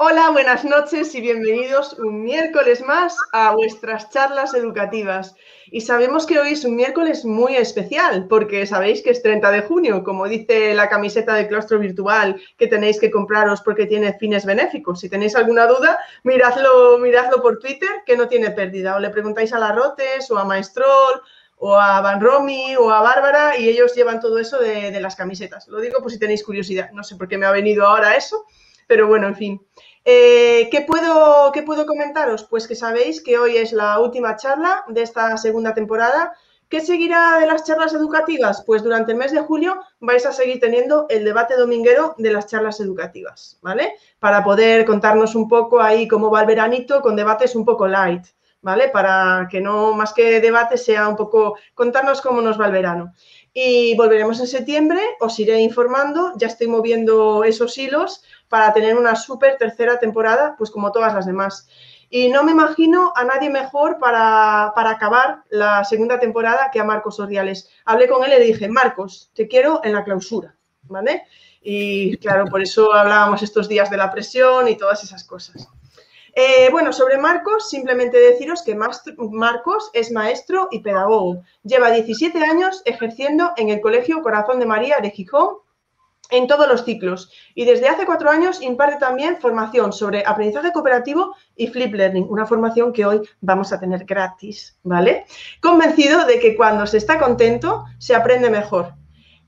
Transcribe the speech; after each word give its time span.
Hola, 0.00 0.30
buenas 0.30 0.64
noches 0.64 1.12
y 1.16 1.20
bienvenidos 1.20 1.94
un 1.94 2.22
miércoles 2.22 2.80
más 2.82 3.16
a 3.32 3.50
vuestras 3.50 4.08
charlas 4.10 4.54
educativas. 4.54 5.34
Y 5.72 5.80
sabemos 5.80 6.24
que 6.24 6.38
hoy 6.38 6.52
es 6.52 6.64
un 6.64 6.76
miércoles 6.76 7.24
muy 7.24 7.56
especial 7.56 8.28
porque 8.28 8.64
sabéis 8.64 9.02
que 9.02 9.10
es 9.10 9.24
30 9.24 9.50
de 9.50 9.62
junio, 9.62 10.04
como 10.04 10.28
dice 10.28 10.72
la 10.74 10.88
camiseta 10.88 11.34
de 11.34 11.48
claustro 11.48 11.80
virtual 11.80 12.40
que 12.56 12.68
tenéis 12.68 13.00
que 13.00 13.10
compraros 13.10 13.60
porque 13.60 13.86
tiene 13.86 14.16
fines 14.16 14.46
benéficos. 14.46 15.00
Si 15.00 15.08
tenéis 15.08 15.34
alguna 15.34 15.66
duda, 15.66 15.98
miradlo, 16.22 17.00
miradlo 17.00 17.42
por 17.42 17.58
Twitter 17.58 17.90
que 18.06 18.16
no 18.16 18.28
tiene 18.28 18.52
pérdida. 18.52 18.94
O 18.94 19.00
le 19.00 19.10
preguntáis 19.10 19.52
a 19.52 19.58
la 19.58 19.72
Rotes 19.72 20.30
o 20.30 20.38
a 20.38 20.44
Maestrol 20.44 21.22
o 21.56 21.74
a 21.74 22.00
Van 22.02 22.20
Romy 22.20 22.76
o 22.76 22.88
a 22.92 23.02
Bárbara 23.02 23.58
y 23.58 23.68
ellos 23.68 23.96
llevan 23.96 24.20
todo 24.20 24.38
eso 24.38 24.60
de, 24.60 24.92
de 24.92 25.00
las 25.00 25.16
camisetas. 25.16 25.66
Lo 25.66 25.80
digo 25.80 26.00
por 26.00 26.12
si 26.12 26.20
tenéis 26.20 26.44
curiosidad. 26.44 26.92
No 26.92 27.02
sé 27.02 27.16
por 27.16 27.26
qué 27.26 27.36
me 27.36 27.46
ha 27.46 27.50
venido 27.50 27.84
ahora 27.84 28.14
eso, 28.14 28.44
pero 28.86 29.08
bueno, 29.08 29.26
en 29.26 29.34
fin. 29.34 29.67
Eh, 30.10 30.70
¿qué, 30.70 30.80
puedo, 30.80 31.52
¿Qué 31.52 31.62
puedo 31.62 31.84
comentaros? 31.84 32.42
Pues 32.44 32.66
que 32.66 32.74
sabéis 32.74 33.22
que 33.22 33.36
hoy 33.38 33.58
es 33.58 33.74
la 33.74 34.00
última 34.00 34.36
charla 34.36 34.82
de 34.88 35.02
esta 35.02 35.36
segunda 35.36 35.74
temporada. 35.74 36.32
¿Qué 36.70 36.80
seguirá 36.80 37.36
de 37.38 37.44
las 37.44 37.64
charlas 37.64 37.92
educativas? 37.92 38.62
Pues 38.64 38.82
durante 38.82 39.12
el 39.12 39.18
mes 39.18 39.32
de 39.32 39.42
julio 39.42 39.78
vais 40.00 40.24
a 40.24 40.32
seguir 40.32 40.60
teniendo 40.60 41.04
el 41.10 41.24
debate 41.24 41.58
dominguero 41.58 42.14
de 42.16 42.32
las 42.32 42.46
charlas 42.46 42.80
educativas, 42.80 43.58
¿vale? 43.60 43.96
Para 44.18 44.42
poder 44.42 44.86
contarnos 44.86 45.34
un 45.34 45.46
poco 45.46 45.82
ahí 45.82 46.08
cómo 46.08 46.30
va 46.30 46.40
el 46.40 46.46
veranito 46.46 47.02
con 47.02 47.14
debates 47.14 47.54
un 47.54 47.66
poco 47.66 47.86
light, 47.86 48.24
¿vale? 48.62 48.88
Para 48.88 49.46
que 49.50 49.60
no 49.60 49.92
más 49.92 50.14
que 50.14 50.40
debate 50.40 50.78
sea 50.78 51.06
un 51.06 51.16
poco 51.16 51.58
contarnos 51.74 52.22
cómo 52.22 52.40
nos 52.40 52.58
va 52.58 52.64
el 52.64 52.72
verano. 52.72 53.12
Y 53.52 53.94
volveremos 53.96 54.40
en 54.40 54.46
septiembre, 54.46 55.00
os 55.20 55.38
iré 55.38 55.60
informando, 55.60 56.32
ya 56.36 56.46
estoy 56.46 56.68
moviendo 56.68 57.44
esos 57.44 57.76
hilos 57.76 58.22
para 58.48 58.72
tener 58.72 58.96
una 58.96 59.16
súper 59.16 59.56
tercera 59.56 59.98
temporada, 59.98 60.54
pues 60.56 60.70
como 60.70 60.92
todas 60.92 61.14
las 61.14 61.26
demás. 61.26 61.68
Y 62.10 62.30
no 62.30 62.42
me 62.42 62.52
imagino 62.52 63.12
a 63.14 63.24
nadie 63.24 63.50
mejor 63.50 63.98
para, 63.98 64.72
para, 64.74 64.90
acabar 64.90 65.42
la 65.50 65.84
segunda 65.84 66.18
temporada 66.18 66.70
que 66.72 66.80
a 66.80 66.84
Marcos 66.84 67.20
Ordiales. 67.20 67.68
Hablé 67.84 68.08
con 68.08 68.24
él 68.24 68.32
y 68.32 68.38
le 68.38 68.44
dije, 68.44 68.68
Marcos, 68.68 69.30
te 69.34 69.46
quiero 69.46 69.82
en 69.84 69.92
la 69.92 70.04
clausura, 70.04 70.56
¿vale? 70.82 71.24
Y 71.60 72.16
claro, 72.16 72.46
por 72.46 72.62
eso 72.62 72.94
hablábamos 72.94 73.42
estos 73.42 73.68
días 73.68 73.90
de 73.90 73.98
la 73.98 74.10
presión 74.10 74.68
y 74.68 74.76
todas 74.76 75.04
esas 75.04 75.24
cosas. 75.24 75.68
Eh, 76.34 76.68
bueno, 76.70 76.92
sobre 76.92 77.18
Marcos, 77.18 77.68
simplemente 77.68 78.18
deciros 78.18 78.62
que 78.62 78.76
Marcos 78.76 79.90
es 79.92 80.12
maestro 80.12 80.68
y 80.70 80.80
pedagogo. 80.80 81.42
Lleva 81.64 81.90
17 81.90 82.38
años 82.44 82.80
ejerciendo 82.84 83.52
en 83.56 83.70
el 83.70 83.80
Colegio 83.80 84.22
Corazón 84.22 84.60
de 84.60 84.66
María 84.66 84.98
de 85.02 85.10
Gijón 85.10 85.56
en 86.30 86.46
todos 86.46 86.68
los 86.68 86.84
ciclos 86.84 87.32
y 87.54 87.64
desde 87.64 87.88
hace 87.88 88.06
cuatro 88.06 88.30
años 88.30 88.60
imparte 88.62 88.96
también 88.96 89.38
formación 89.40 89.92
sobre 89.92 90.24
aprendizaje 90.26 90.72
cooperativo 90.72 91.34
y 91.56 91.68
flip 91.68 91.94
learning, 91.94 92.26
una 92.28 92.46
formación 92.46 92.92
que 92.92 93.06
hoy 93.06 93.20
vamos 93.40 93.72
a 93.72 93.80
tener 93.80 94.04
gratis, 94.04 94.78
¿vale? 94.82 95.24
Convencido 95.60 96.24
de 96.26 96.38
que 96.38 96.56
cuando 96.56 96.86
se 96.86 96.98
está 96.98 97.18
contento 97.18 97.84
se 97.98 98.14
aprende 98.14 98.50
mejor. 98.50 98.94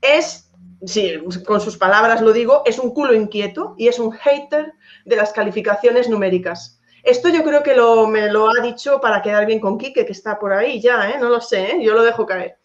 Es, 0.01 0.51
sí, 0.85 1.13
con 1.45 1.61
sus 1.61 1.77
palabras 1.77 2.21
lo 2.21 2.33
digo, 2.33 2.63
es 2.65 2.79
un 2.79 2.93
culo 2.93 3.13
inquieto 3.13 3.75
y 3.77 3.87
es 3.87 3.99
un 3.99 4.11
hater 4.11 4.73
de 5.05 5.15
las 5.15 5.31
calificaciones 5.31 6.09
numéricas. 6.09 6.79
Esto 7.03 7.29
yo 7.29 7.43
creo 7.43 7.63
que 7.63 7.75
lo, 7.75 8.07
me 8.07 8.31
lo 8.31 8.49
ha 8.49 8.61
dicho 8.61 9.01
para 9.01 9.21
quedar 9.21 9.45
bien 9.45 9.59
con 9.59 9.77
Quique, 9.77 10.05
que 10.05 10.11
está 10.11 10.37
por 10.37 10.53
ahí 10.53 10.79
ya, 10.79 11.09
¿eh? 11.09 11.17
no 11.19 11.29
lo 11.29 11.41
sé, 11.41 11.71
¿eh? 11.71 11.79
yo 11.83 11.93
lo 11.93 12.03
dejo 12.03 12.25
caer. 12.25 12.57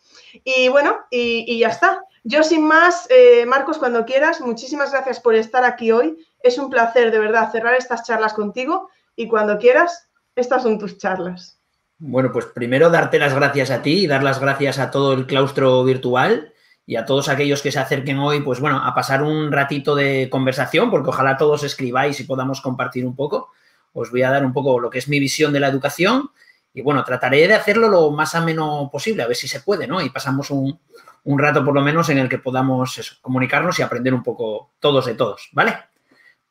Y 0.45 0.69
bueno, 0.69 0.99
y, 1.11 1.45
y 1.51 1.61
ya 1.61 1.69
está. 1.69 2.03
Yo 2.29 2.43
sin 2.43 2.67
más, 2.67 3.07
eh, 3.09 3.47
Marcos, 3.47 3.79
cuando 3.79 4.05
quieras, 4.05 4.41
muchísimas 4.41 4.91
gracias 4.91 5.21
por 5.21 5.37
estar 5.37 5.63
aquí 5.63 5.93
hoy. 5.93 6.27
Es 6.43 6.59
un 6.59 6.71
placer, 6.71 7.13
de 7.13 7.21
verdad, 7.21 7.53
cerrar 7.53 7.75
estas 7.75 8.03
charlas 8.03 8.33
contigo 8.33 8.91
y 9.15 9.29
cuando 9.29 9.59
quieras, 9.59 10.09
estas 10.35 10.65
son 10.65 10.77
tus 10.77 10.99
charlas. 10.99 11.61
Bueno, 11.99 12.33
pues 12.33 12.47
primero 12.47 12.91
darte 12.91 13.21
las 13.21 13.33
gracias 13.33 13.71
a 13.71 13.81
ti 13.81 14.01
y 14.01 14.07
dar 14.09 14.25
las 14.25 14.41
gracias 14.41 14.81
a 14.81 14.91
todo 14.91 15.13
el 15.13 15.27
claustro 15.27 15.85
virtual 15.85 16.53
y 16.85 16.97
a 16.97 17.05
todos 17.05 17.29
aquellos 17.29 17.63
que 17.63 17.71
se 17.71 17.79
acerquen 17.79 18.19
hoy, 18.19 18.41
pues 18.41 18.59
bueno, 18.59 18.85
a 18.85 18.93
pasar 18.93 19.23
un 19.23 19.53
ratito 19.53 19.95
de 19.95 20.29
conversación, 20.29 20.91
porque 20.91 21.11
ojalá 21.11 21.37
todos 21.37 21.63
escribáis 21.63 22.19
y 22.19 22.25
podamos 22.25 22.61
compartir 22.61 23.07
un 23.07 23.15
poco. 23.15 23.53
Os 23.93 24.11
voy 24.11 24.25
a 24.25 24.33
dar 24.33 24.45
un 24.45 24.53
poco 24.53 24.81
lo 24.81 24.91
que 24.91 24.99
es 24.99 25.07
mi 25.07 25.21
visión 25.21 25.53
de 25.53 25.61
la 25.61 25.69
educación 25.69 26.33
y 26.75 26.83
bueno, 26.83 27.05
trataré 27.05 27.47
de 27.47 27.55
hacerlo 27.55 27.89
lo 27.89 28.11
más 28.11 28.35
ameno 28.35 28.91
posible, 28.91 29.23
a 29.23 29.29
ver 29.29 29.37
si 29.37 29.47
se 29.47 29.61
puede, 29.61 29.87
¿no? 29.87 30.03
Y 30.03 30.11
pasamos 30.11 30.51
un, 30.51 30.81
un 31.27 31.39
rato 31.41 31.65
por 31.65 31.75
lo 31.75 31.83
menos 31.83 32.09
en 32.09 32.19
el 32.19 32.29
que 32.29 32.39
podamos 32.39 33.19
comunicarnos 33.21 33.79
y 33.79 33.83
aprender 33.83 34.15
un 34.15 34.23
poco 34.23 34.73
todos 34.79 35.07
de 35.07 35.15
todos, 35.15 35.49
¿vale? 35.53 35.77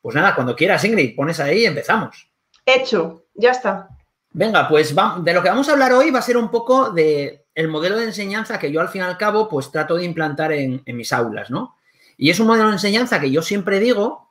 Pues 0.02 0.14
nada, 0.14 0.34
cuando 0.34 0.54
quieras, 0.54 0.84
Ingrid, 0.84 1.16
pones 1.16 1.40
ahí 1.40 1.62
y 1.62 1.66
empezamos. 1.66 2.28
Hecho, 2.64 3.24
ya 3.34 3.52
está. 3.52 3.88
Venga, 4.32 4.68
pues 4.68 4.94
de 4.94 5.32
lo 5.32 5.42
que 5.42 5.48
vamos 5.48 5.68
a 5.68 5.72
hablar 5.72 5.92
hoy 5.92 6.10
va 6.10 6.18
a 6.18 6.22
ser 6.22 6.36
un 6.36 6.50
poco 6.50 6.90
de 6.90 7.46
el 7.54 7.68
modelo 7.68 7.96
de 7.96 8.04
enseñanza 8.04 8.58
que 8.58 8.70
yo 8.70 8.82
al 8.82 8.90
fin 8.90 9.00
y 9.00 9.04
al 9.04 9.16
cabo 9.16 9.48
pues 9.48 9.72
trato 9.72 9.96
de 9.96 10.04
implantar 10.04 10.52
en, 10.52 10.82
en 10.84 10.96
mis 10.96 11.10
aulas, 11.10 11.50
¿no? 11.50 11.76
Y 12.18 12.28
es 12.28 12.38
un 12.38 12.46
modelo 12.46 12.68
de 12.68 12.74
enseñanza 12.74 13.18
que 13.18 13.30
yo 13.30 13.40
siempre 13.40 13.80
digo 13.80 14.25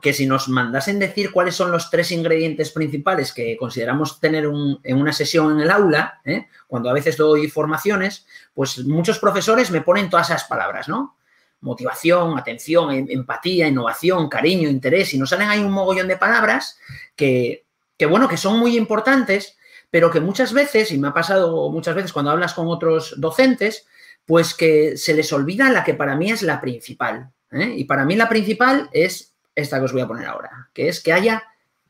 que 0.00 0.12
si 0.12 0.26
nos 0.26 0.48
mandasen 0.48 0.98
decir 0.98 1.32
cuáles 1.32 1.54
son 1.54 1.70
los 1.70 1.90
tres 1.90 2.10
ingredientes 2.12 2.70
principales 2.70 3.32
que 3.32 3.56
consideramos 3.56 4.20
tener 4.20 4.44
en 4.44 4.96
una 4.96 5.12
sesión 5.12 5.52
en 5.52 5.60
el 5.60 5.70
aula, 5.70 6.20
¿eh? 6.24 6.48
cuando 6.66 6.90
a 6.90 6.92
veces 6.92 7.16
doy 7.16 7.48
formaciones, 7.48 8.26
pues 8.52 8.84
muchos 8.84 9.18
profesores 9.18 9.70
me 9.70 9.80
ponen 9.80 10.10
todas 10.10 10.28
esas 10.28 10.44
palabras, 10.44 10.88
¿no? 10.88 11.16
Motivación, 11.60 12.38
atención, 12.38 12.92
em, 12.92 13.06
empatía, 13.08 13.68
innovación, 13.68 14.28
cariño, 14.28 14.68
interés, 14.68 15.14
y 15.14 15.18
nos 15.18 15.30
salen 15.30 15.48
ahí 15.48 15.60
un 15.60 15.72
mogollón 15.72 16.08
de 16.08 16.18
palabras 16.18 16.78
que, 17.14 17.64
que, 17.96 18.04
bueno, 18.04 18.28
que 18.28 18.36
son 18.36 18.58
muy 18.58 18.76
importantes, 18.76 19.56
pero 19.90 20.10
que 20.10 20.20
muchas 20.20 20.52
veces, 20.52 20.92
y 20.92 20.98
me 20.98 21.08
ha 21.08 21.14
pasado 21.14 21.70
muchas 21.70 21.94
veces 21.94 22.12
cuando 22.12 22.30
hablas 22.30 22.52
con 22.52 22.68
otros 22.68 23.14
docentes, 23.16 23.86
pues 24.26 24.52
que 24.52 24.98
se 24.98 25.14
les 25.14 25.32
olvida 25.32 25.70
la 25.70 25.84
que 25.84 25.94
para 25.94 26.16
mí 26.16 26.30
es 26.30 26.42
la 26.42 26.60
principal. 26.60 27.32
¿eh? 27.50 27.72
Y 27.76 27.84
para 27.84 28.04
mí 28.04 28.16
la 28.16 28.28
principal 28.28 28.90
es 28.92 29.35
esta 29.56 29.78
que 29.78 29.86
os 29.86 29.92
voy 29.92 30.02
a 30.02 30.06
poner 30.06 30.26
ahora, 30.26 30.68
que 30.72 30.88
es 30.88 31.02
que 31.02 31.12
haya 31.12 31.42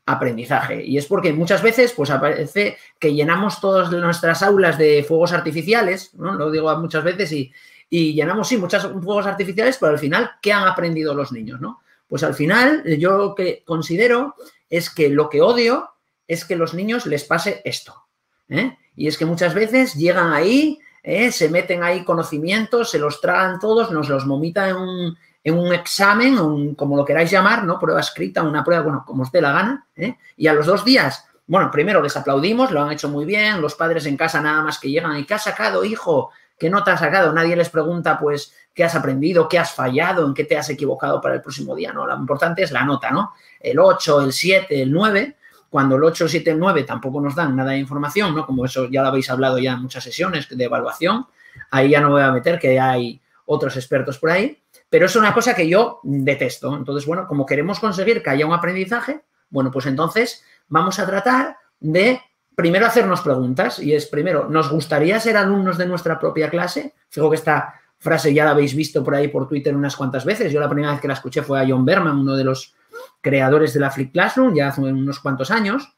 aprendizaje. 0.07 0.83
Y 0.83 0.97
es 0.97 1.05
porque 1.05 1.33
muchas 1.33 1.61
veces 1.61 1.93
pues 1.93 2.09
aparece 2.09 2.77
que 2.97 3.13
llenamos 3.13 3.61
todas 3.61 3.91
nuestras 3.91 4.41
aulas 4.41 4.79
de 4.79 5.05
fuegos 5.07 5.33
artificiales, 5.33 6.15
¿no? 6.15 6.33
Lo 6.33 6.49
digo 6.49 6.75
muchas 6.79 7.03
veces 7.03 7.31
y, 7.33 7.51
y 7.89 8.13
llenamos, 8.13 8.47
sí, 8.47 8.57
muchos 8.57 8.83
fuegos 8.83 9.27
artificiales, 9.27 9.77
pero 9.79 9.91
al 9.91 9.99
final, 9.99 10.31
¿qué 10.41 10.53
han 10.53 10.67
aprendido 10.67 11.13
los 11.13 11.31
niños, 11.31 11.61
no? 11.61 11.81
Pues 12.07 12.23
al 12.23 12.33
final, 12.33 12.83
yo 12.97 13.17
lo 13.17 13.35
que 13.35 13.63
considero 13.65 14.35
es 14.69 14.89
que 14.89 15.09
lo 15.09 15.29
que 15.29 15.41
odio 15.41 15.89
es 16.27 16.45
que 16.45 16.55
los 16.55 16.73
niños 16.73 17.05
les 17.05 17.23
pase 17.23 17.61
esto. 17.65 18.07
¿eh? 18.49 18.77
Y 18.95 19.07
es 19.07 19.17
que 19.17 19.25
muchas 19.25 19.53
veces 19.53 19.93
llegan 19.95 20.33
ahí, 20.33 20.79
¿eh? 21.03 21.31
se 21.31 21.49
meten 21.49 21.83
ahí 21.83 22.03
conocimientos, 22.03 22.91
se 22.91 22.99
los 22.99 23.21
tragan 23.21 23.59
todos, 23.59 23.91
nos 23.91 24.09
los 24.09 24.25
vomitan 24.25 24.69
en 24.69 24.75
un, 24.75 25.17
en 25.47 25.57
un 25.57 25.73
examen, 25.73 26.75
como 26.75 26.97
lo 26.97 27.05
queráis 27.05 27.31
llamar, 27.31 27.63
¿no? 27.63 27.79
Prueba 27.79 28.01
escrita, 28.01 28.43
una 28.43 28.65
prueba, 28.65 28.83
bueno, 28.83 29.03
como 29.07 29.23
os 29.23 29.31
dé 29.31 29.39
la 29.39 29.53
gana, 29.53 29.87
¿eh? 29.95 30.17
Y 30.35 30.47
a 30.47 30.53
los 30.53 30.65
dos 30.65 30.83
días, 30.83 31.25
bueno, 31.45 31.71
primero 31.71 32.01
les 32.01 32.17
aplaudimos, 32.17 32.69
lo 32.71 32.81
han 32.81 32.91
hecho 32.91 33.07
muy 33.07 33.23
bien, 33.23 33.61
los 33.61 33.73
padres 33.75 34.05
en 34.07 34.17
casa 34.17 34.41
nada 34.41 34.61
más 34.61 34.77
que 34.77 34.89
llegan 34.89 35.15
y 35.17 35.23
¿qué 35.23 35.35
has 35.35 35.45
sacado, 35.45 35.85
hijo? 35.85 36.31
¿Qué 36.59 36.69
nota 36.69 36.91
has 36.91 36.99
sacado? 36.99 37.31
Nadie 37.31 37.55
les 37.55 37.69
pregunta, 37.69 38.19
pues, 38.19 38.53
qué 38.73 38.83
has 38.83 38.93
aprendido, 38.95 39.47
qué 39.47 39.57
has 39.57 39.71
fallado, 39.71 40.27
en 40.27 40.33
qué 40.33 40.43
te 40.43 40.57
has 40.57 40.69
equivocado 40.69 41.21
para 41.21 41.35
el 41.35 41.41
próximo 41.41 41.73
día, 41.75 41.93
¿no? 41.93 42.05
Lo 42.05 42.17
importante 42.17 42.63
es 42.63 42.71
la 42.73 42.83
nota, 42.83 43.09
¿no? 43.11 43.31
El 43.57 43.79
8, 43.79 44.23
el 44.23 44.33
7, 44.33 44.81
el 44.81 44.91
9, 44.91 45.37
cuando 45.69 45.95
el 45.95 46.03
8, 46.03 46.25
el 46.25 46.29
7, 46.29 46.51
el 46.51 46.59
9 46.59 46.83
tampoco 46.83 47.21
nos 47.21 47.35
dan 47.35 47.55
nada 47.55 47.71
de 47.71 47.77
información, 47.77 48.35
¿no? 48.35 48.45
Como 48.45 48.65
eso 48.65 48.89
ya 48.89 49.01
lo 49.01 49.07
habéis 49.07 49.29
hablado 49.29 49.59
ya 49.59 49.75
en 49.75 49.81
muchas 49.81 50.03
sesiones 50.03 50.49
de 50.49 50.61
evaluación, 50.61 51.25
ahí 51.71 51.91
ya 51.91 52.01
no 52.01 52.09
voy 52.09 52.21
a 52.21 52.33
meter 52.33 52.59
que 52.59 52.77
hay 52.77 53.21
otros 53.45 53.77
expertos 53.77 54.19
por 54.19 54.29
ahí, 54.29 54.61
pero 54.89 55.05
es 55.05 55.15
una 55.15 55.33
cosa 55.33 55.53
que 55.53 55.67
yo 55.67 55.99
detesto. 56.03 56.75
Entonces, 56.75 57.05
bueno, 57.05 57.27
como 57.27 57.45
queremos 57.45 57.79
conseguir 57.79 58.23
que 58.23 58.29
haya 58.29 58.45
un 58.45 58.53
aprendizaje, 58.53 59.21
bueno, 59.49 59.71
pues 59.71 59.85
entonces 59.85 60.43
vamos 60.67 60.99
a 60.99 61.05
tratar 61.05 61.57
de 61.79 62.21
primero 62.55 62.85
hacernos 62.85 63.21
preguntas 63.21 63.79
y 63.79 63.93
es 63.93 64.07
primero, 64.07 64.47
¿nos 64.49 64.69
gustaría 64.69 65.19
ser 65.19 65.37
alumnos 65.37 65.77
de 65.77 65.85
nuestra 65.85 66.19
propia 66.19 66.49
clase? 66.49 66.95
Fijo 67.09 67.29
que 67.29 67.35
está 67.35 67.75
frase 67.99 68.33
ya 68.33 68.45
la 68.45 68.51
habéis 68.51 68.75
visto 68.75 69.03
por 69.03 69.15
ahí 69.15 69.27
por 69.27 69.47
Twitter 69.47 69.75
unas 69.75 69.95
cuantas 69.95 70.25
veces. 70.25 70.51
Yo 70.51 70.59
la 70.59 70.69
primera 70.69 70.91
vez 70.91 71.01
que 71.01 71.07
la 71.07 71.15
escuché 71.15 71.41
fue 71.41 71.59
a 71.59 71.67
John 71.67 71.85
Berman, 71.85 72.19
uno 72.19 72.35
de 72.35 72.43
los 72.43 72.75
creadores 73.21 73.73
de 73.73 73.79
la 73.79 73.91
Flip 73.91 74.11
Classroom, 74.11 74.55
ya 74.55 74.69
hace 74.69 74.81
unos 74.81 75.19
cuantos 75.19 75.51
años. 75.51 75.93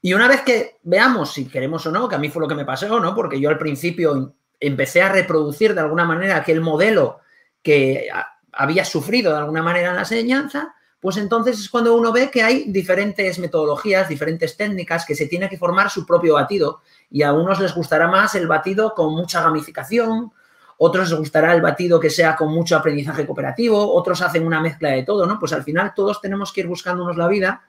Y 0.00 0.14
una 0.14 0.28
vez 0.28 0.42
que 0.42 0.78
veamos 0.84 1.32
si 1.32 1.46
queremos 1.46 1.84
o 1.86 1.92
no, 1.92 2.08
que 2.08 2.14
a 2.14 2.18
mí 2.18 2.28
fue 2.28 2.40
lo 2.40 2.48
que 2.48 2.54
me 2.54 2.64
pasó, 2.64 3.00
¿no? 3.00 3.14
Porque 3.14 3.40
yo 3.40 3.48
al 3.48 3.58
principio 3.58 4.34
empecé 4.60 5.02
a 5.02 5.12
reproducir 5.12 5.74
de 5.74 5.80
alguna 5.80 6.04
manera 6.04 6.36
aquel 6.36 6.60
modelo 6.60 7.20
que 7.62 8.08
había 8.52 8.84
sufrido 8.84 9.32
de 9.32 9.38
alguna 9.38 9.62
manera 9.62 9.88
en 9.90 9.94
la 9.94 10.02
enseñanza, 10.02 10.74
pues 11.00 11.16
entonces 11.16 11.60
es 11.60 11.70
cuando 11.70 11.94
uno 11.94 12.12
ve 12.12 12.30
que 12.30 12.42
hay 12.42 12.64
diferentes 12.66 13.38
metodologías, 13.38 14.08
diferentes 14.08 14.56
técnicas, 14.56 15.06
que 15.06 15.14
se 15.14 15.26
tiene 15.26 15.48
que 15.48 15.56
formar 15.56 15.90
su 15.90 16.04
propio 16.04 16.34
batido. 16.34 16.80
Y 17.10 17.22
a 17.22 17.32
unos 17.32 17.60
les 17.60 17.74
gustará 17.74 18.08
más 18.08 18.34
el 18.34 18.48
batido 18.48 18.94
con 18.94 19.14
mucha 19.14 19.42
gamificación, 19.42 20.32
otros 20.76 21.10
les 21.10 21.18
gustará 21.18 21.54
el 21.54 21.60
batido 21.60 22.00
que 22.00 22.10
sea 22.10 22.34
con 22.34 22.52
mucho 22.52 22.76
aprendizaje 22.76 23.26
cooperativo, 23.26 23.94
otros 23.94 24.22
hacen 24.22 24.46
una 24.46 24.60
mezcla 24.60 24.90
de 24.90 25.04
todo, 25.04 25.26
¿no? 25.26 25.38
Pues 25.38 25.52
al 25.52 25.62
final 25.62 25.92
todos 25.94 26.20
tenemos 26.20 26.52
que 26.52 26.62
ir 26.62 26.66
buscándonos 26.66 27.16
la 27.16 27.28
vida 27.28 27.62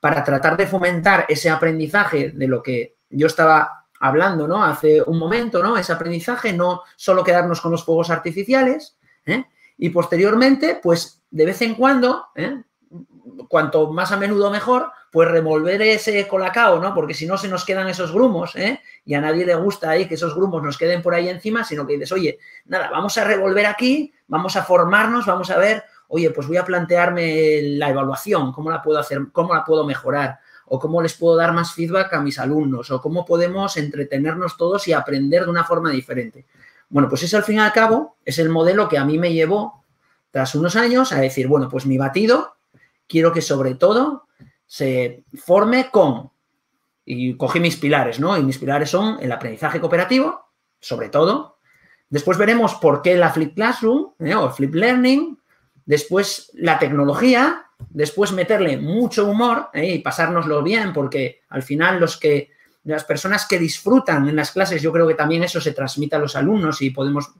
para 0.00 0.22
tratar 0.22 0.56
de 0.56 0.66
fomentar 0.66 1.24
ese 1.28 1.48
aprendizaje 1.48 2.30
de 2.30 2.46
lo 2.46 2.62
que 2.62 2.96
yo 3.08 3.26
estaba 3.26 3.86
hablando, 4.00 4.46
¿no? 4.46 4.62
Hace 4.62 5.02
un 5.02 5.18
momento, 5.18 5.62
¿no? 5.62 5.78
Ese 5.78 5.92
aprendizaje, 5.92 6.52
no 6.52 6.82
solo 6.96 7.24
quedarnos 7.24 7.62
con 7.62 7.70
los 7.70 7.84
fuegos 7.84 8.10
artificiales, 8.10 8.98
¿eh? 9.26 9.44
Y 9.78 9.90
posteriormente, 9.90 10.78
pues 10.82 11.22
de 11.30 11.46
vez 11.46 11.62
en 11.62 11.74
cuando, 11.74 12.26
¿eh? 12.34 12.62
cuanto 13.48 13.92
más 13.92 14.12
a 14.12 14.16
menudo 14.16 14.50
mejor, 14.50 14.90
pues 15.10 15.30
revolver 15.30 15.80
ese 15.82 16.26
colacao, 16.26 16.80
¿no? 16.80 16.94
Porque 16.94 17.14
si 17.14 17.26
no 17.26 17.36
se 17.36 17.48
nos 17.48 17.64
quedan 17.64 17.88
esos 17.88 18.12
grumos, 18.12 18.56
¿eh? 18.56 18.80
Y 19.04 19.14
a 19.14 19.20
nadie 19.20 19.46
le 19.46 19.54
gusta 19.54 19.90
ahí 19.90 20.06
que 20.06 20.14
esos 20.14 20.34
grumos 20.34 20.62
nos 20.62 20.76
queden 20.76 21.02
por 21.02 21.14
ahí 21.14 21.28
encima, 21.28 21.64
sino 21.64 21.86
que 21.86 21.94
dices, 21.94 22.12
oye, 22.12 22.38
nada, 22.66 22.90
vamos 22.90 23.16
a 23.18 23.24
revolver 23.24 23.66
aquí, 23.66 24.12
vamos 24.26 24.56
a 24.56 24.64
formarnos, 24.64 25.26
vamos 25.26 25.50
a 25.50 25.58
ver, 25.58 25.84
oye, 26.08 26.30
pues 26.30 26.48
voy 26.48 26.56
a 26.56 26.64
plantearme 26.64 27.62
la 27.62 27.90
evaluación, 27.90 28.52
cómo 28.52 28.70
la 28.70 28.82
puedo 28.82 28.98
hacer, 28.98 29.20
cómo 29.32 29.54
la 29.54 29.64
puedo 29.64 29.84
mejorar, 29.84 30.40
o 30.66 30.78
cómo 30.78 31.00
les 31.02 31.14
puedo 31.14 31.36
dar 31.36 31.52
más 31.52 31.72
feedback 31.74 32.12
a 32.14 32.20
mis 32.20 32.38
alumnos, 32.38 32.90
o 32.90 33.00
cómo 33.00 33.24
podemos 33.24 33.76
entretenernos 33.76 34.56
todos 34.56 34.88
y 34.88 34.92
aprender 34.92 35.44
de 35.44 35.50
una 35.50 35.64
forma 35.64 35.90
diferente. 35.90 36.46
Bueno, 36.94 37.08
pues 37.08 37.24
ese 37.24 37.36
al 37.36 37.42
fin 37.42 37.56
y 37.56 37.58
al 37.58 37.72
cabo 37.72 38.18
es 38.24 38.38
el 38.38 38.50
modelo 38.50 38.88
que 38.88 38.98
a 38.98 39.04
mí 39.04 39.18
me 39.18 39.32
llevó 39.32 39.84
tras 40.30 40.54
unos 40.54 40.76
años 40.76 41.10
a 41.10 41.18
decir, 41.18 41.48
bueno, 41.48 41.68
pues 41.68 41.86
mi 41.86 41.98
batido 41.98 42.54
quiero 43.08 43.32
que 43.32 43.42
sobre 43.42 43.74
todo 43.74 44.28
se 44.64 45.24
forme 45.34 45.90
con, 45.90 46.30
y 47.04 47.36
cogí 47.36 47.58
mis 47.58 47.78
pilares, 47.78 48.20
¿no? 48.20 48.38
Y 48.38 48.44
mis 48.44 48.58
pilares 48.58 48.90
son 48.90 49.18
el 49.20 49.32
aprendizaje 49.32 49.80
cooperativo, 49.80 50.52
sobre 50.78 51.08
todo. 51.08 51.58
Después 52.10 52.38
veremos 52.38 52.76
por 52.76 53.02
qué 53.02 53.16
la 53.16 53.32
Flip 53.32 53.56
Classroom 53.56 54.12
¿eh? 54.20 54.36
o 54.36 54.48
Flip 54.52 54.72
Learning. 54.72 55.36
Después 55.84 56.52
la 56.54 56.78
tecnología. 56.78 57.72
Después 57.90 58.30
meterle 58.30 58.76
mucho 58.76 59.26
humor 59.26 59.68
¿eh? 59.74 59.94
y 59.94 59.98
pasárnoslo 59.98 60.62
bien, 60.62 60.92
porque 60.92 61.40
al 61.48 61.64
final 61.64 61.98
los 61.98 62.16
que 62.20 62.53
las 62.84 63.04
personas 63.04 63.46
que 63.46 63.58
disfrutan 63.58 64.28
en 64.28 64.36
las 64.36 64.52
clases, 64.52 64.82
yo 64.82 64.92
creo 64.92 65.08
que 65.08 65.14
también 65.14 65.42
eso 65.42 65.60
se 65.60 65.72
transmite 65.72 66.16
a 66.16 66.18
los 66.18 66.36
alumnos 66.36 66.80
y 66.82 66.90
podemos, 66.90 67.32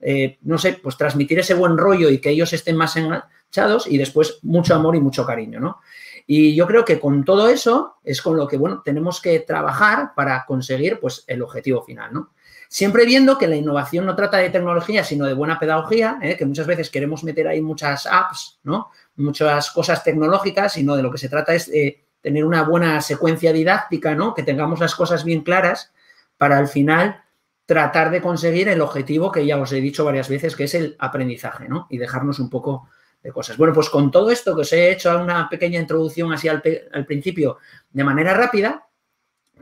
eh, 0.00 0.38
no 0.42 0.58
sé, 0.58 0.78
pues 0.82 0.96
transmitir 0.96 1.38
ese 1.38 1.54
buen 1.54 1.76
rollo 1.76 2.08
y 2.08 2.18
que 2.18 2.30
ellos 2.30 2.52
estén 2.52 2.76
más 2.76 2.96
enganchados 2.96 3.86
y 3.86 3.98
después 3.98 4.38
mucho 4.42 4.74
amor 4.74 4.96
y 4.96 5.00
mucho 5.00 5.26
cariño, 5.26 5.60
¿no? 5.60 5.80
Y 6.26 6.54
yo 6.54 6.66
creo 6.68 6.84
que 6.84 7.00
con 7.00 7.24
todo 7.24 7.48
eso 7.48 7.96
es 8.04 8.22
con 8.22 8.36
lo 8.36 8.46
que, 8.46 8.56
bueno, 8.56 8.80
tenemos 8.84 9.20
que 9.20 9.40
trabajar 9.40 10.12
para 10.14 10.44
conseguir, 10.46 11.00
pues, 11.00 11.24
el 11.26 11.42
objetivo 11.42 11.82
final, 11.82 12.12
¿no? 12.12 12.30
Siempre 12.68 13.04
viendo 13.04 13.36
que 13.36 13.48
la 13.48 13.56
innovación 13.56 14.06
no 14.06 14.16
trata 14.16 14.38
de 14.38 14.48
tecnología, 14.48 15.04
sino 15.04 15.26
de 15.26 15.34
buena 15.34 15.58
pedagogía, 15.58 16.18
¿eh? 16.22 16.38
que 16.38 16.46
muchas 16.46 16.66
veces 16.66 16.88
queremos 16.88 17.22
meter 17.22 17.46
ahí 17.46 17.60
muchas 17.60 18.06
apps, 18.06 18.60
¿no? 18.62 18.90
Muchas 19.16 19.70
cosas 19.72 20.02
tecnológicas, 20.02 20.72
sino 20.72 20.96
de 20.96 21.02
lo 21.02 21.10
que 21.10 21.18
se 21.18 21.28
trata 21.28 21.54
es 21.54 21.70
de 21.70 22.02
tener 22.22 22.44
una 22.44 22.62
buena 22.62 23.00
secuencia 23.00 23.52
didáctica, 23.52 24.14
¿no? 24.14 24.32
Que 24.32 24.42
tengamos 24.42 24.80
las 24.80 24.94
cosas 24.94 25.24
bien 25.24 25.42
claras 25.42 25.92
para 26.38 26.56
al 26.56 26.68
final 26.68 27.22
tratar 27.66 28.10
de 28.10 28.22
conseguir 28.22 28.68
el 28.68 28.80
objetivo 28.80 29.30
que 29.30 29.44
ya 29.44 29.58
os 29.58 29.72
he 29.72 29.80
dicho 29.80 30.04
varias 30.04 30.28
veces, 30.28 30.56
que 30.56 30.64
es 30.64 30.74
el 30.74 30.96
aprendizaje, 30.98 31.68
¿no? 31.68 31.86
Y 31.90 31.98
dejarnos 31.98 32.38
un 32.38 32.48
poco 32.48 32.88
de 33.22 33.32
cosas. 33.32 33.56
Bueno, 33.56 33.72
pues 33.72 33.88
con 33.88 34.10
todo 34.10 34.30
esto 34.30 34.54
que 34.54 34.62
os 34.62 34.72
he 34.72 34.92
hecho 34.92 35.16
una 35.18 35.48
pequeña 35.48 35.80
introducción 35.80 36.32
así 36.32 36.48
al, 36.48 36.62
principio 37.06 37.58
de 37.90 38.04
manera 38.04 38.34
rápida, 38.34 38.86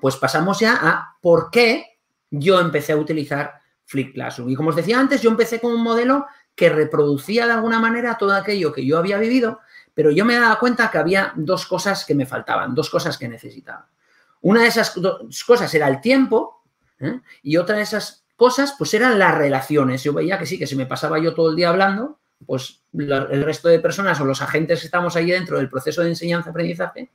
pues 0.00 0.16
pasamos 0.16 0.60
ya 0.60 0.78
a 0.80 1.16
por 1.20 1.50
qué 1.50 1.98
yo 2.30 2.60
empecé 2.60 2.92
a 2.92 2.96
utilizar 2.96 3.54
Flip 3.84 4.14
Classroom. 4.14 4.50
Y 4.50 4.54
como 4.54 4.70
os 4.70 4.76
decía 4.76 4.98
antes, 4.98 5.20
yo 5.20 5.30
empecé 5.30 5.60
con 5.60 5.72
un 5.72 5.82
modelo 5.82 6.26
que 6.54 6.68
reproducía 6.68 7.46
de 7.46 7.52
alguna 7.52 7.80
manera 7.80 8.16
todo 8.18 8.32
aquello 8.32 8.72
que 8.72 8.86
yo 8.86 8.98
había 8.98 9.18
vivido, 9.18 9.60
pero 10.00 10.12
yo 10.12 10.24
me 10.24 10.34
daba 10.34 10.58
cuenta 10.58 10.90
que 10.90 10.96
había 10.96 11.34
dos 11.36 11.66
cosas 11.66 12.06
que 12.06 12.14
me 12.14 12.24
faltaban, 12.24 12.74
dos 12.74 12.88
cosas 12.88 13.18
que 13.18 13.28
necesitaba. 13.28 13.86
Una 14.40 14.62
de 14.62 14.68
esas 14.68 14.98
dos 14.98 15.44
cosas 15.44 15.74
era 15.74 15.86
el 15.88 16.00
tiempo 16.00 16.62
¿eh? 17.00 17.20
y 17.42 17.58
otra 17.58 17.76
de 17.76 17.82
esas 17.82 18.24
cosas 18.34 18.74
pues 18.78 18.94
eran 18.94 19.18
las 19.18 19.36
relaciones. 19.36 20.02
Yo 20.02 20.14
veía 20.14 20.38
que 20.38 20.46
sí, 20.46 20.58
que 20.58 20.66
si 20.66 20.74
me 20.74 20.86
pasaba 20.86 21.18
yo 21.18 21.34
todo 21.34 21.50
el 21.50 21.56
día 21.56 21.68
hablando, 21.68 22.18
pues 22.46 22.80
el 22.94 23.44
resto 23.44 23.68
de 23.68 23.78
personas 23.78 24.18
o 24.22 24.24
los 24.24 24.40
agentes 24.40 24.80
que 24.80 24.86
estamos 24.86 25.16
ahí 25.16 25.32
dentro 25.32 25.58
del 25.58 25.68
proceso 25.68 26.00
de 26.00 26.08
enseñanza-aprendizaje, 26.08 27.10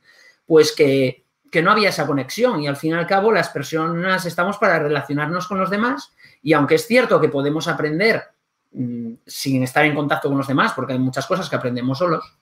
pues 0.46 0.70
que, 0.70 1.24
que 1.50 1.62
no 1.62 1.72
había 1.72 1.88
esa 1.88 2.06
conexión 2.06 2.62
y 2.62 2.68
al 2.68 2.76
fin 2.76 2.92
y 2.92 2.94
al 2.94 3.08
cabo 3.08 3.32
las 3.32 3.48
personas 3.48 4.26
estamos 4.26 4.58
para 4.58 4.78
relacionarnos 4.78 5.48
con 5.48 5.58
los 5.58 5.70
demás 5.70 6.12
y 6.40 6.52
aunque 6.52 6.76
es 6.76 6.86
cierto 6.86 7.20
que 7.20 7.30
podemos 7.30 7.66
aprender 7.66 8.22
mm, 8.70 9.14
sin 9.26 9.64
estar 9.64 9.84
en 9.84 9.96
contacto 9.96 10.28
con 10.28 10.38
los 10.38 10.46
demás, 10.46 10.72
porque 10.72 10.92
hay 10.92 11.00
muchas 11.00 11.26
cosas 11.26 11.50
que 11.50 11.56
aprendemos 11.56 11.98
solos, 11.98 12.36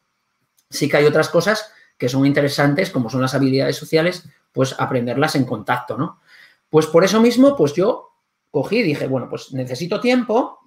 sí 0.70 0.88
que 0.88 0.96
hay 0.98 1.04
otras 1.04 1.28
cosas 1.28 1.70
que 1.96 2.08
son 2.08 2.26
interesantes, 2.26 2.90
como 2.90 3.10
son 3.10 3.22
las 3.22 3.34
habilidades 3.34 3.76
sociales, 3.76 4.28
pues 4.52 4.74
aprenderlas 4.78 5.36
en 5.36 5.44
contacto, 5.44 5.96
¿no? 5.96 6.20
Pues 6.68 6.86
por 6.86 7.04
eso 7.04 7.20
mismo, 7.20 7.56
pues 7.56 7.72
yo 7.74 8.10
cogí 8.50 8.78
y 8.78 8.82
dije, 8.82 9.06
bueno, 9.06 9.28
pues 9.28 9.52
necesito 9.52 10.00
tiempo 10.00 10.58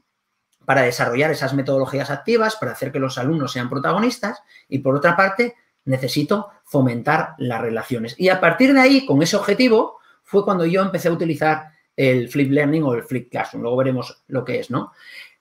para 0.65 0.81
desarrollar 0.81 1.31
esas 1.31 1.53
metodologías 1.53 2.09
activas, 2.09 2.55
para 2.57 2.73
hacer 2.73 2.91
que 2.91 2.99
los 2.99 3.17
alumnos 3.17 3.53
sean 3.53 3.69
protagonistas 3.69 4.41
y 4.67 4.79
por 4.79 4.95
otra 4.95 5.15
parte, 5.15 5.55
necesito 5.85 6.49
fomentar 6.65 7.35
las 7.37 7.61
relaciones. 7.61 8.15
Y 8.17 8.29
a 8.29 8.39
partir 8.39 8.73
de 8.73 8.81
ahí, 8.81 9.05
con 9.05 9.21
ese 9.21 9.37
objetivo, 9.37 9.99
fue 10.23 10.43
cuando 10.43 10.65
yo 10.65 10.81
empecé 10.81 11.07
a 11.07 11.13
utilizar 11.13 11.71
el 11.95 12.27
Flip 12.27 12.51
Learning 12.51 12.83
o 12.83 12.93
el 12.93 13.03
Flip 13.03 13.31
Classroom. 13.31 13.63
Luego 13.63 13.77
veremos 13.77 14.23
lo 14.27 14.43
que 14.43 14.59
es, 14.59 14.69
¿no? 14.69 14.91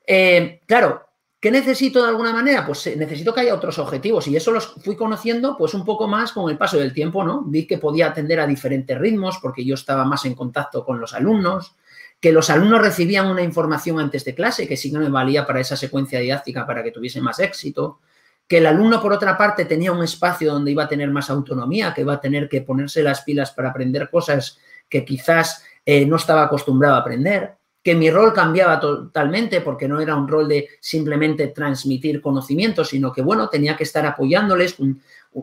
Eh, 0.07 0.63
claro, 0.67 1.06
¿Qué 1.47 1.53
necesito 1.53 2.03
de 2.03 2.09
alguna 2.09 2.33
manera? 2.33 2.67
Pues 2.67 2.89
eh, 2.89 2.97
necesito 2.97 3.33
que 3.33 3.43
haya 3.43 3.55
otros 3.55 3.79
objetivos 3.79 4.27
y 4.27 4.35
eso 4.35 4.51
los 4.51 4.67
fui 4.83 4.97
conociendo 4.97 5.57
pues 5.57 5.75
un 5.75 5.85
poco 5.85 6.09
más 6.09 6.33
con 6.33 6.51
el 6.51 6.59
paso 6.59 6.77
del 6.77 6.93
tiempo, 6.93 7.23
¿no? 7.23 7.45
Vi 7.45 7.69
que 7.69 7.79
podía 7.79 8.09
atender 8.09 8.41
a 8.41 8.49
diferentes 8.49 8.99
ritmos 8.99 9.39
porque 9.41 9.65
yo 9.65 9.77
estaba 9.77 10.05
más 10.05 10.25
en 10.25 10.35
contacto 10.35 10.85
con 10.85 10.99
los 10.99 11.15
alumnos, 11.15 11.77
que 12.19 12.33
los 12.33 12.51
alumnos 12.51 12.81
recibían 12.81 13.29
una 13.29 13.43
información 13.43 14.01
antes 14.01 14.25
de 14.25 14.35
clase 14.35 14.67
que 14.67 14.77
sí 14.77 14.91
que 14.91 14.99
me 14.99 15.09
valía 15.09 15.47
para 15.47 15.61
esa 15.61 15.77
secuencia 15.77 16.19
didáctica 16.19 16.67
para 16.67 16.83
que 16.83 16.91
tuviese 16.91 17.21
más 17.21 17.39
éxito, 17.39 18.01
que 18.49 18.59
el 18.59 18.67
alumno 18.67 19.01
por 19.01 19.13
otra 19.13 19.39
parte 19.39 19.67
tenía 19.67 19.93
un 19.93 20.03
espacio 20.03 20.53
donde 20.53 20.73
iba 20.73 20.83
a 20.83 20.89
tener 20.89 21.11
más 21.11 21.31
autonomía, 21.31 21.95
que 21.95 22.01
iba 22.01 22.15
a 22.15 22.21
tener 22.21 22.49
que 22.49 22.63
ponerse 22.63 23.05
las 23.05 23.21
pilas 23.21 23.53
para 23.53 23.71
aprender 23.71 24.11
cosas 24.11 24.59
que 24.89 25.05
quizás 25.05 25.63
eh, 25.85 26.07
no 26.07 26.17
estaba 26.17 26.43
acostumbrado 26.43 26.97
a 26.97 26.99
aprender 26.99 27.55
que 27.87 27.95
mi 27.95 28.11
rol 28.11 28.33
cambiaba 28.33 28.81
totalmente 28.81 29.61
porque 29.61 29.87
no 29.87 30.01
era 30.01 30.17
un 30.17 30.27
rol 30.27 30.49
de 30.49 30.71
simplemente 30.81 31.47
transmitir 31.47 32.21
conocimiento, 32.21 32.85
sino 32.85 33.13
que, 33.13 33.23
bueno, 33.23 33.49
tenía 33.49 33.77
que 33.77 33.85
estar 33.85 34.05
apoyándoles, 34.05 34.75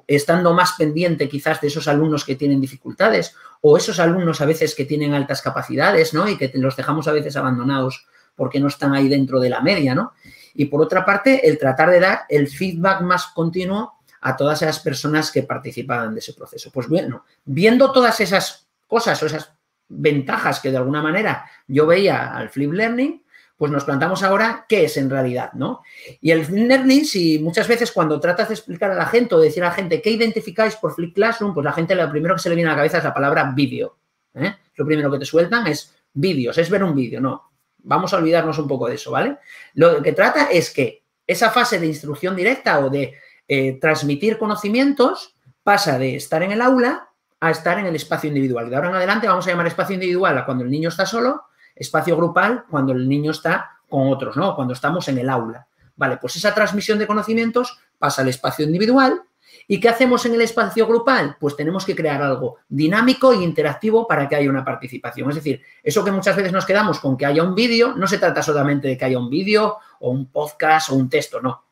estando 0.07 0.53
más 0.53 0.73
pendiente 0.73 1.29
quizás 1.29 1.61
de 1.61 1.69
esos 1.69 1.87
alumnos 1.87 2.25
que 2.25 2.35
tienen 2.35 2.59
dificultades 2.59 3.33
o 3.61 3.77
esos 3.77 3.97
alumnos 3.97 4.41
a 4.41 4.45
veces 4.45 4.75
que 4.75 4.83
tienen 4.83 5.13
altas 5.13 5.41
capacidades, 5.41 6.13
¿no? 6.13 6.27
Y 6.27 6.35
que 6.35 6.51
los 6.55 6.75
dejamos 6.75 7.07
a 7.07 7.13
veces 7.13 7.37
abandonados 7.37 8.07
porque 8.35 8.59
no 8.59 8.67
están 8.67 8.93
ahí 8.93 9.07
dentro 9.07 9.39
de 9.39 9.49
la 9.49 9.61
media, 9.61 9.95
¿no? 9.95 10.11
Y 10.53 10.65
por 10.65 10.81
otra 10.81 11.05
parte, 11.05 11.47
el 11.47 11.57
tratar 11.57 11.91
de 11.91 12.01
dar 12.01 12.23
el 12.27 12.49
feedback 12.49 13.03
más 13.03 13.27
continuo 13.27 13.93
a 14.19 14.35
todas 14.35 14.61
esas 14.63 14.81
personas 14.81 15.31
que 15.31 15.43
participaban 15.43 16.13
de 16.13 16.19
ese 16.19 16.33
proceso. 16.33 16.71
Pues 16.73 16.89
bueno, 16.89 17.23
viendo 17.45 17.93
todas 17.93 18.19
esas 18.19 18.67
cosas 18.85 19.23
o 19.23 19.27
esas 19.27 19.53
ventajas 19.89 20.59
que 20.59 20.71
de 20.71 20.77
alguna 20.77 21.01
manera 21.01 21.45
yo 21.67 21.85
veía 21.85 22.35
al 22.35 22.49
flip 22.49 22.71
learning, 22.71 23.23
pues 23.55 23.71
nos 23.71 23.85
plantamos 23.85 24.23
ahora 24.23 24.65
qué 24.67 24.85
es 24.85 24.97
en 24.97 25.09
realidad, 25.09 25.53
¿no? 25.53 25.83
Y 26.19 26.31
el 26.31 26.43
flip 26.45 26.67
learning, 26.67 27.05
si 27.05 27.39
muchas 27.39 27.67
veces 27.67 27.91
cuando 27.91 28.19
tratas 28.19 28.49
de 28.49 28.55
explicar 28.55 28.91
a 28.91 28.95
la 28.95 29.05
gente 29.05 29.35
o 29.35 29.39
decir 29.39 29.63
a 29.63 29.67
la 29.67 29.73
gente 29.73 30.01
qué 30.01 30.09
identificáis 30.09 30.75
por 30.75 30.93
flip 30.93 31.13
classroom, 31.13 31.53
pues 31.53 31.63
la 31.63 31.71
gente 31.71 31.95
lo 31.95 32.09
primero 32.09 32.35
que 32.35 32.41
se 32.41 32.49
le 32.49 32.55
viene 32.55 32.69
a 32.69 32.73
la 32.73 32.77
cabeza 32.77 32.97
es 32.97 33.03
la 33.03 33.13
palabra 33.13 33.51
vídeo. 33.55 33.97
¿eh? 34.33 34.55
Lo 34.75 34.85
primero 34.85 35.11
que 35.11 35.19
te 35.19 35.25
sueltan 35.25 35.67
es 35.67 35.95
vídeos, 36.13 36.57
es 36.57 36.69
ver 36.69 36.83
un 36.83 36.95
vídeo, 36.95 37.21
no. 37.21 37.51
Vamos 37.85 38.13
a 38.13 38.17
olvidarnos 38.17 38.57
un 38.59 38.67
poco 38.67 38.87
de 38.87 38.95
eso, 38.95 39.11
¿vale? 39.11 39.37
Lo 39.73 40.01
que 40.01 40.13
trata 40.13 40.49
es 40.51 40.71
que 40.71 41.03
esa 41.27 41.49
fase 41.49 41.79
de 41.79 41.85
instrucción 41.85 42.35
directa 42.35 42.79
o 42.79 42.89
de 42.89 43.13
eh, 43.47 43.77
transmitir 43.79 44.37
conocimientos 44.37 45.35
pasa 45.63 45.97
de 45.97 46.15
estar 46.15 46.43
en 46.43 46.51
el 46.51 46.61
aula 46.61 47.09
a 47.43 47.51
estar 47.51 47.77
en 47.77 47.85
el 47.85 47.95
espacio 47.95 48.29
individual. 48.29 48.69
De 48.69 48.75
ahora 48.75 48.89
en 48.89 48.95
adelante 48.95 49.27
vamos 49.27 49.45
a 49.45 49.49
llamar 49.49 49.67
espacio 49.67 49.95
individual 49.95 50.37
a 50.37 50.45
cuando 50.45 50.63
el 50.63 50.71
niño 50.71 50.89
está 50.89 51.05
solo, 51.05 51.43
espacio 51.75 52.15
grupal 52.15 52.63
cuando 52.69 52.93
el 52.93 53.09
niño 53.09 53.31
está 53.31 53.79
con 53.89 54.07
otros, 54.07 54.37
¿no? 54.37 54.55
Cuando 54.55 54.73
estamos 54.73 55.07
en 55.09 55.17
el 55.17 55.29
aula. 55.29 55.67
Vale, 55.95 56.17
pues 56.17 56.37
esa 56.37 56.53
transmisión 56.55 56.97
de 56.99 57.05
conocimientos 57.05 57.79
pasa 57.99 58.21
al 58.21 58.29
espacio 58.29 58.65
individual. 58.65 59.23
¿Y 59.67 59.79
qué 59.79 59.89
hacemos 59.89 60.25
en 60.25 60.35
el 60.35 60.41
espacio 60.41 60.87
grupal? 60.87 61.35
Pues 61.39 61.55
tenemos 61.55 61.85
que 61.85 61.95
crear 61.95 62.21
algo 62.21 62.57
dinámico 62.69 63.33
e 63.33 63.43
interactivo 63.43 64.07
para 64.07 64.27
que 64.27 64.35
haya 64.35 64.49
una 64.49 64.63
participación. 64.63 65.29
Es 65.29 65.35
decir, 65.35 65.61
eso 65.83 66.03
que 66.03 66.11
muchas 66.11 66.35
veces 66.35 66.53
nos 66.53 66.65
quedamos 66.65 66.99
con 66.99 67.17
que 67.17 67.25
haya 67.25 67.43
un 67.43 67.55
vídeo, 67.55 67.93
no 67.95 68.07
se 68.07 68.17
trata 68.17 68.41
solamente 68.41 68.87
de 68.87 68.97
que 68.97 69.05
haya 69.05 69.19
un 69.19 69.29
vídeo 69.29 69.77
o 69.99 70.09
un 70.09 70.31
podcast 70.31 70.89
o 70.89 70.95
un 70.95 71.09
texto, 71.09 71.41
no. 71.41 71.65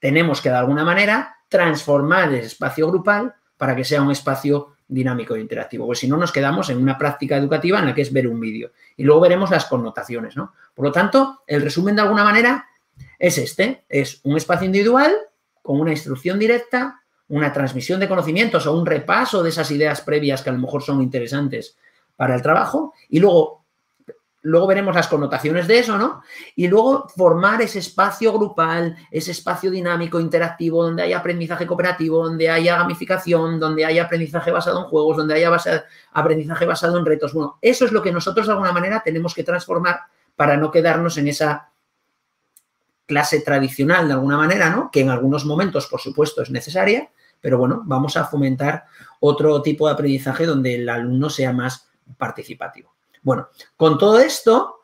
Tenemos 0.00 0.40
que 0.40 0.48
de 0.48 0.56
alguna 0.56 0.84
manera 0.84 1.36
transformar 1.48 2.30
el 2.30 2.40
espacio 2.40 2.88
grupal 2.88 3.34
para 3.56 3.76
que 3.76 3.84
sea 3.84 4.02
un 4.02 4.10
espacio 4.10 4.77
dinámico 4.88 5.36
e 5.36 5.40
interactivo. 5.40 5.86
Pues 5.86 5.98
si 5.98 6.08
no, 6.08 6.16
nos 6.16 6.32
quedamos 6.32 6.70
en 6.70 6.78
una 6.78 6.96
práctica 6.96 7.36
educativa 7.36 7.78
en 7.78 7.86
la 7.86 7.94
que 7.94 8.02
es 8.02 8.12
ver 8.12 8.26
un 8.26 8.40
vídeo. 8.40 8.72
Y 8.96 9.04
luego 9.04 9.20
veremos 9.20 9.50
las 9.50 9.66
connotaciones, 9.66 10.36
¿no? 10.36 10.54
Por 10.74 10.86
lo 10.86 10.92
tanto, 10.92 11.42
el 11.46 11.62
resumen 11.62 11.94
de 11.94 12.02
alguna 12.02 12.24
manera 12.24 12.66
es 13.18 13.38
este. 13.38 13.84
Es 13.88 14.20
un 14.24 14.36
espacio 14.36 14.66
individual 14.66 15.14
con 15.62 15.80
una 15.80 15.90
instrucción 15.90 16.38
directa, 16.38 17.02
una 17.28 17.52
transmisión 17.52 18.00
de 18.00 18.08
conocimientos 18.08 18.66
o 18.66 18.72
un 18.72 18.86
repaso 18.86 19.42
de 19.42 19.50
esas 19.50 19.70
ideas 19.70 20.00
previas 20.00 20.42
que 20.42 20.50
a 20.50 20.54
lo 20.54 20.58
mejor 20.58 20.82
son 20.82 21.02
interesantes 21.02 21.76
para 22.16 22.34
el 22.34 22.42
trabajo 22.42 22.94
y 23.10 23.20
luego 23.20 23.57
luego 24.42 24.66
veremos 24.66 24.94
las 24.94 25.08
connotaciones 25.08 25.66
de 25.66 25.80
eso, 25.80 25.98
¿no? 25.98 26.22
Y 26.54 26.68
luego 26.68 27.08
formar 27.08 27.60
ese 27.60 27.80
espacio 27.80 28.32
grupal, 28.32 28.96
ese 29.10 29.32
espacio 29.32 29.70
dinámico, 29.70 30.20
interactivo, 30.20 30.84
donde 30.84 31.02
haya 31.02 31.18
aprendizaje 31.18 31.66
cooperativo, 31.66 32.24
donde 32.24 32.48
haya 32.48 32.76
gamificación, 32.76 33.58
donde 33.58 33.84
haya 33.84 34.04
aprendizaje 34.04 34.50
basado 34.50 34.80
en 34.80 34.86
juegos, 34.86 35.16
donde 35.16 35.34
haya 35.34 35.50
aprendizaje 36.12 36.66
basado 36.66 36.98
en 36.98 37.04
retos. 37.04 37.32
Bueno, 37.32 37.58
eso 37.60 37.84
es 37.84 37.92
lo 37.92 38.02
que 38.02 38.12
nosotros 38.12 38.46
de 38.46 38.52
alguna 38.52 38.72
manera 38.72 39.02
tenemos 39.04 39.34
que 39.34 39.44
transformar 39.44 40.02
para 40.36 40.56
no 40.56 40.70
quedarnos 40.70 41.18
en 41.18 41.28
esa 41.28 41.70
clase 43.06 43.40
tradicional 43.40 44.06
de 44.06 44.14
alguna 44.14 44.36
manera, 44.36 44.70
¿no? 44.70 44.90
Que 44.90 45.00
en 45.00 45.10
algunos 45.10 45.44
momentos, 45.44 45.86
por 45.86 46.00
supuesto, 46.00 46.42
es 46.42 46.50
necesaria, 46.50 47.10
pero 47.40 47.58
bueno, 47.58 47.82
vamos 47.86 48.16
a 48.16 48.24
fomentar 48.24 48.84
otro 49.18 49.62
tipo 49.62 49.86
de 49.86 49.94
aprendizaje 49.94 50.46
donde 50.46 50.76
el 50.76 50.88
alumno 50.88 51.30
sea 51.30 51.52
más 51.52 51.88
participativo. 52.18 52.97
Bueno, 53.22 53.48
con 53.76 53.98
todo 53.98 54.18
esto, 54.18 54.80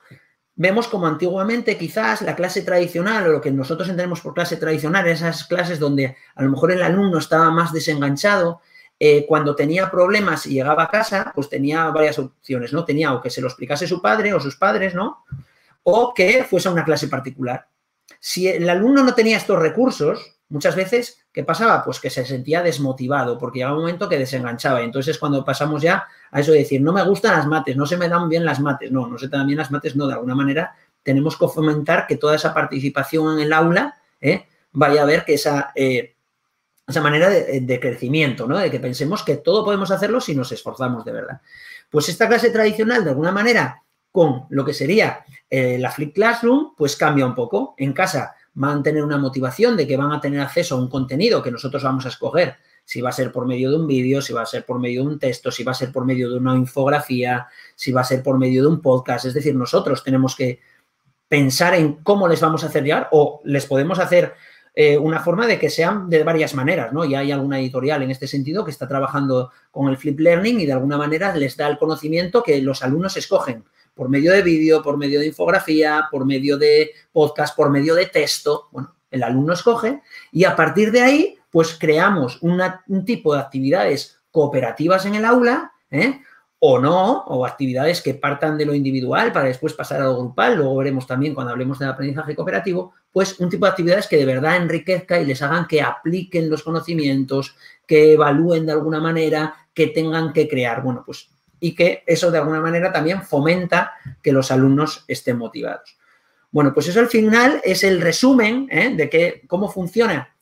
vemos 0.56 0.88
como 0.88 1.06
antiguamente 1.06 1.76
quizás 1.76 2.22
la 2.22 2.36
clase 2.36 2.62
tradicional 2.62 3.26
o 3.26 3.32
lo 3.32 3.40
que 3.40 3.50
nosotros 3.50 3.88
entendemos 3.88 4.20
por 4.20 4.34
clase 4.34 4.56
tradicional, 4.56 5.06
esas 5.08 5.44
clases 5.44 5.78
donde 5.78 6.16
a 6.34 6.42
lo 6.42 6.50
mejor 6.50 6.72
el 6.72 6.82
alumno 6.82 7.18
estaba 7.18 7.50
más 7.50 7.72
desenganchado, 7.72 8.60
eh, 8.98 9.26
cuando 9.26 9.56
tenía 9.56 9.90
problemas 9.90 10.46
y 10.46 10.54
llegaba 10.54 10.84
a 10.84 10.90
casa, 10.90 11.32
pues 11.34 11.48
tenía 11.48 11.86
varias 11.90 12.18
opciones, 12.18 12.72
¿no? 12.72 12.84
Tenía 12.84 13.12
o 13.12 13.20
que 13.20 13.30
se 13.30 13.40
lo 13.40 13.48
explicase 13.48 13.88
su 13.88 14.00
padre 14.00 14.32
o 14.32 14.40
sus 14.40 14.56
padres, 14.56 14.94
¿no? 14.94 15.24
O 15.82 16.14
que 16.14 16.44
fuese 16.44 16.68
a 16.68 16.72
una 16.72 16.84
clase 16.84 17.08
particular. 17.08 17.66
Si 18.20 18.46
el 18.46 18.68
alumno 18.70 19.02
no 19.02 19.14
tenía 19.14 19.36
estos 19.36 19.58
recursos, 19.58 20.38
Muchas 20.54 20.76
veces, 20.76 21.18
¿qué 21.32 21.42
pasaba? 21.42 21.82
Pues 21.82 21.98
que 21.98 22.10
se 22.10 22.24
sentía 22.24 22.62
desmotivado 22.62 23.36
porque 23.38 23.58
llegaba 23.58 23.74
un 23.74 23.80
momento 23.80 24.08
que 24.08 24.16
desenganchaba. 24.16 24.80
Y 24.80 24.84
entonces 24.84 25.18
cuando 25.18 25.44
pasamos 25.44 25.82
ya 25.82 26.06
a 26.30 26.38
eso 26.38 26.52
de 26.52 26.58
decir, 26.58 26.80
no 26.80 26.92
me 26.92 27.02
gustan 27.02 27.36
las 27.36 27.48
mates, 27.48 27.76
no 27.76 27.86
se 27.86 27.96
me 27.96 28.08
dan 28.08 28.28
bien 28.28 28.44
las 28.44 28.60
mates. 28.60 28.92
No, 28.92 29.08
no 29.08 29.18
se 29.18 29.28
te 29.28 29.36
dan 29.36 29.48
bien 29.48 29.58
las 29.58 29.72
mates, 29.72 29.96
no. 29.96 30.06
De 30.06 30.12
alguna 30.12 30.36
manera 30.36 30.76
tenemos 31.02 31.36
que 31.36 31.48
fomentar 31.48 32.06
que 32.06 32.18
toda 32.18 32.36
esa 32.36 32.54
participación 32.54 33.32
en 33.32 33.46
el 33.46 33.52
aula 33.52 33.96
¿eh? 34.20 34.46
vaya 34.70 35.02
a 35.02 35.06
ver 35.06 35.24
que 35.24 35.34
esa, 35.34 35.72
eh, 35.74 36.14
esa 36.86 37.00
manera 37.00 37.30
de, 37.30 37.80
crecimiento, 37.80 38.46
¿no? 38.46 38.56
De 38.56 38.70
que 38.70 38.78
pensemos 38.78 39.24
que 39.24 39.38
todo 39.38 39.64
podemos 39.64 39.90
hacerlo 39.90 40.20
si 40.20 40.36
nos 40.36 40.52
esforzamos 40.52 41.04
de 41.04 41.14
verdad. 41.14 41.40
Pues 41.90 42.08
esta 42.08 42.28
clase 42.28 42.50
tradicional, 42.50 43.02
de 43.02 43.10
alguna 43.10 43.32
manera, 43.32 43.82
con 44.12 44.44
lo 44.50 44.64
que 44.64 44.72
sería 44.72 45.24
eh, 45.50 45.78
la 45.80 45.90
Flip 45.90 46.14
Classroom, 46.14 46.76
pues 46.76 46.94
cambia 46.94 47.26
un 47.26 47.34
poco. 47.34 47.74
En 47.76 47.92
casa 47.92 48.36
van 48.54 48.78
a 48.78 48.82
tener 48.82 49.02
una 49.02 49.18
motivación 49.18 49.76
de 49.76 49.86
que 49.86 49.96
van 49.96 50.12
a 50.12 50.20
tener 50.20 50.40
acceso 50.40 50.76
a 50.76 50.78
un 50.78 50.88
contenido 50.88 51.42
que 51.42 51.50
nosotros 51.50 51.82
vamos 51.82 52.06
a 52.06 52.08
escoger, 52.08 52.56
si 52.84 53.00
va 53.00 53.10
a 53.10 53.12
ser 53.12 53.32
por 53.32 53.46
medio 53.46 53.70
de 53.70 53.76
un 53.76 53.86
vídeo, 53.86 54.20
si 54.20 54.32
va 54.32 54.42
a 54.42 54.46
ser 54.46 54.64
por 54.64 54.78
medio 54.78 55.02
de 55.02 55.08
un 55.08 55.18
texto, 55.18 55.50
si 55.50 55.64
va 55.64 55.72
a 55.72 55.74
ser 55.74 55.90
por 55.90 56.04
medio 56.04 56.30
de 56.30 56.36
una 56.36 56.54
infografía, 56.54 57.48
si 57.74 57.92
va 57.92 58.02
a 58.02 58.04
ser 58.04 58.22
por 58.22 58.38
medio 58.38 58.62
de 58.62 58.68
un 58.68 58.80
podcast. 58.80 59.24
Es 59.24 59.34
decir, 59.34 59.54
nosotros 59.54 60.04
tenemos 60.04 60.36
que 60.36 60.60
pensar 61.28 61.74
en 61.74 61.94
cómo 62.02 62.28
les 62.28 62.40
vamos 62.40 62.62
a 62.62 62.66
hacer 62.66 62.84
llegar 62.84 63.08
o 63.12 63.40
les 63.44 63.66
podemos 63.66 63.98
hacer 63.98 64.34
eh, 64.74 64.98
una 64.98 65.20
forma 65.20 65.46
de 65.46 65.58
que 65.58 65.70
sean 65.70 66.10
de 66.10 66.22
varias 66.22 66.54
maneras, 66.54 66.92
¿no? 66.92 67.04
Ya 67.04 67.20
hay 67.20 67.32
alguna 67.32 67.58
editorial 67.58 68.02
en 68.02 68.10
este 68.10 68.26
sentido 68.26 68.64
que 68.64 68.70
está 68.70 68.86
trabajando 68.86 69.50
con 69.70 69.88
el 69.88 69.96
Flip 69.96 70.20
Learning 70.20 70.60
y 70.60 70.66
de 70.66 70.72
alguna 70.72 70.98
manera 70.98 71.34
les 71.34 71.56
da 71.56 71.68
el 71.68 71.78
conocimiento 71.78 72.42
que 72.42 72.60
los 72.60 72.82
alumnos 72.82 73.16
escogen 73.16 73.64
por 73.94 74.08
medio 74.08 74.32
de 74.32 74.42
vídeo, 74.42 74.82
por 74.82 74.96
medio 74.96 75.20
de 75.20 75.26
infografía, 75.26 76.08
por 76.10 76.24
medio 76.26 76.58
de 76.58 76.90
podcast, 77.12 77.56
por 77.56 77.70
medio 77.70 77.94
de 77.94 78.06
texto. 78.06 78.68
Bueno, 78.72 78.94
el 79.10 79.22
alumno 79.22 79.52
escoge 79.52 80.02
y 80.32 80.44
a 80.44 80.56
partir 80.56 80.90
de 80.90 81.02
ahí, 81.02 81.38
pues 81.50 81.76
creamos 81.78 82.38
un 82.42 83.04
tipo 83.04 83.34
de 83.34 83.40
actividades 83.40 84.20
cooperativas 84.30 85.06
en 85.06 85.14
el 85.14 85.24
aula, 85.24 85.72
¿eh? 85.90 86.20
o 86.66 86.78
no, 86.78 87.24
o 87.26 87.44
actividades 87.44 88.00
que 88.00 88.14
partan 88.14 88.56
de 88.56 88.64
lo 88.64 88.72
individual 88.72 89.32
para 89.32 89.48
después 89.48 89.74
pasar 89.74 90.00
a 90.00 90.06
lo 90.06 90.16
grupal, 90.16 90.56
luego 90.56 90.78
veremos 90.78 91.06
también 91.06 91.34
cuando 91.34 91.52
hablemos 91.52 91.78
del 91.78 91.90
aprendizaje 91.90 92.34
cooperativo, 92.34 92.94
pues 93.12 93.38
un 93.38 93.50
tipo 93.50 93.66
de 93.66 93.72
actividades 93.72 94.06
que 94.08 94.16
de 94.16 94.24
verdad 94.24 94.56
enriquezca 94.56 95.20
y 95.20 95.26
les 95.26 95.42
hagan 95.42 95.66
que 95.66 95.82
apliquen 95.82 96.48
los 96.48 96.62
conocimientos, 96.62 97.54
que 97.86 98.14
evalúen 98.14 98.64
de 98.64 98.72
alguna 98.72 98.98
manera, 98.98 99.54
que 99.74 99.88
tengan 99.88 100.32
que 100.32 100.48
crear. 100.48 100.82
Bueno, 100.82 101.02
pues 101.04 101.28
y 101.60 101.74
que 101.74 102.02
eso 102.06 102.30
de 102.30 102.38
alguna 102.38 102.60
manera 102.60 102.92
también 102.92 103.22
fomenta 103.22 103.92
que 104.22 104.32
los 104.32 104.50
alumnos 104.50 105.04
estén 105.08 105.38
motivados. 105.38 105.96
Bueno, 106.50 106.72
pues 106.72 106.88
eso 106.88 107.00
al 107.00 107.08
final 107.08 107.60
es 107.64 107.82
el 107.82 108.00
resumen 108.00 108.68
¿eh? 108.70 108.94
de 108.94 109.10
que, 109.10 109.42
cómo 109.48 109.68
funciona 109.68 110.34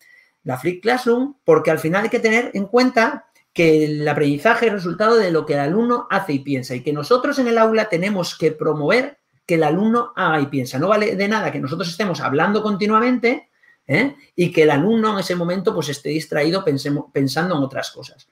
la 0.45 0.59
Flip 0.59 0.83
Classroom, 0.83 1.37
porque 1.45 1.71
al 1.71 1.79
final 1.79 2.05
hay 2.05 2.11
que 2.11 2.21
tener 2.21 2.51
en 2.55 2.67
cuenta 2.67 3.27
que 3.53 3.85
el 3.85 4.09
aprendizaje 4.09 4.67
es 4.67 4.73
resultado 4.73 5.17
de 5.17 5.31
lo 5.31 5.47
que 5.47 5.55
el 5.55 5.61
alumno 5.61 6.07
hace 6.11 6.35
y 6.35 6.39
piensa 6.41 6.75
y 6.75 6.83
que 6.83 6.93
nosotros 6.93 7.39
en 7.39 7.49
el 7.49 7.59
aula 7.59 7.89
tenemos 7.89 8.37
que 8.37 8.53
promover 8.53 9.19
que 9.47 9.55
el 9.55 9.63
alumno 9.63 10.13
haga 10.17 10.41
y 10.41 10.47
piensa. 10.47 10.79
No 10.79 10.89
vale 10.89 11.17
de 11.17 11.29
nada 11.29 11.53
que 11.53 11.61
nosotros 11.61 11.89
estemos 11.89 12.21
hablando 12.21 12.63
continuamente 12.63 13.51
¿eh? 13.87 14.15
y 14.37 14.53
que 14.53 14.63
el 14.63 14.71
alumno 14.71 15.13
en 15.13 15.19
ese 15.19 15.35
momento 15.35 15.75
pues 15.75 15.89
esté 15.89 16.11
distraído 16.11 16.65
pensando 16.65 17.57
en 17.57 17.63
otras 17.63 17.91
cosas. 17.91 18.29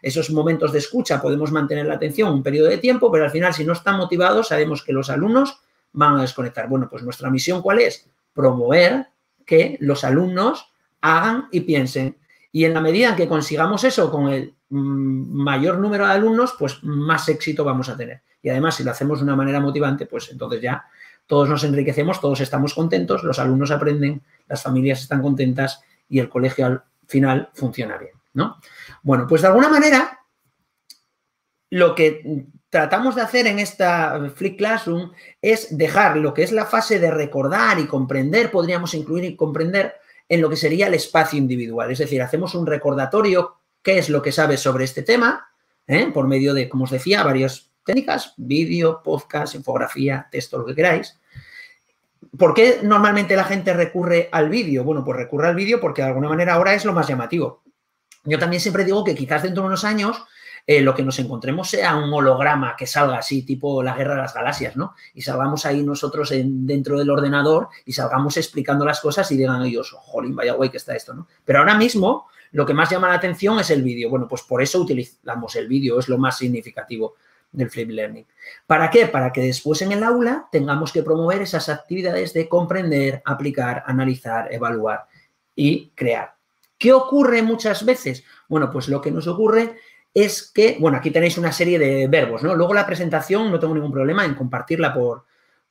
Esos 0.00 0.30
momentos 0.30 0.72
de 0.72 0.78
escucha 0.78 1.20
podemos 1.20 1.52
mantener 1.52 1.86
la 1.86 1.94
atención 1.94 2.32
un 2.32 2.42
periodo 2.42 2.68
de 2.68 2.78
tiempo, 2.78 3.10
pero 3.12 3.24
al 3.24 3.30
final 3.30 3.52
si 3.52 3.64
no 3.64 3.74
están 3.74 3.96
motivados 3.96 4.48
sabemos 4.48 4.82
que 4.82 4.92
los 4.92 5.10
alumnos 5.10 5.60
van 5.92 6.16
a 6.16 6.22
desconectar. 6.22 6.68
Bueno, 6.68 6.88
pues 6.88 7.02
nuestra 7.02 7.30
misión 7.30 7.60
cuál 7.62 7.80
es? 7.80 8.08
Promover 8.32 9.08
que 9.44 9.76
los 9.80 10.04
alumnos 10.04 10.72
hagan 11.00 11.48
y 11.50 11.60
piensen. 11.60 12.16
Y 12.52 12.64
en 12.64 12.74
la 12.74 12.80
medida 12.80 13.10
en 13.10 13.16
que 13.16 13.28
consigamos 13.28 13.84
eso 13.84 14.10
con 14.10 14.28
el 14.28 14.54
mm, 14.70 15.42
mayor 15.42 15.78
número 15.78 16.06
de 16.06 16.12
alumnos, 16.12 16.54
pues 16.58 16.82
más 16.82 17.28
éxito 17.28 17.64
vamos 17.64 17.88
a 17.88 17.96
tener. 17.96 18.22
Y 18.42 18.48
además, 18.48 18.76
si 18.76 18.84
lo 18.84 18.90
hacemos 18.90 19.18
de 19.18 19.24
una 19.24 19.36
manera 19.36 19.60
motivante, 19.60 20.06
pues 20.06 20.30
entonces 20.32 20.62
ya 20.62 20.84
todos 21.26 21.48
nos 21.48 21.62
enriquecemos, 21.62 22.20
todos 22.20 22.40
estamos 22.40 22.74
contentos, 22.74 23.22
los 23.22 23.38
alumnos 23.38 23.70
aprenden, 23.70 24.22
las 24.50 24.62
familias 24.62 25.00
están 25.00 25.22
contentas 25.22 25.80
y 26.08 26.18
el 26.18 26.28
colegio 26.28 26.66
al 26.66 26.82
final 27.06 27.48
funciona 27.54 27.96
bien. 27.96 28.12
¿no? 28.34 28.58
Bueno, 29.02 29.26
pues 29.26 29.42
de 29.42 29.48
alguna 29.48 29.68
manera, 29.68 30.20
lo 31.70 31.94
que 31.94 32.46
tratamos 32.68 33.14
de 33.14 33.22
hacer 33.22 33.46
en 33.46 33.58
esta 33.58 34.30
Flip 34.34 34.58
Classroom 34.58 35.12
es 35.40 35.76
dejar 35.76 36.16
lo 36.16 36.34
que 36.34 36.42
es 36.42 36.52
la 36.52 36.66
fase 36.66 36.98
de 36.98 37.10
recordar 37.10 37.78
y 37.78 37.86
comprender, 37.86 38.50
podríamos 38.50 38.92
incluir 38.94 39.24
y 39.24 39.36
comprender 39.36 39.94
en 40.28 40.40
lo 40.40 40.50
que 40.50 40.56
sería 40.56 40.88
el 40.88 40.94
espacio 40.94 41.38
individual. 41.38 41.90
Es 41.90 41.98
decir, 41.98 42.22
hacemos 42.22 42.54
un 42.54 42.66
recordatorio, 42.66 43.56
qué 43.82 43.98
es 43.98 44.08
lo 44.08 44.20
que 44.22 44.32
sabes 44.32 44.60
sobre 44.60 44.84
este 44.84 45.02
tema, 45.02 45.48
¿eh? 45.86 46.10
por 46.12 46.26
medio 46.28 46.54
de, 46.54 46.68
como 46.68 46.84
os 46.84 46.90
decía, 46.90 47.22
varias 47.22 47.70
técnicas, 47.84 48.34
vídeo, 48.36 49.02
podcast, 49.02 49.54
infografía, 49.54 50.28
texto, 50.30 50.58
lo 50.58 50.66
que 50.66 50.74
queráis. 50.74 51.18
¿Por 52.38 52.54
qué 52.54 52.80
normalmente 52.82 53.36
la 53.36 53.44
gente 53.44 53.72
recurre 53.72 54.28
al 54.32 54.48
vídeo? 54.48 54.84
Bueno, 54.84 55.04
pues 55.04 55.16
recurre 55.16 55.48
al 55.48 55.54
vídeo 55.54 55.80
porque 55.80 56.02
de 56.02 56.08
alguna 56.08 56.28
manera 56.28 56.54
ahora 56.54 56.74
es 56.74 56.84
lo 56.84 56.92
más 56.92 57.08
llamativo. 57.08 57.62
Yo 58.24 58.38
también 58.38 58.60
siempre 58.60 58.84
digo 58.84 59.04
que 59.04 59.14
quizás 59.14 59.42
dentro 59.42 59.62
de 59.62 59.68
unos 59.68 59.84
años 59.84 60.22
eh, 60.66 60.82
lo 60.82 60.94
que 60.94 61.02
nos 61.02 61.18
encontremos 61.18 61.70
sea 61.70 61.96
un 61.96 62.12
holograma 62.12 62.76
que 62.76 62.86
salga 62.86 63.18
así, 63.18 63.42
tipo 63.42 63.82
la 63.82 63.94
guerra 63.94 64.14
de 64.14 64.22
las 64.22 64.34
galaxias, 64.34 64.76
¿no? 64.76 64.94
Y 65.14 65.22
salgamos 65.22 65.64
ahí 65.64 65.82
nosotros 65.82 66.32
dentro 66.32 66.98
del 66.98 67.10
ordenador 67.10 67.68
y 67.86 67.92
salgamos 67.92 68.36
explicando 68.36 68.84
las 68.84 69.00
cosas 69.00 69.30
y 69.32 69.36
digan 69.36 69.62
ellos, 69.62 69.92
jolín, 69.98 70.36
vaya 70.36 70.52
guay 70.52 70.68
que 70.68 70.76
está 70.76 70.94
esto, 70.94 71.14
¿no? 71.14 71.26
Pero 71.44 71.60
ahora 71.60 71.76
mismo 71.76 72.28
lo 72.52 72.66
que 72.66 72.74
más 72.74 72.90
llama 72.90 73.08
la 73.08 73.14
atención 73.14 73.58
es 73.60 73.70
el 73.70 73.82
vídeo. 73.82 74.10
Bueno, 74.10 74.28
pues 74.28 74.42
por 74.42 74.62
eso 74.62 74.80
utilizamos 74.80 75.56
el 75.56 75.66
vídeo, 75.66 75.98
es 75.98 76.08
lo 76.08 76.18
más 76.18 76.36
significativo 76.36 77.14
del 77.52 77.70
Flip 77.70 77.90
Learning. 77.90 78.26
¿Para 78.66 78.90
qué? 78.90 79.06
Para 79.06 79.32
que 79.32 79.42
después 79.42 79.82
en 79.82 79.92
el 79.92 80.02
aula 80.02 80.48
tengamos 80.52 80.92
que 80.92 81.02
promover 81.02 81.42
esas 81.42 81.68
actividades 81.68 82.32
de 82.32 82.48
comprender, 82.48 83.22
aplicar, 83.24 83.82
analizar, 83.86 84.52
evaluar 84.52 85.06
y 85.54 85.90
crear. 85.94 86.34
¿Qué 86.78 86.92
ocurre 86.92 87.42
muchas 87.42 87.84
veces? 87.84 88.24
Bueno, 88.48 88.70
pues 88.70 88.88
lo 88.88 89.00
que 89.00 89.10
nos 89.10 89.26
ocurre 89.26 89.76
es 90.14 90.50
que, 90.50 90.76
bueno, 90.80 90.98
aquí 90.98 91.10
tenéis 91.10 91.38
una 91.38 91.52
serie 91.52 91.78
de 91.78 92.08
verbos, 92.08 92.42
¿no? 92.42 92.54
Luego 92.54 92.74
la 92.74 92.86
presentación 92.86 93.50
no 93.50 93.58
tengo 93.58 93.74
ningún 93.74 93.92
problema 93.92 94.24
en 94.24 94.34
compartirla 94.34 94.92
por, 94.92 95.24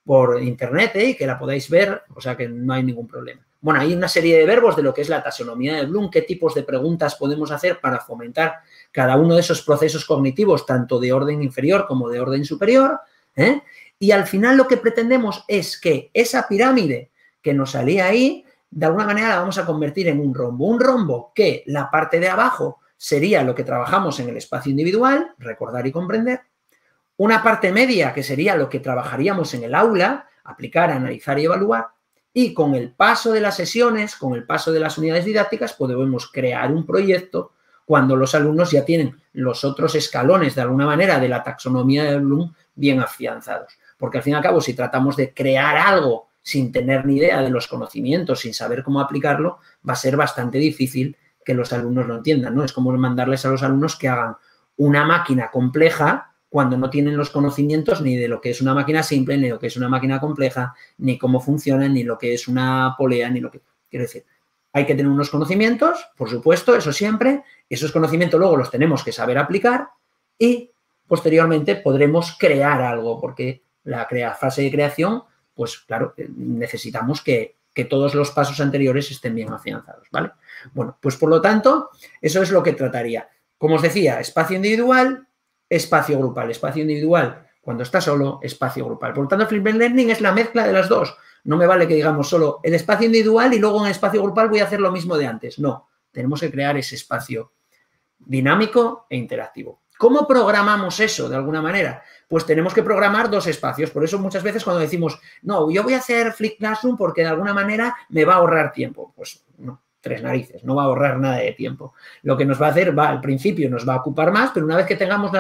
por 0.06 0.42
internet 0.42 0.92
¿eh? 0.96 1.10
y 1.10 1.16
que 1.16 1.28
la 1.28 1.38
podáis 1.38 1.70
ver, 1.70 2.04
o 2.16 2.22
sea 2.22 2.36
que 2.38 2.48
no 2.48 2.74
hay 2.74 2.84
ningún 2.84 3.08
problema. 3.08 3.46
Bueno, 3.62 3.82
hay 3.82 3.94
una 3.94 4.08
serie 4.08 4.38
de 4.38 4.46
verbos 4.46 4.76
de 4.76 4.84
lo 4.84 4.94
que 4.94 5.02
es 5.02 5.10
la 5.10 5.22
taxonomía 5.22 5.76
de 5.76 5.86
Bloom, 5.86 6.10
qué 6.10 6.22
tipos 6.22 6.56
de 6.56 6.64
preguntas 6.64 7.16
podemos 7.16 7.52
hacer 7.52 7.80
para 7.82 8.00
fomentar 8.00 8.60
cada 8.92 9.18
uno 9.18 9.36
de 9.36 9.42
esos 9.42 9.62
procesos 9.62 10.06
cognitivos, 10.06 10.66
tanto 10.66 11.00
de 11.00 11.14
orden 11.14 11.44
inferior 11.44 11.86
como 11.88 12.10
de 12.10 12.20
orden 12.20 12.46
superior. 12.46 13.00
¿eh? 13.36 13.62
Y 14.00 14.12
al 14.12 14.26
final 14.26 14.58
lo 14.58 14.68
que 14.68 14.78
pretendemos 14.78 15.44
es 15.48 15.80
que 15.80 16.10
esa 16.14 16.48
pirámide 16.48 17.12
que 17.42 17.54
nos 17.54 17.72
salía 17.72 18.06
ahí, 18.06 18.46
de 18.72 18.86
alguna 18.86 19.06
manera 19.06 19.30
la 19.30 19.40
vamos 19.40 19.58
a 19.58 19.66
convertir 19.66 20.08
en 20.08 20.20
un 20.20 20.34
rombo. 20.34 20.66
Un 20.66 20.80
rombo 20.80 21.32
que 21.34 21.64
la 21.68 21.90
parte 21.90 22.20
de 22.20 22.30
abajo 22.30 22.80
sería 22.98 23.44
lo 23.44 23.56
que 23.56 23.64
trabajamos 23.64 24.20
en 24.20 24.30
el 24.30 24.38
espacio 24.38 24.72
individual, 24.72 25.34
recordar 25.38 25.88
y 25.88 25.92
comprender. 25.92 26.42
Una 27.18 27.44
parte 27.44 27.72
media 27.72 28.14
que 28.14 28.24
sería 28.24 28.56
lo 28.56 28.70
que 28.70 28.80
trabajaríamos 28.80 29.54
en 29.54 29.64
el 29.64 29.76
aula, 29.76 30.28
aplicar, 30.44 30.92
analizar 30.92 31.40
y 31.40 31.46
evaluar. 31.46 31.88
Y 32.34 32.54
con 32.54 32.76
el 32.76 32.94
paso 32.94 33.32
de 33.32 33.42
las 33.42 33.56
sesiones, 33.56 34.16
con 34.16 34.34
el 34.34 34.46
paso 34.46 34.72
de 34.72 34.80
las 34.80 34.98
unidades 34.98 35.26
didácticas, 35.26 35.74
podemos 35.74 36.32
crear 36.32 36.72
un 36.72 36.86
proyecto 36.86 37.54
cuando 37.90 38.16
los 38.16 38.36
alumnos 38.36 38.70
ya 38.70 38.86
tienen 38.86 39.20
los 39.34 39.64
otros 39.64 39.96
escalones, 39.96 40.54
de 40.54 40.62
alguna 40.62 40.86
manera, 40.86 41.20
de 41.20 41.28
la 41.28 41.42
taxonomía 41.42 42.04
de 42.04 42.20
Bloom 42.20 42.54
bien 42.76 43.00
afianzados. 43.00 43.80
Porque 43.98 44.20
al 44.20 44.24
fin 44.24 44.34
y 44.34 44.36
al 44.36 44.44
cabo, 44.44 44.62
si 44.62 44.76
tratamos 44.76 45.16
de 45.16 45.34
crear 45.34 45.76
algo 45.76 46.28
sin 46.40 46.72
tener 46.72 47.04
ni 47.08 47.18
idea 47.18 47.42
de 47.42 47.50
los 47.50 47.68
conocimientos, 47.68 48.42
sin 48.42 48.54
saber 48.54 48.84
cómo 48.84 49.02
aplicarlo, 49.02 49.58
va 49.90 49.94
a 49.94 49.96
ser 49.96 50.18
bastante 50.18 50.60
difícil 50.60 51.18
que 51.44 51.56
los 51.56 51.74
alumnos 51.74 52.06
lo 52.06 52.18
entiendan, 52.18 52.54
¿no? 52.54 52.64
Es 52.64 52.74
como 52.74 52.92
mandarles 52.92 53.44
a 53.48 53.50
los 53.50 53.64
alumnos 53.64 53.96
que 53.96 54.08
hagan 54.08 54.36
una 54.78 55.04
máquina 55.04 55.50
compleja 55.50 56.36
cuando 56.48 56.78
no 56.78 56.92
tienen 56.92 57.18
los 57.18 57.32
conocimientos 57.32 58.02
ni 58.02 58.16
de 58.16 58.28
lo 58.28 58.40
que 58.40 58.52
es 58.52 58.62
una 58.62 58.76
máquina 58.76 59.02
simple, 59.02 59.36
ni 59.36 59.50
lo 59.50 59.58
que 59.58 59.66
es 59.66 59.78
una 59.78 59.90
máquina 59.90 60.20
compleja, 60.20 60.76
ni 61.00 61.18
cómo 61.18 61.40
funciona, 61.40 61.90
ni 61.90 62.04
lo 62.04 62.20
que 62.20 62.36
es 62.36 62.48
una 62.48 62.94
polea, 62.96 63.32
ni 63.32 63.40
lo 63.40 63.50
que... 63.50 63.62
Quiero 63.90 64.04
decir, 64.04 64.26
hay 64.74 64.86
que 64.86 64.96
tener 64.96 65.12
unos 65.12 65.30
conocimientos, 65.30 66.10
por 66.16 66.30
supuesto, 66.30 66.76
eso 66.76 66.94
siempre. 66.94 67.44
Esos 67.70 67.92
conocimientos 67.92 68.40
luego 68.40 68.58
los 68.58 68.72
tenemos 68.72 69.04
que 69.04 69.12
saber 69.12 69.38
aplicar 69.38 69.90
y 70.38 70.72
posteriormente 71.08 71.76
podremos 71.76 72.38
crear 72.38 72.82
algo, 72.82 73.20
porque 73.20 73.64
la 73.84 74.08
fase 74.36 74.62
de 74.62 74.72
creación, 74.72 75.24
pues 75.56 75.80
claro, 75.80 76.14
eh, 76.18 76.30
necesitamos 76.36 77.22
que, 77.22 77.56
que 77.74 77.86
todos 77.86 78.14
los 78.14 78.32
pasos 78.32 78.60
anteriores 78.60 79.10
estén 79.10 79.36
bien 79.36 79.52
afianzados, 79.52 80.08
¿vale? 80.12 80.32
Bueno, 80.74 80.98
pues 81.02 81.16
por 81.16 81.30
lo 81.30 81.42
tanto, 81.42 81.90
eso 82.22 82.42
es 82.42 82.52
lo 82.52 82.62
que 82.62 82.74
trataría. 82.74 83.28
Como 83.58 83.76
os 83.76 83.82
decía, 83.82 84.20
espacio 84.20 84.56
individual, 84.56 85.28
espacio 85.68 86.18
grupal. 86.18 86.52
Espacio 86.52 86.82
individual 86.82 87.49
cuando 87.62 87.84
está 87.84 88.02
solo, 88.02 88.40
espacio 88.42 88.86
grupal. 88.86 89.14
Por 89.14 89.24
lo 89.24 89.28
tanto, 89.28 89.48
Flipper 89.48 89.76
Learning 89.76 90.10
es 90.10 90.22
la 90.22 90.32
mezcla 90.32 90.66
de 90.66 90.74
las 90.74 90.90
dos. 90.90 91.16
No 91.44 91.58
me 91.58 91.68
vale 91.68 91.88
que 91.88 91.96
digamos 91.96 92.30
solo 92.30 92.60
el 92.64 92.74
espacio 92.74 93.06
individual 93.06 93.54
y 93.54 93.60
luego 93.60 93.80
en 93.80 93.86
el 93.86 93.92
espacio 93.92 94.22
grupal 94.22 94.50
voy 94.50 94.60
a 94.60 94.66
hacer 94.66 94.80
lo 94.80 94.92
mismo 94.92 95.18
de 95.18 95.28
antes. 95.28 95.60
No, 95.60 95.88
tenemos 96.12 96.40
que 96.40 96.52
crear 96.52 96.78
ese 96.78 96.96
espacio 96.96 97.52
dinámico 98.18 99.06
e 99.10 99.18
interactivo. 99.18 99.82
¿Cómo 99.98 100.26
programamos 100.26 101.00
eso 101.02 101.28
de 101.28 101.36
alguna 101.36 101.62
manera? 101.62 102.04
Pues 102.28 102.46
tenemos 102.46 102.74
que 102.74 102.84
programar 102.84 103.30
dos 103.30 103.48
espacios. 103.48 103.92
Por 103.92 104.04
eso 104.04 104.18
muchas 104.18 104.44
veces 104.44 104.64
cuando 104.64 104.80
decimos, 104.80 105.20
no, 105.42 105.70
yo 105.70 105.84
voy 105.84 105.94
a 105.94 105.98
hacer 105.98 106.32
Flip 106.32 106.58
Classroom 106.58 106.96
porque 106.96 107.22
de 107.22 107.28
alguna 107.28 107.54
manera 107.54 107.96
me 108.08 108.24
va 108.24 108.36
a 108.36 108.38
ahorrar 108.38 108.72
tiempo. 108.72 109.14
Pues 109.14 109.44
no, 109.58 109.82
tres 110.00 110.24
narices, 110.24 110.64
no 110.64 110.76
va 110.76 110.84
a 110.84 110.86
ahorrar 110.86 111.20
nada 111.20 111.38
de 111.38 111.52
tiempo. 111.52 111.94
Lo 112.22 112.38
que 112.38 112.46
nos 112.46 112.62
va 112.62 112.68
a 112.68 112.70
hacer, 112.70 112.98
va 112.98 113.10
al 113.10 113.20
principio 113.20 113.70
nos 113.70 113.88
va 113.88 113.96
a 113.96 113.98
ocupar 113.98 114.32
más, 114.32 114.52
pero 114.54 114.66
una 114.66 114.78
vez 114.78 114.86
que 114.86 114.96
tengamos 114.96 115.32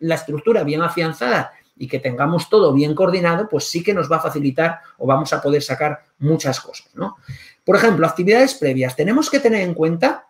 la 0.00 0.14
estructura 0.14 0.64
bien 0.64 0.82
afianzada 0.82 1.52
y 1.78 1.88
que 1.88 2.00
tengamos 2.00 2.48
todo 2.48 2.72
bien 2.72 2.94
coordinado, 2.94 3.48
pues 3.48 3.64
sí 3.70 3.82
que 3.82 3.94
nos 3.94 4.10
va 4.10 4.16
a 4.16 4.20
facilitar 4.20 4.80
o 4.98 5.06
vamos 5.06 5.32
a 5.32 5.40
poder 5.40 5.62
sacar 5.62 6.00
muchas 6.18 6.60
cosas, 6.60 6.88
¿no? 6.94 7.16
Por 7.64 7.76
ejemplo, 7.76 8.06
actividades 8.06 8.54
previas. 8.54 8.96
Tenemos 8.96 9.30
que 9.30 9.40
tener 9.40 9.62
en 9.62 9.74
cuenta 9.74 10.28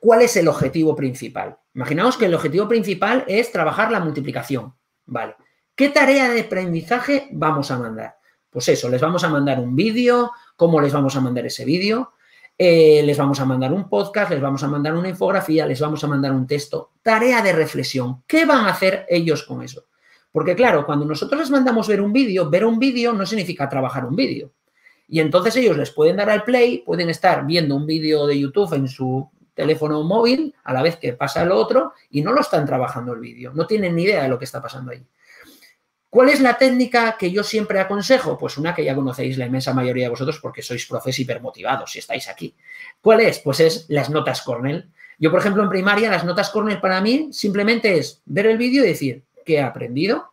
cuál 0.00 0.22
es 0.22 0.36
el 0.36 0.48
objetivo 0.48 0.96
principal. 0.96 1.56
Imaginaos 1.74 2.16
que 2.16 2.26
el 2.26 2.34
objetivo 2.34 2.68
principal 2.68 3.24
es 3.28 3.52
trabajar 3.52 3.90
la 3.90 4.00
multiplicación, 4.00 4.74
¿vale? 5.06 5.36
¿Qué 5.74 5.88
tarea 5.88 6.28
de 6.28 6.42
aprendizaje 6.42 7.28
vamos 7.32 7.70
a 7.70 7.78
mandar? 7.78 8.16
Pues 8.50 8.68
eso, 8.68 8.88
les 8.88 9.00
vamos 9.00 9.24
a 9.24 9.28
mandar 9.28 9.58
un 9.58 9.74
vídeo, 9.74 10.32
¿cómo 10.56 10.80
les 10.80 10.92
vamos 10.92 11.16
a 11.16 11.20
mandar 11.20 11.46
ese 11.46 11.64
vídeo? 11.64 12.12
Eh, 12.58 13.02
les 13.04 13.16
vamos 13.16 13.40
a 13.40 13.44
mandar 13.44 13.72
un 13.72 13.88
podcast, 13.88 14.30
les 14.30 14.40
vamos 14.40 14.62
a 14.62 14.68
mandar 14.68 14.94
una 14.94 15.08
infografía, 15.08 15.66
les 15.66 15.80
vamos 15.80 16.04
a 16.04 16.06
mandar 16.06 16.32
un 16.32 16.46
texto. 16.46 16.92
Tarea 17.02 17.42
de 17.42 17.52
reflexión. 17.52 18.22
¿Qué 18.26 18.44
van 18.44 18.66
a 18.66 18.70
hacer 18.70 19.06
ellos 19.08 19.42
con 19.44 19.62
eso? 19.62 19.86
Porque 20.32 20.56
claro, 20.56 20.84
cuando 20.86 21.04
nosotros 21.04 21.40
les 21.40 21.50
mandamos 21.50 21.86
ver 21.86 22.00
un 22.00 22.12
vídeo, 22.12 22.48
ver 22.50 22.64
un 22.64 22.78
vídeo 22.78 23.12
no 23.12 23.26
significa 23.26 23.68
trabajar 23.68 24.06
un 24.06 24.16
vídeo. 24.16 24.50
Y 25.06 25.20
entonces 25.20 25.54
ellos 25.56 25.76
les 25.76 25.90
pueden 25.90 26.16
dar 26.16 26.30
al 26.30 26.42
play, 26.42 26.78
pueden 26.78 27.10
estar 27.10 27.44
viendo 27.44 27.76
un 27.76 27.86
vídeo 27.86 28.26
de 28.26 28.40
YouTube 28.40 28.72
en 28.72 28.88
su 28.88 29.28
teléfono 29.54 30.02
móvil 30.02 30.54
a 30.64 30.72
la 30.72 30.82
vez 30.82 30.96
que 30.96 31.12
pasa 31.12 31.44
lo 31.44 31.56
otro 31.56 31.92
y 32.10 32.22
no 32.22 32.32
lo 32.32 32.40
están 32.40 32.64
trabajando 32.64 33.12
el 33.12 33.20
vídeo, 33.20 33.52
no 33.54 33.66
tienen 33.66 33.94
ni 33.94 34.04
idea 34.04 34.22
de 34.22 34.28
lo 34.30 34.38
que 34.38 34.46
está 34.46 34.62
pasando 34.62 34.92
ahí. 34.92 35.04
¿Cuál 36.08 36.28
es 36.28 36.40
la 36.40 36.58
técnica 36.58 37.16
que 37.18 37.30
yo 37.30 37.42
siempre 37.42 37.80
aconsejo? 37.80 38.36
Pues 38.36 38.58
una 38.58 38.74
que 38.74 38.84
ya 38.84 38.94
conocéis 38.94 39.38
la 39.38 39.46
inmensa 39.46 39.72
mayoría 39.72 40.04
de 40.04 40.10
vosotros 40.10 40.38
porque 40.40 40.60
sois 40.60 40.84
profes 40.86 41.18
hipermotivados 41.18 41.90
si 41.90 42.00
estáis 42.00 42.28
aquí. 42.28 42.54
¿Cuál 43.00 43.20
es? 43.20 43.38
Pues 43.38 43.60
es 43.60 43.86
las 43.88 44.10
notas 44.10 44.42
Cornell. 44.42 44.90
Yo, 45.18 45.30
por 45.30 45.40
ejemplo, 45.40 45.62
en 45.62 45.70
primaria, 45.70 46.10
las 46.10 46.24
notas 46.24 46.50
Cornell 46.50 46.80
para 46.80 47.00
mí 47.00 47.28
simplemente 47.32 47.96
es 47.96 48.20
ver 48.26 48.44
el 48.44 48.58
vídeo 48.58 48.84
y 48.84 48.88
decir, 48.88 49.24
qué 49.44 49.54
he 49.54 49.62
aprendido, 49.62 50.32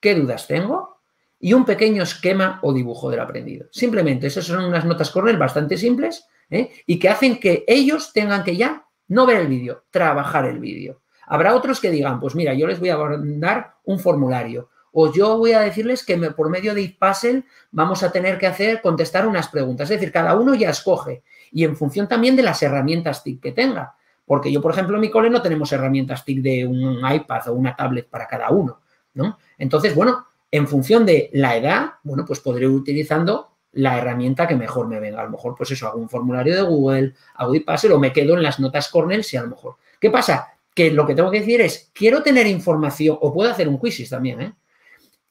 qué 0.00 0.14
dudas 0.14 0.46
tengo 0.46 1.00
y 1.38 1.52
un 1.52 1.64
pequeño 1.64 2.02
esquema 2.02 2.58
o 2.62 2.72
dibujo 2.72 3.10
del 3.10 3.20
aprendido. 3.20 3.68
Simplemente, 3.70 4.26
esas 4.26 4.46
son 4.46 4.64
unas 4.64 4.84
notas 4.84 5.10
corner 5.10 5.36
bastante 5.36 5.76
simples 5.76 6.26
¿eh? 6.50 6.70
y 6.86 6.98
que 6.98 7.08
hacen 7.08 7.38
que 7.38 7.64
ellos 7.66 8.12
tengan 8.12 8.44
que 8.44 8.56
ya 8.56 8.86
no 9.08 9.26
ver 9.26 9.42
el 9.42 9.48
vídeo, 9.48 9.84
trabajar 9.90 10.46
el 10.46 10.58
vídeo. 10.58 11.02
Habrá 11.26 11.54
otros 11.54 11.80
que 11.80 11.90
digan, 11.90 12.20
pues 12.20 12.34
mira, 12.34 12.54
yo 12.54 12.66
les 12.66 12.78
voy 12.78 12.90
a 12.90 12.96
dar 12.96 13.74
un 13.84 13.98
formulario 13.98 14.70
o 14.92 15.12
yo 15.12 15.36
voy 15.36 15.52
a 15.52 15.60
decirles 15.60 16.04
que 16.04 16.16
por 16.16 16.48
medio 16.48 16.74
de 16.74 16.96
Puzzle 16.98 17.44
vamos 17.70 18.02
a 18.02 18.10
tener 18.10 18.38
que 18.38 18.46
hacer, 18.46 18.80
contestar 18.80 19.26
unas 19.26 19.48
preguntas. 19.48 19.90
Es 19.90 20.00
decir, 20.00 20.12
cada 20.12 20.34
uno 20.34 20.54
ya 20.54 20.70
escoge 20.70 21.22
y 21.52 21.64
en 21.64 21.76
función 21.76 22.08
también 22.08 22.34
de 22.34 22.42
las 22.42 22.62
herramientas 22.62 23.22
TIC 23.22 23.42
que 23.42 23.52
tenga. 23.52 23.94
Porque 24.26 24.52
yo, 24.52 24.60
por 24.60 24.72
ejemplo, 24.72 24.96
en 24.96 25.00
mi 25.00 25.10
cole 25.10 25.30
no 25.30 25.40
tenemos 25.40 25.72
herramientas 25.72 26.24
TIC 26.24 26.42
de 26.42 26.66
un 26.66 27.00
iPad 27.08 27.48
o 27.48 27.52
una 27.54 27.74
tablet 27.74 28.08
para 28.10 28.26
cada 28.26 28.50
uno, 28.50 28.80
¿no? 29.14 29.38
Entonces, 29.56 29.94
bueno, 29.94 30.26
en 30.50 30.66
función 30.66 31.06
de 31.06 31.30
la 31.32 31.56
edad, 31.56 31.92
bueno, 32.02 32.24
pues 32.26 32.40
podré 32.40 32.64
ir 32.64 32.70
utilizando 32.70 33.56
la 33.72 33.98
herramienta 33.98 34.48
que 34.48 34.56
mejor 34.56 34.88
me 34.88 34.98
venga. 35.00 35.20
A 35.20 35.24
lo 35.24 35.30
mejor, 35.30 35.54
pues 35.56 35.70
eso, 35.70 35.86
hago 35.86 35.98
un 35.98 36.08
formulario 36.08 36.54
de 36.54 36.62
Google, 36.62 37.14
hago 37.34 37.54
iPassel 37.54 37.92
o 37.92 37.98
me 37.98 38.12
quedo 38.12 38.34
en 38.34 38.42
las 38.42 38.58
notas 38.58 38.88
Cornell 38.88 39.22
si 39.22 39.36
a 39.36 39.42
lo 39.42 39.48
mejor. 39.48 39.76
¿Qué 40.00 40.10
pasa? 40.10 40.48
Que 40.74 40.90
lo 40.90 41.06
que 41.06 41.14
tengo 41.14 41.30
que 41.30 41.40
decir 41.40 41.60
es, 41.60 41.90
quiero 41.94 42.22
tener 42.22 42.46
información, 42.46 43.16
o 43.20 43.32
puedo 43.32 43.50
hacer 43.50 43.68
un 43.68 43.78
quizzes 43.78 44.10
también, 44.10 44.40
¿eh? 44.40 44.54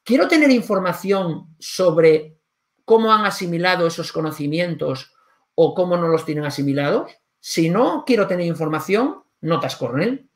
Quiero 0.03 0.27
tener 0.27 0.51
información 0.51 1.55
sobre 1.57 2.37
cómo 2.85 3.11
han 3.11 3.25
asimilado 3.25 3.87
esos 3.87 4.11
conocimientos 4.11 5.13
o 5.55 5.73
cómo 5.73 5.97
no 5.97 6.07
los 6.07 6.25
tienen 6.25 6.45
asimilados. 6.45 7.11
Si 7.47 7.69
no 7.69 8.05
quiero 8.07 8.25
tener 8.25 8.47
información, 8.47 9.21
notas 9.41 9.75
Cornell. 9.75 10.27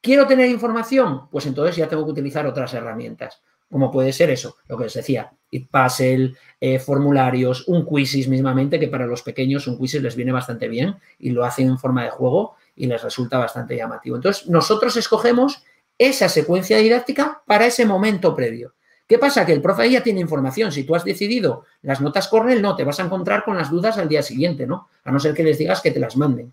¿Quiero 0.00 0.26
tener 0.26 0.48
información? 0.48 1.28
Pues 1.30 1.46
entonces 1.46 1.76
ya 1.76 1.88
tengo 1.88 2.04
que 2.04 2.10
utilizar 2.10 2.48
otras 2.48 2.74
herramientas, 2.74 3.40
como 3.70 3.92
puede 3.92 4.12
ser 4.12 4.30
eso, 4.30 4.56
lo 4.66 4.76
que 4.76 4.82
les 4.82 4.94
decía, 4.94 5.30
Puzzle, 5.70 6.34
eh, 6.60 6.80
formularios, 6.80 7.68
un 7.68 7.86
quizzes 7.86 8.26
mismamente, 8.26 8.80
que 8.80 8.88
para 8.88 9.06
los 9.06 9.22
pequeños 9.22 9.68
un 9.68 9.78
quizzes 9.78 10.02
les 10.02 10.16
viene 10.16 10.32
bastante 10.32 10.66
bien 10.66 10.96
y 11.20 11.30
lo 11.30 11.44
hacen 11.44 11.68
en 11.68 11.78
forma 11.78 12.02
de 12.02 12.10
juego 12.10 12.56
y 12.74 12.88
les 12.88 13.04
resulta 13.04 13.38
bastante 13.38 13.76
llamativo. 13.76 14.16
Entonces, 14.16 14.48
nosotros 14.48 14.96
escogemos 14.96 15.62
esa 15.96 16.28
secuencia 16.28 16.78
didáctica 16.78 17.40
para 17.46 17.66
ese 17.66 17.86
momento 17.86 18.34
previo. 18.34 18.74
¿Qué 19.08 19.18
pasa? 19.18 19.46
Que 19.46 19.54
el 19.54 19.62
profe 19.62 19.90
ya 19.90 20.02
tiene 20.02 20.20
información. 20.20 20.70
Si 20.70 20.84
tú 20.84 20.94
has 20.94 21.02
decidido 21.02 21.64
las 21.80 22.02
notas 22.02 22.28
Cornell, 22.28 22.60
no, 22.60 22.76
te 22.76 22.84
vas 22.84 23.00
a 23.00 23.04
encontrar 23.04 23.42
con 23.42 23.56
las 23.56 23.70
dudas 23.70 23.96
al 23.96 24.06
día 24.06 24.22
siguiente, 24.22 24.66
¿no? 24.66 24.88
A 25.02 25.10
no 25.10 25.18
ser 25.18 25.32
que 25.32 25.42
les 25.42 25.56
digas 25.56 25.80
que 25.80 25.90
te 25.90 25.98
las 25.98 26.18
manden. 26.18 26.52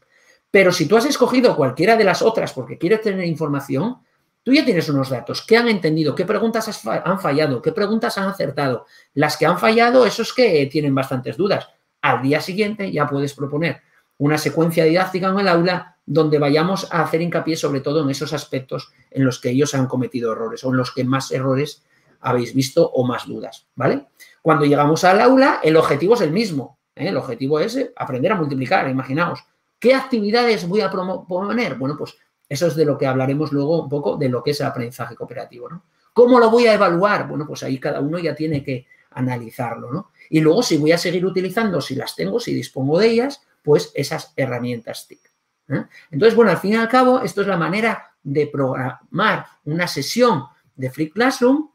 Pero 0.52 0.72
si 0.72 0.88
tú 0.88 0.96
has 0.96 1.06
escogido 1.06 1.58
cualquiera 1.58 1.98
de 1.98 2.06
las 2.06 2.22
otras 2.22 2.54
porque 2.54 2.78
quieres 2.78 3.02
tener 3.02 3.26
información, 3.26 3.98
tú 4.42 4.54
ya 4.54 4.64
tienes 4.64 4.88
unos 4.88 5.10
datos. 5.10 5.46
¿Qué 5.46 5.58
han 5.58 5.68
entendido? 5.68 6.16
¿Qué 6.16 6.24
preguntas 6.24 6.86
han 6.86 7.20
fallado? 7.20 7.62
¿Qué 7.62 7.74
preguntas 7.74 8.18
han 8.18 8.30
acertado? 8.30 8.86
Las 9.14 9.36
que 9.36 9.46
han 9.46 9.60
fallado, 9.60 10.06
esos 10.06 10.34
que 10.34 10.66
tienen 10.72 10.96
bastantes 10.96 11.36
dudas. 11.36 11.68
Al 12.02 12.22
día 12.22 12.40
siguiente 12.40 12.90
ya 12.90 13.06
puedes 13.06 13.34
proponer 13.34 13.82
una 14.18 14.38
secuencia 14.38 14.86
didáctica 14.86 15.28
en 15.28 15.40
el 15.40 15.50
aula 15.50 15.98
donde 16.06 16.40
vayamos 16.40 16.88
a 16.90 17.02
hacer 17.02 17.22
hincapié 17.22 17.58
sobre 17.58 17.82
todo 17.82 18.04
en 18.04 18.10
esos 18.12 18.32
aspectos 18.32 18.94
en 19.12 19.26
los 19.26 19.42
que 19.42 19.50
ellos 19.50 19.76
han 19.76 19.88
cometido 19.88 20.32
errores 20.32 20.64
o 20.64 20.70
en 20.70 20.78
los 20.78 20.94
que 20.94 21.04
más 21.04 21.32
errores 21.32 21.84
habéis 22.26 22.54
visto 22.54 22.90
o 22.90 23.06
más 23.06 23.28
dudas, 23.28 23.68
¿vale? 23.76 24.08
Cuando 24.42 24.66
llegamos 24.66 25.04
al 25.04 25.22
aula, 25.22 25.60
el 25.64 25.78
objetivo 25.78 26.16
es 26.16 26.22
el 26.22 26.32
mismo. 26.32 26.80
¿eh? 26.96 27.10
El 27.10 27.18
objetivo 27.18 27.60
es 27.60 27.76
eh, 27.76 27.94
aprender 27.96 28.32
a 28.32 28.36
multiplicar, 28.36 28.90
imaginaos. 28.90 29.46
¿Qué 29.78 29.94
actividades 29.94 30.68
voy 30.68 30.82
a 30.82 30.90
proponer? 30.90 31.76
Bueno, 31.76 31.96
pues 31.98 32.18
eso 32.50 32.68
es 32.68 32.76
de 32.76 32.86
lo 32.86 32.98
que 32.98 33.06
hablaremos 33.06 33.52
luego 33.52 33.84
un 33.84 33.90
poco 33.90 34.18
de 34.18 34.30
lo 34.30 34.42
que 34.42 34.52
es 34.52 34.60
el 34.60 34.66
aprendizaje 34.66 35.16
cooperativo, 35.16 35.70
¿no? 35.70 35.84
¿Cómo 36.14 36.40
lo 36.40 36.50
voy 36.50 36.66
a 36.66 36.74
evaluar? 36.74 37.28
Bueno, 37.28 37.46
pues 37.46 37.62
ahí 37.64 37.80
cada 37.80 38.00
uno 38.00 38.18
ya 38.18 38.34
tiene 38.34 38.64
que 38.64 38.88
analizarlo, 39.12 39.92
¿no? 39.92 40.12
Y 40.30 40.40
luego 40.40 40.64
si 40.64 40.78
voy 40.78 40.94
a 40.94 40.98
seguir 40.98 41.26
utilizando, 41.26 41.80
si 41.80 41.94
las 41.94 42.16
tengo, 42.16 42.40
si 42.40 42.54
dispongo 42.54 43.00
de 43.00 43.08
ellas, 43.08 43.42
pues 43.62 43.92
esas 43.94 44.34
herramientas 44.36 45.08
TIC. 45.08 45.20
¿eh? 45.70 45.86
Entonces, 46.10 46.36
bueno, 46.36 46.52
al 46.52 46.58
fin 46.58 46.74
y 46.74 46.76
al 46.76 46.88
cabo, 46.88 47.22
esto 47.22 47.42
es 47.42 47.48
la 47.48 47.58
manera 47.58 48.16
de 48.24 48.48
programar 48.48 49.46
una 49.66 49.88
sesión 49.88 50.46
de 50.76 50.90
Free 50.90 51.12
Classroom, 51.12 51.70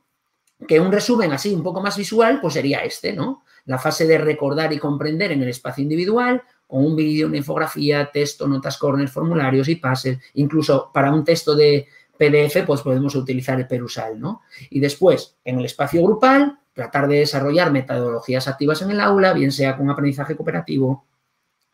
que 0.67 0.81
un 0.81 0.93
resumen 0.93 1.33
así 1.33 1.55
un 1.55 1.63
poco 1.63 1.81
más 1.81 1.97
visual, 1.97 2.41
pues 2.41 2.55
sería 2.55 2.79
este, 2.85 3.13
¿no? 3.13 3.45
La 3.67 3.79
fase 3.79 4.07
de 4.07 4.19
recordar 4.19 4.73
y 4.73 4.79
comprender 4.79 5.33
en 5.33 5.43
el 5.43 5.49
espacio 5.49 5.83
individual, 5.83 6.43
con 6.67 6.85
un 6.85 6.97
vídeo, 6.97 7.27
una 7.27 7.39
infografía, 7.39 8.11
texto, 8.13 8.47
notas 8.47 8.79
corner, 8.79 9.09
formularios 9.09 9.69
y 9.69 9.77
pases, 9.77 10.19
incluso 10.35 10.91
para 10.93 11.13
un 11.13 11.25
texto 11.25 11.55
de 11.55 11.89
PDF, 12.17 12.65
pues 12.67 12.83
podemos 12.83 13.15
utilizar 13.15 13.59
el 13.59 13.67
Perusal, 13.67 14.21
¿no? 14.21 14.43
Y 14.69 14.79
después, 14.79 15.37
en 15.45 15.59
el 15.59 15.65
espacio 15.65 16.03
grupal, 16.03 16.59
tratar 16.73 17.09
de 17.09 17.21
desarrollar 17.21 17.73
metodologías 17.73 18.47
activas 18.47 18.83
en 18.83 18.91
el 18.91 19.01
aula, 19.01 19.33
bien 19.33 19.51
sea 19.51 19.77
con 19.77 19.91
aprendizaje 19.91 20.37
cooperativo, 20.37 21.07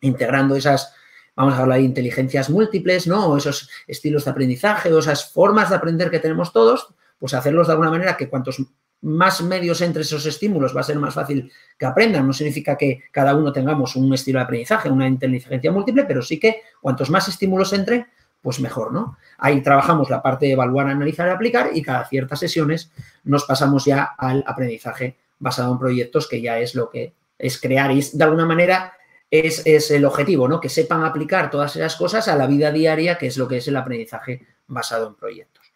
integrando 0.01 0.55
esas, 0.55 0.93
vamos 1.35 1.53
a 1.53 1.59
hablar 1.59 1.79
de 1.79 1.85
inteligencias 1.85 2.49
múltiples, 2.49 3.07
¿no? 3.07 3.27
O 3.27 3.37
esos 3.37 3.69
estilos 3.87 4.25
de 4.25 4.31
aprendizaje 4.31 4.91
o 4.93 4.99
esas 4.99 5.31
formas 5.31 5.69
de 5.69 5.75
aprender 5.75 6.09
que 6.09 6.19
tenemos 6.19 6.53
todos, 6.53 6.93
pues 7.19 7.33
hacerlos 7.33 7.67
de 7.67 7.73
alguna 7.73 7.91
manera 7.91 8.17
que 8.17 8.29
cuantos 8.29 8.61
más 9.01 9.41
medios 9.41 9.81
entre 9.81 10.01
esos 10.01 10.25
estímulos 10.25 10.75
va 10.75 10.81
a 10.81 10.83
ser 10.83 10.97
más 10.97 11.13
fácil 11.13 11.51
que 11.77 11.85
aprendan. 11.85 12.25
No 12.25 12.33
significa 12.33 12.75
que 12.77 13.03
cada 13.11 13.35
uno 13.35 13.51
tengamos 13.51 13.95
un 13.95 14.13
estilo 14.13 14.39
de 14.39 14.45
aprendizaje, 14.45 14.89
una 14.89 15.07
inteligencia 15.07 15.71
múltiple, 15.71 16.05
pero 16.05 16.21
sí 16.21 16.39
que 16.39 16.61
cuantos 16.81 17.09
más 17.09 17.27
estímulos 17.27 17.73
entren, 17.73 18.07
pues 18.41 18.59
mejor, 18.59 18.93
¿no? 18.93 19.17
Ahí 19.37 19.61
trabajamos 19.61 20.09
la 20.09 20.21
parte 20.21 20.47
de 20.47 20.53
evaluar, 20.53 20.87
analizar 20.87 21.27
y 21.27 21.31
aplicar 21.31 21.69
y 21.73 21.81
cada 21.81 22.05
ciertas 22.05 22.39
sesiones 22.39 22.91
nos 23.23 23.45
pasamos 23.45 23.85
ya 23.85 24.03
al 24.17 24.43
aprendizaje 24.47 25.17
basado 25.39 25.71
en 25.71 25.79
proyectos, 25.79 26.27
que 26.27 26.41
ya 26.41 26.59
es 26.59 26.73
lo 26.73 26.89
que 26.89 27.13
es 27.37 27.59
crear 27.61 27.91
y 27.91 28.01
de 28.01 28.23
alguna 28.23 28.45
manera 28.45 28.93
es, 29.29 29.61
es, 29.65 29.91
el 29.91 30.05
objetivo, 30.05 30.47
¿no? 30.47 30.59
Que 30.59 30.69
sepan 30.69 31.03
aplicar 31.03 31.51
todas 31.51 31.75
esas 31.75 31.95
cosas 31.95 32.27
a 32.27 32.35
la 32.35 32.47
vida 32.47 32.71
diaria, 32.71 33.17
que 33.17 33.27
es 33.27 33.37
lo 33.37 33.47
que 33.47 33.57
es 33.57 33.67
el 33.67 33.75
aprendizaje 33.75 34.47
basado 34.67 35.07
en 35.07 35.15
proyectos. 35.15 35.73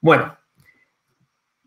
Bueno, 0.00 0.36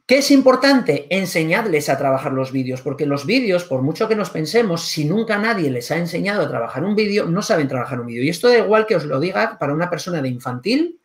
¿Qué 0.08 0.20
es 0.20 0.30
importante? 0.30 1.08
Enseñarles 1.10 1.90
a 1.90 1.98
trabajar 1.98 2.32
los 2.32 2.52
vídeos, 2.52 2.84
porque 2.84 3.08
los 3.08 3.26
vídeos, 3.26 3.64
por 3.64 3.82
mucho 3.82 4.08
que 4.08 4.16
nos 4.16 4.30
pensemos, 4.30 4.88
si 4.88 5.06
nunca 5.06 5.40
nadie 5.40 5.72
les 5.72 5.90
ha 5.90 5.98
enseñado 5.98 6.44
a 6.44 6.48
trabajar 6.48 6.84
un 6.84 6.96
vídeo, 6.96 7.26
no 7.26 7.42
saben 7.42 7.68
trabajar 7.68 8.00
un 8.00 8.06
vídeo. 8.06 8.24
Y 8.24 8.30
esto 8.30 8.48
da 8.48 8.60
igual 8.60 8.86
que 8.86 8.96
os 8.96 9.06
lo 9.06 9.20
diga 9.20 9.58
para 9.58 9.74
una 9.74 9.90
persona 9.90 10.22
de 10.22 10.30
infantil, 10.30 11.00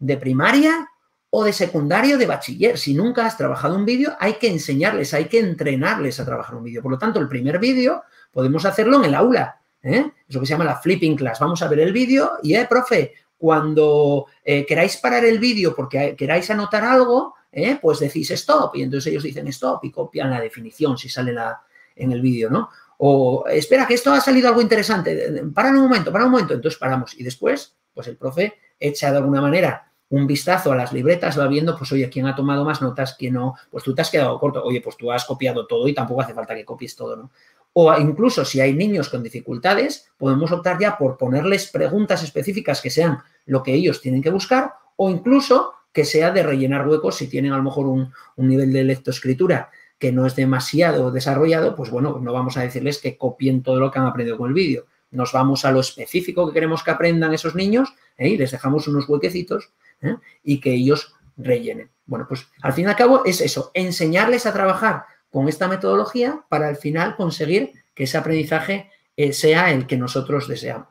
de 0.00 0.16
primaria 0.16 0.88
o 1.30 1.44
de 1.44 1.52
secundario, 1.52 2.18
de 2.18 2.26
bachiller. 2.26 2.76
Si 2.76 2.92
nunca 2.92 3.24
has 3.24 3.36
trabajado 3.36 3.76
un 3.76 3.84
vídeo, 3.84 4.16
hay 4.18 4.32
que 4.32 4.48
enseñarles, 4.48 5.14
hay 5.14 5.26
que 5.26 5.38
entrenarles 5.38 6.18
a 6.18 6.24
trabajar 6.24 6.56
un 6.56 6.64
vídeo. 6.64 6.82
Por 6.82 6.90
lo 6.90 6.98
tanto, 6.98 7.20
el 7.20 7.28
primer 7.28 7.60
vídeo 7.60 8.02
podemos 8.32 8.64
hacerlo 8.64 8.96
en 8.96 9.04
el 9.04 9.14
aula. 9.14 9.60
¿eh? 9.80 10.10
Es 10.28 10.34
lo 10.34 10.40
que 10.40 10.46
se 10.46 10.54
llama 10.54 10.64
la 10.64 10.74
flipping 10.74 11.14
class. 11.14 11.38
Vamos 11.38 11.62
a 11.62 11.68
ver 11.68 11.78
el 11.78 11.92
vídeo 11.92 12.32
y, 12.42 12.56
eh, 12.56 12.66
profe, 12.68 13.14
cuando 13.38 14.26
eh, 14.44 14.66
queráis 14.66 14.96
parar 14.96 15.24
el 15.24 15.38
vídeo 15.38 15.72
porque 15.72 16.16
queráis 16.18 16.50
anotar 16.50 16.82
algo, 16.82 17.36
¿eh? 17.52 17.78
pues 17.80 17.98
decís 17.98 18.30
stop 18.30 18.76
y 18.76 18.82
entonces 18.82 19.10
ellos 19.10 19.22
dicen 19.22 19.46
stop 19.48 19.84
y 19.84 19.90
copian 19.90 20.30
la 20.30 20.40
definición 20.40 20.96
si 20.96 21.08
sale 21.08 21.32
la, 21.32 21.62
en 21.96 22.12
el 22.12 22.20
vídeo, 22.20 22.50
¿no? 22.50 22.70
O 22.98 23.46
espera, 23.48 23.86
que 23.86 23.94
esto 23.94 24.12
ha 24.12 24.20
salido 24.20 24.48
algo 24.48 24.60
interesante, 24.60 25.42
para 25.54 25.70
un 25.70 25.80
momento, 25.80 26.12
para 26.12 26.26
un 26.26 26.32
momento, 26.32 26.54
entonces 26.54 26.78
paramos 26.78 27.18
y 27.18 27.22
después, 27.22 27.76
pues 27.94 28.08
el 28.08 28.16
profe 28.16 28.54
echa 28.78 29.10
de 29.10 29.18
alguna 29.18 29.40
manera 29.40 29.90
un 30.10 30.26
vistazo 30.26 30.72
a 30.72 30.76
las 30.76 30.92
libretas, 30.92 31.38
va 31.38 31.46
viendo, 31.46 31.78
pues 31.78 31.90
oye, 31.92 32.10
quién 32.10 32.26
ha 32.26 32.34
tomado 32.34 32.64
más 32.64 32.82
notas, 32.82 33.14
quién 33.14 33.34
no, 33.34 33.54
pues 33.70 33.84
tú 33.84 33.94
te 33.94 34.02
has 34.02 34.10
quedado 34.10 34.38
corto, 34.38 34.62
oye, 34.62 34.80
pues 34.80 34.96
tú 34.96 35.10
has 35.12 35.24
copiado 35.24 35.66
todo 35.66 35.86
y 35.86 35.94
tampoco 35.94 36.20
hace 36.20 36.34
falta 36.34 36.54
que 36.54 36.64
copies 36.64 36.96
todo, 36.96 37.16
¿no? 37.16 37.30
O 37.72 37.96
incluso 37.96 38.44
si 38.44 38.60
hay 38.60 38.74
niños 38.74 39.08
con 39.08 39.22
dificultades, 39.22 40.10
podemos 40.18 40.50
optar 40.50 40.78
ya 40.80 40.98
por 40.98 41.16
ponerles 41.16 41.70
preguntas 41.70 42.24
específicas 42.24 42.80
que 42.80 42.90
sean 42.90 43.18
lo 43.46 43.62
que 43.62 43.72
ellos 43.72 44.00
tienen 44.00 44.20
que 44.20 44.30
buscar 44.30 44.74
o 44.96 45.08
incluso 45.08 45.74
que 45.92 46.04
sea 46.04 46.30
de 46.30 46.42
rellenar 46.42 46.86
huecos 46.86 47.16
si 47.16 47.28
tienen 47.28 47.52
a 47.52 47.56
lo 47.56 47.62
mejor 47.62 47.86
un, 47.86 48.12
nivel 48.36 48.72
de 48.72 48.84
lectoescritura 48.84 49.70
que 49.98 50.12
no 50.12 50.26
es 50.26 50.34
demasiado 50.34 51.10
desarrollado, 51.10 51.76
pues 51.76 51.90
bueno, 51.90 52.18
no 52.20 52.32
vamos 52.32 52.56
a 52.56 52.62
decirles 52.62 52.98
que 52.98 53.18
copien 53.18 53.62
todo 53.62 53.78
lo 53.78 53.90
que 53.90 53.98
han 53.98 54.06
aprendido 54.06 54.38
con 54.38 54.48
el 54.48 54.54
vídeo. 54.54 54.86
Nos 55.10 55.32
vamos 55.32 55.64
a 55.64 55.72
lo 55.72 55.80
específico 55.80 56.46
que 56.46 56.54
queremos 56.54 56.82
que 56.82 56.90
aprendan 56.90 57.34
esos 57.34 57.54
niños 57.54 57.92
¿eh? 58.16 58.28
y 58.28 58.36
les 58.38 58.52
dejamos 58.52 58.88
unos 58.88 59.08
huequecitos 59.08 59.70
¿eh? 60.00 60.16
y 60.42 60.60
que 60.60 60.72
ellos 60.72 61.14
rellenen. 61.36 61.90
Bueno, 62.06 62.26
pues 62.28 62.46
al 62.62 62.72
fin 62.72 62.86
y 62.86 62.88
al 62.88 62.96
cabo 62.96 63.24
es 63.24 63.40
eso, 63.40 63.70
enseñarles 63.74 64.46
a 64.46 64.52
trabajar 64.52 65.04
con 65.30 65.48
esta 65.48 65.68
metodología 65.68 66.44
para 66.48 66.68
al 66.68 66.76
final 66.76 67.16
conseguir 67.16 67.72
que 67.94 68.04
ese 68.04 68.16
aprendizaje 68.16 68.90
eh, 69.16 69.32
sea 69.32 69.70
el 69.70 69.86
que 69.86 69.96
nosotros 69.96 70.48
deseamos. 70.48 70.88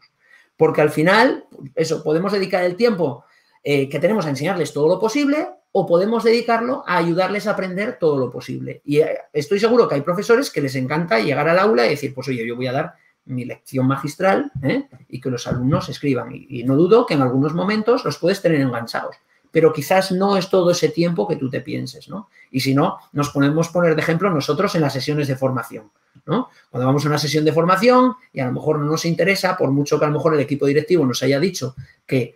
Porque 0.56 0.82
al 0.82 0.90
final, 0.92 1.46
eso, 1.74 2.04
podemos 2.04 2.32
dedicar 2.32 2.64
el 2.64 2.76
tiempo 2.76 3.26
eh, 3.64 3.90
que 3.90 4.00
tenemos 4.00 4.26
a 4.26 4.30
enseñarles 4.30 4.74
todo 4.74 4.88
lo 4.88 5.00
posible 5.00 5.48
o 5.72 5.86
podemos 5.86 6.24
dedicarlo 6.24 6.84
a 6.88 6.98
ayudarles 6.98 7.48
a 7.48 7.52
aprender 7.52 7.98
todo 8.00 8.18
lo 8.18 8.32
posible. 8.32 8.82
Y 8.86 9.00
eh, 9.00 9.20
estoy 9.34 9.60
seguro 9.60 9.88
que 9.88 9.96
hay 9.96 10.02
profesores 10.02 10.50
que 10.50 10.62
les 10.62 10.76
encanta 10.76 11.20
llegar 11.20 11.48
al 11.48 11.60
aula 11.60 11.86
y 11.86 11.90
decir, 11.90 12.14
pues 12.14 12.28
oye, 12.28 12.46
yo 12.46 12.56
voy 12.56 12.68
a 12.68 12.72
dar 12.72 12.94
mi 13.26 13.46
lección 13.46 13.86
magistral 13.86 14.52
¿eh? 14.64 14.88
y 15.08 15.22
que 15.22 15.30
los 15.30 15.46
alumnos 15.48 15.90
escriban. 15.90 16.30
Y, 16.32 16.64
no 16.64 16.76
dudo 16.76 17.06
que 17.06 17.14
en 17.14 17.22
algunos 17.22 17.54
momentos 17.54 18.04
los 18.04 18.18
puedes 18.18 18.42
tener 18.42 18.60
enganchados, 18.62 19.16
pero 19.52 19.72
quizás 19.72 20.12
no 20.12 20.38
es 20.38 20.50
todo 20.50 20.72
ese 20.72 20.90
tiempo 20.90 21.28
que 21.28 21.36
tú 21.36 21.50
te 21.50 21.62
pienses, 21.62 22.10
¿no? 22.10 22.30
Y 22.52 22.60
si 22.60 22.74
no, 22.74 22.98
nos 23.12 23.30
podemos 23.30 23.70
poner 23.70 23.96
de 23.96 24.02
ejemplo 24.02 24.30
nosotros 24.32 24.74
en 24.76 24.82
las 24.82 24.94
sesiones 24.94 25.28
de 25.28 25.36
formación, 25.36 25.92
¿no? 26.26 26.50
Cuando 26.72 26.88
vamos 26.88 27.06
a 27.06 27.10
una 27.10 27.18
sesión 27.20 27.46
de 27.46 27.54
formación 27.54 28.16
y 28.34 28.40
a 28.40 28.48
lo 28.48 28.54
mejor 28.54 28.80
no 28.80 28.86
nos 28.86 29.06
interesa, 29.06 29.56
por 29.56 29.72
mucho 29.72 30.00
que 30.00 30.06
a 30.06 30.08
lo 30.08 30.16
mejor 30.16 30.34
el 30.34 30.40
equipo 30.40 30.66
directivo 30.66 31.06
nos 31.06 31.22
haya 31.22 31.40
dicho 31.40 31.76
que 32.08 32.36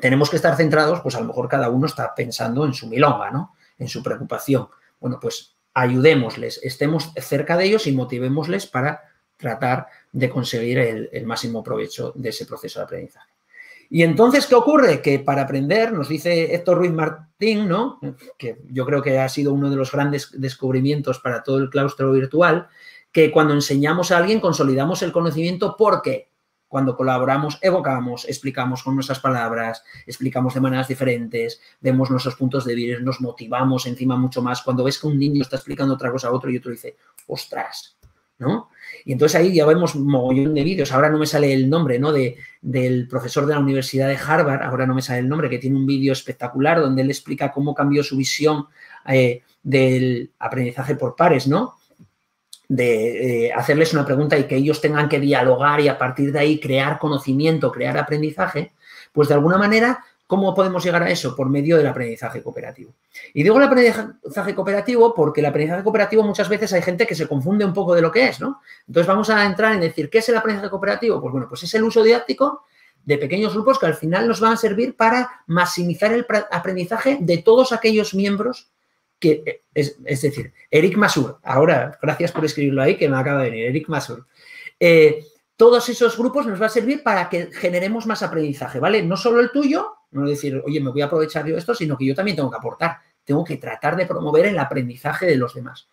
tenemos 0.00 0.30
que 0.30 0.36
estar 0.36 0.56
centrados, 0.56 1.00
pues 1.00 1.14
a 1.14 1.20
lo 1.20 1.26
mejor 1.26 1.48
cada 1.48 1.70
uno 1.70 1.86
está 1.86 2.14
pensando 2.14 2.64
en 2.64 2.74
su 2.74 2.88
milonga, 2.88 3.30
¿no? 3.30 3.54
En 3.78 3.88
su 3.88 4.02
preocupación. 4.02 4.68
Bueno, 5.00 5.18
pues 5.20 5.54
ayudémosles, 5.74 6.60
estemos 6.62 7.12
cerca 7.16 7.56
de 7.56 7.64
ellos 7.64 7.86
y 7.86 7.92
motivémosles 7.92 8.66
para 8.66 9.02
tratar 9.36 9.88
de 10.12 10.30
conseguir 10.30 10.78
el, 10.78 11.26
máximo 11.26 11.62
provecho 11.62 12.12
de 12.14 12.28
ese 12.28 12.46
proceso 12.46 12.78
de 12.78 12.84
aprendizaje. 12.84 13.30
Y 13.90 14.02
entonces, 14.02 14.46
¿qué 14.46 14.54
ocurre? 14.54 15.02
Que 15.02 15.18
para 15.18 15.42
aprender, 15.42 15.92
nos 15.92 16.08
dice 16.08 16.54
Héctor 16.54 16.78
Ruiz 16.78 16.92
Martín, 16.92 17.68
¿no? 17.68 18.00
que 18.38 18.62
yo 18.70 18.86
creo 18.86 19.02
que 19.02 19.18
ha 19.18 19.28
sido 19.28 19.52
uno 19.52 19.68
de 19.68 19.76
los 19.76 19.92
grandes 19.92 20.30
descubrimientos 20.32 21.18
para 21.18 21.42
todo 21.42 21.58
el 21.58 21.70
claustro 21.70 22.10
virtual, 22.12 22.68
que 23.12 23.30
cuando 23.30 23.54
enseñamos 23.54 24.10
a 24.10 24.18
alguien 24.18 24.40
consolidamos 24.40 25.02
el 25.02 25.12
conocimiento 25.12 25.76
porque 25.76 26.30
cuando 26.74 26.96
colaboramos, 26.96 27.56
evocamos, 27.62 28.28
explicamos 28.28 28.82
con 28.82 28.96
nuestras 28.96 29.20
palabras, 29.20 29.84
explicamos 30.08 30.54
de 30.54 30.60
maneras 30.60 30.88
diferentes, 30.88 31.60
vemos 31.80 32.10
nuestros 32.10 32.34
puntos 32.34 32.64
de 32.64 32.74
vista, 32.74 33.00
nos 33.00 33.20
motivamos 33.20 33.86
encima 33.86 34.16
mucho 34.16 34.42
más. 34.42 34.60
Cuando 34.60 34.82
ves 34.82 34.98
que 34.98 35.06
un 35.06 35.16
niño 35.16 35.42
está 35.42 35.54
explicando 35.54 35.94
otra 35.94 36.10
cosa 36.10 36.26
a 36.26 36.32
otro 36.32 36.50
y 36.50 36.56
otro 36.56 36.72
dice, 36.72 36.96
ostras, 37.28 37.96
¿no? 38.40 38.70
Y 39.04 39.12
entonces 39.12 39.40
ahí 39.40 39.54
ya 39.54 39.64
vemos 39.66 39.94
mogollón 39.94 40.52
de 40.52 40.64
vídeos. 40.64 40.90
Ahora 40.90 41.10
no 41.10 41.18
me 41.18 41.26
sale 41.26 41.54
el 41.54 41.70
nombre, 41.70 42.00
¿no? 42.00 42.10
De, 42.10 42.38
del 42.60 43.06
profesor 43.06 43.46
de 43.46 43.54
la 43.54 43.60
Universidad 43.60 44.08
de 44.08 44.16
Harvard, 44.16 44.62
ahora 44.64 44.84
no 44.84 44.96
me 44.96 45.02
sale 45.02 45.20
el 45.20 45.28
nombre, 45.28 45.48
que 45.48 45.58
tiene 45.58 45.76
un 45.76 45.86
vídeo 45.86 46.12
espectacular 46.12 46.80
donde 46.80 47.02
él 47.02 47.08
explica 47.08 47.52
cómo 47.52 47.72
cambió 47.72 48.02
su 48.02 48.16
visión 48.16 48.66
eh, 49.06 49.42
del 49.62 50.32
aprendizaje 50.40 50.96
por 50.96 51.14
pares, 51.14 51.46
¿no? 51.46 51.76
De 52.74 53.46
eh, 53.46 53.52
hacerles 53.52 53.92
una 53.92 54.04
pregunta 54.04 54.36
y 54.36 54.44
que 54.44 54.56
ellos 54.56 54.80
tengan 54.80 55.08
que 55.08 55.20
dialogar 55.20 55.80
y 55.80 55.86
a 55.86 55.96
partir 55.96 56.32
de 56.32 56.40
ahí 56.40 56.58
crear 56.58 56.98
conocimiento, 56.98 57.70
crear 57.70 57.96
aprendizaje, 57.96 58.72
pues 59.12 59.28
de 59.28 59.34
alguna 59.34 59.58
manera, 59.58 60.04
¿cómo 60.26 60.52
podemos 60.54 60.82
llegar 60.84 61.04
a 61.04 61.10
eso? 61.10 61.36
Por 61.36 61.48
medio 61.48 61.76
del 61.76 61.86
aprendizaje 61.86 62.42
cooperativo. 62.42 62.92
Y 63.32 63.44
digo 63.44 63.58
el 63.58 63.62
aprendizaje 63.62 64.56
cooperativo 64.56 65.14
porque 65.14 65.40
el 65.40 65.46
aprendizaje 65.46 65.84
cooperativo 65.84 66.24
muchas 66.24 66.48
veces 66.48 66.72
hay 66.72 66.82
gente 66.82 67.06
que 67.06 67.14
se 67.14 67.28
confunde 67.28 67.64
un 67.64 67.72
poco 67.72 67.94
de 67.94 68.02
lo 68.02 68.10
que 68.10 68.26
es, 68.26 68.40
¿no? 68.40 68.60
Entonces 68.88 69.06
vamos 69.06 69.30
a 69.30 69.44
entrar 69.46 69.72
en 69.74 69.80
decir, 69.80 70.10
¿qué 70.10 70.18
es 70.18 70.28
el 70.28 70.36
aprendizaje 70.36 70.70
cooperativo? 70.70 71.20
Pues 71.20 71.30
bueno, 71.30 71.48
pues 71.48 71.62
es 71.62 71.72
el 71.74 71.84
uso 71.84 72.02
didáctico 72.02 72.64
de 73.04 73.18
pequeños 73.18 73.54
grupos 73.54 73.78
que 73.78 73.86
al 73.86 73.94
final 73.94 74.26
nos 74.26 74.40
van 74.40 74.54
a 74.54 74.56
servir 74.56 74.96
para 74.96 75.44
maximizar 75.46 76.12
el 76.12 76.26
aprendizaje 76.50 77.18
de 77.20 77.38
todos 77.38 77.70
aquellos 77.70 78.14
miembros 78.14 78.70
es, 79.74 80.22
decir, 80.22 80.52
Eric 80.70 80.96
Masur, 80.96 81.38
ahora, 81.42 81.98
gracias 82.00 82.32
por 82.32 82.44
escribirlo 82.44 82.82
ahí, 82.82 82.96
que 82.96 83.08
me 83.08 83.16
acaba 83.16 83.42
de 83.42 83.50
venir, 83.50 83.66
Eric 83.66 83.88
Masur. 83.88 84.26
Eh, 84.78 85.24
todos 85.56 85.88
esos 85.88 86.16
grupos 86.18 86.46
nos 86.46 86.60
va 86.60 86.66
a 86.66 86.70
servir 86.70 87.02
para 87.02 87.28
que 87.28 87.50
generemos 87.52 88.06
más 88.06 88.22
aprendizaje, 88.22 88.80
¿vale? 88.80 89.02
No 89.02 89.16
solo 89.16 89.40
el 89.40 89.50
tuyo, 89.50 89.94
no 90.10 90.26
decir, 90.26 90.62
oye, 90.64 90.80
me 90.80 90.90
voy 90.90 91.02
a 91.02 91.06
aprovechar 91.06 91.46
yo 91.46 91.56
esto, 91.56 91.74
sino 91.74 91.96
que 91.96 92.06
yo 92.06 92.14
también 92.14 92.36
tengo 92.36 92.50
que 92.50 92.56
aportar, 92.56 92.98
tengo 93.24 93.44
que 93.44 93.56
tratar 93.56 93.96
de 93.96 94.06
promover 94.06 94.46
el 94.46 94.58
aprendizaje 94.58 95.26
de 95.26 95.36
los 95.36 95.54
demás. 95.54 95.88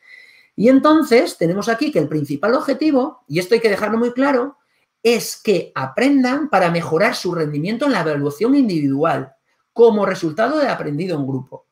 Y 0.56 0.70
entonces 0.70 1.38
tenemos 1.38 1.70
aquí 1.70 1.92
que 1.92 2.00
el 2.00 2.08
principal 2.08 2.54
objetivo, 2.56 3.24
y 3.28 3.40
esto 3.40 3.56
hay 3.56 3.62
que 3.62 3.70
dejarlo 3.70 3.98
muy 3.98 4.14
claro, 4.14 4.58
es 5.04 5.42
que 5.42 5.72
aprendan 5.74 6.50
para 6.50 6.70
mejorar 6.70 7.16
su 7.16 7.34
rendimiento 7.34 7.86
en 7.86 7.94
la 7.94 8.02
evaluación 8.02 8.56
individual 8.56 9.34
como 9.74 10.06
resultado 10.06 10.60
de 10.60 10.68
aprendido 10.68 11.18
en 11.18 11.26
grupo. 11.26 11.68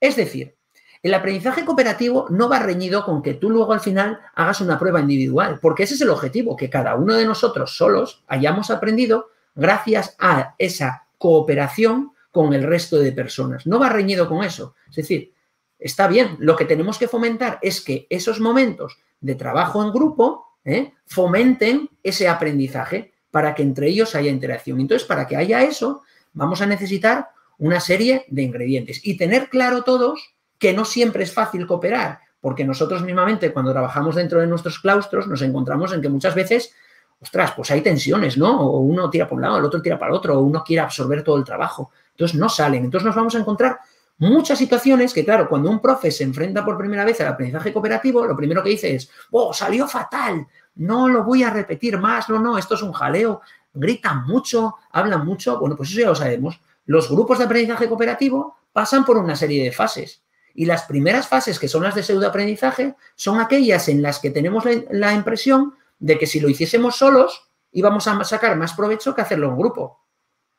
Es 0.00 0.16
decir, 0.16 0.56
el 1.04 1.12
aprendizaje 1.12 1.66
cooperativo 1.66 2.26
no 2.30 2.48
va 2.48 2.60
reñido 2.60 3.04
con 3.04 3.20
que 3.20 3.34
tú 3.34 3.50
luego 3.50 3.74
al 3.74 3.80
final 3.80 4.20
hagas 4.34 4.62
una 4.62 4.78
prueba 4.78 5.00
individual, 5.00 5.58
porque 5.60 5.82
ese 5.82 5.96
es 5.96 6.00
el 6.00 6.08
objetivo, 6.08 6.56
que 6.56 6.70
cada 6.70 6.94
uno 6.94 7.12
de 7.14 7.26
nosotros 7.26 7.76
solos 7.76 8.24
hayamos 8.26 8.70
aprendido 8.70 9.28
gracias 9.54 10.16
a 10.18 10.54
esa 10.56 11.04
cooperación 11.18 12.12
con 12.30 12.54
el 12.54 12.62
resto 12.62 12.98
de 12.98 13.12
personas. 13.12 13.66
No 13.66 13.78
va 13.78 13.90
reñido 13.90 14.26
con 14.26 14.42
eso. 14.42 14.76
Es 14.88 14.96
decir, 14.96 15.34
está 15.78 16.08
bien, 16.08 16.36
lo 16.38 16.56
que 16.56 16.64
tenemos 16.64 16.96
que 16.96 17.06
fomentar 17.06 17.58
es 17.60 17.82
que 17.82 18.06
esos 18.08 18.40
momentos 18.40 18.98
de 19.20 19.34
trabajo 19.34 19.84
en 19.84 19.92
grupo 19.92 20.56
¿eh? 20.64 20.94
fomenten 21.04 21.90
ese 22.02 22.28
aprendizaje 22.28 23.12
para 23.30 23.54
que 23.54 23.62
entre 23.62 23.88
ellos 23.88 24.14
haya 24.14 24.30
interacción. 24.30 24.80
Entonces, 24.80 25.06
para 25.06 25.26
que 25.26 25.36
haya 25.36 25.64
eso, 25.64 26.00
vamos 26.32 26.62
a 26.62 26.66
necesitar 26.66 27.28
una 27.58 27.78
serie 27.78 28.24
de 28.28 28.40
ingredientes 28.40 29.02
y 29.04 29.18
tener 29.18 29.50
claro 29.50 29.82
todos 29.82 30.33
que 30.58 30.72
no 30.72 30.84
siempre 30.84 31.24
es 31.24 31.32
fácil 31.32 31.66
cooperar, 31.66 32.20
porque 32.40 32.64
nosotros 32.64 33.02
mismamente 33.02 33.52
cuando 33.52 33.72
trabajamos 33.72 34.14
dentro 34.14 34.40
de 34.40 34.46
nuestros 34.46 34.78
claustros 34.78 35.26
nos 35.26 35.42
encontramos 35.42 35.92
en 35.92 36.00
que 36.00 36.08
muchas 36.08 36.34
veces, 36.34 36.74
ostras, 37.20 37.52
pues 37.52 37.70
hay 37.70 37.80
tensiones, 37.80 38.36
¿no? 38.36 38.60
O 38.60 38.80
uno 38.80 39.08
tira 39.10 39.26
por 39.26 39.36
un 39.36 39.42
lado, 39.42 39.58
el 39.58 39.64
otro 39.64 39.80
tira 39.80 39.98
para 39.98 40.12
el 40.12 40.16
otro, 40.16 40.38
o 40.38 40.42
uno 40.42 40.62
quiere 40.64 40.80
absorber 40.80 41.22
todo 41.22 41.36
el 41.36 41.44
trabajo. 41.44 41.90
Entonces 42.10 42.38
no 42.38 42.48
salen. 42.48 42.84
Entonces 42.84 43.06
nos 43.06 43.14
vamos 43.14 43.34
a 43.34 43.38
encontrar 43.38 43.78
muchas 44.18 44.58
situaciones 44.58 45.12
que, 45.12 45.24
claro, 45.24 45.48
cuando 45.48 45.70
un 45.70 45.80
profe 45.80 46.10
se 46.10 46.24
enfrenta 46.24 46.64
por 46.64 46.78
primera 46.78 47.04
vez 47.04 47.20
al 47.20 47.28
aprendizaje 47.28 47.72
cooperativo, 47.72 48.24
lo 48.26 48.36
primero 48.36 48.62
que 48.62 48.70
dice 48.70 48.94
es, 48.94 49.10
oh, 49.30 49.52
salió 49.52 49.88
fatal, 49.88 50.46
no 50.76 51.08
lo 51.08 51.24
voy 51.24 51.42
a 51.42 51.50
repetir 51.50 51.98
más, 51.98 52.28
no, 52.28 52.38
no, 52.38 52.58
esto 52.58 52.74
es 52.74 52.82
un 52.82 52.92
jaleo, 52.92 53.40
gritan 53.72 54.26
mucho, 54.26 54.76
hablan 54.92 55.24
mucho, 55.24 55.58
bueno, 55.58 55.76
pues 55.76 55.90
eso 55.90 56.00
ya 56.00 56.08
lo 56.08 56.14
sabemos. 56.14 56.60
Los 56.86 57.10
grupos 57.10 57.38
de 57.38 57.44
aprendizaje 57.44 57.88
cooperativo 57.88 58.56
pasan 58.72 59.04
por 59.04 59.16
una 59.16 59.34
serie 59.36 59.64
de 59.64 59.72
fases. 59.72 60.23
Y 60.54 60.66
las 60.66 60.84
primeras 60.84 61.26
fases, 61.26 61.58
que 61.58 61.68
son 61.68 61.82
las 61.82 61.94
de 61.94 62.02
pseudoaprendizaje, 62.02 62.94
son 63.16 63.40
aquellas 63.40 63.88
en 63.88 64.02
las 64.02 64.20
que 64.20 64.30
tenemos 64.30 64.64
la, 64.90 65.12
impresión 65.12 65.74
de 65.98 66.18
que 66.18 66.26
si 66.26 66.40
lo 66.40 66.48
hiciésemos 66.48 66.96
solos, 66.96 67.48
íbamos 67.72 68.06
a 68.06 68.22
sacar 68.24 68.56
más 68.56 68.74
provecho 68.74 69.14
que 69.14 69.22
hacerlo 69.22 69.48
en 69.48 69.58
grupo. 69.58 70.00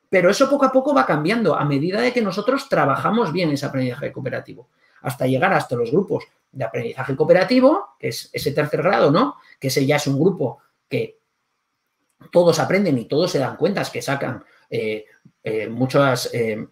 Pero 0.10 0.30
eso 0.30 0.50
poco 0.50 0.66
a 0.66 0.72
poco 0.72 0.94
va 0.94 1.06
cambiando 1.06 1.56
a 1.56 1.66
medida 1.66 2.02
de 2.02 2.12
que 2.12 2.22
nosotros 2.22 2.68
trabajamos 2.68 3.32
bien 3.32 3.52
ese 3.52 3.66
aprendizaje 3.66 4.12
cooperativo, 4.12 4.70
hasta 5.02 5.26
llegar 5.28 5.54
hasta 5.54 5.76
los 5.76 5.92
grupos 5.92 6.26
de 6.52 6.64
aprendizaje 6.64 7.16
cooperativo, 7.16 7.96
que 8.00 8.10
es 8.10 8.30
ese 8.34 8.52
tercer 8.52 8.82
grado, 8.82 9.12
¿no? 9.12 9.36
Que 9.60 9.68
ese 9.68 9.86
ya 9.86 9.96
es 9.96 10.08
un 10.08 10.20
grupo 10.20 10.60
que 10.90 11.20
todos 12.32 12.60
aprenden 12.60 12.98
y 12.98 13.06
todos 13.06 13.32
se 13.32 13.40
dan 13.40 13.58
cuenta 13.58 13.84
que 13.92 14.02
sacan 14.02 14.44
eh, 14.70 15.06
eh, 15.44 15.68
muchas, 15.68 16.30
eh, 16.34 16.68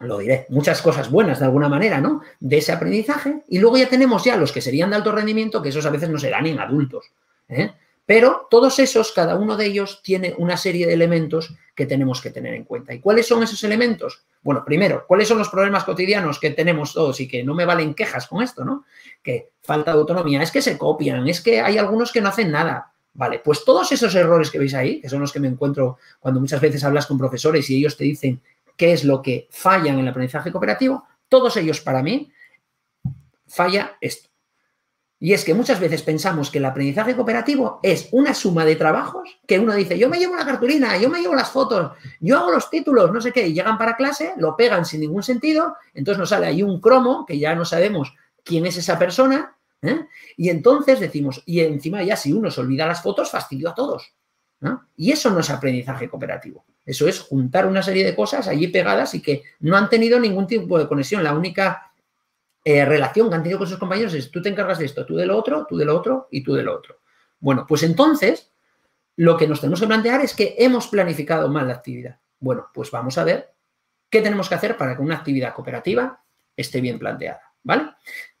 lo 0.00 0.18
diré, 0.18 0.46
muchas 0.48 0.80
cosas 0.80 1.10
buenas 1.10 1.40
de 1.40 1.46
alguna 1.46 1.68
manera, 1.68 2.00
¿no? 2.00 2.22
De 2.38 2.58
ese 2.58 2.72
aprendizaje. 2.72 3.42
Y 3.48 3.58
luego 3.58 3.76
ya 3.76 3.88
tenemos 3.88 4.24
ya 4.24 4.36
los 4.36 4.52
que 4.52 4.60
serían 4.60 4.90
de 4.90 4.96
alto 4.96 5.12
rendimiento, 5.12 5.60
que 5.60 5.70
esos 5.70 5.86
a 5.86 5.90
veces 5.90 6.08
no 6.08 6.18
se 6.18 6.30
dan 6.30 6.46
en 6.46 6.60
adultos. 6.60 7.10
¿eh? 7.48 7.72
Pero 8.06 8.46
todos 8.48 8.78
esos, 8.78 9.12
cada 9.12 9.34
uno 9.34 9.56
de 9.56 9.66
ellos 9.66 10.00
tiene 10.02 10.34
una 10.38 10.56
serie 10.56 10.86
de 10.86 10.94
elementos 10.94 11.54
que 11.74 11.84
tenemos 11.84 12.20
que 12.20 12.30
tener 12.30 12.54
en 12.54 12.64
cuenta. 12.64 12.94
¿Y 12.94 13.00
cuáles 13.00 13.26
son 13.26 13.42
esos 13.42 13.62
elementos? 13.64 14.22
Bueno, 14.42 14.64
primero, 14.64 15.04
¿cuáles 15.06 15.26
son 15.26 15.38
los 15.38 15.48
problemas 15.48 15.84
cotidianos 15.84 16.38
que 16.38 16.50
tenemos 16.50 16.92
todos 16.92 17.20
y 17.20 17.26
que 17.26 17.42
no 17.42 17.54
me 17.54 17.64
valen 17.64 17.94
quejas 17.94 18.28
con 18.28 18.42
esto, 18.42 18.64
¿no? 18.64 18.84
Que 19.22 19.50
falta 19.62 19.92
de 19.92 19.98
autonomía, 19.98 20.42
es 20.42 20.52
que 20.52 20.62
se 20.62 20.78
copian, 20.78 21.28
es 21.28 21.40
que 21.40 21.60
hay 21.60 21.76
algunos 21.76 22.12
que 22.12 22.20
no 22.20 22.28
hacen 22.28 22.52
nada. 22.52 22.92
Vale, 23.14 23.40
pues 23.44 23.64
todos 23.64 23.90
esos 23.90 24.14
errores 24.14 24.50
que 24.50 24.60
veis 24.60 24.74
ahí, 24.74 25.00
que 25.00 25.08
son 25.08 25.20
los 25.20 25.32
que 25.32 25.40
me 25.40 25.48
encuentro 25.48 25.98
cuando 26.20 26.40
muchas 26.40 26.60
veces 26.60 26.84
hablas 26.84 27.06
con 27.06 27.18
profesores 27.18 27.68
y 27.68 27.76
ellos 27.76 27.96
te 27.96 28.04
dicen 28.04 28.40
qué 28.78 28.92
es 28.92 29.04
lo 29.04 29.20
que 29.20 29.48
falla 29.50 29.92
en 29.92 29.98
el 29.98 30.08
aprendizaje 30.08 30.50
cooperativo, 30.50 31.04
todos 31.28 31.58
ellos 31.58 31.82
para 31.82 32.02
mí 32.02 32.32
falla 33.46 33.96
esto. 34.00 34.28
Y 35.20 35.32
es 35.32 35.44
que 35.44 35.52
muchas 35.52 35.80
veces 35.80 36.02
pensamos 36.02 36.48
que 36.48 36.58
el 36.58 36.64
aprendizaje 36.64 37.16
cooperativo 37.16 37.80
es 37.82 38.08
una 38.12 38.34
suma 38.34 38.64
de 38.64 38.76
trabajos 38.76 39.40
que 39.48 39.58
uno 39.58 39.74
dice, 39.74 39.98
yo 39.98 40.08
me 40.08 40.18
llevo 40.18 40.36
la 40.36 40.46
cartulina, 40.46 40.96
yo 40.96 41.10
me 41.10 41.20
llevo 41.20 41.34
las 41.34 41.50
fotos, 41.50 41.92
yo 42.20 42.38
hago 42.38 42.52
los 42.52 42.70
títulos, 42.70 43.12
no 43.12 43.20
sé 43.20 43.32
qué, 43.32 43.48
y 43.48 43.52
llegan 43.52 43.78
para 43.78 43.96
clase, 43.96 44.34
lo 44.36 44.56
pegan 44.56 44.84
sin 44.84 45.00
ningún 45.00 45.24
sentido, 45.24 45.76
entonces 45.92 46.20
nos 46.20 46.28
sale 46.28 46.46
ahí 46.46 46.62
un 46.62 46.80
cromo 46.80 47.26
que 47.26 47.36
ya 47.36 47.56
no 47.56 47.64
sabemos 47.64 48.14
quién 48.44 48.64
es 48.66 48.76
esa 48.76 48.96
persona, 48.96 49.56
¿eh? 49.82 50.06
y 50.36 50.50
entonces 50.50 51.00
decimos, 51.00 51.42
y 51.46 51.60
encima 51.60 52.04
ya 52.04 52.16
si 52.16 52.32
uno 52.32 52.48
se 52.52 52.60
olvida 52.60 52.86
las 52.86 53.02
fotos, 53.02 53.28
fastidio 53.28 53.70
a 53.70 53.74
todos. 53.74 54.14
Y 54.96 55.12
eso 55.12 55.30
no 55.30 55.40
es 55.40 55.50
aprendizaje 55.50 56.08
cooperativo. 56.08 56.64
Eso 56.88 57.06
es 57.06 57.20
juntar 57.20 57.66
una 57.66 57.82
serie 57.82 58.02
de 58.02 58.14
cosas 58.14 58.48
allí 58.48 58.68
pegadas 58.68 59.14
y 59.14 59.20
que 59.20 59.42
no 59.60 59.76
han 59.76 59.90
tenido 59.90 60.18
ningún 60.18 60.46
tipo 60.46 60.78
de 60.78 60.88
conexión. 60.88 61.22
La 61.22 61.34
única 61.34 61.92
eh, 62.64 62.82
relación 62.86 63.28
que 63.28 63.34
han 63.34 63.42
tenido 63.42 63.58
con 63.58 63.68
sus 63.68 63.76
compañeros 63.76 64.14
es 64.14 64.30
tú 64.30 64.40
te 64.40 64.48
encargas 64.48 64.78
de 64.78 64.86
esto, 64.86 65.04
tú 65.04 65.14
de 65.14 65.26
lo 65.26 65.36
otro, 65.36 65.66
tú 65.68 65.76
de 65.76 65.84
lo 65.84 65.94
otro 65.94 66.28
y 66.30 66.42
tú 66.42 66.54
de 66.54 66.62
lo 66.62 66.74
otro. 66.74 67.00
Bueno, 67.40 67.66
pues 67.68 67.82
entonces 67.82 68.50
lo 69.16 69.36
que 69.36 69.46
nos 69.46 69.60
tenemos 69.60 69.82
que 69.82 69.86
plantear 69.86 70.22
es 70.22 70.34
que 70.34 70.54
hemos 70.56 70.88
planificado 70.88 71.50
mal 71.50 71.68
la 71.68 71.74
actividad. 71.74 72.20
Bueno, 72.40 72.70
pues 72.72 72.90
vamos 72.90 73.18
a 73.18 73.24
ver 73.24 73.52
qué 74.08 74.22
tenemos 74.22 74.48
que 74.48 74.54
hacer 74.54 74.78
para 74.78 74.96
que 74.96 75.02
una 75.02 75.16
actividad 75.16 75.52
cooperativa 75.52 76.22
esté 76.56 76.80
bien 76.80 76.98
planteada, 76.98 77.42
¿vale? 77.64 77.90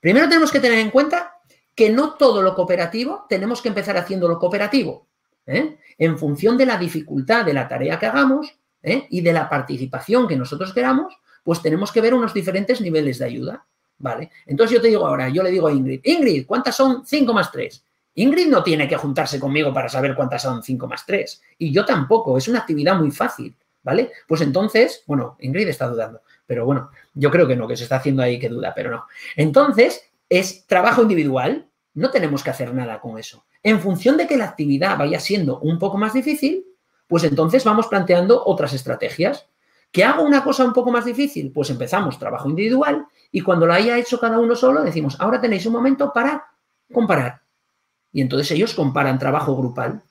Primero 0.00 0.26
tenemos 0.26 0.50
que 0.50 0.60
tener 0.60 0.78
en 0.78 0.90
cuenta 0.90 1.34
que 1.74 1.90
no 1.90 2.14
todo 2.14 2.40
lo 2.40 2.54
cooperativo 2.54 3.26
tenemos 3.28 3.60
que 3.60 3.68
empezar 3.68 3.98
haciendo 3.98 4.26
lo 4.26 4.38
cooperativo. 4.38 5.07
¿Eh? 5.48 5.78
En 5.96 6.16
función 6.16 6.56
de 6.56 6.66
la 6.66 6.76
dificultad 6.76 7.44
de 7.44 7.54
la 7.54 7.66
tarea 7.66 7.98
que 7.98 8.06
hagamos 8.06 8.54
¿eh? 8.82 9.06
y 9.10 9.22
de 9.22 9.32
la 9.32 9.48
participación 9.48 10.28
que 10.28 10.36
nosotros 10.36 10.72
queramos, 10.72 11.18
pues 11.42 11.60
tenemos 11.60 11.90
que 11.90 12.00
ver 12.00 12.14
unos 12.14 12.34
diferentes 12.34 12.80
niveles 12.80 13.18
de 13.18 13.24
ayuda. 13.24 13.64
Vale. 14.00 14.30
Entonces 14.46 14.76
yo 14.76 14.80
te 14.80 14.88
digo 14.88 15.04
ahora, 15.06 15.28
yo 15.28 15.42
le 15.42 15.50
digo 15.50 15.66
a 15.66 15.72
Ingrid, 15.72 16.00
Ingrid, 16.04 16.46
¿cuántas 16.46 16.76
son 16.76 17.04
5 17.04 17.32
más 17.32 17.50
3? 17.50 17.84
Ingrid 18.14 18.48
no 18.48 18.62
tiene 18.62 18.86
que 18.86 18.96
juntarse 18.96 19.40
conmigo 19.40 19.72
para 19.72 19.88
saber 19.88 20.14
cuántas 20.14 20.42
son 20.42 20.62
5 20.62 20.86
más 20.86 21.04
3. 21.04 21.42
Y 21.58 21.72
yo 21.72 21.84
tampoco, 21.84 22.38
es 22.38 22.46
una 22.46 22.60
actividad 22.60 22.96
muy 22.96 23.10
fácil, 23.10 23.56
¿vale? 23.82 24.12
Pues 24.28 24.40
entonces, 24.42 25.02
bueno, 25.06 25.36
Ingrid 25.40 25.68
está 25.68 25.88
dudando, 25.88 26.22
pero 26.46 26.64
bueno, 26.64 26.90
yo 27.14 27.30
creo 27.30 27.48
que 27.48 27.56
no, 27.56 27.66
que 27.66 27.76
se 27.76 27.84
está 27.84 27.96
haciendo 27.96 28.22
ahí 28.22 28.38
que 28.38 28.48
duda, 28.48 28.72
pero 28.74 28.90
no. 28.90 29.06
Entonces, 29.34 30.04
es 30.28 30.66
trabajo 30.66 31.02
individual, 31.02 31.66
no 31.94 32.10
tenemos 32.10 32.44
que 32.44 32.50
hacer 32.50 32.72
nada 32.72 33.00
con 33.00 33.18
eso. 33.18 33.44
En 33.62 33.80
función 33.80 34.16
de 34.16 34.26
que 34.26 34.36
la 34.36 34.44
actividad 34.44 34.98
vaya 34.98 35.20
siendo 35.20 35.58
un 35.60 35.78
poco 35.78 35.98
más 35.98 36.12
difícil, 36.14 36.64
pues 37.06 37.24
entonces 37.24 37.64
vamos 37.64 37.88
planteando 37.88 38.44
otras 38.44 38.72
estrategias. 38.72 39.48
¿Que 39.90 40.04
hago 40.04 40.22
una 40.22 40.44
cosa 40.44 40.64
un 40.64 40.72
poco 40.72 40.92
más 40.92 41.06
difícil? 41.06 41.50
Pues 41.50 41.70
empezamos 41.70 42.18
trabajo 42.18 42.48
individual 42.48 43.06
y 43.32 43.40
cuando 43.40 43.66
lo 43.66 43.72
haya 43.72 43.98
hecho 43.98 44.20
cada 44.20 44.38
uno 44.38 44.54
solo, 44.54 44.82
decimos, 44.82 45.16
ahora 45.18 45.40
tenéis 45.40 45.64
un 45.66 45.72
momento 45.72 46.12
para 46.12 46.46
comparar. 46.92 47.42
Y 48.12 48.20
entonces 48.20 48.50
ellos 48.50 48.74
comparan 48.74 49.18
trabajo 49.18 49.56
grupal. 49.56 50.02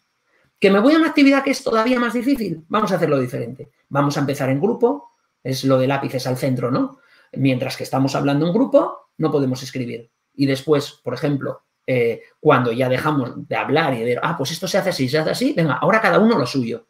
¿Que 0.60 0.72
me 0.72 0.80
voy 0.80 0.96
a 0.96 0.98
una 0.98 1.10
actividad 1.10 1.44
que 1.44 1.52
es 1.52 1.64
todavía 1.64 2.00
más 2.00 2.14
difícil? 2.14 2.66
Vamos 2.68 2.92
a 2.92 2.96
hacerlo 2.96 3.20
diferente. 3.20 3.70
Vamos 3.90 4.18
a 4.18 4.22
empezar 4.22 4.50
en 4.50 4.60
grupo, 4.60 5.12
es 5.44 5.64
lo 5.64 5.78
de 5.78 5.88
lápices 5.88 6.26
al 6.26 6.38
centro, 6.38 6.72
¿no? 6.72 7.00
Mientras 7.34 7.78
que 7.78 7.84
estamos 7.84 8.16
hablando 8.16 8.48
en 8.48 8.54
grupo, 8.54 9.12
no 9.18 9.32
podemos 9.32 9.62
escribir. 9.62 10.10
Y 10.34 10.48
después, 10.48 11.00
por 11.04 11.14
ejemplo, 11.14 11.62
eh, 11.88 12.22
cuando 12.40 12.74
ya 12.74 12.90
dejamos 12.90 13.48
de 13.48 13.56
hablar 13.56 13.94
y 13.94 14.04
de, 14.04 14.20
ah, 14.22 14.36
pues 14.38 14.52
esto 14.52 14.68
se 14.68 14.78
hace 14.78 14.90
así, 14.90 15.08
se 15.08 15.18
hace 15.18 15.30
así, 15.32 15.54
venga, 15.54 15.76
ahora 15.76 16.02
cada 16.02 16.20
uno 16.20 16.38
lo 16.38 16.46
suyo. 16.46 16.86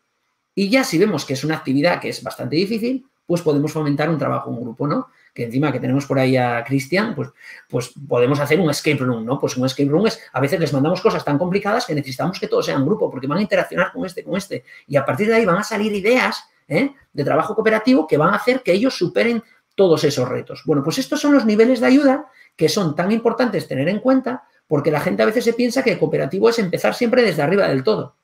Y 0.55 0.69
ya 0.69 0.83
si 0.83 0.97
vemos 0.97 1.23
que 1.23 1.33
es 1.33 1.43
una 1.43 1.55
actividad 1.55 2.01
que 2.01 2.09
es 2.09 2.23
bastante 2.23 2.55
difícil, 2.55 3.05
pues 3.27 3.41
podemos 3.41 3.71
fomentar 3.71 4.09
un 4.09 4.17
trabajo 4.17 4.49
en 4.49 4.59
grupo, 4.59 4.87
¿no? 4.87 5.09
Que 5.33 5.43
encima 5.43 5.71
que 5.71 5.79
tenemos 5.79 6.07
por 6.07 6.17
ahí 6.17 6.35
a 6.35 6.63
Cristian, 6.63 7.13
pues, 7.13 7.29
pues 7.69 7.93
podemos 8.07 8.39
hacer 8.39 8.59
un 8.59 8.69
escape 8.69 8.97
room, 8.97 9.23
¿no? 9.23 9.37
Pues 9.37 9.55
un 9.55 9.65
escape 9.65 9.89
room 9.89 10.07
es, 10.07 10.19
a 10.33 10.39
veces 10.39 10.59
les 10.59 10.73
mandamos 10.73 11.01
cosas 11.01 11.23
tan 11.23 11.37
complicadas 11.37 11.85
que 11.85 11.93
necesitamos 11.93 12.39
que 12.39 12.47
todos 12.47 12.65
sean 12.65 12.83
grupo, 12.83 13.11
porque 13.11 13.27
van 13.27 13.37
a 13.37 13.41
interaccionar 13.41 13.91
con 13.91 14.05
este, 14.05 14.23
con 14.23 14.35
este. 14.35 14.63
Y 14.87 14.95
a 14.95 15.05
partir 15.05 15.27
de 15.27 15.35
ahí 15.35 15.45
van 15.45 15.57
a 15.57 15.63
salir 15.63 15.93
ideas 15.93 16.43
¿eh? 16.67 16.91
de 17.13 17.23
trabajo 17.23 17.53
cooperativo 17.53 18.07
que 18.07 18.17
van 18.17 18.33
a 18.33 18.37
hacer 18.37 18.63
que 18.63 18.71
ellos 18.71 18.97
superen 18.97 19.43
todos 19.75 20.03
esos 20.05 20.27
retos. 20.27 20.63
Bueno, 20.65 20.81
pues 20.83 20.97
estos 20.97 21.21
son 21.21 21.33
los 21.33 21.45
niveles 21.45 21.81
de 21.81 21.85
ayuda 21.85 22.31
que 22.55 22.67
son 22.67 22.95
tan 22.95 23.11
importantes 23.11 23.67
tener 23.67 23.87
en 23.89 23.99
cuenta, 23.99 24.45
porque 24.67 24.91
la 24.91 24.99
gente 24.99 25.23
a 25.23 25.25
veces 25.25 25.43
se 25.43 25.53
piensa 25.53 25.83
que 25.83 25.93
el 25.93 25.99
cooperativo 25.99 26.49
es 26.49 26.59
empezar 26.59 26.93
siempre 26.93 27.23
desde 27.23 27.41
arriba 27.41 27.67
del 27.67 27.83
todo. 27.83 28.15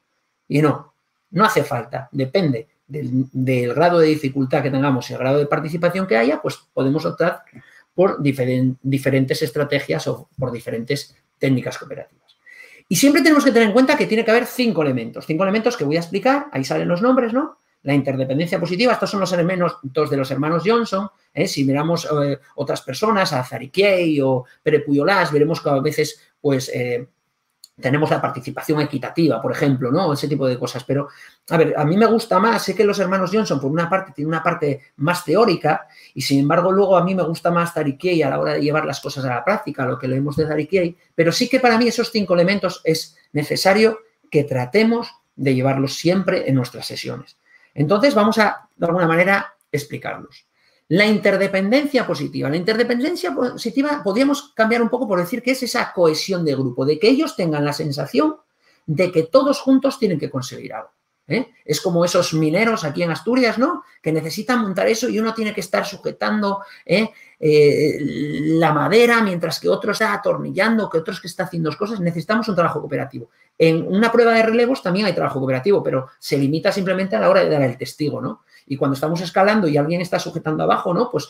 Y 0.47 0.61
no, 0.61 0.93
no 1.31 1.45
hace 1.45 1.63
falta, 1.63 2.09
depende 2.11 2.67
del, 2.87 3.73
grado 3.73 3.99
de 3.99 4.07
dificultad 4.07 4.61
que 4.61 4.69
tengamos 4.69 5.09
y 5.09 5.13
el 5.13 5.19
grado 5.19 5.39
de 5.39 5.45
participación 5.45 6.05
que 6.05 6.17
haya, 6.17 6.41
pues 6.41 6.59
podemos 6.73 7.05
optar 7.05 7.43
por 7.95 8.21
diferentes 8.21 9.41
estrategias 9.41 10.07
o 10.07 10.29
por 10.37 10.51
diferentes 10.51 11.15
técnicas 11.39 11.77
cooperativas. 11.77 12.37
Y 12.89 12.95
siempre 12.95 13.21
tenemos 13.21 13.45
que 13.45 13.51
tener 13.51 13.67
en 13.67 13.73
cuenta 13.73 13.97
que 13.97 14.07
tiene 14.07 14.25
que 14.25 14.31
haber 14.31 14.45
cinco 14.45 14.81
elementos, 14.81 15.25
cinco 15.25 15.43
elementos 15.43 15.77
que 15.77 15.83
voy 15.83 15.95
a 15.95 15.99
explicar, 15.99 16.47
ahí 16.51 16.63
salen 16.63 16.87
los 16.87 17.01
nombres, 17.01 17.33
¿no? 17.33 17.57
La 17.83 17.93
interdependencia 17.93 18.59
positiva, 18.59 18.93
estos 18.93 19.09
son 19.09 19.19
los 19.19 19.33
elementos 19.33 20.09
de 20.09 20.17
los 20.17 20.31
hermanos 20.31 20.63
Johnson. 20.65 21.09
¿eh? 21.33 21.47
Si 21.47 21.65
miramos 21.65 22.05
eh, 22.05 22.39
otras 22.55 22.81
personas, 22.81 23.33
a 23.33 23.43
Zariquiei 23.43 24.21
o 24.21 24.45
Pere 24.61 24.79
Puyolás, 24.79 25.31
veremos 25.31 25.61
que 25.61 25.69
a 25.69 25.79
veces 25.79 26.19
pues, 26.39 26.69
eh, 26.73 27.07
tenemos 27.79 28.09
la 28.09 28.21
participación 28.21 28.79
equitativa, 28.81 29.41
por 29.41 29.51
ejemplo, 29.51 29.91
¿no? 29.91 30.13
Ese 30.13 30.27
tipo 30.27 30.47
de 30.47 30.57
cosas. 30.57 30.83
Pero, 30.83 31.09
a 31.49 31.57
ver, 31.57 31.73
a 31.75 31.83
mí 31.83 31.97
me 31.97 32.05
gusta 32.05 32.39
más, 32.39 32.63
sé 32.63 32.75
que 32.75 32.83
los 32.83 32.99
hermanos 32.99 33.31
Johnson, 33.33 33.59
por 33.59 33.71
una 33.71 33.89
parte, 33.89 34.13
tienen 34.13 34.29
una 34.29 34.43
parte 34.43 34.81
más 34.97 35.25
teórica, 35.25 35.87
y 36.13 36.21
sin 36.21 36.39
embargo, 36.39 36.71
luego 36.71 36.95
a 36.95 37.03
mí 37.03 37.15
me 37.15 37.23
gusta 37.23 37.51
más 37.51 37.73
Tarikiei 37.73 38.21
a 38.21 38.29
la 38.29 38.39
hora 38.39 38.53
de 38.53 38.61
llevar 38.61 38.85
las 38.85 39.01
cosas 39.01 39.25
a 39.25 39.29
la 39.29 39.43
práctica, 39.43 39.85
lo 39.85 39.97
que 39.97 40.07
leemos 40.07 40.35
de 40.35 40.45
Tarikiei, 40.45 40.95
pero 41.15 41.31
sí 41.31 41.49
que 41.49 41.59
para 41.59 41.77
mí 41.77 41.87
esos 41.87 42.11
cinco 42.11 42.35
elementos 42.35 42.81
es 42.83 43.17
necesario 43.31 43.99
que 44.29 44.43
tratemos 44.43 45.11
de 45.35 45.55
llevarlos 45.55 45.95
siempre 45.95 46.47
en 46.47 46.55
nuestras 46.55 46.85
sesiones. 46.85 47.37
Entonces, 47.73 48.13
vamos 48.13 48.37
a, 48.37 48.69
de 48.75 48.85
alguna 48.85 49.07
manera, 49.07 49.55
explicarlos. 49.71 50.47
La 50.89 51.05
interdependencia 51.05 52.05
positiva. 52.05 52.49
La 52.49 52.57
interdependencia 52.57 53.33
positiva 53.33 54.01
podríamos 54.03 54.53
cambiar 54.53 54.81
un 54.81 54.89
poco 54.89 55.07
por 55.07 55.19
decir 55.19 55.41
que 55.41 55.51
es 55.51 55.63
esa 55.63 55.91
cohesión 55.93 56.45
de 56.45 56.55
grupo, 56.55 56.85
de 56.85 56.99
que 56.99 57.09
ellos 57.09 57.35
tengan 57.35 57.65
la 57.65 57.73
sensación 57.73 58.35
de 58.85 59.11
que 59.11 59.23
todos 59.23 59.61
juntos 59.61 59.97
tienen 59.97 60.19
que 60.19 60.29
conseguir 60.29 60.73
algo. 60.73 60.91
¿eh? 61.27 61.51
Es 61.65 61.79
como 61.81 62.03
esos 62.03 62.33
mineros 62.33 62.83
aquí 62.83 63.03
en 63.03 63.11
Asturias, 63.11 63.57
¿no? 63.57 63.83
Que 64.01 64.11
necesitan 64.11 64.61
montar 64.61 64.87
eso 64.87 65.07
y 65.09 65.19
uno 65.19 65.33
tiene 65.33 65.53
que 65.53 65.61
estar 65.61 65.85
sujetando 65.85 66.63
¿eh? 66.85 67.11
Eh, 67.45 67.97
la 68.57 68.71
madera 68.71 69.21
mientras 69.21 69.59
que 69.59 69.67
otro 69.67 69.91
está 69.91 70.13
atornillando, 70.13 70.89
que 70.89 70.99
otros 70.99 71.19
que 71.19 71.27
está 71.27 71.43
haciendo 71.43 71.75
cosas. 71.77 71.99
Necesitamos 71.99 72.47
un 72.47 72.55
trabajo 72.55 72.79
cooperativo. 72.79 73.31
En 73.57 73.85
una 73.85 74.09
prueba 74.13 74.31
de 74.31 74.43
relevos 74.43 74.81
también 74.81 75.07
hay 75.07 75.13
trabajo 75.13 75.39
cooperativo, 75.39 75.83
pero 75.83 76.07
se 76.19 76.37
limita 76.37 76.71
simplemente 76.71 77.17
a 77.17 77.19
la 77.19 77.29
hora 77.29 77.43
de 77.43 77.49
dar 77.49 77.61
el 77.63 77.77
testigo, 77.77 78.21
¿no? 78.21 78.43
Y 78.65 78.77
cuando 78.77 78.95
estamos 78.95 79.19
escalando 79.19 79.67
y 79.67 79.75
alguien 79.75 79.99
está 79.99 80.19
sujetando 80.19 80.63
abajo, 80.63 80.93
¿no? 80.93 81.11
Pues 81.11 81.27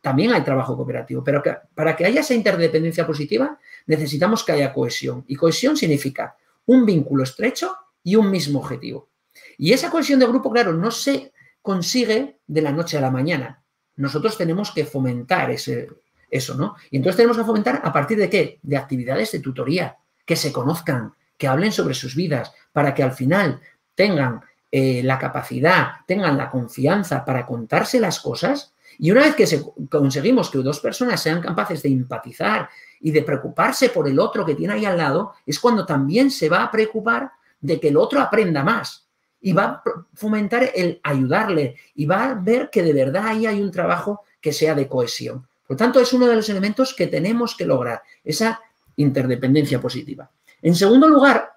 también 0.00 0.32
hay 0.32 0.42
trabajo 0.42 0.76
cooperativo. 0.76 1.22
Pero 1.22 1.40
para 1.76 1.94
que 1.94 2.06
haya 2.06 2.22
esa 2.22 2.34
interdependencia 2.34 3.06
positiva, 3.06 3.56
necesitamos 3.86 4.42
que 4.42 4.50
haya 4.50 4.72
cohesión. 4.72 5.24
Y 5.28 5.36
cohesión 5.36 5.76
significa 5.76 6.34
un 6.66 6.84
vínculo 6.84 7.22
estrecho 7.22 7.76
y 8.02 8.16
un 8.16 8.32
mismo 8.32 8.58
objetivo. 8.58 9.10
Y 9.58 9.72
esa 9.72 9.92
cohesión 9.92 10.18
de 10.18 10.26
grupo, 10.26 10.50
claro, 10.50 10.72
no 10.72 10.90
se 10.90 11.32
consigue 11.62 12.40
de 12.48 12.62
la 12.62 12.72
noche 12.72 12.98
a 12.98 13.00
la 13.00 13.12
mañana. 13.12 13.61
Nosotros 13.96 14.36
tenemos 14.36 14.70
que 14.70 14.84
fomentar 14.84 15.50
ese, 15.50 15.88
eso, 16.32 16.54
¿no? 16.54 16.76
Y 16.90 16.96
entonces 16.96 17.18
tenemos 17.18 17.36
que 17.36 17.44
fomentar 17.44 17.80
a 17.84 17.92
partir 17.92 18.18
de 18.18 18.30
qué? 18.30 18.58
De 18.62 18.76
actividades 18.76 19.30
de 19.32 19.40
tutoría, 19.40 19.96
que 20.24 20.34
se 20.34 20.52
conozcan, 20.52 21.14
que 21.36 21.46
hablen 21.46 21.72
sobre 21.72 21.94
sus 21.94 22.16
vidas, 22.16 22.52
para 22.72 22.94
que 22.94 23.02
al 23.02 23.12
final 23.12 23.60
tengan 23.94 24.40
eh, 24.70 25.02
la 25.04 25.18
capacidad, 25.18 25.96
tengan 26.06 26.38
la 26.38 26.48
confianza 26.48 27.24
para 27.24 27.44
contarse 27.44 28.00
las 28.00 28.18
cosas. 28.20 28.72
Y 28.98 29.10
una 29.10 29.22
vez 29.22 29.34
que 29.34 29.60
conseguimos 29.90 30.50
que 30.50 30.58
dos 30.58 30.80
personas 30.80 31.20
sean 31.20 31.42
capaces 31.42 31.82
de 31.82 31.90
empatizar 31.90 32.68
y 33.00 33.10
de 33.10 33.22
preocuparse 33.22 33.90
por 33.90 34.08
el 34.08 34.18
otro 34.18 34.46
que 34.46 34.54
tiene 34.54 34.74
ahí 34.74 34.86
al 34.86 34.96
lado, 34.96 35.34
es 35.44 35.60
cuando 35.60 35.84
también 35.84 36.30
se 36.30 36.48
va 36.48 36.62
a 36.62 36.70
preocupar 36.70 37.32
de 37.60 37.78
que 37.78 37.88
el 37.88 37.96
otro 37.96 38.20
aprenda 38.20 38.62
más 38.62 39.06
y 39.42 39.52
va 39.52 39.64
a 39.64 39.82
fomentar 40.14 40.70
el 40.74 41.00
ayudarle 41.02 41.76
y 41.94 42.06
va 42.06 42.30
a 42.30 42.34
ver 42.34 42.70
que 42.70 42.82
de 42.82 42.92
verdad 42.92 43.26
ahí 43.26 43.44
hay 43.44 43.60
un 43.60 43.70
trabajo 43.70 44.22
que 44.40 44.52
sea 44.52 44.74
de 44.74 44.88
cohesión. 44.88 45.46
Por 45.66 45.76
tanto, 45.76 46.00
es 46.00 46.12
uno 46.12 46.26
de 46.26 46.36
los 46.36 46.48
elementos 46.48 46.94
que 46.94 47.08
tenemos 47.08 47.56
que 47.56 47.66
lograr, 47.66 48.02
esa 48.24 48.60
interdependencia 48.96 49.80
positiva. 49.80 50.30
En 50.60 50.74
segundo 50.74 51.08
lugar, 51.08 51.52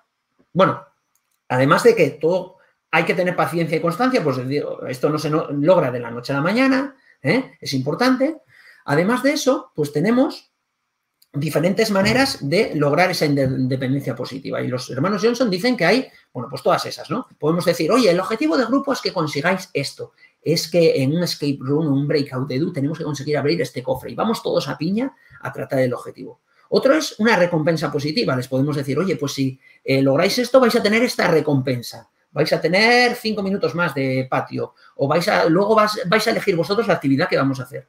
bueno, 0.52 0.84
además 1.48 1.84
de 1.84 1.96
que 1.96 2.10
todo 2.12 2.58
hay 2.92 3.04
que 3.06 3.14
tener 3.14 3.36
paciencia 3.36 3.78
y 3.78 3.82
constancia, 3.82 4.24
pues 4.24 4.38
esto 4.88 5.10
no 5.10 5.20
se 5.20 5.30
logra 5.30 5.92
de 5.92 6.00
la 6.00 6.12
noche 6.12 6.34
a 6.34 6.38
la 6.38 6.42
mañana, 6.42 6.96
¿eh? 7.22 7.52
es 7.60 7.74
importante. 7.74 8.38
Además 8.86 9.22
de 9.22 9.34
eso, 9.34 9.72
pues 9.76 9.92
tenemos 9.92 10.52
diferentes 11.36 11.92
maneras 11.92 12.38
de 12.42 12.74
lograr 12.76 13.12
esa 13.12 13.26
independencia 13.26 14.16
positiva. 14.16 14.62
Y 14.62 14.68
los 14.68 14.90
hermanos 14.90 15.22
Johnson 15.24 15.50
dicen 15.50 15.78
que 15.78 15.86
hay, 15.86 16.08
bueno, 16.34 16.50
pues 16.50 16.64
todas 16.64 16.86
esas, 16.86 17.10
¿no? 17.10 17.28
Podemos 17.40 17.66
decir, 17.66 17.92
oye, 17.92 18.10
el 18.10 18.20
objetivo 18.20 18.58
del 18.58 18.68
grupo 18.68 18.94
es 18.94 19.02
que 19.02 19.14
consigáis 19.14 19.70
esto. 19.74 20.14
Es 20.42 20.70
que 20.70 21.02
en 21.02 21.16
un 21.16 21.24
escape 21.24 21.58
room, 21.60 21.88
un 21.88 22.08
breakout 22.08 22.48
de 22.48 22.60
do, 22.60 22.72
tenemos 22.72 22.98
que 22.98 23.04
conseguir 23.04 23.38
abrir 23.38 23.62
este 23.62 23.84
cofre 23.84 24.12
y 24.12 24.16
vamos 24.16 24.42
todos 24.42 24.68
a 24.68 24.78
piña 24.78 25.14
a 25.42 25.52
tratar 25.52 25.80
el 25.80 25.94
objetivo. 25.94 26.42
Otro 26.70 26.96
es 26.96 27.20
una 27.20 27.36
recompensa 27.36 27.92
positiva. 27.92 28.36
Les 28.36 28.48
podemos 28.48 28.76
decir, 28.76 28.98
oye, 28.98 29.16
pues 29.16 29.34
si 29.34 29.60
eh, 29.84 30.02
lográis 30.02 30.38
esto, 30.38 30.60
vais 30.60 30.76
a 30.76 30.84
tener 30.84 31.04
esta 31.04 31.28
recompensa 31.28 32.10
vais 32.36 32.52
a 32.52 32.60
tener 32.60 33.16
cinco 33.16 33.42
minutos 33.42 33.74
más 33.76 33.96
de 33.96 34.28
patio 34.30 34.74
o 34.98 35.08
vais 35.08 35.26
a, 35.30 35.46
luego 35.46 35.74
vais 35.74 36.28
a 36.28 36.32
elegir 36.32 36.54
vosotros 36.58 36.86
la 36.86 36.96
actividad 36.96 37.30
que 37.30 37.38
vamos 37.38 37.62
a 37.62 37.64
hacer. 37.64 37.88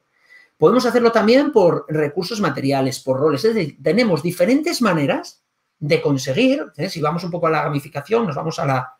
Podemos 0.59 0.87
hacerlo 0.87 1.13
también 1.13 1.53
por 1.53 1.85
recursos 1.89 2.41
materiales, 2.41 3.01
por 3.01 3.21
roles. 3.21 3.45
Es 3.45 3.55
decir, 3.55 3.77
tenemos 3.83 4.23
diferentes 4.23 4.81
maneras 4.81 5.43
de 5.79 6.01
conseguir, 6.01 6.65
¿eh? 6.77 6.89
si 6.89 7.01
vamos 7.01 7.25
un 7.25 7.31
poco 7.31 7.47
a 7.47 7.51
la 7.51 7.63
gamificación, 7.63 8.27
nos 8.27 8.37
vamos 8.37 8.59
a 8.59 8.67
la 8.67 8.97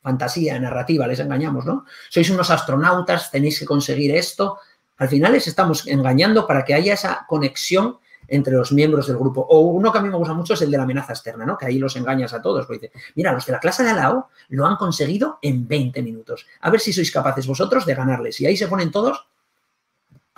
fantasía 0.00 0.58
narrativa, 0.58 1.06
les 1.06 1.20
engañamos, 1.20 1.66
¿no? 1.66 1.84
Sois 2.08 2.30
unos 2.30 2.50
astronautas, 2.50 3.30
tenéis 3.30 3.58
que 3.58 3.66
conseguir 3.66 4.14
esto. 4.14 4.58
Al 4.96 5.08
final 5.08 5.32
les 5.32 5.46
estamos 5.46 5.86
engañando 5.86 6.46
para 6.46 6.64
que 6.64 6.72
haya 6.72 6.94
esa 6.94 7.26
conexión 7.28 7.98
entre 8.26 8.54
los 8.54 8.72
miembros 8.72 9.06
del 9.06 9.18
grupo. 9.18 9.40
O 9.42 9.60
uno 9.60 9.92
que 9.92 9.98
a 9.98 10.00
mí 10.00 10.08
me 10.08 10.16
gusta 10.16 10.34
mucho 10.34 10.54
es 10.54 10.62
el 10.62 10.70
de 10.70 10.76
la 10.76 10.84
amenaza 10.84 11.12
externa, 11.12 11.44
¿no? 11.44 11.58
Que 11.58 11.66
ahí 11.66 11.78
los 11.78 11.96
engañas 11.96 12.32
a 12.32 12.40
todos. 12.40 12.66
Porque 12.66 12.88
dice, 12.88 12.98
mira, 13.14 13.32
los 13.32 13.44
de 13.44 13.52
la 13.52 13.60
clase 13.60 13.82
de 13.82 13.90
al 13.90 13.96
lado 13.96 14.28
lo 14.48 14.66
han 14.66 14.76
conseguido 14.76 15.38
en 15.42 15.66
20 15.66 16.02
minutos. 16.02 16.46
A 16.60 16.70
ver 16.70 16.80
si 16.80 16.92
sois 16.92 17.10
capaces 17.10 17.46
vosotros 17.46 17.84
de 17.84 17.94
ganarles. 17.94 18.40
Y 18.40 18.46
ahí 18.46 18.56
se 18.56 18.68
ponen 18.68 18.90
todos 18.90 19.28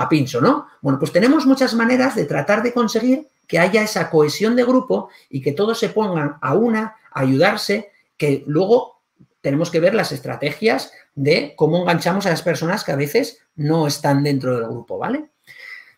a 0.01 0.09
pincho, 0.09 0.41
¿no? 0.41 0.67
Bueno, 0.81 0.99
pues 0.99 1.13
tenemos 1.13 1.45
muchas 1.45 1.75
maneras 1.75 2.15
de 2.15 2.25
tratar 2.25 2.63
de 2.63 2.73
conseguir 2.73 3.29
que 3.47 3.59
haya 3.59 3.83
esa 3.83 4.09
cohesión 4.09 4.57
de 4.57 4.65
grupo 4.65 5.11
y 5.29 5.43
que 5.43 5.53
todos 5.53 5.79
se 5.79 5.91
pongan 5.91 6.37
a 6.41 6.55
una, 6.55 6.97
ayudarse, 7.13 7.93
que 8.17 8.43
luego 8.47 9.03
tenemos 9.43 9.71
que 9.71 9.81
ver 9.81 9.93
las 9.93 10.11
estrategias 10.11 10.93
de 11.15 11.53
cómo 11.55 11.79
enganchamos 11.79 12.25
a 12.25 12.31
las 12.31 12.41
personas 12.41 12.83
que 12.83 12.93
a 12.93 12.97
veces 12.97 13.41
no 13.57 13.87
están 13.87 14.25
dentro 14.25 14.59
del 14.59 14.71
grupo, 14.71 14.97
¿vale? 14.97 15.29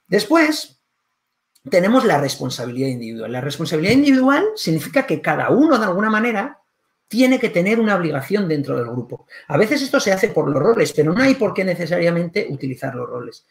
Después, 0.09 0.81
tenemos 1.71 2.05
la 2.05 2.21
responsabilidad 2.21 2.89
individual. 2.89 3.31
La 3.31 3.41
responsabilidad 3.41 3.95
individual 3.95 4.47
significa 4.57 5.07
que 5.07 5.21
cada 5.21 5.51
uno, 5.51 5.79
de 5.79 5.85
alguna 5.85 6.11
manera, 6.11 6.59
tiene 7.07 7.39
que 7.39 7.51
tener 7.51 7.79
una 7.79 7.95
obligación 7.95 8.49
dentro 8.49 8.77
del 8.77 8.87
grupo. 8.87 9.27
A 9.47 9.57
veces 9.57 9.81
esto 9.81 10.01
se 10.01 10.11
hace 10.11 10.29
por 10.29 10.49
los 10.49 10.61
roles, 10.61 10.93
pero 10.93 11.13
no 11.13 11.23
hay 11.23 11.35
por 11.35 11.55
qué 11.55 11.63
necesariamente 11.63 12.49
utilizar 12.51 12.97
los 12.97 13.09
roles. 13.09 13.47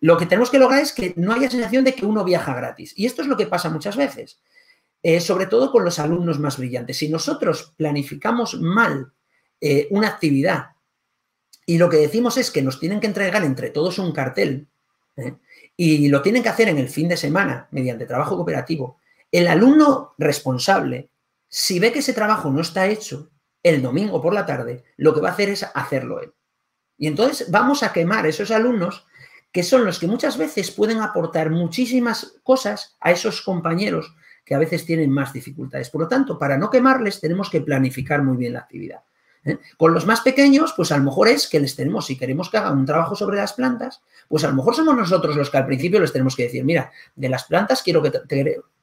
Lo 0.00 0.16
que 0.16 0.26
tenemos 0.26 0.50
que 0.50 0.58
lograr 0.58 0.80
es 0.80 0.92
que 0.92 1.12
no 1.16 1.32
haya 1.32 1.50
sensación 1.50 1.84
de 1.84 1.94
que 1.94 2.06
uno 2.06 2.24
viaja 2.24 2.54
gratis. 2.54 2.92
Y 2.96 3.06
esto 3.06 3.22
es 3.22 3.28
lo 3.28 3.36
que 3.36 3.46
pasa 3.46 3.68
muchas 3.68 3.96
veces, 3.96 4.40
eh, 5.02 5.20
sobre 5.20 5.46
todo 5.46 5.72
con 5.72 5.84
los 5.84 5.98
alumnos 5.98 6.38
más 6.38 6.58
brillantes. 6.58 6.98
Si 6.98 7.08
nosotros 7.08 7.74
planificamos 7.76 8.60
mal 8.60 9.12
eh, 9.60 9.88
una 9.90 10.08
actividad 10.08 10.70
y 11.66 11.78
lo 11.78 11.88
que 11.88 11.96
decimos 11.96 12.36
es 12.38 12.50
que 12.50 12.62
nos 12.62 12.78
tienen 12.78 13.00
que 13.00 13.08
entregar 13.08 13.44
entre 13.44 13.70
todos 13.70 13.98
un 13.98 14.12
cartel, 14.12 14.68
¿eh? 15.16 15.34
y 15.76 16.08
lo 16.08 16.22
tienen 16.22 16.42
que 16.42 16.48
hacer 16.48 16.68
en 16.68 16.78
el 16.78 16.88
fin 16.88 17.08
de 17.08 17.16
semana 17.16 17.68
mediante 17.72 18.06
trabajo 18.06 18.36
cooperativo, 18.36 18.98
el 19.30 19.46
alumno 19.48 20.14
responsable, 20.16 21.10
si 21.48 21.78
ve 21.78 21.92
que 21.92 21.98
ese 21.98 22.14
trabajo 22.14 22.50
no 22.50 22.60
está 22.60 22.86
hecho 22.86 23.30
el 23.62 23.82
domingo 23.82 24.20
por 24.22 24.32
la 24.32 24.46
tarde, 24.46 24.84
lo 24.96 25.12
que 25.12 25.20
va 25.20 25.30
a 25.30 25.32
hacer 25.32 25.50
es 25.50 25.66
hacerlo 25.74 26.20
él. 26.20 26.32
Y 26.96 27.06
entonces 27.06 27.50
vamos 27.50 27.82
a 27.82 27.92
quemar 27.92 28.24
a 28.24 28.28
esos 28.28 28.50
alumnos 28.50 29.06
que 29.52 29.62
son 29.62 29.84
los 29.84 29.98
que 29.98 30.06
muchas 30.06 30.36
veces 30.36 30.70
pueden 30.70 31.00
aportar 31.00 31.50
muchísimas 31.50 32.34
cosas 32.42 32.96
a 33.00 33.10
esos 33.10 33.42
compañeros 33.42 34.14
que 34.44 34.54
a 34.54 34.58
veces 34.58 34.84
tienen 34.84 35.10
más 35.10 35.32
dificultades. 35.32 35.90
Por 35.90 36.02
lo 36.02 36.08
tanto, 36.08 36.38
para 36.38 36.56
no 36.56 36.70
quemarles 36.70 37.20
tenemos 37.20 37.50
que 37.50 37.60
planificar 37.60 38.22
muy 38.22 38.36
bien 38.36 38.54
la 38.54 38.60
actividad. 38.60 39.02
¿eh? 39.44 39.58
Con 39.76 39.92
los 39.92 40.06
más 40.06 40.20
pequeños, 40.20 40.72
pues 40.74 40.92
a 40.92 40.96
lo 40.96 41.04
mejor 41.04 41.28
es 41.28 41.48
que 41.48 41.60
les 41.60 41.76
tenemos, 41.76 42.06
si 42.06 42.16
queremos 42.16 42.50
que 42.50 42.58
hagan 42.58 42.78
un 42.78 42.86
trabajo 42.86 43.14
sobre 43.14 43.36
las 43.36 43.52
plantas, 43.52 44.00
pues 44.28 44.44
a 44.44 44.48
lo 44.48 44.54
mejor 44.54 44.74
somos 44.74 44.96
nosotros 44.96 45.36
los 45.36 45.50
que 45.50 45.58
al 45.58 45.66
principio 45.66 46.00
les 46.00 46.12
tenemos 46.12 46.34
que 46.36 46.44
decir, 46.44 46.64
mira, 46.64 46.90
de 47.14 47.28
las 47.28 47.44
plantas 47.44 47.82
quiero 47.82 48.02
que, 48.02 48.12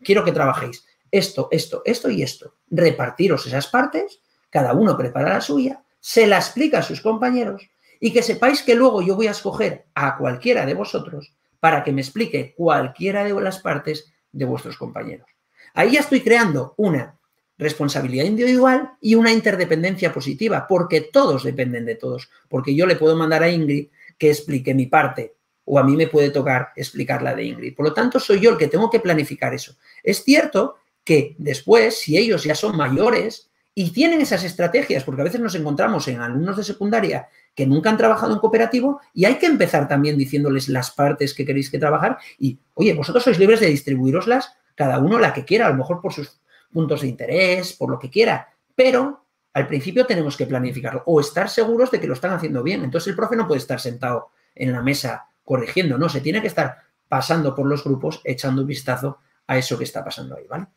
quiero 0.03 0.23
que 0.23 0.31
trabajéis 0.31 0.85
esto, 1.11 1.47
esto, 1.51 1.81
esto 1.85 2.09
y 2.09 2.23
esto. 2.23 2.55
Repartiros 2.69 3.45
esas 3.45 3.67
partes, 3.67 4.19
cada 4.49 4.73
uno 4.73 4.97
prepara 4.97 5.29
la 5.29 5.41
suya, 5.41 5.83
se 5.99 6.27
la 6.27 6.37
explica 6.37 6.79
a 6.79 6.83
sus 6.83 7.01
compañeros 7.01 7.69
y 8.05 8.13
que 8.13 8.21
sepáis 8.21 8.61
que 8.61 8.75
luego 8.75 9.01
yo 9.01 9.15
voy 9.15 9.25
a 9.25 9.31
escoger 9.31 9.87
a 9.95 10.15
cualquiera 10.15 10.63
de 10.67 10.75
vosotros 10.75 11.33
para 11.59 11.83
que 11.83 11.91
me 11.91 12.01
explique 12.01 12.53
cualquiera 12.55 13.23
de 13.23 13.33
las 13.41 13.57
partes 13.57 14.13
de 14.31 14.45
vuestros 14.45 14.77
compañeros. 14.77 15.27
Ahí 15.73 15.93
ya 15.93 16.01
estoy 16.01 16.21
creando 16.21 16.75
una 16.77 17.17
responsabilidad 17.57 18.25
individual 18.25 18.91
y 19.01 19.15
una 19.15 19.31
interdependencia 19.31 20.13
positiva, 20.13 20.67
porque 20.69 21.01
todos 21.01 21.43
dependen 21.43 21.83
de 21.83 21.95
todos, 21.95 22.29
porque 22.47 22.75
yo 22.75 22.85
le 22.85 22.95
puedo 22.95 23.15
mandar 23.15 23.41
a 23.41 23.49
Ingrid 23.49 23.87
que 24.19 24.29
explique 24.29 24.75
mi 24.75 24.85
parte 24.85 25.33
o 25.63 25.79
a 25.79 25.83
mí 25.83 25.95
me 25.95 26.05
puede 26.05 26.29
tocar 26.29 26.73
explicar 26.75 27.23
la 27.23 27.33
de 27.33 27.45
Ingrid. 27.45 27.75
Por 27.75 27.87
lo 27.87 27.93
tanto, 27.95 28.19
soy 28.19 28.39
yo 28.39 28.51
el 28.51 28.57
que 28.59 28.67
tengo 28.67 28.91
que 28.91 28.99
planificar 28.99 29.51
eso. 29.55 29.77
Es 30.03 30.23
cierto 30.23 30.75
que 31.03 31.33
después, 31.39 31.97
si 31.97 32.19
ellos 32.19 32.43
ya 32.43 32.53
son 32.53 32.77
mayores 32.77 33.49
y 33.73 33.89
tienen 33.89 34.21
esas 34.21 34.43
estrategias, 34.43 35.03
porque 35.03 35.21
a 35.21 35.25
veces 35.25 35.41
nos 35.41 35.55
encontramos 35.55 36.07
en 36.07 36.21
alumnos 36.21 36.55
de 36.57 36.63
secundaria 36.63 37.29
que 37.55 37.65
nunca 37.65 37.89
han 37.89 37.97
trabajado 37.97 38.33
en 38.33 38.39
cooperativo 38.39 38.99
y 39.13 39.25
hay 39.25 39.35
que 39.35 39.45
empezar 39.45 39.87
también 39.87 40.17
diciéndoles 40.17 40.69
las 40.69 40.91
partes 40.91 41.33
que 41.33 41.45
queréis 41.45 41.71
que 41.71 41.79
trabajar 41.79 42.17
y, 42.37 42.59
oye, 42.73 42.93
vosotros 42.93 43.23
sois 43.23 43.39
libres 43.39 43.61
de 43.61 43.67
distribuiroslas 43.67 44.53
cada 44.75 44.99
uno 44.99 45.17
la 45.17 45.33
que 45.33 45.45
quiera, 45.45 45.67
a 45.67 45.69
lo 45.69 45.77
mejor 45.77 46.01
por 46.01 46.13
sus 46.13 46.41
puntos 46.71 47.01
de 47.01 47.07
interés, 47.07 47.73
por 47.73 47.89
lo 47.89 47.97
que 47.97 48.09
quiera, 48.09 48.49
pero 48.75 49.25
al 49.53 49.67
principio 49.67 50.05
tenemos 50.05 50.35
que 50.35 50.45
planificarlo 50.45 51.01
o 51.05 51.21
estar 51.21 51.49
seguros 51.49 51.89
de 51.89 52.01
que 52.01 52.07
lo 52.07 52.13
están 52.13 52.33
haciendo 52.33 52.61
bien. 52.61 52.83
Entonces 52.83 53.07
el 53.07 53.15
profe 53.15 53.37
no 53.37 53.47
puede 53.47 53.59
estar 53.59 53.79
sentado 53.79 54.31
en 54.53 54.73
la 54.73 54.81
mesa 54.81 55.29
corrigiendo, 55.45 55.97
no, 55.97 56.09
se 56.09 56.19
tiene 56.19 56.41
que 56.41 56.47
estar 56.47 56.75
pasando 57.07 57.55
por 57.55 57.65
los 57.65 57.83
grupos, 57.83 58.19
echando 58.25 58.63
un 58.63 58.67
vistazo 58.67 59.19
a 59.47 59.57
eso 59.57 59.77
que 59.77 59.85
está 59.85 60.03
pasando 60.03 60.35
ahí, 60.35 60.45
¿vale? 60.49 60.67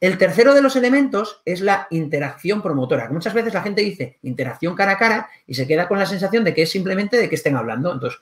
El 0.00 0.16
tercero 0.16 0.54
de 0.54 0.62
los 0.62 0.76
elementos 0.76 1.42
es 1.44 1.60
la 1.60 1.88
interacción 1.90 2.62
promotora. 2.62 3.10
Muchas 3.10 3.34
veces 3.34 3.52
la 3.52 3.62
gente 3.62 3.82
dice 3.82 4.18
interacción 4.22 4.76
cara 4.76 4.92
a 4.92 4.98
cara 4.98 5.28
y 5.46 5.54
se 5.54 5.66
queda 5.66 5.88
con 5.88 5.98
la 5.98 6.06
sensación 6.06 6.44
de 6.44 6.54
que 6.54 6.62
es 6.62 6.70
simplemente 6.70 7.16
de 7.16 7.28
que 7.28 7.34
estén 7.34 7.56
hablando. 7.56 7.92
Entonces, 7.92 8.20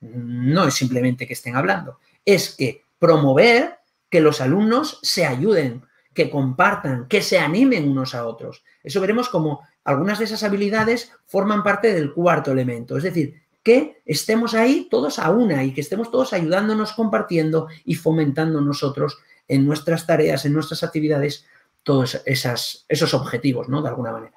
no 0.00 0.66
es 0.66 0.74
simplemente 0.74 1.26
que 1.26 1.32
estén 1.32 1.56
hablando, 1.56 1.98
es 2.24 2.54
que 2.54 2.82
promover 2.98 3.78
que 4.10 4.20
los 4.20 4.40
alumnos 4.40 4.98
se 5.02 5.24
ayuden, 5.24 5.82
que 6.12 6.30
compartan, 6.30 7.06
que 7.08 7.22
se 7.22 7.38
animen 7.38 7.88
unos 7.88 8.14
a 8.14 8.26
otros. 8.26 8.62
Eso 8.82 9.00
veremos 9.00 9.28
como 9.28 9.62
algunas 9.84 10.18
de 10.18 10.26
esas 10.26 10.42
habilidades 10.42 11.12
forman 11.26 11.62
parte 11.62 11.92
del 11.92 12.12
cuarto 12.12 12.52
elemento, 12.52 12.96
es 12.96 13.04
decir, 13.04 13.42
que 13.62 14.00
estemos 14.04 14.54
ahí 14.54 14.86
todos 14.90 15.18
a 15.18 15.30
una 15.30 15.64
y 15.64 15.74
que 15.74 15.80
estemos 15.80 16.10
todos 16.10 16.32
ayudándonos, 16.32 16.92
compartiendo 16.92 17.66
y 17.84 17.96
fomentando 17.96 18.60
nosotros 18.60 19.18
en 19.48 19.66
nuestras 19.66 20.06
tareas, 20.06 20.44
en 20.44 20.52
nuestras 20.52 20.82
actividades, 20.82 21.46
todos 21.82 22.20
esos 22.24 23.14
objetivos, 23.14 23.68
¿no? 23.68 23.80
De 23.82 23.88
alguna 23.88 24.12
manera. 24.12 24.36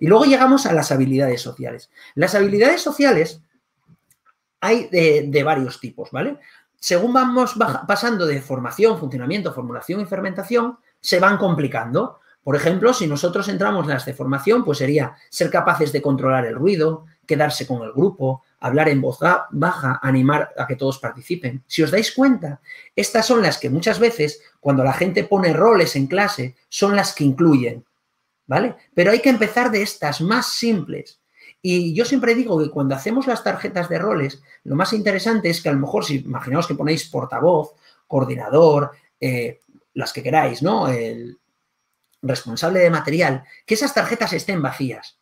Y 0.00 0.06
luego 0.06 0.24
llegamos 0.24 0.66
a 0.66 0.72
las 0.72 0.92
habilidades 0.92 1.40
sociales. 1.40 1.90
Las 2.14 2.34
habilidades 2.34 2.82
sociales 2.82 3.40
hay 4.60 4.88
de, 4.88 5.42
varios 5.44 5.80
tipos, 5.80 6.10
¿vale? 6.10 6.38
Según 6.80 7.12
vamos 7.12 7.54
pasando 7.86 8.26
de 8.26 8.40
formación, 8.40 8.98
funcionamiento, 8.98 9.52
formulación 9.52 10.00
y 10.00 10.06
fermentación, 10.06 10.78
se 11.00 11.20
van 11.20 11.38
complicando. 11.38 12.20
Por 12.42 12.56
ejemplo, 12.56 12.92
si 12.92 13.06
nosotros 13.06 13.48
entramos 13.48 13.84
en 13.84 13.90
las 13.90 14.06
de 14.06 14.14
formación, 14.14 14.64
pues 14.64 14.78
sería 14.78 15.14
ser 15.30 15.50
capaces 15.50 15.92
de 15.92 16.02
controlar 16.02 16.46
el 16.46 16.54
ruido, 16.54 17.06
quedarse 17.26 17.66
con 17.66 17.82
el 17.82 17.92
grupo, 17.92 18.42
hablar 18.60 18.88
en 18.88 19.00
voz 19.00 19.18
baja, 19.50 20.00
animar 20.02 20.52
a 20.56 20.66
que 20.66 20.76
todos 20.76 20.98
participen. 20.98 21.62
Si 21.66 21.82
os 21.82 21.90
dais 21.90 22.12
cuenta, 22.12 22.60
estas 22.96 23.26
son 23.26 23.42
las 23.42 23.58
que 23.58 23.70
muchas 23.70 23.98
veces, 23.98 24.42
cuando 24.60 24.82
la 24.84 24.92
gente 24.92 25.24
pone 25.24 25.52
roles 25.52 25.96
en 25.96 26.06
clase, 26.06 26.56
son 26.68 26.96
las 26.96 27.14
que 27.14 27.24
incluyen, 27.24 27.84
¿vale? 28.46 28.74
Pero 28.94 29.10
hay 29.10 29.20
que 29.20 29.30
empezar 29.30 29.70
de 29.70 29.82
estas 29.82 30.20
más 30.20 30.52
simples. 30.52 31.20
Y 31.62 31.94
yo 31.94 32.04
siempre 32.04 32.34
digo 32.34 32.58
que 32.58 32.70
cuando 32.70 32.94
hacemos 32.94 33.26
las 33.26 33.42
tarjetas 33.42 33.88
de 33.88 33.98
roles, 33.98 34.42
lo 34.64 34.76
más 34.76 34.92
interesante 34.92 35.50
es 35.50 35.60
que 35.60 35.68
a 35.68 35.72
lo 35.72 35.80
mejor, 35.80 36.04
si 36.04 36.16
imaginaos 36.16 36.66
que 36.66 36.74
ponéis 36.74 37.08
portavoz, 37.08 37.74
coordinador, 38.06 38.92
eh, 39.20 39.60
las 39.94 40.12
que 40.12 40.22
queráis, 40.22 40.62
¿no? 40.62 40.88
El 40.88 41.38
responsable 42.22 42.80
de 42.80 42.90
material, 42.90 43.44
que 43.64 43.74
esas 43.74 43.94
tarjetas 43.94 44.32
estén 44.32 44.62
vacías 44.62 45.17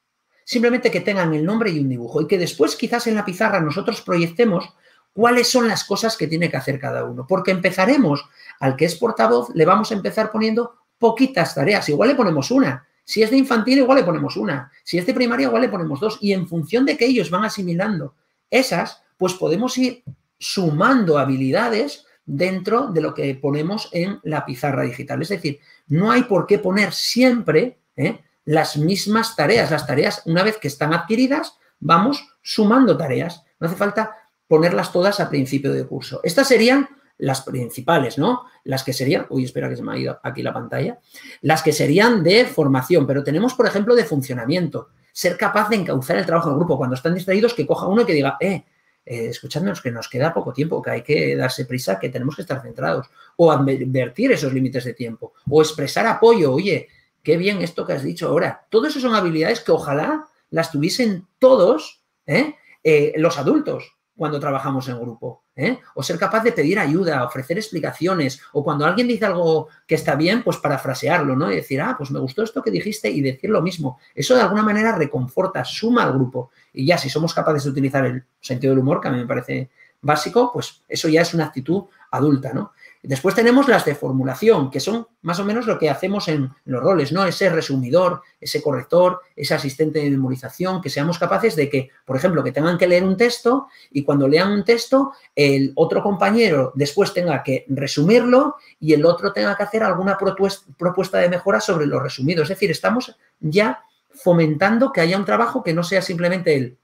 simplemente 0.47 0.93
que 0.93 1.01
tengan 1.01 1.35
el 1.35 1.45
nombre 1.45 1.71
y 1.71 1.81
un 1.81 1.89
dibujo 1.89 2.23
y 2.23 2.29
que 2.29 2.39
después 2.39 2.77
quizás 2.77 3.09
en 3.09 3.17
la 3.17 3.25
pizarra 3.25 3.61
nosotros 3.61 4.01
proyectemos 4.01 4.73
cuáles 5.13 5.49
son 5.49 5.67
las 5.67 5.83
cosas 5.83 6.17
que 6.17 6.29
tiene 6.29 6.49
que 6.49 6.57
hacer 6.57 6.79
cada 6.79 7.05
uno, 7.05 7.27
porque 7.27 7.51
empezaremos 7.51 8.25
al 8.61 8.77
que 8.77 8.85
es 8.85 8.95
portavoz, 8.95 9.49
le 9.55 9.65
vamos 9.65 9.91
a 9.91 9.95
empezar 9.95 10.31
poniendo 10.31 10.75
poquitas 10.99 11.55
tareas, 11.55 11.89
igual 11.89 12.11
le 12.11 12.15
ponemos 12.15 12.51
una, 12.53 12.87
si 13.05 13.23
es 13.23 13.31
de 13.31 13.37
infantil 13.37 13.79
igual 13.79 13.99
le 13.99 14.05
ponemos 14.05 14.37
una, 14.37 14.71
si 14.85 14.99
es 14.99 15.07
de 15.07 15.15
primaria 15.15 15.47
igual 15.47 15.63
le 15.63 15.69
ponemos 15.69 16.01
dos. 16.01 16.19
Y 16.21 16.33
en 16.33 16.47
función 16.47 16.85
de 16.85 16.97
que 16.97 17.07
ellos 17.07 17.31
van 17.31 17.45
asimilando 17.45 18.15
esas, 18.51 19.03
pues 19.17 19.35
podemos 19.35 19.77
ir 19.79 20.05
sumando 20.39 21.19
habilidades 21.19 22.07
dentro 22.25 22.89
de 22.89 23.01
lo 23.01 23.15
que 23.15 23.35
ponemos 23.35 23.89
en 23.93 24.21
la 24.23 24.45
pizarra 24.45 24.83
digital. 24.83 25.23
Es 25.23 25.29
decir, 25.29 25.61
no 25.89 26.11
hay 26.11 26.25
por 26.25 26.47
qué 26.47 26.59
poner 26.59 26.93
siempre 26.93 27.79
¿eh? 27.97 28.21
Las 28.47 28.79
mismas 28.79 29.37
tareas. 29.37 29.71
Las 29.71 29.87
tareas, 29.87 30.23
una 30.25 30.43
vez 30.43 30.57
que 30.57 30.69
están 30.69 30.95
adquiridas, 30.95 31.59
vamos 31.79 32.27
sumando 32.41 32.97
tareas. 32.97 33.45
No 33.61 33.67
hace 33.67 33.77
falta 33.77 34.17
ponerlas 34.49 34.93
todas 34.93 35.21
a 35.21 35.29
principio 35.29 35.73
de 35.73 35.87
curso. 35.87 36.21
Estas 36.23 36.49
serían 36.49 36.89
las 37.19 37.43
principales, 37.43 38.19
¿no? 38.19 38.45
Las 38.65 38.85
que 38.85 38.93
serían, 38.93 39.27
uy, 39.31 39.45
espera 39.45 39.69
que 39.69 39.77
se 39.77 39.83
me 39.83 39.93
ha 39.93 39.99
ido 39.99 40.21
aquí 40.23 40.43
la 40.43 40.53
pantalla, 40.53 40.99
las 41.43 41.63
que 41.63 41.73
serían 41.73 42.23
de 42.23 42.45
formación, 42.45 43.07
pero 43.07 43.25
tenemos, 43.25 43.55
por 43.55 43.67
ejemplo, 43.67 43.95
de 43.95 44.05
funcionamiento, 44.05 44.91
ser 45.13 45.37
capaz 45.37 45.69
de 45.69 45.77
encauzar 45.77 46.19
el 46.19 46.27
trabajo 46.27 46.51
del 46.51 46.59
grupo. 46.59 46.77
Cuando 46.77 46.95
están 46.95 47.15
distraídos, 47.15 47.55
que 47.55 47.67
coja 47.67 47.87
uno 47.87 48.03
y 48.03 48.05
que 48.05 48.13
diga, 48.13 48.37
eh, 48.39 48.65
eh 49.05 49.29
escuchadnos 49.29 49.81
que 49.81 49.91
nos 49.91 50.09
queda 50.09 50.35
poco 50.35 50.53
tiempo, 50.53 50.83
que 50.83 50.91
hay 50.91 51.03
que 51.03 51.35
darse 51.35 51.65
prisa, 51.65 51.99
que 51.99 52.11
tenemos 52.11 52.37
que 52.37 52.43
estar 52.43 52.61
centrados, 52.63 53.09
o 53.37 53.51
advertir 53.51 54.33
esos 54.33 54.53
límites 54.53 54.85
de 54.85 54.93
tiempo, 54.93 55.33
o 55.49 55.63
expresar 55.63 56.07
apoyo, 56.07 56.53
oye, 56.53 56.89
qué 57.27 57.37
bien 57.37 57.61
esto 57.61 57.85
que 57.85 57.93
has 57.93 58.05
dicho 58.05 58.29
ahora. 58.29 58.69
Todo 58.71 58.87
eso 58.87 59.01
son 59.01 59.17
habilidades 59.17 59.59
que 59.59 59.73
ojalá 59.73 60.29
las 60.49 60.71
tuviesen 60.71 61.27
todos 61.41 62.05
¿eh? 62.25 62.55
Eh, 62.85 63.15
los 63.17 63.37
adultos 63.37 63.97
cuando 64.17 64.39
trabajamos 64.39 64.89
en 64.89 65.01
grupo. 65.01 65.43
¿eh? 65.57 65.81
O 65.97 66.05
ser 66.05 66.21
capaz 66.21 66.45
de 66.45 66.53
pedir 66.53 66.79
ayuda, 66.79 67.25
ofrecer 67.25 67.59
explicaciones, 67.59 68.41
o 68.53 68.63
cuando 68.63 68.87
alguien 68.87 69.09
dice 69.09 69.27
algo 69.27 69.67
que 69.89 69.97
está 69.97 70.15
bien, 70.15 70.45
pues 70.45 70.59
parafrasearlo, 70.59 71.35
¿no? 71.35 71.51
Y 71.51 71.57
decir, 71.57 71.81
ah, 71.81 71.97
pues 71.99 72.13
me 72.13 72.21
gustó 72.21 72.45
esto 72.45 72.63
que 72.63 72.71
dijiste 72.71 73.11
y 73.11 73.21
decir 73.21 73.51
lo 73.51 73.61
mismo. 73.61 73.99
Eso 74.15 74.37
de 74.37 74.43
alguna 74.43 74.63
manera 74.63 74.97
reconforta, 74.97 75.65
suma 75.65 76.05
al 76.05 76.13
grupo. 76.13 76.53
Y 76.73 76.87
ya 76.87 76.97
si 76.97 77.11
somos 77.11 77.35
capaces 77.35 77.65
de 77.65 77.71
utilizar 77.71 78.07
el 78.07 78.25
sentido 78.41 78.73
del 78.73 78.83
humor, 78.85 79.01
que 79.01 79.09
a 79.09 79.11
mí 79.11 79.19
me 79.19 79.27
parece 79.27 79.69
básico, 80.01 80.53
pues 80.53 80.85
eso 80.89 81.09
ya 81.09 81.23
es 81.23 81.35
una 81.35 81.47
actitud 81.47 81.87
adulta, 82.13 82.53
¿no? 82.53 82.73
Después 83.07 83.37
tenemos 83.37 83.69
las 83.69 83.85
de 83.85 83.95
formulación, 83.95 84.69
que 84.69 84.81
son 84.81 85.07
más 85.23 85.39
o 85.39 85.45
menos 85.45 85.69
lo 85.69 85.79
que 85.79 85.89
hacemos 85.89 86.27
en 86.27 86.51
los 86.65 86.83
roles, 86.83 87.13
¿no? 87.13 87.25
Ese 87.25 87.49
resumidor, 87.49 88.21
ese 88.41 88.61
corrector, 88.61 89.21
ese 89.37 89.55
asistente 89.55 90.01
de 90.01 90.11
memorización, 90.11 90.83
que 90.83 90.91
seamos 90.91 91.17
capaces 91.17 91.55
de 91.55 91.71
que, 91.71 91.91
por 92.05 92.17
ejemplo, 92.17 92.43
que 92.43 92.51
tengan 92.51 92.77
que 92.77 92.89
leer 92.89 93.05
un 93.05 93.17
texto 93.17 93.69
y 93.93 94.03
cuando 94.03 94.27
lean 94.27 94.51
un 94.51 94.65
texto, 94.65 95.13
el 95.37 95.71
otro 95.77 96.03
compañero 96.03 96.73
después 96.75 97.15
tenga 97.15 97.45
que 97.45 97.65
resumirlo 97.69 98.57
y 98.81 98.93
el 98.93 99.07
otro 99.07 99.33
tenga 99.33 99.57
que 99.57 99.63
hacer 99.63 99.85
alguna 99.85 100.19
propuesta 100.19 101.19
de 101.19 101.29
mejora 101.29 101.61
sobre 101.61 101.87
lo 101.87 102.01
resumido. 102.01 102.43
Es 102.43 102.49
decir, 102.49 102.73
estamos 102.73 103.17
ya 103.39 103.85
fomentando 104.11 104.91
que 104.91 105.01
haya 105.01 105.17
un 105.17 105.25
trabajo 105.25 105.63
que 105.63 105.75
no 105.75 105.85
sea 105.85 106.03
simplemente 106.03 106.57
el 106.57 106.79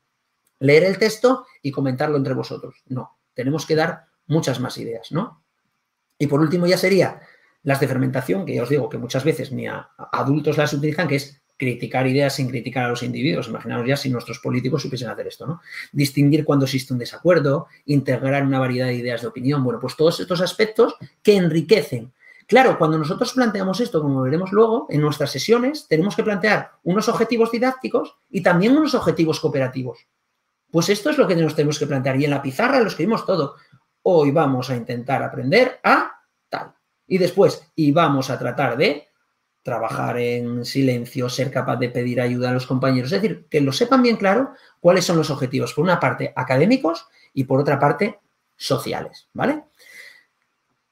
leer 0.61 0.85
el 0.85 0.99
texto 0.99 1.47
y 1.63 1.73
comentarlo 1.73 2.17
entre 2.17 2.35
vosotros. 2.35 2.77
No, 2.87 3.19
tenemos 3.35 3.67
que 3.67 3.75
dar 3.75 4.05
muchas 4.29 4.61
más 4.61 4.79
ideas, 4.79 5.11
¿no? 5.11 5.42
Y 6.23 6.29
por 6.29 6.41
último 6.41 6.69
ya 6.69 6.79
sería 6.79 7.21
las 7.65 7.81
de 7.81 7.89
fermentación, 7.89 8.47
que 8.47 8.55
ya 8.55 8.63
os 8.63 8.69
digo 8.69 8.89
que 8.89 8.97
muchas 8.97 9.25
veces 9.25 9.51
ni 9.51 9.67
a 9.67 9.89
adultos 10.13 10.57
las 10.57 10.73
utilizan, 10.73 11.09
que 11.09 11.17
es 11.17 11.43
criticar 11.57 12.07
ideas 12.07 12.37
sin 12.37 12.49
criticar 12.49 12.85
a 12.85 12.91
los 12.91 13.03
individuos. 13.03 13.49
Imaginaos 13.49 13.85
ya 13.85 13.97
si 13.97 14.09
nuestros 14.09 14.39
políticos 14.39 14.83
supiesen 14.83 15.09
hacer 15.09 15.27
esto, 15.27 15.49
¿no? 15.49 15.61
Distinguir 15.91 16.45
cuando 16.45 16.67
existe 16.67 16.93
un 16.93 17.01
desacuerdo, 17.01 17.67
integrar 17.87 18.45
una 18.45 18.61
variedad 18.61 18.87
de 18.87 18.95
ideas 18.95 19.23
de 19.23 19.27
opinión. 19.27 19.65
Bueno, 19.65 19.81
pues 19.81 19.97
todos 19.97 20.21
estos 20.21 20.41
aspectos 20.41 20.95
que 21.25 21.35
enriquecen. 21.35 22.13
Claro, 22.47 22.79
cuando 22.79 22.99
nosotros 22.99 23.33
planteamos 23.33 23.81
esto, 23.81 24.01
como 24.01 24.23
veremos 24.23 24.53
luego, 24.53 24.87
en 24.91 25.01
nuestras 25.01 25.33
sesiones 25.33 25.89
tenemos 25.89 26.15
que 26.15 26.23
plantear 26.23 26.71
unos 26.85 27.09
objetivos 27.09 27.51
didácticos 27.51 28.15
y 28.31 28.45
también 28.45 28.77
unos 28.77 28.95
objetivos 28.95 29.41
cooperativos. 29.41 30.07
Pues 30.71 30.89
esto 30.89 31.11
es 31.11 31.19
lo 31.19 31.27
que 31.27 31.35
nos 31.35 31.57
tenemos 31.57 31.81
que 31.81 31.89
plantear. 31.89 32.21
Y 32.21 32.27
en 32.27 32.31
la 32.31 32.43
pizarra 32.43 32.79
lo 32.79 32.87
escribimos 32.87 33.27
todo 33.27 33.57
hoy 34.03 34.31
vamos 34.31 34.71
a 34.71 34.77
intentar 34.77 35.23
aprender 35.23 35.81
a 35.83 36.21
tal. 36.49 36.75
Y 37.07 37.19
después, 37.19 37.71
y 37.75 37.93
vamos 37.93 38.31
a 38.31 38.39
tratar 38.39 38.77
de 38.77 39.09
trabajar 39.63 40.19
en 40.19 40.65
silencio, 40.65 41.29
ser 41.29 41.51
capaz 41.51 41.77
de 41.77 41.89
pedir 41.89 42.21
ayuda 42.21 42.51
a 42.51 42.53
los 42.53 42.67
compañeros. 42.67 43.13
Es 43.13 43.23
decir, 43.23 43.47
que 43.49 43.61
lo 43.61 43.73
sepan 43.73 44.03
bien 44.03 44.17
claro 44.17 44.55
cuáles 44.81 45.05
son 45.05 45.17
los 45.17 45.31
objetivos, 45.31 45.73
por 45.73 45.85
una 45.85 46.01
parte 46.01 46.33
académicos 46.35 47.07
y 47.33 47.45
por 47.45 47.61
otra 47.61 47.79
parte 47.79 48.19
sociales, 48.57 49.29
¿vale? 49.33 49.65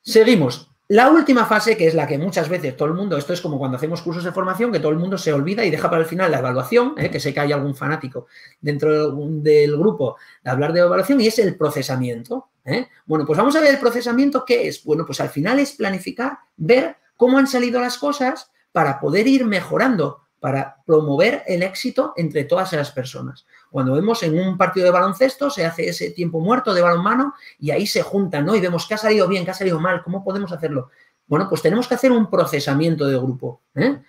Seguimos. 0.02 0.69
La 0.90 1.08
última 1.08 1.46
fase, 1.46 1.76
que 1.76 1.86
es 1.86 1.94
la 1.94 2.04
que 2.04 2.18
muchas 2.18 2.48
veces 2.48 2.76
todo 2.76 2.88
el 2.88 2.94
mundo, 2.94 3.16
esto 3.16 3.32
es 3.32 3.40
como 3.40 3.60
cuando 3.60 3.76
hacemos 3.76 4.02
cursos 4.02 4.24
de 4.24 4.32
formación, 4.32 4.72
que 4.72 4.80
todo 4.80 4.90
el 4.90 4.98
mundo 4.98 5.16
se 5.16 5.32
olvida 5.32 5.64
y 5.64 5.70
deja 5.70 5.88
para 5.88 6.02
el 6.02 6.08
final 6.08 6.32
la 6.32 6.40
evaluación, 6.40 6.94
¿eh? 6.96 7.08
que 7.08 7.20
sé 7.20 7.32
que 7.32 7.38
hay 7.38 7.52
algún 7.52 7.76
fanático 7.76 8.26
dentro 8.60 9.12
del 9.12 9.76
grupo 9.76 10.16
de 10.42 10.50
hablar 10.50 10.72
de 10.72 10.80
evaluación, 10.80 11.20
y 11.20 11.28
es 11.28 11.38
el 11.38 11.54
procesamiento. 11.54 12.48
¿eh? 12.64 12.88
Bueno, 13.06 13.24
pues 13.24 13.38
vamos 13.38 13.54
a 13.54 13.60
ver 13.60 13.70
el 13.70 13.78
procesamiento, 13.78 14.44
¿qué 14.44 14.66
es? 14.66 14.82
Bueno, 14.82 15.06
pues 15.06 15.20
al 15.20 15.28
final 15.28 15.60
es 15.60 15.70
planificar, 15.74 16.38
ver 16.56 16.96
cómo 17.16 17.38
han 17.38 17.46
salido 17.46 17.80
las 17.80 17.96
cosas 17.96 18.50
para 18.72 18.98
poder 18.98 19.28
ir 19.28 19.44
mejorando, 19.44 20.24
para 20.40 20.82
promover 20.84 21.44
el 21.46 21.62
éxito 21.62 22.14
entre 22.16 22.44
todas 22.44 22.72
las 22.72 22.90
personas. 22.90 23.46
Cuando 23.70 23.92
vemos 23.92 24.22
en 24.22 24.38
un 24.38 24.56
partido 24.56 24.86
de 24.86 24.92
baloncesto, 24.92 25.50
se 25.50 25.64
hace 25.64 25.88
ese 25.88 26.10
tiempo 26.10 26.40
muerto 26.40 26.74
de 26.74 26.80
balonmano 26.80 27.34
y 27.58 27.70
ahí 27.70 27.86
se 27.86 28.02
juntan, 28.02 28.46
¿no? 28.46 28.56
Y 28.56 28.60
vemos 28.60 28.86
qué 28.88 28.94
ha 28.94 28.98
salido 28.98 29.28
bien, 29.28 29.44
qué 29.44 29.50
ha 29.50 29.54
salido 29.54 29.78
mal, 29.78 30.02
¿cómo 30.02 30.24
podemos 30.24 30.50
hacerlo? 30.50 30.90
Bueno, 31.26 31.48
pues 31.48 31.62
tenemos 31.62 31.86
que 31.86 31.94
hacer 31.94 32.10
un 32.10 32.28
procesamiento 32.28 33.06
de 33.06 33.16
grupo. 33.16 33.60
¿eh? 33.76 34.02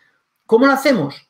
¿Cómo 0.47 0.65
lo 0.65 0.71
hacemos? 0.71 1.29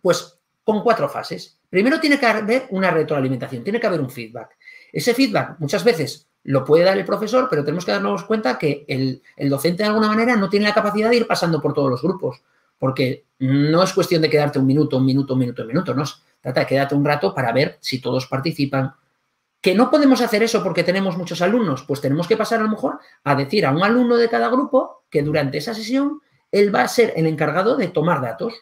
Pues 0.00 0.38
con 0.62 0.82
cuatro 0.82 1.08
fases. 1.08 1.58
Primero 1.68 1.98
tiene 1.98 2.20
que 2.20 2.26
haber 2.26 2.66
una 2.70 2.90
retroalimentación, 2.90 3.64
tiene 3.64 3.80
que 3.80 3.86
haber 3.86 4.00
un 4.00 4.10
feedback. 4.10 4.56
Ese 4.92 5.14
feedback 5.14 5.56
muchas 5.58 5.82
veces 5.82 6.28
lo 6.44 6.64
puede 6.64 6.84
dar 6.84 6.98
el 6.98 7.04
profesor, 7.04 7.48
pero 7.48 7.64
tenemos 7.64 7.84
que 7.84 7.92
darnos 7.92 8.24
cuenta 8.24 8.58
que 8.58 8.84
el, 8.88 9.22
docente 9.48 9.82
de 9.82 9.88
alguna 9.88 10.08
manera 10.08 10.36
no 10.36 10.48
tiene 10.48 10.66
la 10.66 10.74
capacidad 10.74 11.10
de 11.10 11.16
ir 11.16 11.26
pasando 11.26 11.60
por 11.60 11.72
todos 11.72 11.90
los 11.90 12.02
grupos, 12.02 12.42
porque 12.82 13.26
no 13.38 13.80
es 13.84 13.92
cuestión 13.92 14.20
de 14.22 14.28
quedarte 14.28 14.58
un 14.58 14.66
minuto, 14.66 14.96
un 14.96 15.06
minuto, 15.06 15.34
un 15.34 15.38
minuto, 15.38 15.62
un 15.62 15.68
minuto, 15.68 15.94
no, 15.94 16.02
trata 16.40 16.62
de 16.62 16.66
quedarte 16.66 16.96
un 16.96 17.04
rato 17.04 17.32
para 17.32 17.52
ver 17.52 17.78
si 17.80 18.00
todos 18.00 18.26
participan. 18.26 18.92
¿Que 19.60 19.72
no 19.72 19.88
podemos 19.88 20.20
hacer 20.20 20.42
eso 20.42 20.64
porque 20.64 20.82
tenemos 20.82 21.16
muchos 21.16 21.40
alumnos? 21.42 21.84
Pues 21.84 22.00
tenemos 22.00 22.26
que 22.26 22.36
pasar 22.36 22.58
a 22.58 22.64
lo 22.64 22.70
mejor 22.70 22.98
a 23.22 23.36
decir 23.36 23.66
a 23.66 23.70
un 23.70 23.84
alumno 23.84 24.16
de 24.16 24.28
cada 24.28 24.48
grupo 24.48 25.04
que 25.08 25.22
durante 25.22 25.58
esa 25.58 25.74
sesión 25.74 26.22
él 26.50 26.74
va 26.74 26.82
a 26.82 26.88
ser 26.88 27.12
el 27.14 27.26
encargado 27.26 27.76
de 27.76 27.86
tomar 27.86 28.20
datos. 28.20 28.52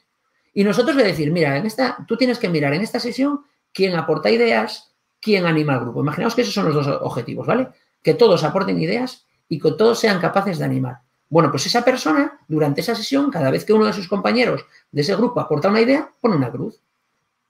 Y 0.53 0.65
nosotros 0.65 0.97
le 0.97 1.05
decir, 1.05 1.33
mira, 1.33 1.57
en 1.57 1.65
esta, 1.65 2.05
tú 2.07 2.19
tienes 2.19 2.39
que 2.39 2.51
mirar 2.51 2.75
en 2.75 2.83
esta 2.83 3.01
sesión 3.01 3.41
quién 3.73 3.97
aporta 3.97 4.29
ideas, 4.29 4.93
quién 5.19 5.47
anima 5.47 5.73
al 5.73 5.81
grupo. 5.81 6.03
Imaginaos 6.03 6.35
que 6.35 6.43
esos 6.43 6.53
son 6.53 6.67
los 6.67 6.75
dos 6.75 6.87
objetivos, 7.01 7.47
¿vale? 7.47 7.69
Que 8.03 8.13
todos 8.13 8.45
aporten 8.45 8.79
ideas 8.83 9.25
y 9.49 9.59
que 9.59 9.73
todos 9.73 9.99
sean 9.99 10.21
capaces 10.21 10.59
de 10.59 10.67
animar. 10.67 10.99
Bueno, 11.31 11.51
pues 11.53 11.65
esa 11.65 11.85
persona, 11.85 12.41
durante 12.49 12.81
esa 12.81 12.97
sesión, 12.97 13.31
cada 13.31 13.53
vez 13.53 13.65
que 13.65 13.73
uno 13.73 13.87
de 13.87 13.93
sus 13.93 14.09
compañeros 14.09 14.67
de 14.91 15.01
ese 15.01 15.15
grupo 15.15 15.41
aporta 15.41 15.69
una 15.69 15.81
idea, 15.81 16.13
pone 16.21 16.35
una 16.35 16.51
cruz. 16.51 16.83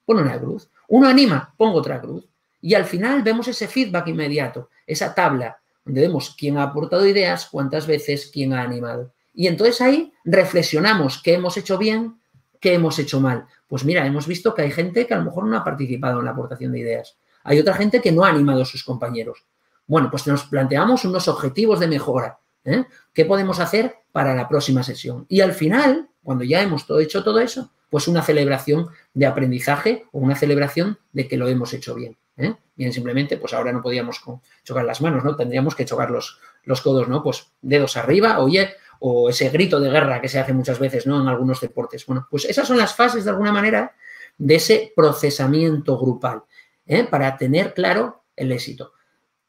Pone 0.05 0.21
una 0.21 0.39
cruz. 0.39 0.69
Uno 0.89 1.09
anima, 1.09 1.55
pongo 1.57 1.79
otra 1.79 1.99
cruz. 1.99 2.29
Y 2.61 2.75
al 2.75 2.85
final 2.85 3.23
vemos 3.23 3.49
ese 3.49 3.67
feedback 3.69 4.09
inmediato, 4.09 4.69
esa 4.87 5.15
tabla, 5.15 5.59
donde 5.83 6.03
vemos 6.03 6.37
quién 6.39 6.59
ha 6.59 6.65
aportado 6.65 7.07
ideas, 7.07 7.49
cuántas 7.51 7.87
veces, 7.87 8.31
quién 8.31 8.53
ha 8.53 8.63
animado. 8.63 9.15
Y 9.33 9.47
entonces 9.47 9.81
ahí 9.81 10.13
reflexionamos 10.25 11.23
qué 11.23 11.35
hemos 11.35 11.57
hecho 11.57 11.79
bien, 11.79 12.21
qué 12.61 12.75
hemos 12.75 12.99
hecho 12.99 13.19
mal. 13.19 13.47
Pues 13.67 13.87
mira, 13.87 14.05
hemos 14.05 14.27
visto 14.27 14.55
que 14.55 14.61
hay 14.61 14.73
gente 14.73 15.07
que 15.07 15.15
a 15.15 15.19
lo 15.19 15.25
mejor 15.25 15.47
no 15.47 15.57
ha 15.57 15.65
participado 15.65 16.19
en 16.19 16.27
la 16.27 16.33
aportación 16.33 16.73
de 16.73 16.81
ideas. 16.81 17.17
Hay 17.45 17.59
otra 17.59 17.73
gente 17.73 18.03
que 18.03 18.13
no 18.13 18.25
ha 18.27 18.29
animado 18.29 18.61
a 18.61 18.67
sus 18.67 18.85
compañeros. 18.85 19.47
Bueno, 19.87 20.11
pues 20.11 20.27
nos 20.27 20.45
planteamos 20.45 21.07
unos 21.07 21.29
objetivos 21.29 21.81
de 21.81 21.89
mejora. 21.89 22.39
¿eh? 22.65 22.85
¿Qué 23.13 23.25
podemos 23.25 23.61
hacer 23.61 23.97
para 24.13 24.35
la 24.35 24.49
próxima 24.49 24.83
sesión? 24.83 25.27
Y 25.29 25.41
al 25.41 25.53
final, 25.53 26.09
cuando 26.23 26.45
ya 26.45 26.63
hemos 26.63 26.87
todo 26.87 27.01
hecho 27.01 27.25
todo 27.25 27.41
eso, 27.41 27.73
pues 27.89 28.09
una 28.09 28.23
celebración 28.23 28.89
de 29.15 29.27
aprendizaje 29.27 30.07
o 30.13 30.19
una 30.19 30.37
celebración 30.37 30.99
de 31.13 31.27
que 31.27 31.37
lo 31.37 31.49
hemos 31.49 31.73
hecho 31.75 31.95
bien. 31.95 32.17
¿eh? 32.37 32.55
Bien, 32.77 32.93
simplemente, 32.93 33.37
pues 33.37 33.53
ahora 33.53 33.73
no 33.73 33.83
podíamos 33.83 34.21
chocar 34.65 34.85
las 34.85 35.01
manos, 35.01 35.25
¿no? 35.25 35.35
Tendríamos 35.35 35.75
que 35.75 35.85
chocar 35.85 36.11
los, 36.11 36.39
los 36.65 36.81
codos, 36.81 37.09
¿no? 37.09 37.23
Pues 37.23 37.53
dedos 37.61 37.97
arriba, 37.97 38.39
oye, 38.39 38.75
o 39.01 39.29
ese 39.29 39.49
grito 39.51 39.81
de 39.81 39.91
guerra 39.91 40.21
que 40.21 40.29
se 40.29 40.39
hace 40.39 40.53
muchas 40.53 40.79
veces, 40.79 41.07
¿no? 41.07 41.21
En 41.21 41.29
algunos 41.29 41.61
deportes. 41.61 42.07
Bueno, 42.07 42.29
pues 42.31 42.45
esas 42.45 42.69
son 42.69 42.79
las 42.79 42.95
fases, 42.95 43.25
de 43.25 43.31
alguna 43.31 43.53
manera, 43.53 43.95
de 44.39 44.55
ese 44.55 44.93
procesamiento 44.95 45.99
grupal. 45.99 46.45
¿eh? 46.91 47.05
para 47.05 47.37
tener 47.37 47.73
claro 47.73 48.25
el 48.37 48.53
éxito. 48.53 48.93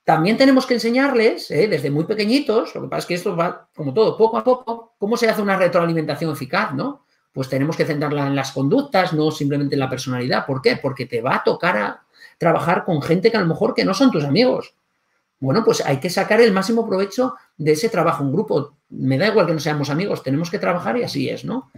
También 0.03 0.37
tenemos 0.37 0.65
que 0.65 0.73
enseñarles, 0.73 1.51
¿eh? 1.51 1.67
desde 1.67 1.91
muy 1.91 2.05
pequeñitos, 2.05 2.73
lo 2.73 2.81
que 2.81 2.87
pasa 2.87 2.99
es 2.99 3.05
que 3.05 3.13
esto 3.13 3.35
va, 3.35 3.67
como 3.75 3.93
todo, 3.93 4.17
poco 4.17 4.37
a 4.37 4.43
poco, 4.43 4.93
cómo 4.97 5.15
se 5.15 5.29
hace 5.29 5.41
una 5.41 5.57
retroalimentación 5.57 6.31
eficaz, 6.31 6.73
¿no? 6.73 7.05
Pues 7.31 7.47
tenemos 7.47 7.77
que 7.77 7.85
centrarla 7.85 8.27
en 8.27 8.35
las 8.35 8.51
conductas, 8.51 9.13
no 9.13 9.31
simplemente 9.31 9.75
en 9.75 9.79
la 9.79 9.89
personalidad. 9.89 10.45
¿Por 10.45 10.61
qué? 10.61 10.77
Porque 10.77 11.05
te 11.05 11.21
va 11.21 11.35
a 11.35 11.43
tocar 11.43 11.77
a 11.77 12.03
trabajar 12.37 12.83
con 12.83 13.01
gente 13.01 13.31
que 13.31 13.37
a 13.37 13.41
lo 13.41 13.45
mejor 13.45 13.73
que 13.73 13.85
no 13.85 13.93
son 13.93 14.11
tus 14.11 14.23
amigos. 14.23 14.73
Bueno, 15.39 15.63
pues 15.63 15.85
hay 15.85 15.99
que 15.99 16.09
sacar 16.09 16.41
el 16.41 16.51
máximo 16.51 16.87
provecho 16.87 17.35
de 17.57 17.71
ese 17.71 17.89
trabajo 17.89 18.23
en 18.23 18.31
grupo. 18.31 18.75
Me 18.89 19.17
da 19.17 19.27
igual 19.27 19.45
que 19.47 19.53
no 19.53 19.59
seamos 19.59 19.89
amigos, 19.89 20.23
tenemos 20.23 20.51
que 20.51 20.59
trabajar 20.59 20.97
y 20.97 21.03
así 21.03 21.29
es, 21.29 21.45
¿no? 21.45 21.71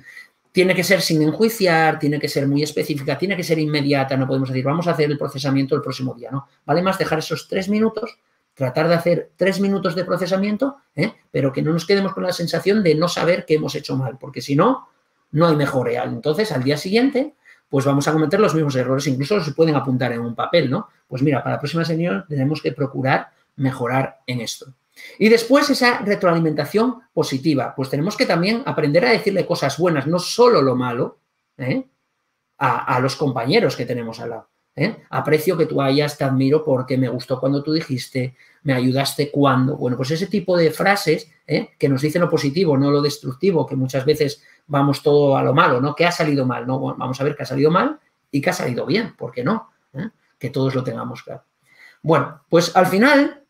Tiene 0.53 0.75
que 0.75 0.83
ser 0.83 1.01
sin 1.01 1.21
enjuiciar, 1.23 1.97
tiene 1.97 2.19
que 2.19 2.29
ser 2.29 2.47
muy 2.47 2.61
específica, 2.61 3.17
tiene 3.17 3.35
que 3.35 3.43
ser 3.43 3.57
inmediata, 3.57 4.15
no 4.15 4.27
podemos 4.27 4.49
decir, 4.49 4.63
vamos 4.63 4.87
a 4.87 4.91
hacer 4.91 5.09
el 5.09 5.17
procesamiento 5.17 5.75
el 5.75 5.81
próximo 5.81 6.13
día, 6.13 6.29
¿no? 6.31 6.47
Vale 6.63 6.83
más 6.83 6.97
dejar 6.99 7.19
esos 7.19 7.47
tres 7.47 7.67
minutos, 7.69 8.19
tratar 8.53 8.87
de 8.87 8.93
hacer 8.93 9.31
tres 9.35 9.59
minutos 9.59 9.95
de 9.95 10.05
procesamiento, 10.05 10.77
¿eh? 10.95 11.11
pero 11.31 11.51
que 11.51 11.63
no 11.63 11.73
nos 11.73 11.87
quedemos 11.87 12.13
con 12.13 12.21
la 12.23 12.31
sensación 12.31 12.83
de 12.83 12.93
no 12.93 13.07
saber 13.07 13.45
qué 13.45 13.55
hemos 13.55 13.73
hecho 13.73 13.97
mal, 13.97 14.19
porque 14.19 14.41
si 14.41 14.55
no, 14.55 14.89
no 15.31 15.47
hay 15.47 15.55
mejora. 15.55 16.03
Entonces, 16.03 16.51
al 16.51 16.63
día 16.63 16.77
siguiente, 16.77 17.33
pues 17.67 17.85
vamos 17.85 18.07
a 18.07 18.13
cometer 18.13 18.39
los 18.39 18.53
mismos 18.53 18.75
errores, 18.75 19.07
incluso 19.07 19.43
se 19.43 19.53
pueden 19.53 19.75
apuntar 19.75 20.11
en 20.11 20.19
un 20.19 20.35
papel, 20.35 20.69
¿no? 20.69 20.87
Pues 21.07 21.23
mira, 21.23 21.41
para 21.41 21.55
la 21.55 21.59
próxima 21.59 21.83
sesión 21.83 22.25
tenemos 22.29 22.61
que 22.61 22.73
procurar 22.73 23.31
mejorar 23.55 24.19
en 24.27 24.41
esto. 24.41 24.67
Y 25.17 25.29
después 25.29 25.69
esa 25.69 25.99
retroalimentación 25.99 27.01
positiva, 27.13 27.73
pues 27.75 27.89
tenemos 27.89 28.15
que 28.15 28.25
también 28.25 28.63
aprender 28.65 29.05
a 29.05 29.11
decirle 29.11 29.45
cosas 29.45 29.77
buenas, 29.77 30.07
no 30.07 30.19
solo 30.19 30.61
lo 30.61 30.75
malo, 30.75 31.19
¿eh? 31.57 31.87
a, 32.57 32.99
los 32.99 33.15
compañeros 33.15 33.75
que 33.75 33.85
tenemos 33.85 34.19
al 34.19 34.29
lado. 34.29 34.49
¿eh? 34.75 35.03
Aprecio 35.09 35.57
que 35.57 35.65
tú 35.65 35.81
hayas, 35.81 36.17
te 36.17 36.23
admiro 36.23 36.63
porque 36.63 36.97
me 36.97 37.09
gustó 37.09 37.39
cuando 37.39 37.61
tú 37.61 37.73
dijiste, 37.73 38.35
me 38.63 38.73
ayudaste 38.73 39.31
cuando. 39.31 39.75
Bueno, 39.75 39.97
pues 39.97 40.11
ese 40.11 40.27
tipo 40.27 40.55
de 40.55 40.71
frases 40.71 41.29
¿eh? 41.45 41.71
que 41.77 41.89
nos 41.89 42.01
dicen 42.01 42.21
lo 42.21 42.29
positivo, 42.29 42.77
no 42.77 42.89
lo 42.89 43.01
destructivo, 43.01 43.65
que 43.65 43.75
muchas 43.75 44.05
veces 44.05 44.43
vamos 44.67 45.03
todo 45.03 45.35
a 45.35 45.43
lo 45.43 45.53
malo, 45.53 45.81
¿no? 45.81 45.93
Que 45.93 46.05
ha 46.05 46.11
salido 46.11 46.45
mal, 46.45 46.65
¿no? 46.65 46.79
vamos 46.79 47.19
a 47.19 47.23
ver 47.23 47.35
que 47.35 47.43
ha 47.43 47.47
salido 47.47 47.69
mal 47.69 47.99
y 48.31 48.39
que 48.39 48.49
ha 48.49 48.53
salido 48.53 48.85
bien, 48.85 49.15
¿por 49.17 49.31
qué 49.31 49.43
no? 49.43 49.71
Que 50.39 50.49
todos 50.49 50.73
lo 50.75 50.83
tengamos 50.83 51.23
claro. 51.23 51.43
Bueno, 52.01 52.41
pues 52.49 52.75
al 52.75 52.87
final 52.87 53.42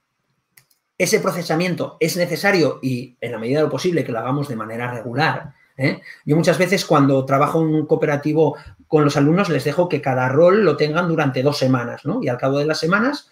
ese 0.97 1.19
procesamiento 1.19 1.97
es 1.99 2.17
necesario 2.17 2.79
y 2.81 3.17
en 3.19 3.31
la 3.31 3.39
medida 3.39 3.59
de 3.59 3.65
lo 3.65 3.71
posible 3.71 4.03
que 4.03 4.11
lo 4.11 4.19
hagamos 4.19 4.47
de 4.47 4.55
manera 4.55 4.91
regular. 4.91 5.53
¿eh? 5.77 6.01
Yo 6.25 6.35
muchas 6.35 6.57
veces 6.57 6.85
cuando 6.85 7.25
trabajo 7.25 7.61
en 7.61 7.67
un 7.67 7.85
cooperativo 7.85 8.57
con 8.87 9.03
los 9.03 9.17
alumnos 9.17 9.49
les 9.49 9.63
dejo 9.63 9.89
que 9.89 10.01
cada 10.01 10.29
rol 10.29 10.63
lo 10.63 10.77
tengan 10.77 11.07
durante 11.07 11.41
dos 11.41 11.57
semanas, 11.57 12.05
¿no? 12.05 12.21
Y 12.21 12.27
al 12.27 12.37
cabo 12.37 12.59
de 12.59 12.65
las 12.65 12.79
semanas, 12.79 13.31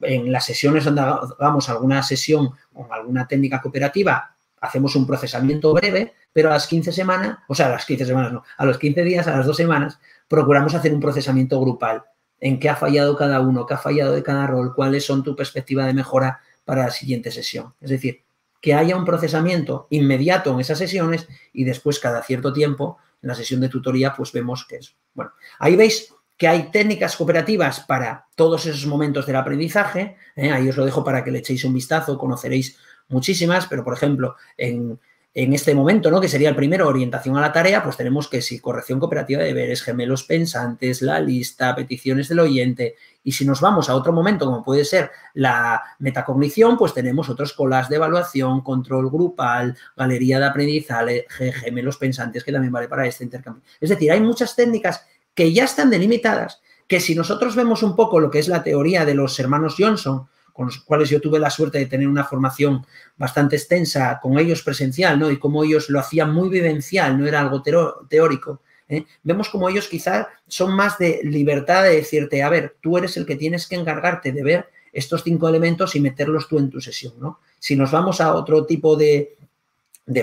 en 0.00 0.30
las 0.30 0.44
sesiones 0.44 0.84
donde 0.84 1.00
hagamos 1.00 1.68
alguna 1.68 2.02
sesión 2.02 2.50
con 2.72 2.92
alguna 2.92 3.26
técnica 3.26 3.60
cooperativa, 3.60 4.34
hacemos 4.60 4.94
un 4.94 5.06
procesamiento 5.06 5.72
breve, 5.72 6.14
pero 6.32 6.50
a 6.50 6.52
las 6.52 6.66
15 6.66 6.92
semanas, 6.92 7.38
o 7.48 7.54
sea, 7.54 7.66
a 7.66 7.70
las 7.70 7.86
15 7.86 8.06
semanas 8.06 8.32
no, 8.32 8.44
a 8.58 8.64
los 8.66 8.78
15 8.78 9.02
días, 9.02 9.26
a 9.26 9.36
las 9.36 9.46
dos 9.46 9.56
semanas, 9.56 9.98
procuramos 10.28 10.74
hacer 10.74 10.92
un 10.92 11.00
procesamiento 11.00 11.58
grupal 11.60 12.04
en 12.40 12.58
qué 12.58 12.68
ha 12.68 12.76
fallado 12.76 13.16
cada 13.16 13.40
uno, 13.40 13.66
qué 13.66 13.74
ha 13.74 13.78
fallado 13.78 14.12
de 14.12 14.22
cada 14.22 14.46
rol, 14.46 14.74
cuáles 14.74 15.04
son 15.04 15.22
tu 15.22 15.34
perspectiva 15.34 15.86
de 15.86 15.94
mejora 15.94 16.40
para 16.64 16.84
la 16.84 16.90
siguiente 16.90 17.30
sesión. 17.30 17.74
Es 17.80 17.90
decir, 17.90 18.22
que 18.60 18.74
haya 18.74 18.96
un 18.96 19.04
procesamiento 19.04 19.86
inmediato 19.90 20.52
en 20.52 20.60
esas 20.60 20.78
sesiones 20.78 21.26
y 21.52 21.64
después 21.64 21.98
cada 21.98 22.22
cierto 22.22 22.52
tiempo, 22.52 22.98
en 23.22 23.28
la 23.28 23.34
sesión 23.34 23.60
de 23.60 23.68
tutoría, 23.68 24.14
pues 24.14 24.32
vemos 24.32 24.66
que 24.66 24.76
es. 24.76 24.94
Bueno, 25.14 25.32
ahí 25.58 25.76
veis 25.76 26.14
que 26.36 26.48
hay 26.48 26.70
técnicas 26.70 27.16
cooperativas 27.16 27.80
para 27.80 28.26
todos 28.34 28.64
esos 28.64 28.86
momentos 28.86 29.26
del 29.26 29.36
aprendizaje. 29.36 30.16
¿eh? 30.36 30.50
Ahí 30.50 30.68
os 30.68 30.76
lo 30.76 30.86
dejo 30.86 31.04
para 31.04 31.22
que 31.22 31.30
le 31.30 31.40
echéis 31.40 31.64
un 31.64 31.74
vistazo, 31.74 32.16
conoceréis 32.16 32.78
muchísimas, 33.08 33.66
pero 33.66 33.84
por 33.84 33.92
ejemplo, 33.92 34.36
en 34.56 34.98
en 35.32 35.52
este 35.52 35.74
momento, 35.74 36.10
¿no? 36.10 36.20
Que 36.20 36.28
sería 36.28 36.48
el 36.48 36.56
primero, 36.56 36.88
orientación 36.88 37.36
a 37.36 37.40
la 37.40 37.52
tarea, 37.52 37.84
pues 37.84 37.96
tenemos 37.96 38.26
que 38.28 38.42
si 38.42 38.58
corrección 38.58 38.98
cooperativa 38.98 39.40
de 39.40 39.48
deberes, 39.48 39.82
gemelos 39.82 40.24
pensantes, 40.24 41.02
la 41.02 41.20
lista, 41.20 41.74
peticiones 41.76 42.28
del 42.28 42.40
oyente. 42.40 42.96
Y 43.22 43.32
si 43.32 43.44
nos 43.44 43.60
vamos 43.60 43.88
a 43.88 43.94
otro 43.94 44.12
momento, 44.12 44.46
como 44.46 44.64
puede 44.64 44.84
ser 44.84 45.10
la 45.34 45.82
metacognición, 46.00 46.76
pues 46.76 46.94
tenemos 46.94 47.28
otros 47.28 47.52
colas 47.52 47.88
de 47.88 47.96
evaluación, 47.96 48.62
control 48.62 49.08
grupal, 49.08 49.76
galería 49.96 50.40
de 50.40 50.46
aprendizaje, 50.46 51.26
gemelos 51.28 51.96
pensantes, 51.96 52.42
que 52.42 52.52
también 52.52 52.72
vale 52.72 52.88
para 52.88 53.06
este 53.06 53.22
intercambio. 53.22 53.62
Es 53.80 53.90
decir, 53.90 54.10
hay 54.10 54.20
muchas 54.20 54.56
técnicas 54.56 55.06
que 55.34 55.52
ya 55.52 55.64
están 55.64 55.90
delimitadas, 55.90 56.60
que 56.88 56.98
si 56.98 57.14
nosotros 57.14 57.54
vemos 57.54 57.84
un 57.84 57.94
poco 57.94 58.18
lo 58.18 58.32
que 58.32 58.40
es 58.40 58.48
la 58.48 58.64
teoría 58.64 59.04
de 59.04 59.14
los 59.14 59.38
hermanos 59.38 59.76
Johnson, 59.78 60.26
con 60.52 60.66
los 60.66 60.78
cuales 60.78 61.08
yo 61.08 61.20
tuve 61.20 61.38
la 61.38 61.50
suerte 61.50 61.78
de 61.78 61.86
tener 61.86 62.08
una 62.08 62.24
formación 62.24 62.84
bastante 63.16 63.56
extensa 63.56 64.18
con 64.20 64.38
ellos 64.38 64.62
presencial, 64.62 65.18
¿no? 65.18 65.30
Y 65.30 65.38
cómo 65.38 65.64
ellos 65.64 65.90
lo 65.90 66.00
hacían 66.00 66.32
muy 66.32 66.48
vivencial, 66.48 67.18
no 67.18 67.26
era 67.26 67.40
algo 67.40 67.62
teórico. 67.62 68.62
¿eh? 68.88 69.04
Vemos 69.22 69.48
como 69.48 69.68
ellos 69.68 69.88
quizás 69.88 70.26
son 70.46 70.74
más 70.74 70.98
de 70.98 71.20
libertad 71.24 71.84
de 71.84 71.96
decirte, 71.96 72.42
a 72.42 72.50
ver, 72.50 72.76
tú 72.80 72.98
eres 72.98 73.16
el 73.16 73.26
que 73.26 73.36
tienes 73.36 73.66
que 73.66 73.76
encargarte 73.76 74.32
de 74.32 74.42
ver 74.42 74.68
estos 74.92 75.22
cinco 75.22 75.48
elementos 75.48 75.94
y 75.94 76.00
meterlos 76.00 76.48
tú 76.48 76.58
en 76.58 76.70
tu 76.70 76.80
sesión, 76.80 77.14
¿no? 77.20 77.40
Si 77.58 77.76
nos 77.76 77.92
vamos 77.92 78.20
a 78.20 78.34
otro 78.34 78.66
tipo 78.66 78.96
de, 78.96 79.36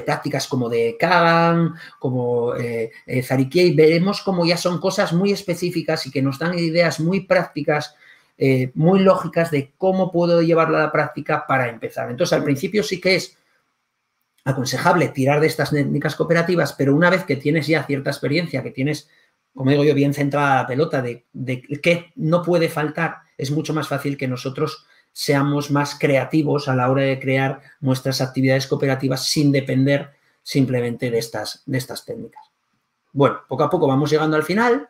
prácticas 0.05 0.47
como 0.47 0.67
de 0.67 0.97
Kagan, 0.99 1.73
como 1.99 2.53
eh, 2.55 2.91
eh 3.05 3.73
veremos 3.73 4.21
como 4.21 4.45
ya 4.45 4.57
son 4.57 4.80
cosas 4.80 5.13
muy 5.13 5.32
específicas 5.32 6.05
y 6.05 6.11
que 6.11 6.21
nos 6.21 6.38
dan 6.38 6.59
ideas 6.59 6.99
muy 6.99 7.21
prácticas 7.21 7.95
eh, 8.38 8.71
muy 8.75 8.99
lógicas 8.99 9.51
de 9.51 9.73
cómo 9.77 10.11
puedo 10.11 10.41
llevarla 10.41 10.79
a 10.79 10.83
la 10.83 10.91
práctica 10.91 11.45
para 11.47 11.69
empezar. 11.69 12.09
Entonces, 12.09 12.33
al 12.33 12.43
principio 12.43 12.83
sí 12.83 13.01
que 13.01 13.15
es 13.15 13.38
aconsejable 14.45 15.09
tirar 15.09 15.39
de 15.41 15.47
estas 15.47 15.71
técnicas 15.71 16.15
cooperativas, 16.15 16.73
pero 16.73 16.95
una 16.95 17.09
vez 17.09 17.23
que 17.23 17.35
tienes 17.35 17.67
ya 17.67 17.83
cierta 17.83 18.09
experiencia, 18.09 18.63
que 18.63 18.71
tienes, 18.71 19.09
como 19.53 19.71
digo 19.71 19.83
yo, 19.83 19.93
bien 19.93 20.13
centrada 20.13 20.61
la 20.61 20.67
pelota 20.67 21.01
de, 21.01 21.25
de 21.33 21.61
qué 21.81 22.13
no 22.15 22.43
puede 22.43 22.69
faltar, 22.69 23.17
es 23.38 23.51
mucho 23.51 23.73
más 23.73 23.88
fácil 23.88 24.17
que 24.17 24.27
nosotros 24.27 24.85
seamos 25.11 25.71
más 25.71 25.97
creativos 25.97 26.67
a 26.67 26.75
la 26.75 26.91
hora 26.91 27.01
de 27.01 27.19
crear 27.19 27.61
nuestras 27.79 28.21
actividades 28.21 28.67
cooperativas 28.67 29.25
sin 29.25 29.51
depender 29.51 30.11
simplemente 30.43 31.09
de 31.09 31.17
estas, 31.17 31.63
de 31.65 31.77
estas 31.77 32.05
técnicas. 32.05 32.43
Bueno, 33.11 33.41
poco 33.49 33.63
a 33.63 33.69
poco 33.69 33.88
vamos 33.88 34.11
llegando 34.11 34.38
al 34.38 34.43
final. 34.43 34.89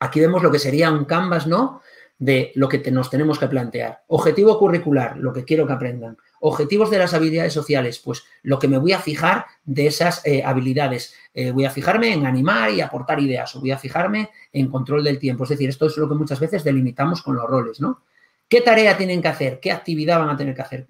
Aquí 0.00 0.18
vemos 0.18 0.42
lo 0.42 0.50
que 0.50 0.58
sería 0.58 0.90
un 0.90 1.04
canvas, 1.04 1.46
¿no? 1.46 1.82
De 2.18 2.52
lo 2.54 2.68
que 2.68 2.90
nos 2.90 3.10
tenemos 3.10 3.38
que 3.38 3.48
plantear. 3.48 4.02
Objetivo 4.06 4.58
curricular, 4.58 5.16
lo 5.18 5.32
que 5.32 5.44
quiero 5.44 5.66
que 5.66 5.72
aprendan. 5.72 6.16
Objetivos 6.40 6.90
de 6.90 6.98
las 6.98 7.12
habilidades 7.12 7.52
sociales, 7.52 7.98
pues 7.98 8.22
lo 8.42 8.58
que 8.58 8.68
me 8.68 8.78
voy 8.78 8.92
a 8.92 8.98
fijar 8.98 9.46
de 9.64 9.86
esas 9.86 10.24
eh, 10.24 10.42
habilidades. 10.44 11.14
Eh, 11.32 11.50
voy 11.50 11.64
a 11.64 11.70
fijarme 11.70 12.12
en 12.12 12.26
animar 12.26 12.70
y 12.70 12.80
aportar 12.80 13.20
ideas 13.20 13.54
o 13.56 13.60
voy 13.60 13.72
a 13.72 13.78
fijarme 13.78 14.30
en 14.52 14.70
control 14.70 15.02
del 15.02 15.18
tiempo. 15.18 15.44
Es 15.44 15.50
decir, 15.50 15.68
esto 15.68 15.86
es 15.86 15.96
lo 15.96 16.08
que 16.08 16.14
muchas 16.14 16.38
veces 16.38 16.62
delimitamos 16.62 17.22
con 17.22 17.36
los 17.36 17.46
roles, 17.46 17.80
¿no? 17.80 18.02
¿Qué 18.48 18.60
tarea 18.60 18.96
tienen 18.96 19.20
que 19.20 19.28
hacer? 19.28 19.58
¿Qué 19.58 19.72
actividad 19.72 20.18
van 20.18 20.30
a 20.30 20.36
tener 20.36 20.54
que 20.54 20.62
hacer? 20.62 20.86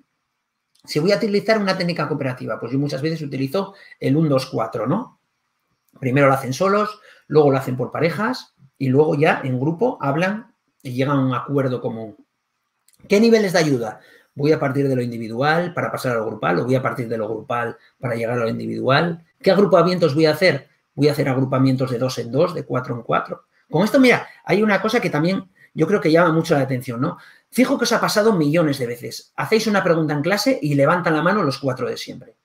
Si 0.84 0.98
voy 0.98 1.12
a 1.12 1.16
utilizar 1.16 1.58
una 1.58 1.78
técnica 1.78 2.06
cooperativa, 2.06 2.60
pues 2.60 2.72
yo 2.72 2.78
muchas 2.78 3.00
veces 3.00 3.22
utilizo 3.22 3.74
el 3.98 4.16
1, 4.16 4.28
2, 4.28 4.46
4, 4.46 4.86
¿no? 4.86 5.18
Primero 5.98 6.26
lo 6.26 6.34
hacen 6.34 6.52
solos, 6.52 7.00
luego 7.26 7.50
lo 7.50 7.56
hacen 7.56 7.76
por 7.76 7.90
parejas 7.90 8.54
y 8.76 8.88
luego 8.88 9.14
ya 9.14 9.40
en 9.44 9.58
grupo 9.58 9.96
hablan 10.00 10.53
y 10.85 10.93
llegan 10.93 11.16
a 11.16 11.20
un 11.20 11.35
acuerdo 11.35 11.80
común. 11.80 12.16
¿Qué 13.09 13.18
niveles 13.18 13.55
de 13.55 13.59
ayuda? 13.59 14.01
Voy 14.35 14.53
a 14.53 14.61
partir 14.61 14.87
de 14.87 14.95
lo 14.95 15.03
individual 15.03 15.72
para 15.74 15.91
pasar 15.91 16.12
a 16.12 16.16
lo 16.16 16.26
grupal 16.26 16.61
o 16.61 16.64
voy 16.64 16.74
a 16.74 16.82
partir 16.82 17.09
de 17.09 17.16
lo 17.16 17.28
grupal 17.28 17.76
para 17.99 18.14
llegar 18.14 18.39
a 18.39 18.43
lo 18.43 18.49
individual. 18.49 19.24
¿Qué 19.41 19.51
agrupamientos 19.51 20.14
voy 20.14 20.26
a 20.26 20.32
hacer? 20.32 20.68
Voy 20.95 21.09
a 21.09 21.12
hacer 21.12 21.28
agrupamientos 21.28 21.91
de 21.91 21.99
dos 21.99 22.18
en 22.18 22.30
dos, 22.30 22.55
de 22.55 22.64
cuatro 22.64 22.95
en 22.95 23.03
cuatro. 23.03 23.45
Con 23.70 23.82
esto, 23.82 23.99
mira, 23.99 24.28
hay 24.45 24.62
una 24.62 24.80
cosa 24.80 25.01
que 25.01 25.11
también 25.11 25.51
yo 25.72 25.87
creo 25.87 26.01
que 26.01 26.12
llama 26.12 26.32
mucho 26.32 26.55
la 26.55 26.61
atención, 26.61 27.01
¿no? 27.01 27.18
Fijo 27.51 27.78
que 27.78 27.85
os 27.85 27.93
ha 27.93 28.01
pasado 28.01 28.35
millones 28.35 28.78
de 28.78 28.87
veces. 28.87 29.32
Hacéis 29.37 29.66
una 29.66 29.82
pregunta 29.82 30.12
en 30.12 30.22
clase 30.22 30.59
y 30.61 30.74
levantan 30.74 31.14
la 31.14 31.22
mano 31.22 31.43
los 31.43 31.59
cuatro 31.59 31.89
de 31.89 31.97
siempre. 31.97 32.37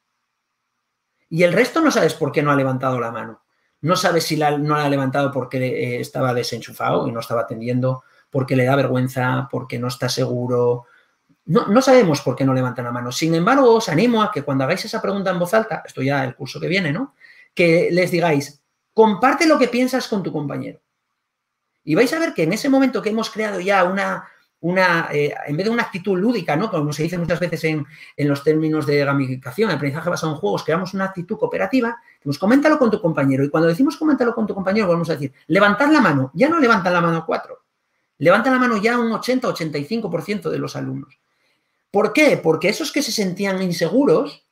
Y 1.30 1.44
el 1.44 1.54
resto 1.54 1.82
no 1.82 1.92
sabes 1.92 2.14
por 2.14 2.32
qué 2.32 2.42
no 2.42 2.52
ha 2.52 2.56
levantado 2.56 3.00
la 3.00 3.12
mano. 3.12 3.44
No 3.82 3.96
sabes 3.96 4.26
si 4.26 4.38
no 4.38 4.78
la 4.78 4.86
ha 4.86 4.90
levantado 4.90 5.32
porque 5.32 5.58
eh, 5.58 6.02
estaba 6.02 6.34
desenchufado 6.34 7.08
y 7.08 7.12
no 7.12 7.20
estaba 7.20 7.42
atendiendo, 7.42 8.04
porque 8.30 8.56
le 8.56 8.66
da 8.66 8.76
vergüenza, 8.76 9.48
porque 9.52 9.80
no 9.80 9.88
está 9.88 10.10
seguro. 10.10 10.86
No, 11.46 11.68
no, 11.68 11.82
sabemos 11.82 12.22
por 12.22 12.36
qué 12.36 12.46
no 12.46 12.54
levantan 12.54 12.86
la 12.86 12.92
mano. 12.92 13.12
Sin 13.12 13.34
embargo, 13.34 13.74
os 13.74 13.90
animo 13.90 14.22
a 14.22 14.32
que 14.32 14.44
cuando 14.44 14.64
hagáis 14.64 14.86
esa 14.86 15.02
pregunta 15.02 15.32
en 15.32 15.40
voz 15.40 15.54
alta, 15.54 15.84
esto 15.86 16.02
ya 16.02 16.24
el 16.24 16.36
curso 16.36 16.60
que 16.60 16.68
viene, 16.68 16.92
¿no? 16.92 17.16
Que 17.54 17.90
les 17.92 18.12
digáis, 18.12 18.62
comparte 18.94 19.48
lo 19.48 19.58
que 19.58 19.68
piensas 19.68 20.08
con 20.08 20.22
tu 20.22 20.32
compañero. 20.32 20.80
Y 21.84 21.96
vais 21.96 22.12
a 22.14 22.20
ver 22.20 22.34
que 22.34 22.44
en 22.44 22.54
ese 22.54 22.70
momento 22.70 23.02
que 23.02 23.10
hemos 23.10 23.30
creado 23.30 23.60
ya 23.60 23.84
una, 23.84 24.28
una 24.62 25.08
eh, 25.12 25.34
en 25.48 25.58
vez 25.58 25.66
de 25.66 25.72
una 25.72 25.84
actitud 25.84 26.18
lúdica, 26.20 26.56
¿no? 26.56 26.70
Como 26.70 26.92
se 26.92 27.04
dice 27.04 27.18
muchas 27.18 27.40
veces 27.40 27.64
en, 27.64 27.86
en, 28.18 28.28
los 28.28 28.44
términos 28.44 28.86
de 28.86 29.04
gamificación, 29.04 29.72
aprendizaje 29.72 30.10
basado 30.10 30.34
en 30.34 30.40
juegos, 30.40 30.64
creamos 30.64 30.94
una 30.94 31.06
actitud 31.06 31.38
cooperativa, 31.38 31.98
pues 32.22 32.38
coméntalo 32.38 32.78
con 32.78 32.92
tu 32.92 33.02
compañero. 33.02 33.44
Y 33.44 33.50
cuando 33.50 33.70
decimos 33.70 33.98
coméntalo 33.98 34.36
con 34.36 34.46
tu 34.46 34.54
compañero, 34.54 34.88
vamos 34.88 35.10
a 35.10 35.14
decir, 35.14 35.34
levantar 35.48 35.90
la 35.92 36.02
mano. 36.02 36.32
Ya 36.34 36.50
no 36.50 36.60
levantan 36.60 36.94
la 36.94 37.02
mano 37.02 37.26
cuatro, 37.26 37.64
Levanta 38.20 38.52
la 38.52 38.60
mano 38.60 38.78
ya 38.78 39.00
un 39.00 39.12
80-85% 39.12 40.50
de 40.50 40.60
los 40.60 40.76
alumnos. 40.76 41.20
¿Por 41.92 42.14
qué? 42.14 42.38
Porque 42.38 42.70
esos 42.70 42.92
que 42.92 43.02
se 43.02 43.12
sentían 43.12 43.62
inseguros 43.62 44.46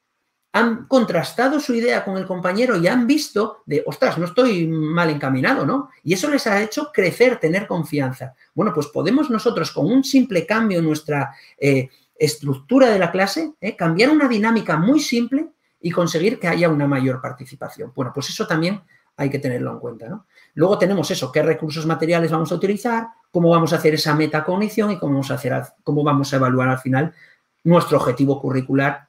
han 0.54 0.88
contrastado 0.88 1.60
su 1.60 1.76
idea 1.76 2.04
con 2.04 2.18
el 2.18 2.26
compañero 2.26 2.78
y 2.78 2.88
han 2.88 3.06
visto 3.06 3.62
de, 3.66 3.84
ostras, 3.86 4.18
no 4.18 4.26
estoy 4.26 4.66
mal 4.66 5.10
encaminado, 5.10 5.66
¿no? 5.66 5.90
Y 6.04 6.14
eso 6.14 6.30
les 6.30 6.48
ha 6.48 6.64
hecho 6.64 6.92
crecer, 6.92 7.40
tener 7.40 7.68
confianza. 7.68 8.34
Bueno, 8.56 8.74
pues 8.74 8.88
podemos 8.88 9.30
nosotros 9.30 9.72
con 9.72 9.86
un 9.86 10.04
simple 10.04 10.48
cambio 10.48 10.80
en 10.80 10.86
nuestra 10.86 11.36
eh, 11.60 11.90
estructura 12.18 12.90
de 12.90 12.98
la 12.98 13.12
clase, 13.12 13.54
eh, 13.62 13.76
cambiar 13.76 14.10
una 14.10 14.28
dinámica 14.28 14.78
muy 14.78 15.00
simple 15.00 15.50
y 15.80 15.92
conseguir 15.92 16.40
que 16.40 16.48
haya 16.48 16.70
una 16.70 16.88
mayor 16.88 17.22
participación. 17.22 17.92
Bueno, 17.94 18.12
pues 18.14 18.30
eso 18.30 18.48
también 18.48 18.82
hay 19.16 19.30
que 19.30 19.40
tenerlo 19.40 19.72
en 19.74 19.80
cuenta, 19.80 20.08
¿no? 20.08 20.26
Luego 20.54 20.78
tenemos 20.78 21.12
eso, 21.12 21.32
qué 21.32 21.44
recursos 21.44 21.86
materiales 21.86 22.32
vamos 22.32 22.52
a 22.52 22.56
utilizar, 22.56 23.08
cómo 23.32 23.50
vamos 23.50 23.74
a 23.74 23.78
hacer 23.78 23.94
esa 23.94 24.16
metacognición 24.16 24.92
y 24.92 25.00
cómo 25.00 25.14
vamos 25.14 25.32
a, 25.32 25.36
hacer, 25.36 25.62
cómo 25.84 26.04
vamos 26.04 26.32
a 26.34 26.38
evaluar 26.38 26.70
al 26.70 26.80
final 26.80 27.14
nuestro 27.64 27.98
objetivo 27.98 28.42
curricular, 28.42 29.08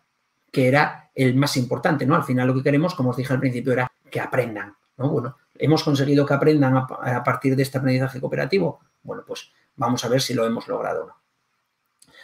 que 0.50 0.68
era 0.68 1.10
el 1.14 1.34
más 1.34 1.56
importante, 1.56 2.06
¿no? 2.06 2.14
Al 2.14 2.24
final 2.24 2.48
lo 2.48 2.54
que 2.54 2.62
queremos, 2.62 2.94
como 2.94 3.10
os 3.10 3.16
dije 3.16 3.32
al 3.32 3.40
principio, 3.40 3.72
era 3.72 3.90
que 4.10 4.20
aprendan, 4.20 4.74
¿no? 4.96 5.08
Bueno, 5.08 5.36
hemos 5.54 5.82
conseguido 5.82 6.24
que 6.26 6.34
aprendan 6.34 6.76
a, 6.76 7.24
partir 7.24 7.56
de 7.56 7.62
este 7.62 7.78
aprendizaje 7.78 8.20
cooperativo. 8.20 8.80
Bueno, 9.02 9.24
pues 9.26 9.52
vamos 9.76 10.04
a 10.04 10.08
ver 10.08 10.20
si 10.20 10.34
lo 10.34 10.46
hemos 10.46 10.68
logrado 10.68 11.04
o 11.04 11.06
no. 11.08 11.16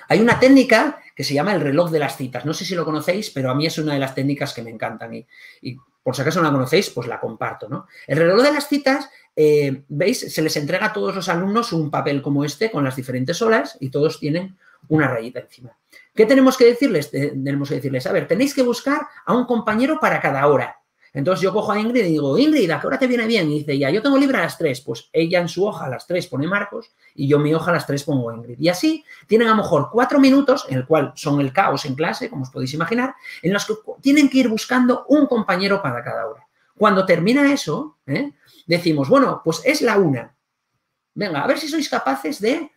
Hay 0.09 0.21
una 0.21 0.39
técnica 0.39 1.01
que 1.15 1.25
se 1.25 1.35
llama 1.35 1.55
el 1.55 1.61
reloj 1.61 1.91
de 1.91 1.99
las 1.99 2.17
citas. 2.17 2.45
No 2.45 2.53
sé 2.53 2.65
si 2.65 2.75
lo 2.75 2.85
conocéis, 2.85 3.31
pero 3.31 3.51
a 3.51 3.55
mí 3.55 3.67
es 3.67 3.79
una 3.79 3.95
de 3.95 4.01
las 4.01 4.15
técnicas 4.15 4.53
que 4.53 4.63
me 4.63 4.71
encantan 4.71 5.15
y, 5.15 5.27
y 5.63 5.77
por 6.03 6.15
si 6.15 6.23
acaso 6.23 6.41
no 6.41 6.49
la 6.49 6.53
conocéis, 6.53 6.91
pues 6.91 7.09
la 7.09 7.19
comparto, 7.19 7.69
¿no? 7.69 7.87
El 8.07 8.19
reloj 8.19 8.43
de 8.43 8.53
las 8.53 8.69
citas, 8.69 9.09
eh, 9.37 9.85
¿veis? 9.89 10.33
Se 10.33 10.43
les 10.43 10.57
entrega 10.57 10.87
a 10.87 10.93
todos 10.93 11.15
los 11.15 11.29
alumnos 11.29 11.73
un 11.73 11.91
papel 11.91 12.23
como 12.23 12.45
este 12.45 12.71
con 12.71 12.85
las 12.85 12.97
diferentes 12.97 13.43
horas 13.43 13.77
y 13.81 13.91
todos 13.91 14.21
tienen 14.21 14.57
una 14.89 15.09
rayita 15.09 15.41
encima. 15.41 15.77
¿Qué 16.15 16.27
tenemos 16.27 16.57
que 16.57 16.67
decirles? 16.67 17.11
Tenemos 17.11 17.69
que 17.69 17.77
decirles, 17.77 18.07
a 18.07 18.13
ver, 18.13 18.29
tenéis 18.29 18.55
que 18.55 18.63
buscar 18.63 19.07
a 19.25 19.35
un 19.35 19.47
compañero 19.47 19.99
para 20.01 20.21
cada 20.21 20.47
hora. 20.47 20.79
Entonces 21.15 21.43
yo 21.43 21.53
cojo 21.53 21.71
a 21.71 21.79
Ingrid 21.79 22.05
y 22.07 22.09
digo, 22.09 22.37
Ingrid, 22.37 22.69
¿a 22.73 22.81
qué 22.81 22.89
hora 22.89 22.99
te 22.99 23.07
viene 23.07 23.25
bien? 23.27 23.49
Y 23.49 23.61
dice, 23.61 23.79
ya, 23.79 23.89
yo 23.89 24.03
tengo 24.03 24.19
libre 24.19 24.39
a 24.39 24.43
las 24.43 24.59
3. 24.59 24.81
Pues 24.81 25.11
ella 25.13 25.41
en 25.41 25.49
su 25.49 25.65
hoja 25.65 25.87
a 25.87 25.89
las 25.89 26.09
3 26.09 26.27
pone 26.27 26.49
Marcos 26.49 26.91
y 27.15 27.29
yo 27.29 27.37
en 27.37 27.45
mi 27.45 27.55
hoja 27.55 27.71
a 27.71 27.75
las 27.75 27.87
3 27.87 28.03
pongo 28.03 28.33
Ingrid. 28.33 28.59
Y 28.59 28.69
así 28.69 29.05
tienen 29.29 29.47
a 29.47 29.53
lo 29.53 29.59
mejor 29.59 29.91
cuatro 29.93 30.19
minutos, 30.19 30.67
en 30.69 30.79
el 30.79 30.87
cual 30.87 31.13
son 31.15 31.41
el 31.41 31.53
caos 31.53 31.85
en 31.85 31.95
clase, 31.95 32.29
como 32.29 32.43
os 32.43 32.51
podéis 32.51 32.75
imaginar, 32.75 33.15
en 33.43 33.53
los 33.53 33.65
que 33.65 33.75
tienen 34.01 34.29
que 34.29 34.39
ir 34.39 34.49
buscando 34.49 35.07
un 35.09 35.27
compañero 35.27 35.81
para 35.81 36.03
cada 36.03 36.27
hora. 36.27 36.49
Cuando 36.77 37.07
termina 37.07 37.53
eso, 37.53 37.99
¿eh? 38.07 38.33
decimos, 38.67 39.09
bueno, 39.09 39.41
pues 39.45 39.63
es 39.65 39.83
la 39.83 39.99
una. 39.99 40.35
Venga, 41.15 41.43
a 41.43 41.47
ver 41.47 41.59
si 41.59 41.69
sois 41.69 41.89
capaces 41.89 42.41
de... 42.41 42.71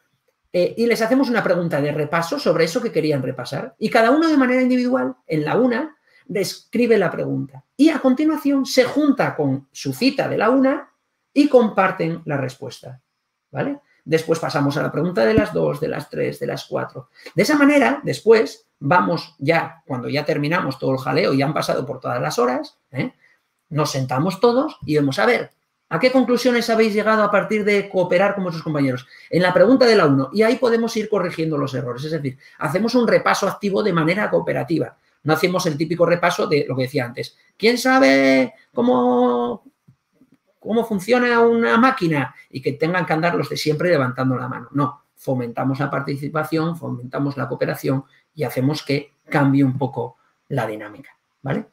Eh, 0.53 0.73
y 0.77 0.85
les 0.85 1.01
hacemos 1.01 1.29
una 1.29 1.43
pregunta 1.43 1.81
de 1.81 1.91
repaso 1.91 2.39
sobre 2.39 2.65
eso 2.65 2.81
que 2.81 2.91
querían 2.91 3.21
repasar. 3.21 3.75
Y 3.79 3.89
cada 3.89 4.11
uno 4.11 4.29
de 4.29 4.37
manera 4.37 4.61
individual, 4.61 5.15
en 5.25 5.43
la 5.43 5.57
una, 5.57 5.97
describe 6.25 6.97
la 6.97 7.11
pregunta 7.11 7.63
y 7.75 7.89
a 7.89 7.99
continuación 7.99 8.65
se 8.65 8.83
junta 8.83 9.35
con 9.35 9.67
su 9.71 9.93
cita 9.93 10.27
de 10.27 10.37
la 10.37 10.49
una 10.49 10.89
y 11.33 11.47
comparten 11.47 12.21
la 12.25 12.37
respuesta. 12.37 13.01
¿Vale? 13.51 13.79
Después 14.03 14.39
pasamos 14.39 14.77
a 14.77 14.83
la 14.83 14.91
pregunta 14.91 15.25
de 15.25 15.33
las 15.33 15.53
dos, 15.53 15.79
de 15.79 15.87
las 15.87 16.09
tres, 16.09 16.39
de 16.39 16.47
las 16.47 16.65
cuatro. 16.65 17.09
De 17.35 17.43
esa 17.43 17.57
manera, 17.57 18.01
después 18.03 18.67
vamos 18.79 19.35
ya, 19.37 19.83
cuando 19.85 20.09
ya 20.09 20.25
terminamos 20.25 20.79
todo 20.79 20.93
el 20.93 20.99
jaleo 20.99 21.33
y 21.33 21.41
han 21.41 21.53
pasado 21.53 21.85
por 21.85 21.99
todas 21.99 22.21
las 22.21 22.39
horas, 22.39 22.77
¿eh? 22.91 23.13
Nos 23.69 23.91
sentamos 23.91 24.39
todos 24.39 24.77
y 24.85 24.97
vamos 24.97 25.19
a 25.19 25.25
ver, 25.25 25.51
¿a 25.89 25.99
qué 25.99 26.11
conclusiones 26.11 26.69
habéis 26.69 26.93
llegado 26.93 27.23
a 27.23 27.31
partir 27.31 27.63
de 27.63 27.89
cooperar 27.89 28.35
con 28.35 28.43
vuestros 28.43 28.63
compañeros? 28.63 29.07
En 29.29 29.41
la 29.41 29.53
pregunta 29.53 29.85
de 29.85 29.95
la 29.95 30.05
uno 30.05 30.29
y 30.33 30.43
ahí 30.43 30.55
podemos 30.55 30.95
ir 30.97 31.09
corrigiendo 31.09 31.57
los 31.57 31.73
errores. 31.73 32.03
Es 32.03 32.11
decir, 32.11 32.37
hacemos 32.59 32.95
un 32.95 33.07
repaso 33.07 33.47
activo 33.47 33.83
de 33.83 33.93
manera 33.93 34.29
cooperativa. 34.29 34.97
No 35.23 35.33
hacemos 35.33 35.65
el 35.65 35.77
típico 35.77 36.05
repaso 36.05 36.47
de 36.47 36.65
lo 36.67 36.75
que 36.75 36.83
decía 36.83 37.05
antes. 37.05 37.37
¿Quién 37.57 37.77
sabe 37.77 38.53
cómo, 38.73 39.63
cómo 40.59 40.85
funciona 40.85 41.41
una 41.41 41.77
máquina? 41.77 42.33
Y 42.49 42.61
que 42.61 42.73
tengan 42.73 43.05
que 43.05 43.13
andar 43.13 43.35
los 43.35 43.49
de 43.49 43.57
siempre 43.57 43.89
levantando 43.89 44.37
la 44.37 44.47
mano. 44.47 44.69
No, 44.71 45.03
fomentamos 45.15 45.79
la 45.79 45.89
participación, 45.89 46.77
fomentamos 46.77 47.35
la 47.35 47.49
cooperación 47.49 48.05
y 48.33 48.43
hacemos 48.43 48.83
que 48.83 49.11
cambie 49.29 49.63
un 49.63 49.77
poco 49.77 50.17
la 50.49 50.65
dinámica. 50.65 51.09
¿Vale? 51.41 51.65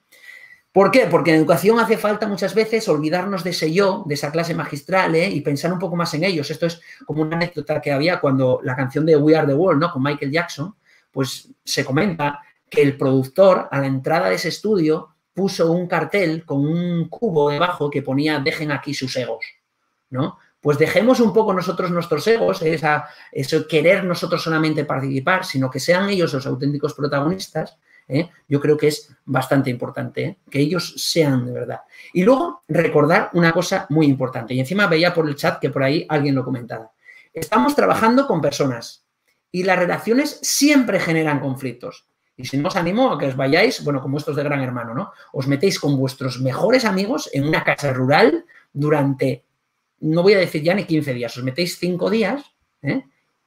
¿Por 0.74 0.90
qué? 0.90 1.06
Porque 1.06 1.30
en 1.30 1.36
educación 1.36 1.78
hace 1.78 1.96
falta 1.96 2.26
muchas 2.26 2.52
veces 2.52 2.88
olvidarnos 2.88 3.44
de 3.44 3.50
ese 3.50 3.72
yo, 3.72 4.02
de 4.08 4.14
esa 4.14 4.32
clase 4.32 4.56
magistral, 4.56 5.14
¿eh? 5.14 5.30
y 5.30 5.40
pensar 5.40 5.72
un 5.72 5.78
poco 5.78 5.94
más 5.94 6.12
en 6.14 6.24
ellos. 6.24 6.50
Esto 6.50 6.66
es 6.66 6.80
como 7.06 7.22
una 7.22 7.36
anécdota 7.36 7.80
que 7.80 7.92
había 7.92 8.18
cuando 8.18 8.58
la 8.60 8.74
canción 8.74 9.06
de 9.06 9.14
We 9.14 9.36
Are 9.36 9.46
the 9.46 9.54
World, 9.54 9.80
¿no? 9.80 9.92
Con 9.92 10.02
Michael 10.02 10.32
Jackson, 10.32 10.74
pues 11.12 11.48
se 11.64 11.84
comenta 11.84 12.40
que 12.68 12.82
el 12.82 12.96
productor 12.96 13.68
a 13.70 13.78
la 13.78 13.86
entrada 13.86 14.28
de 14.28 14.34
ese 14.34 14.48
estudio 14.48 15.10
puso 15.32 15.70
un 15.70 15.86
cartel 15.86 16.44
con 16.44 16.66
un 16.66 17.08
cubo 17.08 17.50
debajo 17.50 17.88
que 17.88 18.02
ponía 18.02 18.40
dejen 18.40 18.72
aquí 18.72 18.94
sus 18.94 19.16
egos, 19.16 19.46
¿no? 20.10 20.38
Pues 20.60 20.76
dejemos 20.76 21.20
un 21.20 21.32
poco 21.32 21.54
nosotros 21.54 21.92
nuestros 21.92 22.26
egos, 22.26 22.62
esa, 22.62 23.06
eso 23.30 23.68
querer 23.68 24.02
nosotros 24.02 24.42
solamente 24.42 24.84
participar, 24.84 25.44
sino 25.44 25.70
que 25.70 25.78
sean 25.78 26.10
ellos 26.10 26.32
los 26.32 26.46
auténticos 26.48 26.94
protagonistas. 26.94 27.78
¿Eh? 28.08 28.28
Yo 28.48 28.60
creo 28.60 28.76
que 28.76 28.88
es 28.88 29.14
bastante 29.24 29.70
importante 29.70 30.24
¿eh? 30.24 30.38
que 30.50 30.60
ellos 30.60 30.94
sean 30.96 31.46
de 31.46 31.52
verdad. 31.52 31.80
Y 32.12 32.22
luego 32.22 32.62
recordar 32.68 33.30
una 33.32 33.52
cosa 33.52 33.86
muy 33.90 34.06
importante. 34.06 34.54
Y 34.54 34.60
encima 34.60 34.86
veía 34.86 35.14
por 35.14 35.28
el 35.28 35.36
chat 35.36 35.60
que 35.60 35.70
por 35.70 35.82
ahí 35.82 36.06
alguien 36.08 36.34
lo 36.34 36.44
comentaba. 36.44 36.92
Estamos 37.32 37.74
trabajando 37.74 38.26
con 38.26 38.40
personas 38.40 39.04
y 39.50 39.62
las 39.62 39.78
relaciones 39.78 40.38
siempre 40.42 41.00
generan 41.00 41.40
conflictos. 41.40 42.06
Y 42.36 42.44
si 42.44 42.56
no 42.56 42.68
os 42.68 42.76
animo 42.76 43.12
a 43.12 43.18
que 43.18 43.26
os 43.26 43.36
vayáis, 43.36 43.84
bueno, 43.84 44.00
como 44.02 44.18
estos 44.18 44.34
de 44.34 44.42
Gran 44.42 44.60
Hermano, 44.60 44.94
¿no? 44.94 45.12
Os 45.32 45.46
metéis 45.46 45.78
con 45.78 45.96
vuestros 45.96 46.40
mejores 46.40 46.84
amigos 46.84 47.30
en 47.32 47.46
una 47.46 47.62
casa 47.62 47.92
rural 47.92 48.44
durante, 48.72 49.44
no 50.00 50.22
voy 50.22 50.34
a 50.34 50.38
decir 50.38 50.62
ya 50.62 50.74
ni 50.74 50.84
15 50.84 51.14
días, 51.14 51.36
os 51.36 51.44
metéis 51.44 51.78
5 51.78 52.10
días 52.10 52.42
¿eh? 52.82 53.04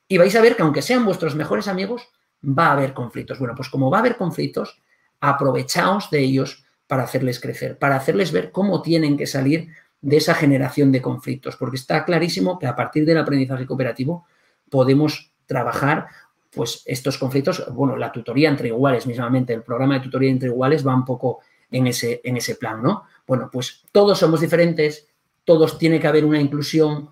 y 0.07 0.17
vais 0.17 0.33
a 0.35 0.41
ver 0.41 0.55
que 0.55 0.61
aunque 0.61 0.81
sean 0.81 1.03
vuestros 1.03 1.35
mejores 1.35 1.67
amigos, 1.67 2.07
va 2.43 2.67
a 2.67 2.71
haber 2.73 2.93
conflictos. 2.93 3.39
Bueno, 3.39 3.55
pues 3.55 3.69
como 3.69 3.89
va 3.89 3.97
a 3.97 4.01
haber 4.01 4.17
conflictos, 4.17 4.81
aprovechaos 5.19 6.09
de 6.09 6.19
ellos 6.19 6.65
para 6.87 7.03
hacerles 7.03 7.39
crecer, 7.39 7.77
para 7.77 7.95
hacerles 7.95 8.31
ver 8.31 8.51
cómo 8.51 8.81
tienen 8.81 9.17
que 9.17 9.27
salir 9.27 9.69
de 10.01 10.17
esa 10.17 10.35
generación 10.35 10.91
de 10.91 11.01
conflictos, 11.01 11.55
porque 11.57 11.77
está 11.77 12.05
clarísimo 12.05 12.59
que 12.59 12.67
a 12.67 12.75
partir 12.75 13.05
del 13.05 13.17
aprendizaje 13.17 13.65
cooperativo 13.65 14.25
podemos 14.69 15.33
trabajar 15.45 16.07
pues 16.51 16.83
estos 16.85 17.17
conflictos, 17.17 17.65
bueno, 17.73 17.97
la 17.97 18.11
tutoría 18.11 18.49
entre 18.49 18.69
iguales 18.69 19.05
mismamente, 19.05 19.53
el 19.53 19.63
programa 19.63 19.95
de 19.95 20.01
tutoría 20.01 20.31
entre 20.31 20.49
iguales 20.49 20.85
va 20.85 20.95
un 20.95 21.05
poco 21.05 21.39
en 21.69 21.87
ese, 21.87 22.21
en 22.23 22.37
ese 22.37 22.55
plan, 22.55 22.81
¿no? 22.81 23.03
Bueno, 23.27 23.49
pues 23.51 23.83
todos 23.91 24.17
somos 24.19 24.41
diferentes, 24.41 25.07
todos 25.43 25.77
tiene 25.77 25.99
que 25.99 26.07
haber 26.07 26.25
una 26.25 26.39
inclusión, 26.39 27.09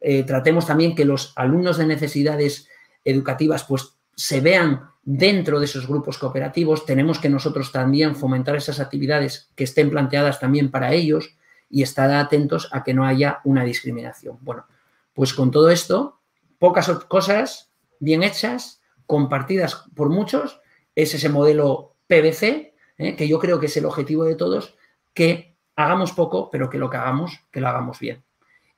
eh, 0.00 0.24
tratemos 0.24 0.66
también 0.66 0.94
que 0.94 1.04
los 1.04 1.32
alumnos 1.36 1.76
de 1.76 1.86
necesidades 1.86 2.68
educativas 3.04 3.64
pues 3.64 3.96
se 4.14 4.40
vean 4.40 4.90
dentro 5.02 5.58
de 5.58 5.64
esos 5.64 5.88
grupos 5.88 6.18
cooperativos, 6.18 6.86
tenemos 6.86 7.18
que 7.18 7.28
nosotros 7.28 7.72
también 7.72 8.14
fomentar 8.14 8.56
esas 8.56 8.80
actividades 8.80 9.50
que 9.56 9.64
estén 9.64 9.90
planteadas 9.90 10.38
también 10.38 10.70
para 10.70 10.92
ellos 10.92 11.36
y 11.68 11.82
estar 11.82 12.10
atentos 12.12 12.68
a 12.72 12.84
que 12.84 12.94
no 12.94 13.04
haya 13.04 13.40
una 13.44 13.64
discriminación. 13.64 14.38
Bueno, 14.42 14.66
pues 15.12 15.34
con 15.34 15.50
todo 15.50 15.70
esto, 15.70 16.20
pocas 16.58 16.88
cosas 17.08 17.72
bien 17.98 18.22
hechas, 18.22 18.80
compartidas 19.06 19.84
por 19.94 20.08
muchos, 20.08 20.60
es 20.94 21.14
ese 21.14 21.28
modelo 21.28 21.96
PVC, 22.06 22.74
¿eh? 22.98 23.16
que 23.16 23.26
yo 23.26 23.38
creo 23.38 23.58
que 23.58 23.66
es 23.66 23.76
el 23.76 23.86
objetivo 23.86 24.24
de 24.24 24.36
todos, 24.36 24.76
que 25.14 25.56
hagamos 25.76 26.12
poco, 26.12 26.50
pero 26.50 26.70
que 26.70 26.78
lo 26.78 26.90
que 26.90 26.98
hagamos, 26.98 27.40
que 27.50 27.60
lo 27.60 27.68
hagamos 27.68 27.98
bien. 27.98 28.22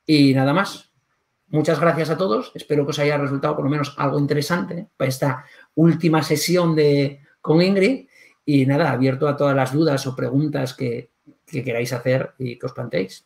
Y 0.06 0.34
nada 0.34 0.52
más. 0.52 0.93
Muchas 1.48 1.80
gracias 1.80 2.10
a 2.10 2.16
todos. 2.16 2.52
Espero 2.54 2.84
que 2.84 2.90
os 2.90 2.98
haya 2.98 3.18
resultado 3.18 3.54
por 3.56 3.64
lo 3.64 3.70
menos 3.70 3.94
algo 3.98 4.18
interesante 4.18 4.88
para 4.96 5.08
esta 5.08 5.44
última 5.74 6.22
sesión 6.22 6.74
de, 6.74 7.20
con 7.40 7.62
Ingrid. 7.62 8.08
Y 8.46 8.66
nada, 8.66 8.90
abierto 8.90 9.26
a 9.26 9.36
todas 9.36 9.56
las 9.56 9.72
dudas 9.72 10.06
o 10.06 10.14
preguntas 10.14 10.74
que, 10.74 11.10
que 11.46 11.64
queráis 11.64 11.92
hacer 11.92 12.34
y 12.38 12.58
que 12.58 12.66
os 12.66 12.72
planteéis. 12.72 13.24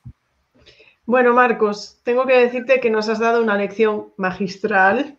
Bueno, 1.09 1.33
Marcos, 1.33 2.01
tengo 2.03 2.27
que 2.27 2.39
decirte 2.39 2.81
que 2.81 2.91
nos 2.91 3.09
has 3.09 3.19
dado 3.19 3.43
una 3.43 3.57
lección 3.57 4.13
magistral, 4.19 5.19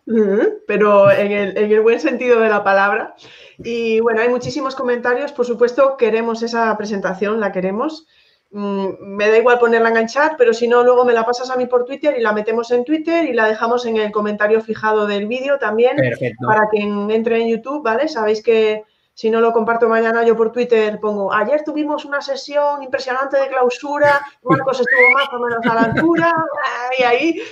pero 0.68 1.10
en 1.10 1.32
el, 1.32 1.80
buen 1.80 1.98
sentido 1.98 2.38
de 2.38 2.48
la 2.48 2.62
palabra. 2.62 3.16
Y 3.58 3.98
bueno, 3.98 4.20
hay 4.20 4.28
muchísimos 4.28 4.76
comentarios. 4.76 5.32
Por 5.32 5.46
supuesto, 5.46 5.96
queremos 5.96 6.44
esa 6.44 6.76
presentación, 6.76 7.40
la 7.40 7.50
queremos. 7.50 8.06
Mm, 8.52 8.88
me 9.00 9.28
da 9.28 9.38
igual 9.38 9.60
ponerla 9.60 9.90
en 10.00 10.06
chat, 10.08 10.34
pero 10.36 10.52
si 10.52 10.66
no, 10.66 10.82
luego 10.82 11.04
me 11.04 11.12
la 11.12 11.24
pasas 11.24 11.50
a 11.50 11.56
mí 11.56 11.66
por 11.66 11.84
Twitter 11.84 12.16
y 12.18 12.20
la 12.20 12.32
metemos 12.32 12.70
en 12.72 12.84
Twitter 12.84 13.24
y 13.24 13.32
la 13.32 13.46
dejamos 13.46 13.86
en 13.86 13.96
el 13.96 14.10
comentario 14.10 14.60
fijado 14.60 15.06
del 15.06 15.26
vídeo 15.26 15.58
también. 15.58 15.96
Para 16.44 16.68
quien 16.68 17.10
entre 17.10 17.40
en 17.40 17.48
YouTube, 17.48 17.84
¿vale? 17.84 18.08
Sabéis 18.08 18.42
que 18.42 18.84
si 19.14 19.30
no 19.30 19.40
lo 19.40 19.52
comparto 19.52 19.88
mañana, 19.88 20.24
yo 20.24 20.36
por 20.36 20.50
Twitter 20.50 20.98
pongo, 20.98 21.32
ayer 21.32 21.62
tuvimos 21.62 22.04
una 22.06 22.22
sesión 22.22 22.82
impresionante 22.82 23.36
de 23.36 23.48
clausura, 23.48 24.18
Marcos 24.42 24.80
estuvo 24.80 25.10
más 25.12 25.28
o 25.32 25.38
menos 25.38 25.66
a 25.66 25.74
la 25.74 25.92
altura, 25.92 26.32
y 26.98 27.02
ahí, 27.02 27.42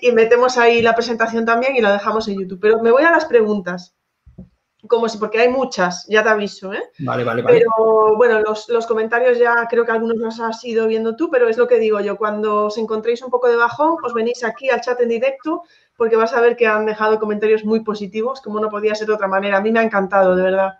y, 0.00 0.12
metemos 0.12 0.56
ahí 0.56 0.82
la 0.82 0.94
presentación 0.94 1.44
también 1.44 1.74
y 1.74 1.80
la 1.80 1.92
dejamos 1.92 2.28
en 2.28 2.38
YouTube. 2.38 2.60
Pero 2.60 2.80
me 2.80 2.92
voy 2.92 3.02
a 3.02 3.10
las 3.10 3.24
preguntas 3.24 3.94
como 4.86 5.08
si, 5.08 5.18
porque 5.18 5.38
hay 5.38 5.48
muchas, 5.48 6.06
ya 6.08 6.22
te 6.22 6.28
aviso, 6.28 6.72
¿eh? 6.72 6.82
Vale, 6.98 7.24
vale, 7.24 7.42
vale. 7.42 7.58
Pero 7.58 8.16
bueno, 8.16 8.40
los, 8.40 8.68
los, 8.68 8.86
comentarios 8.86 9.38
ya 9.38 9.66
creo 9.68 9.84
que 9.84 9.92
algunos 9.92 10.16
los 10.16 10.40
has 10.40 10.64
ido 10.64 10.86
viendo 10.86 11.16
tú, 11.16 11.30
pero 11.30 11.48
es 11.48 11.56
lo 11.56 11.66
que 11.66 11.78
digo 11.78 12.00
yo, 12.00 12.16
cuando 12.16 12.66
os 12.66 12.78
encontréis 12.78 13.22
un 13.22 13.30
poco 13.30 13.48
de 13.48 13.56
bajón, 13.56 13.96
os 14.02 14.14
venís 14.14 14.44
aquí 14.44 14.70
al 14.70 14.80
chat 14.80 15.00
en 15.00 15.08
directo, 15.08 15.62
porque 15.96 16.16
vas 16.16 16.32
a 16.34 16.40
ver 16.40 16.56
que 16.56 16.66
han 16.66 16.86
dejado 16.86 17.18
comentarios 17.18 17.64
muy 17.64 17.80
positivos, 17.80 18.40
como 18.40 18.60
no 18.60 18.68
podía 18.68 18.94
ser 18.94 19.06
de 19.06 19.14
otra 19.14 19.28
manera. 19.28 19.58
A 19.58 19.60
mí 19.60 19.70
me 19.72 19.80
ha 19.80 19.84
encantado, 19.84 20.34
de 20.36 20.42
verdad. 20.42 20.78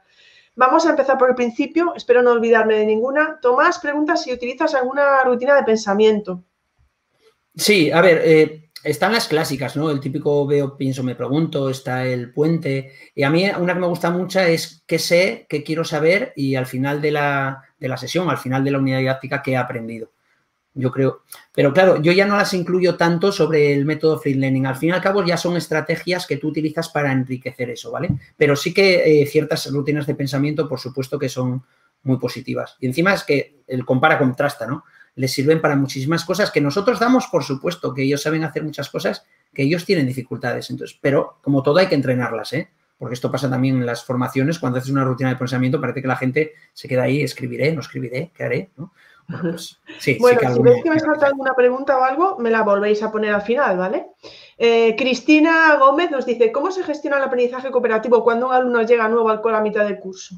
Vamos 0.56 0.86
a 0.86 0.90
empezar 0.90 1.18
por 1.18 1.30
el 1.30 1.34
principio, 1.34 1.94
espero 1.96 2.22
no 2.22 2.32
olvidarme 2.32 2.78
de 2.78 2.86
ninguna. 2.86 3.38
Tomás 3.40 3.78
pregunta 3.78 4.16
si 4.16 4.32
utilizas 4.32 4.74
alguna 4.74 5.24
rutina 5.24 5.56
de 5.56 5.64
pensamiento. 5.64 6.44
Sí, 7.56 7.90
a 7.90 8.00
ver, 8.00 8.20
eh, 8.24 8.63
están 8.84 9.12
las 9.12 9.28
clásicas, 9.28 9.76
¿no? 9.76 9.90
El 9.90 10.00
típico 10.00 10.46
veo, 10.46 10.76
pienso, 10.76 11.02
me 11.02 11.14
pregunto, 11.14 11.68
está 11.68 12.06
el 12.06 12.32
puente. 12.32 12.92
Y 13.14 13.22
a 13.22 13.30
mí 13.30 13.44
una 13.58 13.74
que 13.74 13.80
me 13.80 13.86
gusta 13.86 14.10
mucho 14.10 14.40
es 14.40 14.82
qué 14.86 14.98
sé, 14.98 15.46
qué 15.48 15.64
quiero 15.64 15.84
saber 15.84 16.32
y 16.36 16.54
al 16.54 16.66
final 16.66 17.00
de 17.00 17.10
la, 17.10 17.62
de 17.78 17.88
la 17.88 17.96
sesión, 17.96 18.30
al 18.30 18.38
final 18.38 18.62
de 18.62 18.70
la 18.70 18.78
unidad 18.78 18.98
didáctica, 18.98 19.42
qué 19.42 19.52
he 19.52 19.56
aprendido 19.56 20.10
yo 20.74 20.90
creo. 20.90 21.22
Pero 21.54 21.72
claro, 21.72 22.02
yo 22.02 22.12
ya 22.12 22.26
no 22.26 22.36
las 22.36 22.52
incluyo 22.52 22.96
tanto 22.96 23.30
sobre 23.32 23.72
el 23.72 23.84
método 23.84 24.18
free 24.18 24.34
learning. 24.34 24.66
Al 24.66 24.76
fin 24.76 24.90
y 24.90 24.92
al 24.92 25.00
cabo 25.00 25.24
ya 25.24 25.36
son 25.36 25.56
estrategias 25.56 26.26
que 26.26 26.36
tú 26.36 26.48
utilizas 26.48 26.88
para 26.88 27.12
enriquecer 27.12 27.70
eso, 27.70 27.92
¿vale? 27.92 28.10
Pero 28.36 28.56
sí 28.56 28.74
que 28.74 29.22
eh, 29.22 29.26
ciertas 29.26 29.70
rutinas 29.70 30.06
de 30.06 30.16
pensamiento, 30.16 30.68
por 30.68 30.80
supuesto 30.80 31.18
que 31.18 31.28
son 31.28 31.62
muy 32.02 32.18
positivas. 32.18 32.76
Y 32.80 32.86
encima 32.86 33.14
es 33.14 33.22
que 33.22 33.62
el 33.66 33.84
compara 33.84 34.18
contrasta, 34.18 34.66
¿no? 34.66 34.84
Les 35.16 35.32
sirven 35.32 35.60
para 35.60 35.76
muchísimas 35.76 36.24
cosas 36.24 36.50
que 36.50 36.60
nosotros 36.60 36.98
damos, 36.98 37.26
por 37.28 37.44
supuesto, 37.44 37.94
que 37.94 38.02
ellos 38.02 38.22
saben 38.22 38.44
hacer 38.44 38.64
muchas 38.64 38.88
cosas 38.88 39.24
que 39.52 39.62
ellos 39.62 39.84
tienen 39.84 40.06
dificultades. 40.06 40.70
Entonces, 40.70 40.98
pero 41.00 41.38
como 41.42 41.62
todo 41.62 41.78
hay 41.78 41.86
que 41.86 41.94
entrenarlas, 41.94 42.52
¿eh? 42.52 42.70
Porque 42.98 43.14
esto 43.14 43.30
pasa 43.30 43.50
también 43.50 43.76
en 43.76 43.86
las 43.86 44.04
formaciones, 44.04 44.58
cuando 44.58 44.78
haces 44.78 44.90
una 44.90 45.04
rutina 45.04 45.30
de 45.30 45.36
pensamiento, 45.36 45.80
parece 45.80 46.00
que 46.00 46.08
la 46.08 46.16
gente 46.16 46.52
se 46.72 46.88
queda 46.88 47.02
ahí, 47.02 47.22
escribiré, 47.22 47.72
no 47.72 47.80
escribiré, 47.80 48.30
¿qué 48.34 48.44
haré? 48.44 48.70
¿no? 48.76 48.92
Bueno, 49.26 49.50
pues, 49.50 49.80
sí, 49.98 50.18
bueno 50.20 50.38
si 50.54 50.62
veis 50.62 50.82
que 50.82 50.90
me 50.90 51.00
falta 51.00 51.26
alguna 51.26 51.54
pregunta 51.54 51.98
o 51.98 52.04
algo, 52.04 52.38
me 52.38 52.50
la 52.50 52.62
volvéis 52.62 53.02
a 53.02 53.10
poner 53.10 53.32
al 53.32 53.42
final, 53.42 53.78
¿vale? 53.78 54.08
Eh, 54.58 54.94
Cristina 54.96 55.76
Gómez 55.76 56.10
nos 56.10 56.26
dice, 56.26 56.52
¿cómo 56.52 56.70
se 56.70 56.84
gestiona 56.84 57.16
el 57.16 57.24
aprendizaje 57.24 57.70
cooperativo 57.70 58.22
cuando 58.22 58.48
un 58.48 58.54
alumno 58.54 58.82
llega 58.82 59.08
nuevo 59.08 59.30
al 59.30 59.40
cole 59.40 59.56
a 59.56 59.60
mitad 59.60 59.84
del 59.84 59.98
curso? 59.98 60.36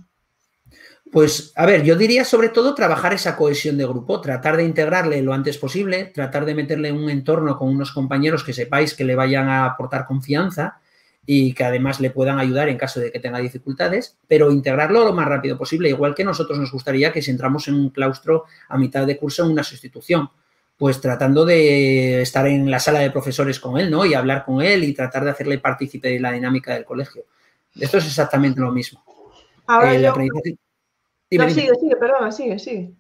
Pues, 1.13 1.53
a 1.55 1.67
ver, 1.67 1.85
yo 1.85 1.97
diría 1.97 2.25
sobre 2.25 2.49
todo 2.49 2.75
trabajar 2.75 3.15
esa 3.15 3.37
cohesión 3.37 3.79
de 3.79 3.87
grupo, 3.87 4.21
tratar 4.21 4.57
de 4.57 4.65
integrarle 4.65 5.23
lo 5.23 5.33
antes 5.33 5.57
posible, 5.57 6.07
tratar 6.07 6.45
de 6.45 6.55
meterle 6.55 6.89
en 6.89 6.97
un 6.97 7.11
entorno 7.11 7.57
con 7.57 7.69
unos 7.69 7.93
compañeros 7.93 8.43
que 8.43 8.53
sepáis 8.53 8.95
que 8.95 9.05
le 9.05 9.15
vayan 9.15 9.49
a 9.49 9.67
aportar 9.67 10.07
confianza 10.07 10.81
y 11.25 11.55
que 11.55 11.65
además 11.65 12.01
le 12.01 12.11
puedan 12.11 12.39
ayudar 12.39 12.69
en 12.69 12.77
caso 12.77 13.01
de 13.01 13.11
que 13.11 13.21
tenga 13.21 13.39
dificultades, 13.39 14.17
pero 14.29 14.51
integrarlo 14.51 15.05
lo 15.05 15.13
más 15.13 15.27
rápido 15.27 15.57
posible, 15.57 15.89
igual 15.89 16.15
que 16.15 16.25
nosotros 16.25 16.59
nos 16.59 16.73
gustaría 16.73 17.13
que 17.13 17.23
si 17.23 17.31
entramos 17.31 17.67
en 17.69 17.75
un 17.75 17.91
claustro 17.91 18.45
a 18.69 18.77
mitad 18.77 19.07
de 19.07 19.17
curso 19.17 19.45
en 19.45 19.53
una 19.53 19.65
sustitución, 19.65 20.31
pues 20.77 21.01
tratando 21.01 21.45
de 21.45 22.23
estar 22.23 22.47
en 22.47 22.71
la 22.71 22.79
sala 22.79 23.01
de 23.01 23.11
profesores 23.11 23.59
con 23.59 23.79
él, 23.79 23.91
¿no? 23.91 24.05
Y 24.05 24.15
hablar 24.15 24.45
con 24.45 24.61
él 24.61 24.85
y 24.85 24.93
tratar 24.93 25.25
de 25.25 25.31
hacerle 25.31 25.59
partícipe 25.59 26.09
de 26.09 26.21
la 26.21 26.33
dinámica 26.33 26.75
del 26.75 26.85
colegio. 26.85 27.25
Esto 27.75 27.99
es 27.99 28.07
exactamente 28.07 28.61
lo 28.61 28.71
mismo. 28.71 29.03
Ahora 29.67 30.11
aprendizaje... 30.11 30.59
no, 31.31 31.51
sigue, 31.51 31.75
sigue, 31.81 31.97
perdona, 31.97 32.33
sigue, 32.33 32.59
sigue. 32.59 32.93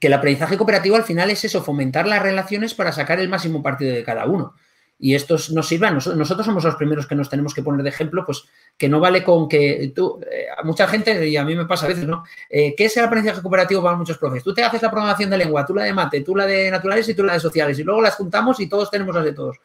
Que 0.00 0.06
el 0.08 0.12
aprendizaje 0.12 0.56
cooperativo 0.56 0.96
al 0.96 1.04
final 1.04 1.30
es 1.30 1.44
eso, 1.44 1.62
fomentar 1.62 2.06
las 2.06 2.22
relaciones 2.22 2.74
para 2.74 2.92
sacar 2.92 3.20
el 3.20 3.28
máximo 3.28 3.62
partido 3.62 3.94
de 3.94 4.04
cada 4.04 4.26
uno 4.26 4.54
y 5.02 5.16
estos 5.16 5.50
nos 5.50 5.66
sirvan. 5.66 5.94
Nosotros 5.94 6.46
somos 6.46 6.62
los 6.62 6.76
primeros 6.76 7.08
que 7.08 7.16
nos 7.16 7.28
tenemos 7.28 7.52
que 7.54 7.62
poner 7.62 7.82
de 7.82 7.88
ejemplo, 7.88 8.24
pues 8.24 8.44
que 8.78 8.88
no 8.88 9.00
vale 9.00 9.24
con 9.24 9.48
que 9.48 9.92
tú, 9.92 10.20
eh, 10.30 10.46
a 10.56 10.62
mucha 10.62 10.86
gente, 10.86 11.26
y 11.26 11.36
a 11.36 11.44
mí 11.44 11.56
me 11.56 11.66
pasa 11.66 11.86
a 11.86 11.88
veces, 11.88 12.06
¿no? 12.06 12.22
Eh, 12.48 12.72
¿Qué 12.76 12.84
es 12.84 12.96
el 12.96 13.04
aprendizaje 13.04 13.42
cooperativo 13.42 13.82
para 13.82 13.96
muchos 13.96 14.16
profes? 14.16 14.44
Tú 14.44 14.54
te 14.54 14.62
haces 14.62 14.80
la 14.80 14.92
programación 14.92 15.28
de 15.28 15.38
lengua, 15.38 15.66
tú 15.66 15.74
la 15.74 15.82
de 15.82 15.92
mate, 15.92 16.20
tú 16.20 16.36
la 16.36 16.46
de 16.46 16.70
naturales 16.70 17.08
y 17.08 17.14
tú 17.14 17.24
la 17.24 17.32
de 17.32 17.40
sociales, 17.40 17.76
y 17.80 17.82
luego 17.82 18.00
las 18.00 18.14
juntamos 18.14 18.60
y 18.60 18.68
todos 18.68 18.92
tenemos 18.92 19.12
las 19.12 19.24
de 19.24 19.32
todos. 19.32 19.60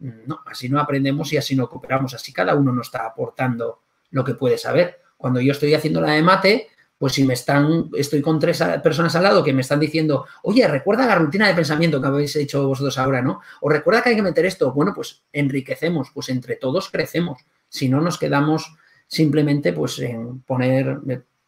No, 0.00 0.40
así 0.44 0.68
no 0.68 0.78
aprendemos 0.78 1.32
y 1.32 1.38
así 1.38 1.56
no 1.56 1.66
cooperamos, 1.66 2.12
así 2.12 2.30
cada 2.30 2.54
uno 2.54 2.70
nos 2.70 2.88
está 2.88 3.06
aportando 3.06 3.80
lo 4.10 4.22
que 4.22 4.34
puede 4.34 4.58
saber. 4.58 5.00
Cuando 5.16 5.40
yo 5.40 5.52
estoy 5.52 5.72
haciendo 5.72 6.02
la 6.02 6.12
de 6.12 6.22
mate, 6.22 6.68
pues 7.04 7.12
si 7.12 7.24
me 7.24 7.34
están, 7.34 7.90
estoy 7.98 8.22
con 8.22 8.38
tres 8.38 8.64
personas 8.82 9.14
al 9.14 9.24
lado 9.24 9.44
que 9.44 9.52
me 9.52 9.60
están 9.60 9.78
diciendo, 9.78 10.24
oye, 10.42 10.66
recuerda 10.66 11.04
la 11.04 11.16
rutina 11.16 11.46
de 11.46 11.52
pensamiento 11.52 12.00
que 12.00 12.06
habéis 12.06 12.34
hecho 12.34 12.66
vosotros 12.66 12.96
ahora, 12.96 13.20
¿no? 13.20 13.42
O 13.60 13.68
recuerda 13.68 14.00
que 14.00 14.08
hay 14.08 14.16
que 14.16 14.22
meter 14.22 14.46
esto. 14.46 14.72
Bueno, 14.72 14.94
pues 14.94 15.22
enriquecemos, 15.30 16.10
pues 16.14 16.30
entre 16.30 16.56
todos 16.56 16.88
crecemos. 16.88 17.44
Si 17.68 17.90
no, 17.90 18.00
nos 18.00 18.16
quedamos 18.16 18.74
simplemente 19.06 19.74
pues 19.74 19.98
en 19.98 20.40
poner 20.40 20.98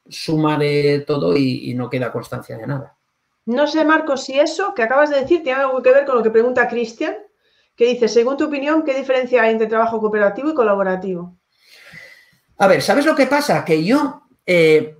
suma 0.07 0.59
de 0.59 1.03
todo 1.07 1.35
y, 1.35 1.73
no 1.73 1.89
queda 1.89 2.13
constancia 2.13 2.59
de 2.59 2.67
nada. 2.67 2.95
No 3.47 3.67
sé, 3.67 3.83
Marcos, 3.83 4.25
si 4.25 4.39
eso 4.39 4.75
que 4.75 4.83
acabas 4.83 5.09
de 5.09 5.23
decir 5.23 5.43
tiene 5.43 5.63
algo 5.63 5.81
que 5.81 5.91
ver 5.91 6.05
con 6.05 6.17
lo 6.17 6.23
que 6.23 6.31
pregunta 6.31 6.69
Cristian, 6.69 7.17
que 7.75 7.87
dice, 7.87 8.09
según 8.09 8.37
tu 8.37 8.45
opinión, 8.45 8.85
¿qué 8.85 8.93
diferencia 8.93 9.43
hay 9.43 9.53
entre 9.53 9.69
trabajo 9.69 10.01
cooperativo 10.01 10.51
y 10.51 10.55
colaborativo? 10.55 11.35
A 12.59 12.67
ver, 12.67 12.83
¿sabes 12.83 13.07
lo 13.07 13.17
que 13.17 13.27
pasa? 13.27 13.65
Que 13.65 13.83
yo 13.83 14.25
eh, 14.45 14.97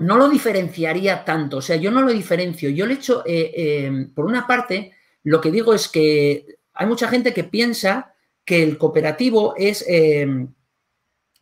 no 0.00 0.16
lo 0.16 0.28
diferenciaría 0.28 1.24
tanto, 1.24 1.58
o 1.58 1.62
sea, 1.62 1.76
yo 1.76 1.90
no 1.90 2.00
lo 2.00 2.10
diferencio. 2.10 2.70
Yo 2.70 2.86
le 2.86 2.94
echo, 2.94 3.22
eh, 3.26 3.52
eh, 3.54 4.06
por 4.14 4.24
una 4.24 4.46
parte, 4.46 4.92
lo 5.24 5.40
que 5.40 5.50
digo 5.50 5.74
es 5.74 5.88
que 5.88 6.58
hay 6.72 6.86
mucha 6.86 7.06
gente 7.06 7.34
que 7.34 7.44
piensa 7.44 8.14
que 8.44 8.62
el 8.62 8.78
cooperativo 8.78 9.54
es, 9.58 9.84
eh, 9.86 10.26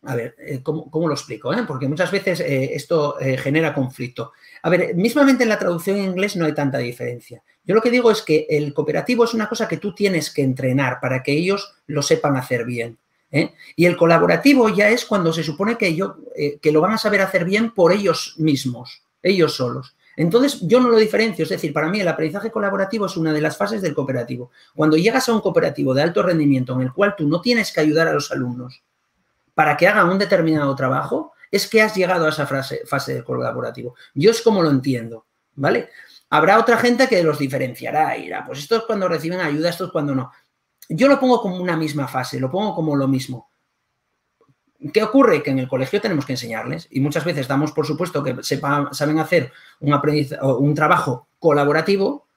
a 0.03 0.15
ver, 0.15 0.35
¿cómo, 0.61 1.07
lo 1.07 1.13
explico? 1.13 1.51
Porque 1.65 1.87
muchas 1.87 2.11
veces 2.11 2.41
esto 2.41 3.15
genera 3.37 3.73
conflicto. 3.73 4.33
A 4.63 4.69
ver, 4.69 4.93
mismamente 4.95 5.43
en 5.43 5.49
la 5.49 5.59
traducción 5.59 5.97
en 5.97 6.05
inglés 6.05 6.35
no 6.35 6.45
hay 6.45 6.53
tanta 6.53 6.77
diferencia. 6.77 7.41
Yo 7.63 7.75
lo 7.75 7.81
que 7.81 7.91
digo 7.91 8.11
es 8.11 8.21
que 8.21 8.45
el 8.49 8.73
cooperativo 8.73 9.23
es 9.23 9.33
una 9.33 9.49
cosa 9.49 9.67
que 9.67 9.77
tú 9.77 9.93
tienes 9.95 10.31
que 10.31 10.41
entrenar 10.41 10.99
para 11.01 11.23
que 11.23 11.31
ellos 11.31 11.75
lo 11.87 12.01
sepan 12.01 12.35
hacer 12.35 12.65
bien. 12.65 12.97
¿Eh? 13.31 13.53
Y 13.75 13.85
el 13.85 13.97
colaborativo 13.97 14.69
ya 14.69 14.89
es 14.89 15.05
cuando 15.05 15.33
se 15.33 15.43
supone 15.43 15.77
que, 15.77 15.97
eh, 16.35 16.59
que 16.61 16.71
lo 16.71 16.81
van 16.81 16.93
a 16.93 16.97
saber 16.97 17.21
hacer 17.21 17.45
bien 17.45 17.71
por 17.73 17.91
ellos 17.91 18.35
mismos, 18.37 19.03
ellos 19.21 19.55
solos. 19.55 19.95
Entonces, 20.15 20.59
yo 20.61 20.81
no 20.81 20.89
lo 20.89 20.97
diferencio, 20.97 21.43
es 21.43 21.49
decir, 21.49 21.71
para 21.71 21.87
mí 21.87 22.01
el 22.01 22.07
aprendizaje 22.07 22.51
colaborativo 22.51 23.05
es 23.05 23.15
una 23.15 23.31
de 23.31 23.39
las 23.39 23.55
fases 23.55 23.81
del 23.81 23.93
cooperativo. 23.93 24.51
Cuando 24.75 24.97
llegas 24.97 25.29
a 25.29 25.33
un 25.33 25.39
cooperativo 25.39 25.93
de 25.93 26.01
alto 26.01 26.21
rendimiento 26.21 26.73
en 26.73 26.81
el 26.81 26.91
cual 26.91 27.15
tú 27.15 27.25
no 27.25 27.39
tienes 27.39 27.71
que 27.71 27.79
ayudar 27.79 28.09
a 28.09 28.13
los 28.13 28.29
alumnos 28.29 28.83
para 29.53 29.77
que 29.77 29.87
hagan 29.87 30.09
un 30.09 30.17
determinado 30.17 30.75
trabajo, 30.75 31.33
es 31.51 31.67
que 31.67 31.81
has 31.81 31.95
llegado 31.95 32.25
a 32.25 32.29
esa 32.29 32.45
fase, 32.45 33.13
del 33.13 33.23
colaborativo. 33.23 33.95
Yo 34.13 34.31
es 34.31 34.41
como 34.41 34.61
lo 34.61 34.69
entiendo, 34.69 35.25
¿vale? 35.55 35.89
Habrá 36.29 36.59
otra 36.59 36.77
gente 36.77 37.07
que 37.07 37.23
los 37.23 37.39
diferenciará 37.39 38.17
y 38.17 38.23
dirá, 38.23 38.45
pues 38.45 38.67
cuando 38.85 39.07
reciben 39.07 39.39
ayuda, 39.39 39.69
esto 39.69 39.85
es 39.85 39.91
cuando 39.91 40.13
no. 40.13 40.31
Yo 40.89 41.07
lo 41.07 41.19
pongo 41.19 41.41
como 41.41 41.57
una 41.57 41.77
misma 41.77 42.07
fase, 42.07 42.39
lo 42.39 42.49
pongo 42.49 42.73
como 42.73 42.95
lo 42.95 43.07
mismo. 43.07 43.49
¿Qué 44.93 45.03
ocurre? 45.03 45.43
Que 45.43 45.51
en 45.51 45.59
el 45.59 45.67
colegio 45.67 46.01
tenemos 46.01 46.25
que 46.25 46.33
enseñarles 46.33 46.87
y 46.89 46.99
muchas 46.99 47.25
veces 47.25 47.47
damos 47.47 47.71
por 47.73 47.85
supuesto 47.85 48.23
que 48.23 48.41
sepan, 48.41 48.93
saben 48.93 49.19
hacer 49.19 49.51
un, 49.81 49.93
un 50.59 50.73
trabajo 50.73 51.27
colaborativo 51.37 52.27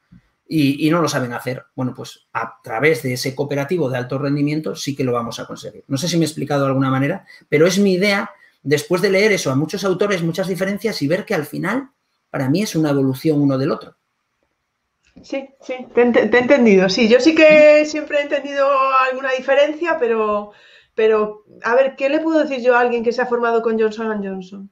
y, 0.46 0.86
y, 0.86 0.90
no 0.90 1.00
lo 1.00 1.08
saben 1.08 1.32
hacer. 1.32 1.64
Bueno, 1.74 1.94
pues 1.94 2.26
a 2.32 2.60
través 2.62 3.02
de 3.02 3.14
ese 3.14 3.34
cooperativo 3.34 3.88
de 3.88 3.96
alto 3.96 4.18
rendimiento 4.18 4.74
sí 4.74 4.94
que 4.94 5.04
lo 5.04 5.12
vamos 5.12 5.38
a 5.38 5.46
conseguir. 5.46 5.84
No 5.86 5.96
sé 5.96 6.08
si 6.08 6.18
me 6.18 6.24
he 6.24 6.26
explicado 6.26 6.62
de 6.62 6.68
alguna 6.68 6.90
manera, 6.90 7.24
pero 7.48 7.66
es 7.66 7.78
mi 7.78 7.94
idea 7.94 8.30
después 8.62 9.00
de 9.00 9.10
leer 9.10 9.32
eso 9.32 9.50
a 9.50 9.56
muchos 9.56 9.84
autores, 9.84 10.22
muchas 10.22 10.48
diferencias 10.48 11.00
y 11.00 11.08
ver 11.08 11.24
que 11.24 11.34
al 11.34 11.46
final 11.46 11.90
para 12.28 12.50
mí 12.50 12.62
es 12.62 12.74
una 12.74 12.90
evolución 12.90 13.40
uno 13.40 13.56
del 13.56 13.70
otro. 13.70 13.96
Sí, 15.22 15.48
sí, 15.60 15.74
te, 15.94 16.00
he 16.00 16.38
entendido. 16.38 16.88
Sí, 16.88 17.08
yo 17.08 17.20
sí 17.20 17.34
que 17.34 17.84
siempre 17.84 18.18
he 18.18 18.22
entendido 18.22 18.66
alguna 19.10 19.32
diferencia, 19.32 19.98
pero, 19.98 20.52
pero 20.94 21.44
a 21.62 21.74
ver, 21.74 21.96
¿qué 21.96 22.08
le 22.08 22.20
puedo 22.20 22.40
decir 22.40 22.60
yo 22.60 22.76
a 22.76 22.80
alguien 22.80 23.04
que 23.04 23.12
se 23.12 23.22
ha 23.22 23.26
formado 23.26 23.62
con 23.62 23.78
Johnson 23.78 24.22
Johnson? 24.24 24.70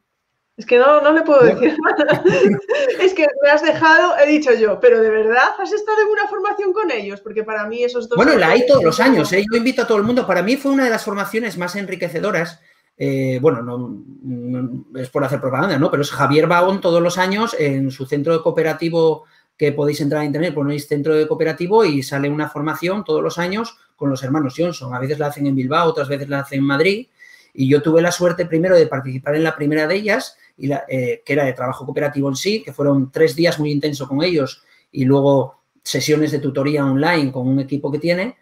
Es 0.57 0.67
que 0.67 0.79
no, 0.79 1.01
no 1.01 1.13
le 1.13 1.23
puedo 1.23 1.41
decir 1.41 1.77
nada. 1.83 2.23
es 3.01 3.15
que 3.15 3.27
me 3.43 3.51
has 3.51 3.63
dejado, 3.63 4.19
he 4.19 4.27
dicho 4.27 4.53
yo, 4.55 4.79
pero 4.81 5.01
de 5.01 5.11
verdad 5.11 5.51
has 5.59 5.73
estado 5.73 5.99
en 6.03 6.09
una 6.09 6.29
formación 6.29 6.73
con 6.73 6.91
ellos, 6.91 7.21
porque 7.21 7.45
para 7.45 7.67
mí 7.67 7.83
esos 7.83 8.09
dos. 8.09 8.17
Bueno, 8.17 8.37
la 8.37 8.51
hay 8.51 8.67
todos 8.67 8.83
los 8.83 9.01
años, 9.01 9.33
¿eh? 9.33 9.45
yo 9.51 9.57
invito 9.57 9.83
a 9.83 9.87
todo 9.87 9.99
el 9.99 10.05
mundo. 10.05 10.27
Para 10.27 10.43
mí 10.43 10.57
fue 10.57 10.73
una 10.73 10.85
de 10.85 10.91
las 10.91 11.05
formaciones 11.05 11.57
más 11.57 11.77
enriquecedoras 11.77 12.61
eh, 13.03 13.39
bueno, 13.41 13.63
no, 13.63 15.01
es 15.01 15.09
por 15.09 15.25
hacer 15.25 15.41
propaganda, 15.41 15.79
¿no? 15.79 15.91
Pero 15.91 16.03
es 16.03 16.11
Javier 16.11 16.47
Baón 16.47 16.83
todos 16.83 17.01
los 17.01 17.17
años 17.17 17.57
en 17.59 17.91
su 17.91 18.05
centro 18.05 18.43
cooperativo 18.43 19.25
que 19.61 19.73
podéis 19.73 20.01
entrar 20.01 20.23
a 20.23 20.25
internet, 20.25 20.55
ponéis 20.55 20.89
centro 20.89 21.15
de 21.15 21.29
cooperativo 21.29 21.85
y 21.85 22.03
sale 22.03 22.31
una 22.31 22.49
formación 22.49 23.05
todos 23.05 23.23
los 23.23 23.37
años 23.37 23.77
con 23.95 24.09
los 24.09 24.23
hermanos 24.23 24.55
Johnson. 24.57 24.95
A 24.95 24.99
veces 24.99 25.19
la 25.19 25.27
hacen 25.27 25.47
en 25.47 25.55
Bilbao, 25.55 25.87
otras 25.87 26.09
veces 26.09 26.31
la 26.31 26.39
hacen 26.39 26.61
en 26.61 26.65
Madrid. 26.65 27.09
Y 27.53 27.69
yo 27.69 27.83
tuve 27.83 28.01
la 28.01 28.11
suerte 28.11 28.47
primero 28.47 28.75
de 28.75 28.87
participar 28.87 29.35
en 29.35 29.45
la 29.45 29.55
primera 29.55 29.87
de 29.87 29.97
ellas, 29.97 30.39
eh, 30.57 31.23
que 31.23 31.33
era 31.35 31.45
de 31.45 31.53
trabajo 31.53 31.85
cooperativo 31.85 32.31
en 32.31 32.37
sí, 32.37 32.63
que 32.63 32.73
fueron 32.73 33.13
tres 33.13 33.37
días 33.37 33.59
muy 33.59 33.71
intensos 33.71 34.09
con 34.09 34.23
ellos 34.23 34.63
y 34.93 35.05
luego 35.05 35.61
sesiones 35.83 36.33
de 36.33 36.39
tutoría 36.39 36.87
online 36.87 37.31
con 37.31 37.47
un 37.47 37.61
equipo 37.61 37.93
que 37.93 37.99
tiene. 37.99 38.39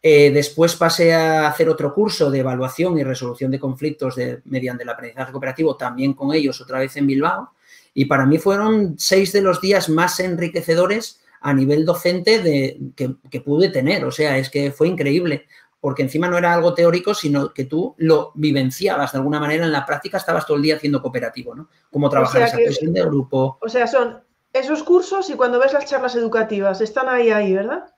Eh, 0.00 0.30
después 0.30 0.74
pasé 0.76 1.12
a 1.12 1.48
hacer 1.48 1.68
otro 1.68 1.92
curso 1.92 2.30
de 2.30 2.38
evaluación 2.38 2.96
y 2.96 3.04
resolución 3.04 3.50
de 3.50 3.60
conflictos 3.60 4.16
mediante 4.46 4.84
el 4.84 4.88
aprendizaje 4.88 5.32
cooperativo, 5.32 5.76
también 5.76 6.14
con 6.14 6.32
ellos, 6.32 6.62
otra 6.62 6.78
vez 6.78 6.96
en 6.96 7.06
Bilbao. 7.06 7.50
Y 7.94 8.06
para 8.06 8.26
mí 8.26 8.38
fueron 8.38 8.94
seis 8.98 9.32
de 9.32 9.42
los 9.42 9.60
días 9.60 9.88
más 9.88 10.18
enriquecedores 10.20 11.20
a 11.40 11.52
nivel 11.52 11.84
docente 11.84 12.40
de, 12.40 12.78
que, 12.96 13.40
pude 13.40 13.68
tener. 13.68 14.04
O 14.04 14.10
sea, 14.10 14.38
es 14.38 14.48
que 14.48 14.70
fue 14.70 14.88
increíble, 14.88 15.46
porque 15.80 16.02
encima 16.02 16.28
no 16.28 16.38
era 16.38 16.54
algo 16.54 16.74
teórico, 16.74 17.14
sino 17.14 17.52
que 17.52 17.64
tú 17.64 17.94
lo 17.98 18.32
vivenciabas 18.34 19.12
de 19.12 19.18
alguna 19.18 19.40
manera. 19.40 19.64
En 19.64 19.72
la 19.72 19.84
práctica 19.84 20.18
estabas 20.18 20.46
todo 20.46 20.56
el 20.56 20.62
día 20.62 20.76
haciendo 20.76 21.02
cooperativo, 21.02 21.54
¿no? 21.54 21.68
Cómo 21.90 22.08
trabajar 22.08 22.42
esa 22.42 22.56
presión 22.56 22.92
de 22.92 23.02
grupo. 23.02 23.58
O 23.60 23.68
sea, 23.68 23.86
son 23.86 24.20
esos 24.52 24.82
cursos 24.82 25.28
y 25.30 25.34
cuando 25.34 25.58
ves 25.58 25.72
las 25.72 25.86
charlas 25.86 26.14
educativas, 26.14 26.80
están 26.80 27.08
ahí, 27.08 27.30
ahí, 27.30 27.54
¿verdad? 27.54 27.92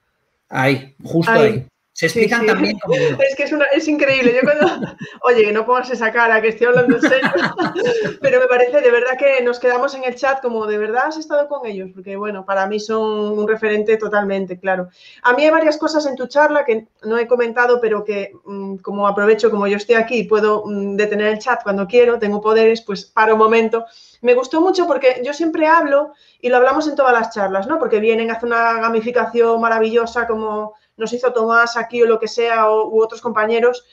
Ahí, 0.49 0.95
justo 1.03 1.33
ahí. 1.33 1.67
Se 1.95 2.07
explican 2.07 2.45
también 2.45 2.77
como... 2.81 2.97
Es 3.21 3.37
que 3.37 3.45
es, 3.45 3.55
es, 3.73 3.87
increíble. 3.89 4.35
Yo 4.35 4.41
cuando... 4.43 4.89
Oye, 5.23 5.45
que 5.45 5.53
no 5.53 5.65
pongas 5.65 5.91
esa 5.91 6.13
cara, 6.13 6.43
que 6.43 6.49
estoy 6.49 6.67
hablando 6.67 6.97
en 6.97 7.03
serio. 7.03 7.31
Pero 8.21 8.41
me 8.41 8.49
parece 8.49 8.81
de 8.81 8.91
verdad 8.91 9.17
que 9.17 9.41
nos 9.45 9.61
quedamos 9.61 9.95
en 9.95 10.03
el 10.03 10.17
chat 10.17 10.43
como, 10.43 10.67
¿de 10.67 10.77
verdad 10.77 11.05
has 11.07 11.19
estado 11.19 11.47
con 11.47 11.65
ellos? 11.67 11.91
Porque, 11.95 12.17
bueno, 12.17 12.45
para 12.45 12.67
mí 12.67 12.81
son 12.81 13.39
un 13.39 13.47
referente 13.47 13.97
totalmente, 13.97 14.59
claro. 14.59 14.89
A 15.23 15.35
mí 15.35 15.45
hay 15.45 15.51
varias 15.51 15.79
cosas 15.79 16.05
en 16.07 16.17
tu 16.17 16.27
charla 16.27 16.65
que 16.65 16.89
no 17.05 17.17
he 17.17 17.29
comentado, 17.29 17.81
pero 17.81 18.05
que 18.05 18.33
mm, 18.45 18.79
como 18.79 19.07
aprovecho, 19.07 19.49
como 19.49 19.69
yo 19.69 19.77
estoy 19.77 19.95
aquí, 19.95 20.25
puedo 20.25 20.65
mm, 20.67 20.97
detener 20.97 21.29
el 21.29 21.39
chat 21.39 21.63
cuando 21.63 21.87
quiero, 21.87 22.19
tengo 22.19 22.41
poderes, 22.41 22.83
pues 22.83 23.05
para 23.05 23.35
un 23.35 23.39
momento. 23.39 23.85
Me 24.21 24.35
gustó 24.35 24.61
mucho 24.61 24.89
porque 24.89 25.23
yo 25.25 25.33
siempre 25.33 25.69
hablo 25.69 26.13
y 26.41 26.49
lo 26.49 26.57
hablamos 26.57 26.89
en 26.89 26.97
todas 26.97 27.13
las 27.13 27.33
charlas, 27.33 27.69
¿no? 27.69 27.79
Porque 27.79 28.01
vienen, 28.01 28.33
hacen 28.33 28.49
una 28.49 28.81
gamificación 28.81 29.61
maravillosa 29.61 30.27
como 30.27 30.75
nos 30.97 31.13
hizo 31.13 31.33
Tomás 31.33 31.77
aquí 31.77 32.03
o 32.03 32.07
lo 32.07 32.19
que 32.19 32.29
sea, 32.29 32.71
o, 32.71 32.89
u 32.89 33.03
otros 33.03 33.21
compañeros, 33.21 33.85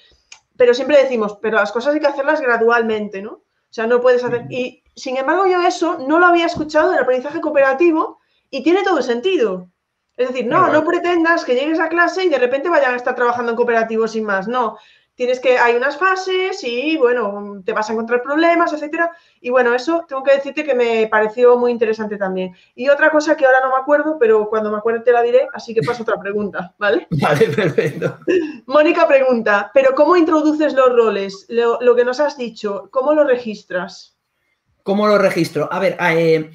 pero 0.58 0.74
siempre 0.74 1.02
decimos, 1.02 1.38
pero 1.41 1.58
las 1.58 1.72
cosas 1.72 1.93
hay 1.93 1.99
que 1.99 2.08
hacerlas 2.08 2.41
gradualmente, 2.41 3.22
¿no? 3.22 3.32
O 3.32 3.74
sea, 3.74 3.88
no 3.88 4.02
puedes 4.02 4.24
hacer... 4.24 4.45
Y 4.49 4.84
sin 4.95 5.18
embargo, 5.18 5.47
yo 5.47 5.62
eso 5.62 5.97
no 5.97 6.20
lo 6.20 6.26
había 6.26 6.45
escuchado 6.45 6.89
en 6.89 6.97
el 6.97 7.04
aprendizaje 7.04 7.41
cooperativo 7.41 8.20
y 8.49 8.64
tiene 8.64 8.84
todo 8.84 8.97
el 8.97 9.04
sentido. 9.04 9.70
Es 10.18 10.28
decir, 10.28 10.45
no, 10.45 10.68
no 10.72 10.84
pretendas 10.84 11.45
que 11.45 11.56
llegues 11.56 11.80
a 11.80 11.89
clase 11.89 12.26
y 12.26 12.30
de 12.30 12.38
repente 12.38 12.70
vayan 12.70 12.93
a 12.93 12.97
estar 12.97 13.16
trabajando 13.16 13.52
en 13.52 13.56
cooperativo 13.56 14.08
sin 14.08 14.26
más. 14.26 14.47
No, 14.47 14.78
tienes 15.16 15.39
que, 15.39 15.57
hay 15.57 15.76
unas 15.76 15.97
fases 15.97 16.64
y 16.64 16.97
bueno, 16.97 17.62
te 17.66 17.74
vas 17.74 17.89
a 17.89 17.93
encontrar 17.93 18.22
problemas, 18.24 18.74
etcétera. 18.74 19.12
Y 19.39 19.49
bueno, 19.49 19.74
eso 19.74 20.05
tengo 20.07 20.24
que 20.24 20.36
decirte 20.36 20.64
que 20.64 20.74
me 20.74 21.07
pareció 21.07 21.57
muy 21.57 21.72
interesante 21.72 22.18
también. 22.18 22.55
Y 22.76 22.89
otra 22.89 23.09
cosa 23.09 23.36
que 23.36 23.45
ahora 23.45 23.59
no 23.64 23.70
me 23.70 23.82
acuerdo, 23.82 24.18
pero 24.20 24.49
cuando 24.49 24.72
me 24.72 24.78
acuerde 24.78 25.01
te 25.01 25.12
la 25.12 25.22
diré, 25.22 25.47
así 25.53 25.74
que 25.74 25.82
paso 25.82 26.03
otra 26.03 26.20
pregunta, 26.20 26.74
¿vale? 26.78 27.07
Vale, 27.22 27.47
perfecto. 27.49 28.20
Mónica 28.66 29.07
pregunta, 29.07 29.70
¿pero 29.74 29.93
cómo 29.95 30.16
introduces 30.16 30.74
los 30.74 30.93
roles? 30.93 31.45
Lo, 31.49 31.95
que 31.95 32.05
nos 32.05 32.20
has 32.20 32.38
dicho, 32.38 32.89
¿cómo 32.91 33.14
lo 33.14 33.24
registras? 33.24 34.18
¿Cómo 34.84 35.07
lo 35.07 35.18
registro? 35.18 35.72
A 35.72 35.80
ver, 35.80 35.97
eh, 35.99 36.49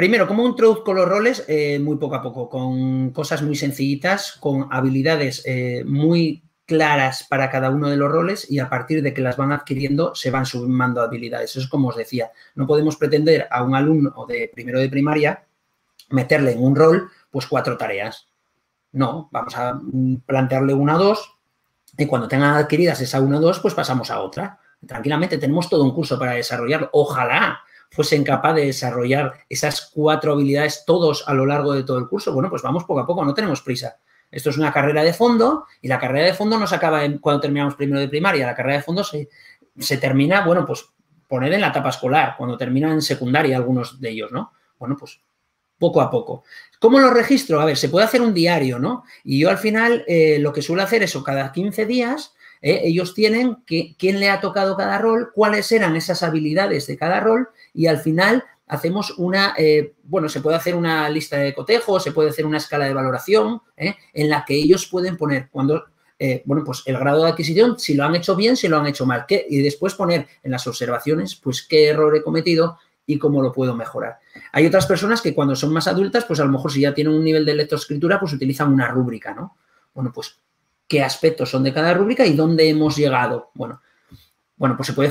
Primero, 0.00 0.26
¿cómo 0.26 0.46
introduzco 0.46 0.94
los 0.94 1.06
roles? 1.06 1.44
Eh, 1.46 1.78
muy 1.78 1.98
poco 1.98 2.14
a 2.14 2.22
poco, 2.22 2.48
con 2.48 3.10
cosas 3.10 3.42
muy 3.42 3.54
sencillitas, 3.54 4.32
con 4.32 4.66
habilidades 4.70 5.42
eh, 5.44 5.84
muy 5.84 6.42
claras 6.70 7.24
para 7.24 7.50
cada 7.50 7.68
uno 7.68 7.88
de 7.88 7.96
los 7.96 8.12
roles 8.12 8.48
y 8.48 8.60
a 8.60 8.68
partir 8.68 9.02
de 9.02 9.12
que 9.12 9.22
las 9.22 9.36
van 9.36 9.50
adquiriendo 9.50 10.14
se 10.14 10.30
van 10.30 10.46
sumando 10.46 11.02
habilidades. 11.02 11.50
Eso 11.50 11.58
es 11.58 11.66
como 11.66 11.88
os 11.88 11.96
decía, 11.96 12.30
no 12.54 12.64
podemos 12.64 12.96
pretender 12.96 13.48
a 13.50 13.64
un 13.64 13.74
alumno 13.74 14.24
de 14.28 14.48
primero 14.54 14.78
de 14.78 14.88
primaria 14.88 15.44
meterle 16.10 16.52
en 16.52 16.62
un 16.62 16.76
rol 16.76 17.10
pues 17.28 17.48
cuatro 17.48 17.76
tareas. 17.76 18.28
No, 18.92 19.28
vamos 19.32 19.56
a 19.56 19.80
plantearle 20.24 20.72
una 20.72 20.94
o 20.94 20.98
dos 21.00 21.34
y 21.98 22.06
cuando 22.06 22.28
tengan 22.28 22.54
adquiridas 22.54 23.00
esa 23.00 23.20
una 23.20 23.38
o 23.38 23.40
dos 23.40 23.58
pues 23.58 23.74
pasamos 23.74 24.08
a 24.12 24.20
otra. 24.20 24.60
Tranquilamente 24.86 25.38
tenemos 25.38 25.68
todo 25.68 25.82
un 25.82 25.92
curso 25.92 26.20
para 26.20 26.34
desarrollarlo. 26.34 26.88
Ojalá 26.92 27.64
fuesen 27.90 28.22
capaz 28.22 28.54
de 28.54 28.66
desarrollar 28.66 29.34
esas 29.48 29.90
cuatro 29.92 30.34
habilidades 30.34 30.84
todos 30.86 31.24
a 31.26 31.34
lo 31.34 31.46
largo 31.46 31.72
de 31.72 31.82
todo 31.82 31.98
el 31.98 32.06
curso. 32.06 32.32
Bueno, 32.32 32.48
pues 32.48 32.62
vamos 32.62 32.84
poco 32.84 33.00
a 33.00 33.06
poco, 33.08 33.24
no 33.24 33.34
tenemos 33.34 33.60
prisa. 33.60 33.98
Esto 34.30 34.50
es 34.50 34.58
una 34.58 34.72
carrera 34.72 35.02
de 35.02 35.12
fondo 35.12 35.66
y 35.80 35.88
la 35.88 35.98
carrera 35.98 36.26
de 36.26 36.34
fondo 36.34 36.58
no 36.58 36.66
se 36.66 36.74
acaba 36.74 37.02
cuando 37.20 37.40
terminamos 37.40 37.74
primero 37.74 38.00
de 38.00 38.08
primaria. 38.08 38.46
La 38.46 38.54
carrera 38.54 38.76
de 38.76 38.82
fondo 38.82 39.02
se, 39.02 39.28
se 39.78 39.96
termina, 39.96 40.44
bueno, 40.44 40.64
pues 40.64 40.86
poner 41.26 41.52
en 41.52 41.60
la 41.60 41.68
etapa 41.68 41.90
escolar, 41.90 42.34
cuando 42.36 42.56
terminan 42.56 42.92
en 42.92 43.02
secundaria 43.02 43.56
algunos 43.56 44.00
de 44.00 44.10
ellos, 44.10 44.32
¿no? 44.32 44.52
Bueno, 44.78 44.96
pues 44.98 45.20
poco 45.78 46.00
a 46.00 46.10
poco. 46.10 46.44
¿Cómo 46.78 46.98
lo 46.98 47.10
registro? 47.10 47.60
A 47.60 47.64
ver, 47.64 47.76
se 47.76 47.88
puede 47.88 48.04
hacer 48.04 48.20
un 48.20 48.34
diario, 48.34 48.78
¿no? 48.78 49.04
Y 49.24 49.40
yo 49.40 49.48
al 49.48 49.58
final 49.58 50.04
eh, 50.06 50.38
lo 50.38 50.52
que 50.52 50.62
suelo 50.62 50.82
hacer 50.82 51.02
es, 51.02 51.16
o 51.16 51.24
cada 51.24 51.52
15 51.52 51.86
días, 51.86 52.34
eh, 52.62 52.82
ellos 52.84 53.14
tienen 53.14 53.56
que, 53.66 53.96
quién 53.98 54.20
le 54.20 54.28
ha 54.28 54.40
tocado 54.40 54.76
cada 54.76 54.98
rol, 54.98 55.30
cuáles 55.34 55.72
eran 55.72 55.96
esas 55.96 56.22
habilidades 56.22 56.86
de 56.86 56.98
cada 56.98 57.20
rol 57.20 57.48
y 57.72 57.86
al 57.86 57.98
final 57.98 58.44
hacemos 58.70 59.18
una, 59.18 59.54
eh, 59.58 59.94
bueno, 60.04 60.28
se 60.28 60.40
puede 60.40 60.56
hacer 60.56 60.76
una 60.76 61.08
lista 61.08 61.36
de 61.36 61.52
cotejo, 61.52 61.98
se 61.98 62.12
puede 62.12 62.30
hacer 62.30 62.46
una 62.46 62.58
escala 62.58 62.84
de 62.84 62.94
valoración 62.94 63.60
¿eh? 63.76 63.96
en 64.14 64.30
la 64.30 64.44
que 64.44 64.54
ellos 64.54 64.86
pueden 64.86 65.16
poner 65.16 65.48
cuando, 65.50 65.86
eh, 66.18 66.42
bueno, 66.44 66.62
pues 66.64 66.84
el 66.86 66.96
grado 66.96 67.24
de 67.24 67.30
adquisición, 67.30 67.80
si 67.80 67.94
lo 67.94 68.04
han 68.04 68.14
hecho 68.14 68.36
bien, 68.36 68.56
si 68.56 68.68
lo 68.68 68.78
han 68.78 68.86
hecho 68.86 69.06
mal, 69.06 69.24
¿qué? 69.26 69.44
y 69.50 69.60
después 69.60 69.94
poner 69.94 70.28
en 70.44 70.52
las 70.52 70.66
observaciones, 70.68 71.34
pues 71.34 71.66
qué 71.66 71.88
error 71.88 72.16
he 72.16 72.22
cometido 72.22 72.78
y 73.06 73.18
cómo 73.18 73.42
lo 73.42 73.52
puedo 73.52 73.74
mejorar. 73.74 74.20
Hay 74.52 74.66
otras 74.66 74.86
personas 74.86 75.20
que 75.20 75.34
cuando 75.34 75.56
son 75.56 75.72
más 75.72 75.88
adultas, 75.88 76.24
pues 76.24 76.38
a 76.38 76.44
lo 76.44 76.52
mejor 76.52 76.70
si 76.70 76.82
ya 76.82 76.94
tienen 76.94 77.12
un 77.12 77.24
nivel 77.24 77.44
de 77.44 77.54
lectoescritura, 77.54 78.20
pues 78.20 78.32
utilizan 78.34 78.72
una 78.72 78.86
rúbrica, 78.86 79.34
¿no? 79.34 79.56
Bueno, 79.92 80.12
pues 80.14 80.38
qué 80.86 81.02
aspectos 81.02 81.50
son 81.50 81.64
de 81.64 81.72
cada 81.72 81.92
rúbrica 81.92 82.24
y 82.24 82.34
dónde 82.34 82.68
hemos 82.68 82.96
llegado. 82.96 83.50
Bueno, 83.54 83.82
bueno, 84.60 84.76
pues 84.76 84.88
se 84.88 84.92
puede, 84.92 85.10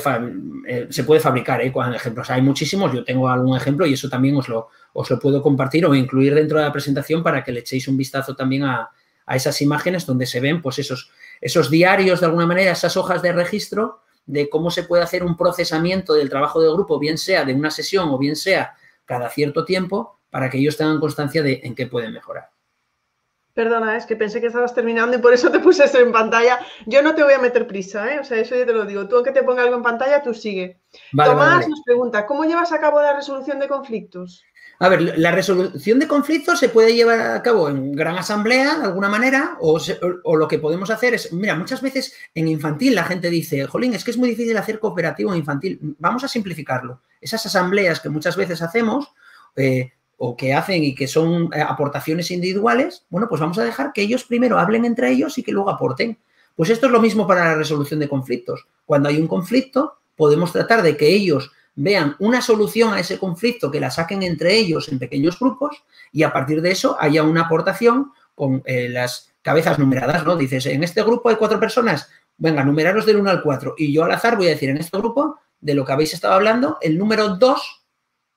eh, 0.68 0.86
se 0.92 1.04
puede 1.04 1.20
fabricar 1.20 1.60
¿eh? 1.62 1.72
con 1.72 1.92
ejemplos. 1.92 2.30
Hay 2.30 2.40
muchísimos, 2.40 2.94
yo 2.94 3.04
tengo 3.04 3.28
algún 3.28 3.58
ejemplo 3.58 3.88
y 3.88 3.94
eso 3.94 4.08
también 4.08 4.38
os 4.38 4.48
lo, 4.48 4.68
os 4.94 5.10
lo 5.10 5.18
puedo 5.18 5.42
compartir 5.42 5.88
o 5.88 5.96
incluir 5.96 6.36
dentro 6.36 6.60
de 6.60 6.66
la 6.66 6.72
presentación 6.72 7.24
para 7.24 7.44
que 7.44 7.52
le 7.52 7.62
echéis 7.62 7.88
un 7.88 7.98
vistazo 7.98 8.36
también 8.36 8.66
a, 8.66 8.92
esas 9.28 9.60
imágenes 9.64 10.06
donde 10.06 10.28
se 10.28 10.40
ven 10.40 10.62
pues 10.62 10.78
esos, 10.78 11.10
esos 11.42 11.72
diarios 11.72 12.20
de 12.20 12.28
alguna 12.28 12.46
manera, 12.46 12.72
esas 12.72 12.96
hojas 12.96 13.24
de 13.24 13.32
registro 13.32 14.02
de 14.28 14.52
cómo 14.52 14.70
se 14.70 14.84
puede 14.84 15.02
hacer 15.02 15.24
un 15.24 15.36
procesamiento 15.36 16.14
del 16.14 16.30
trabajo 16.30 16.62
de 16.62 16.72
grupo, 16.72 17.00
bien 17.00 17.18
sea 17.18 17.44
de 17.44 17.56
una 17.56 17.72
sesión 17.72 18.10
o 18.10 18.20
bien 18.20 18.36
sea 18.36 18.76
cada 19.06 19.30
cierto 19.30 19.66
tiempo 19.66 20.20
para 20.30 20.52
que 20.52 20.60
ellos 20.60 20.78
tengan 20.78 21.00
constancia 21.00 21.42
de 21.42 21.62
en 21.64 21.74
qué 21.74 21.88
pueden 21.88 22.14
mejorar. 22.14 22.52
Perdona, 23.60 23.98
es 23.98 24.06
que 24.06 24.16
pensé 24.16 24.40
que 24.40 24.48
estabas 24.48 24.74
terminando 24.74 25.18
y 25.18 25.20
por 25.20 25.34
eso 25.34 25.52
te 25.52 25.60
puse 25.60 25.84
eso 25.84 26.00
en 26.00 26.14
pantalla. 26.14 26.60
Yo 26.86 27.02
no 27.02 27.14
te 27.14 27.24
voy 27.24 27.34
a 27.34 27.40
meter 27.40 27.68
prisa, 27.68 28.10
¿eh? 28.10 28.18
O 28.18 28.24
sea, 28.24 28.38
eso 28.38 28.56
ya 28.56 28.66
te 28.66 28.72
lo 28.72 28.86
digo. 28.86 29.06
Tú, 29.10 29.18
aunque 29.18 29.34
te 29.34 29.44
ponga 29.44 29.64
algo 29.64 29.76
en 29.76 29.84
pantalla, 29.84 30.24
tú 30.24 30.34
sigue. 30.34 30.80
Tomás 31.14 31.68
nos 31.68 31.82
pregunta, 31.82 32.26
¿cómo 32.26 32.46
llevas 32.46 32.72
a 32.72 32.80
cabo 32.80 33.02
la 33.02 33.18
resolución 33.18 33.60
de 33.60 33.68
conflictos? 33.68 34.46
A 34.80 34.88
ver, 34.88 35.20
la 35.20 35.34
resolución 35.34 36.00
de 36.00 36.08
conflictos 36.08 36.58
se 36.58 36.70
puede 36.70 36.96
llevar 36.96 37.20
a 37.20 37.44
cabo 37.44 37.68
en 37.68 37.92
gran 37.92 38.18
asamblea, 38.18 38.80
de 38.80 38.86
alguna 38.86 39.10
manera, 39.10 39.58
o, 39.60 39.78
lo 40.38 40.48
que 40.48 40.60
podemos 40.60 40.90
hacer 40.90 41.16
es, 41.16 41.34
mira, 41.34 41.54
muchas 41.54 41.82
veces 41.82 42.14
en 42.34 42.48
infantil 42.48 42.96
la 42.96 43.04
gente 43.04 43.30
dice, 43.30 43.68
jolín, 43.68 43.94
es 43.94 44.06
que 44.06 44.12
es 44.12 44.18
muy 44.18 44.30
difícil 44.30 44.56
hacer 44.56 44.80
cooperativo 44.80 45.34
en 45.34 45.40
infantil. 45.40 45.98
Vamos 46.00 46.24
a 46.24 46.30
simplificarlo. 46.30 47.02
Esas 47.20 47.46
asambleas 47.46 48.00
que 48.00 48.08
muchas 48.08 48.38
veces 48.38 48.62
hacemos, 48.62 49.14
eh, 49.58 49.92
o 50.22 50.36
que 50.36 50.54
hacen 50.54 50.84
y 50.84 50.94
que 50.94 51.08
son 51.08 51.50
eh, 51.54 51.62
aportaciones 51.62 52.30
individuales, 52.30 53.06
bueno, 53.10 53.28
pues 53.30 53.40
vamos 53.40 53.58
a 53.58 53.64
dejar 53.64 53.94
que 53.94 54.02
ellos 54.02 54.26
primero 54.26 54.60
hablen 54.60 54.84
entre 54.84 55.10
ellos 55.10 55.38
y 55.38 55.44
que 55.44 55.54
luego 55.54 55.70
aporten. 55.70 56.20
Pues 56.56 56.70
esto 56.70 56.88
es 56.88 56.92
lo 56.92 57.00
mismo 57.00 57.26
para 57.26 57.46
la 57.46 57.56
resolución 57.56 58.02
de 58.02 58.10
conflictos. 58.10 58.68
Cuando 58.86 59.08
hay 59.08 59.18
un 59.18 59.28
conflicto, 59.28 59.94
podemos 60.18 60.52
tratar 60.52 60.82
de 60.84 60.98
que 60.98 61.08
ellos 61.08 61.52
vean 61.74 62.18
una 62.20 62.42
solución 62.42 62.94
a 62.94 63.00
ese 63.00 63.18
conflicto, 63.18 63.72
que 63.72 63.80
la 63.80 63.90
saquen 63.90 64.22
entre 64.22 64.54
ellos 64.58 64.90
en 64.90 65.00
pequeños 65.00 65.40
grupos 65.40 65.84
y 66.12 66.24
a 66.24 66.34
partir 66.34 66.62
de 66.62 66.72
eso 66.72 66.98
haya 67.00 67.24
una 67.24 67.44
aportación 67.44 68.12
con 68.36 68.62
eh, 68.66 68.90
las 68.90 69.32
cabezas 69.42 69.80
numeradas, 69.80 70.26
¿no? 70.26 70.36
Dices, 70.36 70.66
en 70.66 70.84
este 70.84 71.02
grupo 71.02 71.30
hay 71.30 71.38
cuatro 71.38 71.62
personas, 71.62 72.10
venga, 72.38 72.66
numeraros 72.66 73.06
del 73.06 73.16
1 73.16 73.30
al 73.30 73.42
4 73.42 73.76
y 73.78 73.94
yo 73.94 74.04
al 74.04 74.12
azar 74.12 74.36
voy 74.36 74.48
a 74.48 74.50
decir, 74.50 74.70
en 74.70 74.78
este 74.78 74.98
grupo, 74.98 75.40
de 75.62 75.74
lo 75.74 75.86
que 75.86 75.94
habéis 75.94 76.14
estado 76.14 76.34
hablando, 76.34 76.78
el 76.82 76.98
número 76.98 77.38
2 77.38 77.86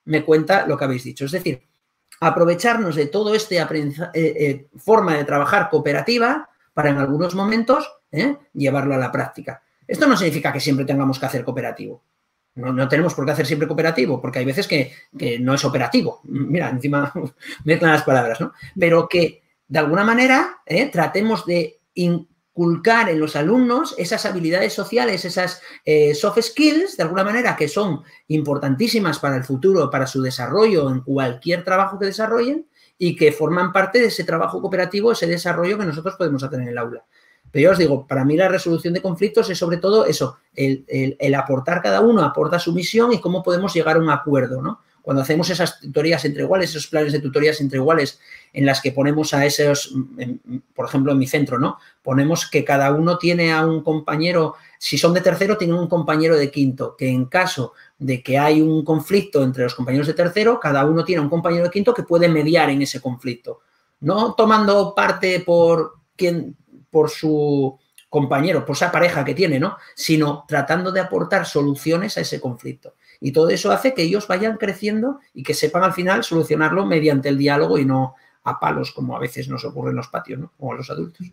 me 0.05 0.25
cuenta 0.25 0.65
lo 0.67 0.77
que 0.77 0.85
habéis 0.85 1.03
dicho. 1.03 1.25
Es 1.25 1.33
decir, 1.33 1.63
aprovecharnos 2.23 2.95
de 2.95 3.07
todo 3.07 3.35
este 3.35 3.59
eh, 3.59 3.67
eh, 4.15 4.67
forma 4.77 5.17
de 5.17 5.25
trabajar 5.25 5.69
cooperativa 5.69 6.49
para 6.73 6.91
en 6.91 6.99
algunos 6.99 7.35
momentos 7.35 7.93
¿eh? 8.13 8.37
llevarlo 8.55 8.95
a 8.95 8.99
la 8.99 9.11
práctica. 9.11 9.63
Esto 9.89 10.07
no 10.07 10.17
significa 10.17 10.53
que 10.53 10.61
siempre 10.61 10.85
tengamos 10.85 11.19
que 11.19 11.27
hacer 11.27 11.45
cooperativo. 11.45 12.05
No, 12.55 12.87
tenemos 12.87 13.15
por 13.15 13.25
qué 13.25 13.33
hacer 13.33 13.47
siempre 13.47 13.67
cooperativo, 13.67 14.21
porque 14.21 14.39
hay 14.39 14.45
veces 14.45 14.69
que, 14.69 14.93
no 15.41 15.55
es 15.55 15.65
operativo. 15.65 16.21
Mira, 16.25 16.69
encima 16.69 17.13
mezclan 17.65 17.93
las 17.93 18.03
palabras, 18.05 18.41
¿no? 18.41 18.53
Pero 18.79 19.09
que 19.09 19.43
de 19.67 19.79
alguna 19.79 20.05
manera 20.05 20.63
tratemos 20.93 21.45
de 21.47 21.81
inculcar 22.55 23.09
en 23.09 23.19
los 23.19 23.35
alumnos 23.35 23.95
esas 23.97 24.27
habilidades 24.27 24.75
sociales, 24.75 25.25
esas 25.25 25.63
eh, 25.85 26.15
soft 26.15 26.39
skills, 26.43 26.97
de 26.97 27.03
alguna 27.03 27.25
manera, 27.25 27.57
que 27.57 27.67
son 27.67 28.03
importantísimas 28.29 29.19
para 29.19 29.37
el 29.37 29.45
futuro, 29.45 29.91
para 29.91 30.07
su 30.07 30.21
desarrollo 30.21 30.91
en 30.91 31.01
cualquier 31.01 31.65
trabajo 31.65 31.99
que 31.99 32.07
desarrollen 32.07 32.67
y 32.99 33.17
que 33.17 33.33
forman 33.33 33.73
parte 33.73 34.01
de 34.01 34.07
ese 34.07 34.25
trabajo 34.25 34.61
cooperativo, 34.61 35.13
ese 35.13 35.27
desarrollo 35.27 35.79
que 35.79 35.87
nosotros 35.87 36.15
podemos 36.17 36.43
hacer 36.43 36.61
en 36.61 36.69
el 36.69 36.79
aula. 36.79 37.05
Pero 37.51 37.65
yo 37.65 37.71
os 37.73 37.79
digo, 37.79 38.07
para 38.07 38.25
mí 38.25 38.37
la 38.37 38.49
resolución 38.49 38.95
de 38.95 39.03
conflictos 39.03 39.49
es 39.51 39.59
sobre 39.59 39.79
todo 39.79 40.05
eso, 40.05 40.39
el, 40.55 40.85
el 40.89 41.35
aportar 41.35 41.83
cada 41.83 42.01
uno, 42.01 42.23
aporta 42.23 42.59
su 42.59 42.73
misión 42.73 43.13
y 43.13 43.21
cómo 43.21 43.43
podemos 43.43 43.75
llegar 43.75 43.97
a 43.97 44.01
un 44.01 44.11
acuerdo, 44.11 44.63
¿no? 44.63 44.81
Cuando 45.03 45.23
hacemos 45.23 45.51
esas 45.51 45.81
tutorías 45.81 46.25
entre 46.25 46.45
iguales, 46.45 46.71
esos 46.71 46.87
planes 46.87 47.13
de 47.13 47.19
tutorías 47.19 47.61
entre 47.61 47.79
iguales, 47.79 48.21
en 48.53 48.65
las 48.65 48.81
que 48.81 48.93
ponemos 48.93 49.35
a 49.35 49.45
esos, 49.45 49.93
por 50.75 50.87
ejemplo, 50.87 51.13
en 51.13 51.19
mi 51.19 51.27
centro, 51.27 51.59
¿no? 51.59 51.79
Ponemos 52.03 52.49
que 52.49 52.65
cada 52.65 52.93
uno 52.93 53.19
tiene 53.19 53.53
a 53.53 53.67
un 53.67 53.83
compañero, 53.83 54.55
si 54.79 54.97
son 54.97 55.13
de 55.13 55.21
tercero, 55.21 55.59
tienen 55.59 55.77
un 55.77 55.89
compañero 55.89 56.37
de 56.37 56.51
quinto, 56.51 56.97
que 56.97 57.09
en 57.09 57.27
caso 57.27 57.73
de 57.99 58.23
que 58.23 58.39
hay 58.39 58.63
un 58.63 58.85
conflicto 58.85 59.43
entre 59.43 59.65
los 59.65 59.75
compañeros 59.75 60.07
de 60.07 60.15
tercero, 60.15 60.61
cada 60.61 60.85
uno 60.85 61.05
tiene 61.05 61.21
un 61.21 61.29
compañero 61.29 61.65
de 61.65 61.71
quinto 61.71 61.93
que 61.93 62.05
puede 62.05 62.29
mediar 62.29 62.71
en 62.71 62.83
ese 62.83 63.01
conflicto. 63.01 63.61
No 64.01 64.35
tomando 64.35 64.95
parte 64.95 65.41
por 65.41 65.95
quien, 66.17 66.57
por 66.91 67.11
su 67.11 67.79
compañero, 68.09 68.65
por 68.67 68.77
esa 68.77 68.93
pareja 68.93 69.25
que 69.25 69.35
tiene, 69.35 69.59
¿no? 69.59 69.79
Sino 69.95 70.45
tratando 70.47 70.93
de 70.93 71.01
aportar 71.01 71.47
soluciones 71.47 72.19
a 72.19 72.21
ese 72.21 72.41
conflicto. 72.41 72.95
Y 73.25 73.31
todo 73.31 73.51
eso 73.51 73.71
hace 73.71 73.95
que 73.95 74.03
ellos 74.03 74.27
vayan 74.27 74.57
creciendo 74.57 75.21
y 75.33 75.45
que 75.45 75.55
sepan 75.55 75.85
al 75.85 75.93
final 75.93 76.25
solucionarlo 76.25 76.85
mediante 76.85 77.29
el 77.29 77.39
diálogo 77.39 77.79
y 77.79 77.85
no 77.85 78.17
a 78.43 78.59
palos, 78.59 78.91
como 78.91 79.17
a 79.17 79.21
veces 79.21 79.49
nos 79.49 79.65
ocurre 79.65 79.91
en 79.91 79.97
los 79.97 80.09
patios, 80.09 80.41
¿no? 80.41 80.53
O 80.59 80.73
a 80.73 80.77
los 80.77 80.91
adultos. 80.91 81.29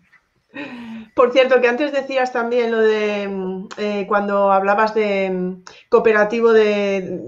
Por 1.15 1.33
cierto, 1.33 1.59
que 1.59 1.67
antes 1.67 1.91
decías 1.91 2.31
también 2.31 2.69
lo 2.69 2.79
de 2.79 3.27
mm, 3.27 3.67
eh, 3.77 4.05
cuando 4.07 4.51
hablabas 4.51 4.93
de 4.93 5.31
mm, 5.31 5.63
cooperativo 5.89 6.53
de, 6.53 7.19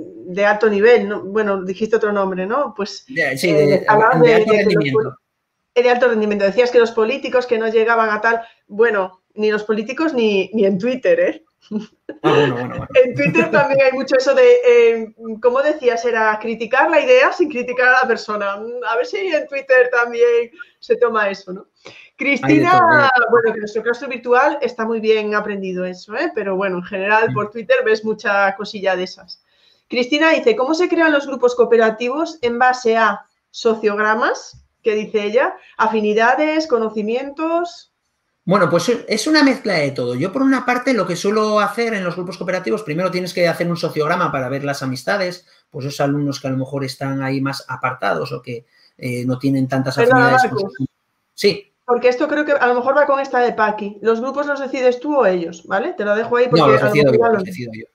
alto 0.45 0.69
nivel, 0.69 1.11
bueno, 1.11 1.63
dijiste 1.63 1.95
otro 1.95 2.11
nombre, 2.11 2.45
¿no? 2.45 2.75
Pues 2.75 3.03
sí, 3.07 3.49
eh, 3.49 3.65
de, 3.65 3.85
alto 3.87 4.53
rendimiento. 4.53 5.17
de 5.73 5.89
alto 5.89 6.07
rendimiento. 6.07 6.45
Decías 6.45 6.69
que 6.69 6.79
los 6.79 6.91
políticos 6.91 7.47
que 7.47 7.57
no 7.57 7.67
llegaban 7.67 8.11
a 8.11 8.21
tal, 8.21 8.41
bueno, 8.67 9.23
ni 9.33 9.49
los 9.51 9.63
políticos 9.63 10.13
ni, 10.13 10.51
ni 10.53 10.65
en 10.65 10.77
Twitter, 10.77 11.19
¿eh? 11.19 11.45
Ah, 12.23 12.87
en 13.03 13.15
Twitter 13.15 13.49
también 13.49 13.79
hay 13.81 13.91
mucho 13.93 14.15
eso 14.15 14.35
de, 14.35 14.55
eh, 14.67 15.15
como 15.41 15.61
decías, 15.61 16.03
era 16.05 16.37
criticar 16.39 16.89
la 16.89 16.99
idea 16.99 17.31
sin 17.31 17.49
criticar 17.49 17.87
a 17.87 17.99
la 18.03 18.07
persona. 18.07 18.53
A 18.53 18.95
ver 18.95 19.05
si 19.05 19.17
en 19.17 19.47
Twitter 19.47 19.89
también 19.89 20.51
se 20.79 20.97
toma 20.97 21.29
eso, 21.29 21.53
¿no? 21.53 21.67
Cristina, 22.17 23.09
bueno, 23.31 23.51
que 23.51 23.61
nuestro 23.61 23.81
claustro 23.81 24.07
virtual 24.07 24.59
está 24.61 24.85
muy 24.85 24.99
bien 24.99 25.33
aprendido 25.33 25.85
eso, 25.85 26.15
¿eh? 26.15 26.31
pero 26.35 26.55
bueno, 26.55 26.77
en 26.77 26.83
general 26.83 27.33
por 27.33 27.49
Twitter 27.49 27.77
ves 27.83 28.05
mucha 28.05 28.55
cosilla 28.55 28.95
de 28.95 29.03
esas. 29.03 29.43
Cristina 29.87 30.29
dice, 30.29 30.55
¿cómo 30.55 30.75
se 30.75 30.87
crean 30.87 31.11
los 31.11 31.25
grupos 31.25 31.55
cooperativos 31.55 32.37
en 32.43 32.59
base 32.59 32.95
a 32.95 33.25
sociogramas, 33.49 34.63
que 34.83 34.93
dice 34.93 35.23
ella, 35.23 35.55
afinidades, 35.77 36.67
conocimientos? 36.67 37.90
Bueno, 38.51 38.69
pues 38.69 38.91
es 39.07 39.27
una 39.27 39.43
mezcla 39.43 39.75
de 39.75 39.91
todo. 39.91 40.13
Yo, 40.13 40.33
por 40.33 40.41
una 40.41 40.65
parte, 40.65 40.93
lo 40.93 41.07
que 41.07 41.15
suelo 41.15 41.61
hacer 41.61 41.93
en 41.93 42.03
los 42.03 42.17
grupos 42.17 42.37
cooperativos, 42.37 42.83
primero 42.83 43.09
tienes 43.09 43.33
que 43.33 43.47
hacer 43.47 43.65
un 43.69 43.77
sociograma 43.77 44.29
para 44.29 44.49
ver 44.49 44.65
las 44.65 44.83
amistades, 44.83 45.47
pues 45.69 45.85
esos 45.85 46.01
alumnos 46.01 46.41
que 46.41 46.47
a 46.47 46.51
lo 46.51 46.57
mejor 46.57 46.83
están 46.83 47.23
ahí 47.23 47.39
más 47.39 47.63
apartados 47.69 48.33
o 48.33 48.41
que 48.41 48.65
eh, 48.97 49.23
no 49.25 49.39
tienen 49.39 49.69
tantas 49.69 49.97
afinidades. 49.97 50.41
sí. 51.33 51.71
Porque 51.85 52.09
esto 52.09 52.27
creo 52.27 52.43
que 52.43 52.51
a 52.51 52.67
lo 52.67 52.75
mejor 52.75 52.97
va 52.97 53.05
con 53.05 53.21
esta 53.21 53.39
de 53.39 53.53
Paqui. 53.53 53.99
¿Los 54.01 54.19
grupos 54.19 54.45
los 54.45 54.59
decides 54.59 54.99
tú 54.99 55.15
o 55.15 55.25
ellos? 55.25 55.65
¿Vale? 55.65 55.93
Te 55.93 56.03
lo 56.03 56.13
dejo 56.13 56.35
ahí 56.35 56.49
porque... 56.49 56.59
No, 56.61 56.67
los 56.67 56.81
decido, 56.81 57.13
yo, 57.13 57.27
los 57.31 57.43
decido 57.45 57.71
yo. 57.73 57.85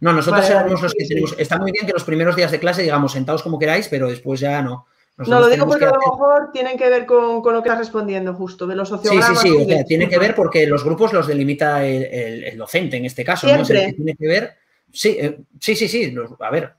No, 0.00 0.14
nosotros 0.14 0.46
somos 0.46 0.80
los 0.80 0.94
que 0.94 1.04
tenemos... 1.04 1.34
Está 1.36 1.58
muy 1.58 1.72
bien 1.72 1.84
que 1.84 1.92
los 1.92 2.04
primeros 2.04 2.36
días 2.36 2.50
de 2.50 2.58
clase, 2.58 2.80
digamos, 2.80 3.12
sentados 3.12 3.42
como 3.42 3.58
queráis, 3.58 3.88
pero 3.88 4.08
después 4.08 4.40
ya 4.40 4.62
no 4.62 4.86
no, 5.18 5.40
lo 5.40 5.48
digo 5.48 5.66
porque 5.66 5.86
a 5.86 5.90
lo 5.90 5.98
mejor 5.98 6.50
tienen 6.52 6.76
que 6.76 6.90
ver 6.90 7.06
con, 7.06 7.42
lo 7.42 7.62
que 7.62 7.68
estás 7.68 7.78
respondiendo 7.78 8.34
justo, 8.34 8.66
de 8.66 8.76
los 8.76 8.88
sociogramas. 8.88 9.40
Sí, 9.40 9.48
sí, 9.48 9.66
sí, 9.66 9.84
tiene 9.86 10.08
que 10.08 10.18
ver 10.18 10.34
porque 10.34 10.66
los 10.66 10.84
grupos 10.84 11.12
los 11.12 11.26
delimita 11.26 11.84
el, 11.86 12.56
docente 12.58 12.98
en 12.98 13.06
este 13.06 13.24
caso. 13.24 13.46
¿no? 13.46 13.64
tiene 13.64 14.14
que 14.18 14.26
ver, 14.26 14.56
sí, 14.92 15.16
eh, 15.18 15.38
sí, 15.58 15.74
sí, 15.74 15.88
sí, 15.88 16.14
a 16.40 16.50
ver, 16.50 16.74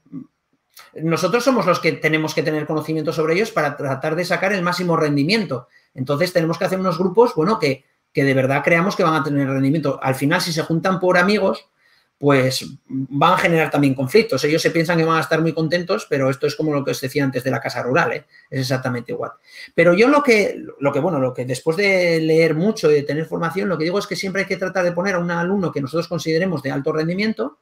nosotros 1.01 1.43
somos 1.43 1.65
los 1.65 1.79
que 1.79 1.93
tenemos 1.93 2.35
que 2.35 2.43
tener 2.43 2.65
conocimiento 2.65 3.11
sobre 3.11 3.33
ellos 3.33 3.51
para 3.51 3.75
tratar 3.75 4.15
de 4.15 4.25
sacar 4.25 4.53
el 4.53 4.61
máximo 4.61 4.95
rendimiento. 4.95 5.67
Entonces 5.95 6.31
tenemos 6.31 6.57
que 6.57 6.65
hacer 6.65 6.79
unos 6.79 6.99
grupos, 6.99 7.33
bueno, 7.35 7.57
que, 7.57 7.85
que 8.13 8.23
de 8.23 8.33
verdad 8.35 8.61
creamos 8.63 8.95
que 8.95 9.03
van 9.03 9.15
a 9.15 9.23
tener 9.23 9.47
rendimiento. 9.47 9.99
Al 10.01 10.15
final, 10.15 10.41
si 10.41 10.53
se 10.53 10.61
juntan 10.61 10.99
por 10.99 11.17
amigos, 11.17 11.67
pues 12.17 12.65
van 12.87 13.33
a 13.33 13.37
generar 13.37 13.69
también 13.69 13.93
conflictos. 13.93 14.43
Ellos 14.43 14.61
se 14.61 14.71
piensan 14.71 14.97
que 14.97 15.05
van 15.05 15.17
a 15.17 15.21
estar 15.21 15.41
muy 15.41 15.53
contentos, 15.53 16.07
pero 16.09 16.29
esto 16.29 16.47
es 16.47 16.55
como 16.55 16.73
lo 16.73 16.83
que 16.83 16.91
os 16.91 17.01
decía 17.01 17.23
antes 17.23 17.43
de 17.43 17.51
la 17.51 17.61
casa 17.61 17.83
rural, 17.83 18.11
¿eh? 18.11 18.25
es 18.49 18.61
exactamente 18.61 19.11
igual. 19.11 19.31
Pero 19.75 19.93
yo 19.93 20.07
lo 20.07 20.23
que, 20.23 20.59
lo 20.79 20.91
que, 20.91 20.99
bueno, 20.99 21.19
lo 21.19 21.33
que 21.33 21.45
después 21.45 21.77
de 21.77 22.19
leer 22.19 22.55
mucho 22.55 22.89
y 22.89 22.95
de 22.95 23.03
tener 23.03 23.25
formación, 23.25 23.69
lo 23.69 23.77
que 23.77 23.83
digo 23.83 23.99
es 23.99 24.07
que 24.07 24.15
siempre 24.15 24.41
hay 24.41 24.47
que 24.47 24.57
tratar 24.57 24.83
de 24.83 24.93
poner 24.93 25.15
a 25.15 25.19
un 25.19 25.29
alumno 25.29 25.71
que 25.71 25.81
nosotros 25.81 26.07
consideremos 26.07 26.63
de 26.63 26.71
alto 26.71 26.91
rendimiento 26.91 27.59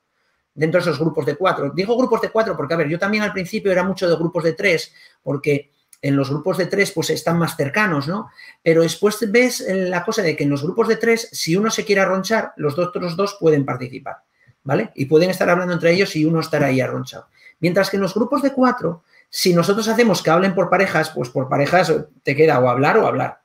dentro 0.54 0.80
de 0.80 0.84
esos 0.84 1.00
grupos 1.00 1.26
de 1.26 1.36
cuatro. 1.36 1.72
Digo 1.76 1.98
grupos 1.98 2.22
de 2.22 2.30
cuatro 2.30 2.56
porque, 2.56 2.76
a 2.76 2.78
ver, 2.78 2.88
yo 2.88 2.98
también 2.98 3.24
al 3.24 3.34
principio 3.34 3.74
era 3.74 3.84
mucho 3.84 4.08
de 4.08 4.16
grupos 4.16 4.46
de 4.46 4.54
tres, 4.54 4.94
porque 5.22 5.72
en 6.02 6.16
los 6.16 6.30
grupos 6.30 6.58
de 6.58 6.68
tres 6.68 6.92
pues 6.92 7.10
están 7.10 7.38
más 7.38 7.58
cercanos, 7.58 8.08
¿no? 8.08 8.30
Pero 8.64 8.84
después 8.84 9.18
ves 9.30 9.66
la 9.68 10.06
cosa 10.06 10.22
de 10.22 10.36
que 10.36 10.46
en 10.46 10.50
los 10.50 10.64
grupos 10.64 10.88
de 10.88 10.96
tres, 10.96 11.28
si 11.34 11.58
uno 11.58 11.70
se 11.70 11.84
quiere 11.84 12.02
arronchar, 12.02 12.54
los 12.56 12.78
otros 12.80 13.18
dos 13.18 13.38
pueden 13.38 13.66
participar. 13.66 14.18
¿Vale? 14.66 14.92
Y 14.96 15.06
pueden 15.06 15.30
estar 15.30 15.50
hablando 15.50 15.74
entre 15.74 15.94
ellos 15.94 16.14
y 16.18 16.26
uno 16.26 16.42
estará 16.42 16.68
ahí 16.68 16.82
arronchado. 16.82 17.30
Mientras 17.60 17.90
que 17.90 17.96
en 17.96 18.02
los 18.02 18.14
grupos 18.14 18.42
de 18.42 18.52
cuatro, 18.52 19.04
si 19.30 19.54
nosotros 19.54 19.88
hacemos 19.88 20.22
que 20.22 20.32
hablen 20.32 20.54
por 20.54 20.70
parejas, 20.70 21.12
pues 21.12 21.30
por 21.30 21.48
parejas 21.48 21.94
te 22.24 22.36
queda 22.36 22.60
o 22.60 22.68
hablar 22.68 22.98
o 22.98 23.08
hablar, 23.08 23.42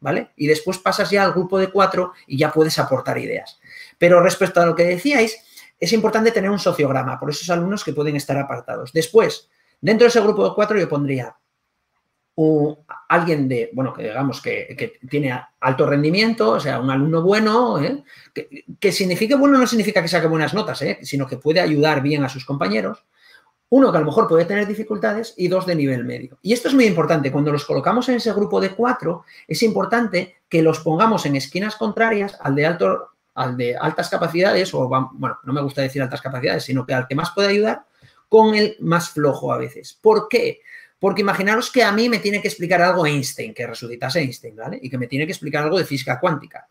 ¿vale? 0.00 0.32
Y 0.36 0.48
después 0.48 0.78
pasas 0.78 1.10
ya 1.10 1.22
al 1.22 1.32
grupo 1.32 1.58
de 1.58 1.70
cuatro 1.70 2.12
y 2.26 2.36
ya 2.36 2.50
puedes 2.50 2.78
aportar 2.78 3.18
ideas. 3.18 3.60
Pero 3.98 4.20
respecto 4.20 4.60
a 4.60 4.66
lo 4.66 4.74
que 4.74 4.84
decíais, 4.84 5.38
es 5.78 5.92
importante 5.92 6.32
tener 6.32 6.50
un 6.50 6.58
sociograma 6.58 7.20
por 7.20 7.30
esos 7.30 7.48
alumnos 7.50 7.84
que 7.84 7.92
pueden 7.92 8.16
estar 8.16 8.36
apartados. 8.36 8.92
Después, 8.92 9.48
dentro 9.80 10.06
de 10.06 10.08
ese 10.08 10.20
grupo 10.20 10.48
de 10.48 10.54
cuatro 10.54 10.78
yo 10.78 10.88
pondría 10.88 11.36
alguien 13.08 13.48
de, 13.48 13.70
bueno, 13.72 13.92
que 13.92 14.04
digamos 14.04 14.40
que, 14.40 14.98
tiene 15.08 15.40
alto 15.60 15.86
rendimiento, 15.86 16.50
o 16.50 16.60
sea, 16.60 16.78
un 16.78 16.90
alumno 16.90 17.22
bueno, 17.22 17.82
¿eh? 17.82 18.04
que, 18.78 18.92
signifique 18.92 19.34
bueno 19.34 19.58
no 19.58 19.66
significa 19.66 20.00
que 20.02 20.08
saque 20.08 20.28
buenas 20.28 20.54
notas, 20.54 20.80
¿eh? 20.82 20.98
sino 21.02 21.26
que 21.26 21.36
puede 21.36 21.60
ayudar 21.60 22.00
bien 22.00 22.22
a 22.24 22.28
sus 22.28 22.44
compañeros. 22.44 23.04
Uno 23.70 23.90
que 23.90 23.98
a 23.98 24.00
lo 24.00 24.06
mejor 24.06 24.28
puede 24.28 24.44
tener 24.44 24.66
dificultades 24.66 25.34
y 25.36 25.48
dos 25.48 25.66
de 25.66 25.74
nivel 25.74 26.04
medio. 26.04 26.38
Y 26.40 26.52
esto 26.52 26.68
es 26.68 26.74
muy 26.74 26.86
importante. 26.86 27.30
Cuando 27.32 27.52
los 27.52 27.66
colocamos 27.66 28.08
en 28.08 28.14
ese 28.14 28.32
grupo 28.32 28.60
de 28.60 28.70
cuatro, 28.70 29.24
es 29.46 29.62
importante 29.62 30.36
que 30.48 30.62
los 30.62 30.80
pongamos 30.80 31.26
en 31.26 31.36
esquinas 31.36 31.76
contrarias 31.76 32.38
al 32.40 32.54
de, 32.54 32.64
alto, 32.64 33.10
al 33.34 33.56
de 33.56 33.76
altas 33.76 34.08
capacidades, 34.08 34.72
o 34.72 34.88
bueno, 34.88 35.38
no 35.42 35.52
me 35.52 35.60
gusta 35.60 35.82
decir 35.82 36.00
altas 36.00 36.22
capacidades, 36.22 36.64
sino 36.64 36.86
que 36.86 36.94
al 36.94 37.06
que 37.06 37.14
más 37.14 37.32
puede 37.34 37.48
ayudar, 37.48 37.84
con 38.28 38.54
el 38.54 38.76
más 38.80 39.10
flojo 39.10 39.52
a 39.52 39.58
veces. 39.58 39.98
¿Por 40.00 40.28
qué? 40.28 40.60
Porque 40.98 41.22
imaginaros 41.22 41.70
que 41.70 41.82
a 41.82 41.92
mí 41.92 42.08
me 42.08 42.18
tiene 42.18 42.42
que 42.42 42.48
explicar 42.48 42.82
algo 42.82 43.06
Einstein, 43.06 43.54
que 43.54 43.66
resucitase 43.66 44.20
Einstein, 44.20 44.56
¿vale? 44.56 44.78
Y 44.82 44.90
que 44.90 44.98
me 44.98 45.06
tiene 45.06 45.26
que 45.26 45.32
explicar 45.32 45.64
algo 45.64 45.78
de 45.78 45.84
física 45.84 46.18
cuántica. 46.18 46.68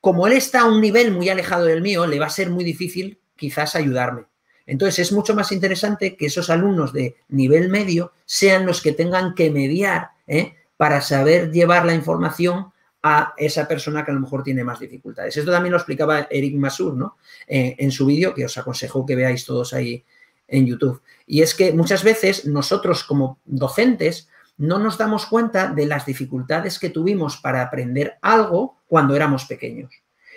Como 0.00 0.26
él 0.26 0.32
está 0.32 0.62
a 0.62 0.64
un 0.64 0.80
nivel 0.80 1.12
muy 1.12 1.28
alejado 1.28 1.66
del 1.66 1.82
mío, 1.82 2.06
le 2.06 2.18
va 2.18 2.26
a 2.26 2.30
ser 2.30 2.50
muy 2.50 2.64
difícil 2.64 3.20
quizás 3.36 3.76
ayudarme. 3.76 4.24
Entonces 4.66 5.00
es 5.00 5.12
mucho 5.12 5.34
más 5.34 5.50
interesante 5.52 6.16
que 6.16 6.26
esos 6.26 6.48
alumnos 6.48 6.92
de 6.92 7.16
nivel 7.28 7.68
medio 7.68 8.12
sean 8.24 8.66
los 8.66 8.80
que 8.80 8.92
tengan 8.92 9.34
que 9.34 9.50
mediar 9.50 10.10
¿eh? 10.26 10.54
para 10.76 11.00
saber 11.00 11.50
llevar 11.50 11.84
la 11.84 11.94
información 11.94 12.72
a 13.02 13.34
esa 13.36 13.66
persona 13.66 14.04
que 14.04 14.10
a 14.10 14.14
lo 14.14 14.20
mejor 14.20 14.42
tiene 14.42 14.62
más 14.62 14.78
dificultades. 14.78 15.36
Esto 15.36 15.50
también 15.50 15.72
lo 15.72 15.78
explicaba 15.78 16.28
Eric 16.30 16.54
Masur 16.56 16.94
¿no? 16.94 17.16
Eh, 17.48 17.74
en 17.78 17.90
su 17.90 18.06
vídeo, 18.06 18.34
que 18.34 18.44
os 18.44 18.56
aconsejo 18.58 19.04
que 19.04 19.16
veáis 19.16 19.44
todos 19.44 19.72
ahí 19.72 20.04
en 20.50 20.66
YouTube. 20.66 21.00
Y 21.26 21.42
es 21.42 21.54
que 21.54 21.72
muchas 21.72 22.04
veces 22.04 22.44
nosotros 22.44 23.04
como 23.04 23.38
docentes 23.44 24.28
no 24.58 24.78
nos 24.78 24.98
damos 24.98 25.24
cuenta 25.24 25.68
de 25.68 25.86
las 25.86 26.04
dificultades 26.04 26.78
que 26.78 26.90
tuvimos 26.90 27.38
para 27.38 27.62
aprender 27.62 28.18
algo 28.20 28.76
cuando 28.86 29.16
éramos 29.16 29.46
pequeños. 29.46 29.90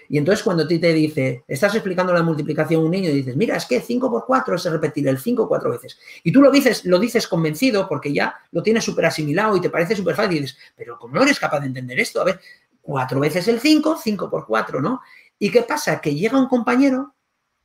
Y 0.09 0.17
entonces 0.17 0.43
cuando 0.43 0.63
a 0.63 0.67
ti 0.67 0.79
te 0.79 0.93
dice, 0.93 1.43
estás 1.47 1.73
explicando 1.75 2.13
la 2.13 2.23
multiplicación 2.23 2.81
a 2.81 2.85
un 2.85 2.91
niño 2.91 3.09
y 3.09 3.13
dices, 3.13 3.35
mira, 3.35 3.57
es 3.57 3.65
que 3.65 3.81
5 3.81 4.09
por 4.11 4.25
4 4.25 4.55
es 4.55 4.65
repetir 4.65 5.07
el 5.07 5.17
5 5.17 5.47
cuatro 5.47 5.71
veces. 5.71 5.97
Y 6.23 6.31
tú 6.31 6.41
lo 6.41 6.51
dices, 6.51 6.85
lo 6.85 6.99
dices 6.99 7.27
convencido 7.27 7.87
porque 7.87 8.13
ya 8.13 8.35
lo 8.51 8.61
tienes 8.61 8.83
súper 8.83 9.05
asimilado 9.05 9.57
y 9.57 9.61
te 9.61 9.69
parece 9.69 9.95
súper 9.95 10.15
fácil 10.15 10.37
y 10.37 10.41
dices, 10.41 10.57
pero 10.75 10.97
¿cómo 10.99 11.15
no 11.15 11.23
eres 11.23 11.39
capaz 11.39 11.61
de 11.61 11.67
entender 11.67 11.99
esto? 11.99 12.21
A 12.21 12.25
ver, 12.25 12.39
cuatro 12.81 13.19
veces 13.19 13.47
el 13.47 13.59
5, 13.59 13.97
5 14.01 14.29
por 14.29 14.45
4, 14.45 14.81
¿no? 14.81 15.01
¿Y 15.39 15.49
qué 15.51 15.63
pasa? 15.63 15.99
Que 15.99 16.13
llega 16.13 16.39
un 16.39 16.47
compañero 16.47 17.13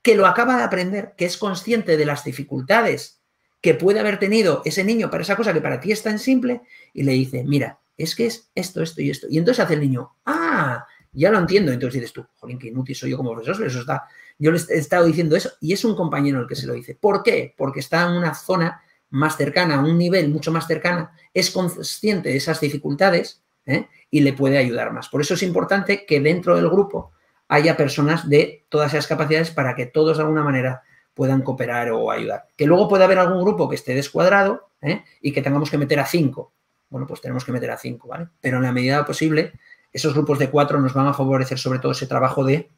que 0.03 0.15
lo 0.15 0.27
acaba 0.27 0.57
de 0.57 0.63
aprender, 0.63 1.15
que 1.17 1.25
es 1.25 1.37
consciente 1.37 1.97
de 1.97 2.07
las 2.07 2.25
dificultades 2.25 3.21
que 3.61 3.75
puede 3.75 4.01
haber 4.01 4.19
tenido 4.19 4.63
ese 4.65 4.85
niño 4.85 5.11
para 5.11 5.23
esa 5.23 5.37
cosa 5.37 5.53
que 5.53 5.61
para 5.61 5.81
ti 5.81 5.93
es 5.93 6.03
tan 6.03 6.19
simple 6.19 6.63
y 6.93 7.03
le 7.03 7.13
dice, 7.13 7.45
mira, 7.45 7.81
es 7.97 8.15
que 8.15 8.27
es 8.27 8.51
esto, 8.55 8.83
esto 8.83 9.03
y 9.03 9.11
esto. 9.11 9.27
Y 9.29 9.39
entonces 9.39 9.65
hace 9.65 9.75
el 9.75 9.81
niño, 9.81 10.17
ah, 10.27 10.87
ya 11.13 11.31
lo 11.31 11.39
entiendo. 11.39 11.73
Entonces 11.73 12.01
dices 12.01 12.13
tú, 12.13 12.25
jolín, 12.37 12.59
qué 12.59 12.69
inútil 12.69 12.95
soy 12.95 13.11
yo 13.11 13.17
como 13.17 13.33
profesor, 13.33 13.67
eso 13.67 13.81
está, 13.81 14.05
yo 14.39 14.53
le 14.53 14.59
he 14.59 14.79
estado 14.79 15.05
diciendo 15.05 15.35
eso 15.35 15.51
y 15.61 15.73
es 15.73 15.85
un 15.85 15.97
compañero 15.97 16.41
el 16.41 16.47
que 16.47 16.55
se 16.55 16.67
lo 16.67 16.75
dice. 16.75 16.95
¿Por 16.95 17.23
qué? 17.23 17.55
Porque 17.57 17.81
está 17.81 18.07
en 18.07 18.13
una 18.13 18.35
zona 18.35 18.81
más 19.11 19.37
cercana, 19.37 19.77
a 19.77 19.81
un 19.81 19.99
nivel 19.99 20.29
mucho 20.29 20.53
más 20.53 20.67
cercana, 20.67 21.13
es 21.35 21.51
consciente 21.51 22.29
de 22.29 22.37
esas 22.37 22.61
dificultades 22.61 23.43
¿eh? 23.67 23.89
y 24.11 24.21
le 24.21 24.33
puede 24.33 24.59
ayudar 24.59 24.93
más. 24.93 25.09
Por 25.09 25.21
eso 25.21 25.35
es 25.35 25.43
importante 25.43 26.07
que 26.07 26.21
dentro 26.21 26.55
del 26.55 26.69
grupo 26.69 27.13
haya 27.49 27.77
personas 27.77 28.29
de 28.29 28.65
todas 28.69 28.93
esas 28.93 29.07
capacidades 29.07 29.51
para 29.51 29.75
que 29.75 29.87
todos 29.87 30.19
de 30.19 30.23
alguna 30.23 30.45
manera 30.45 30.83
puedan 31.15 31.43
cooperar 31.43 31.91
o 31.91 32.11
ayudar. 32.11 32.47
Que 32.57 32.67
luego 32.67 32.89
puede 32.89 33.05
haber 33.05 33.19
algún 33.19 33.43
grupo 33.43 33.69
que 33.69 33.75
esté 33.75 33.95
descuadrado 33.95 34.69
¿eh? 34.83 35.05
y 35.21 35.33
que 35.33 35.43
tengamos 35.43 35.71
que 35.71 35.79
meter 35.79 35.99
a 35.99 36.07
cinco. 36.07 36.53
Bueno, 36.91 37.07
pues 37.07 37.21
tenemos 37.21 37.45
que 37.45 37.53
meter 37.53 37.71
a 37.71 37.77
cinco, 37.77 38.09
¿vale? 38.09 38.29
Pero 38.41 38.59
en 38.59 38.63
la 38.63 38.73
medida 38.73 39.05
posible, 39.05 39.53
esos 39.93 40.15
grupos 40.15 40.39
de 40.39 40.51
cuatro 40.51 40.81
nos 40.81 40.95
van 40.95 41.07
a 41.07 41.15
favorecer 41.15 41.59
sobre 41.59 41.81
todo 41.81 41.93
ese 41.93 42.07
trabajo 42.07 42.45
de 42.45 42.71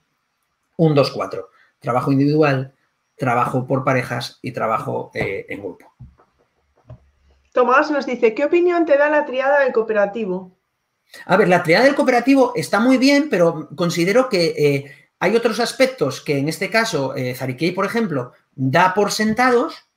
un, 0.77 0.95
dos, 0.95 1.11
cuatro. 1.11 1.51
Trabajo 1.81 2.13
individual, 2.13 2.73
trabajo 3.17 3.67
por 3.67 3.85
parejas 3.85 4.39
y 4.41 4.53
trabajo 4.53 5.11
eh, 5.15 5.47
en 5.49 5.61
grupo. 5.61 5.93
Tomás 7.53 7.91
nos 7.91 8.07
dice, 8.07 8.35
¿qué 8.35 8.45
opinión 8.45 8.87
te 8.87 8.97
da 8.97 9.11
la 9.11 9.27
triada 9.27 9.61
del 9.61 9.73
cooperativo? 9.73 10.57
A 11.27 11.37
ver, 11.37 11.49
la 11.49 11.63
triada 11.63 11.85
del 11.85 11.95
cooperativo 11.95 12.53
está 12.55 12.81
muy 12.81 12.99
bien, 12.99 13.29
pero 13.31 13.69
considero 13.75 14.29
que 14.29 14.55
eh, 14.57 15.11
hay 15.19 15.37
otros 15.37 15.61
aspectos 15.61 16.21
que 16.21 16.39
en 16.39 16.49
este 16.49 16.71
caso 16.71 17.15
eh, 17.17 17.37
por 17.75 17.85
ejemplo, 17.85 18.33
da 18.55 18.95
por 18.95 19.13
sentados 19.13 19.91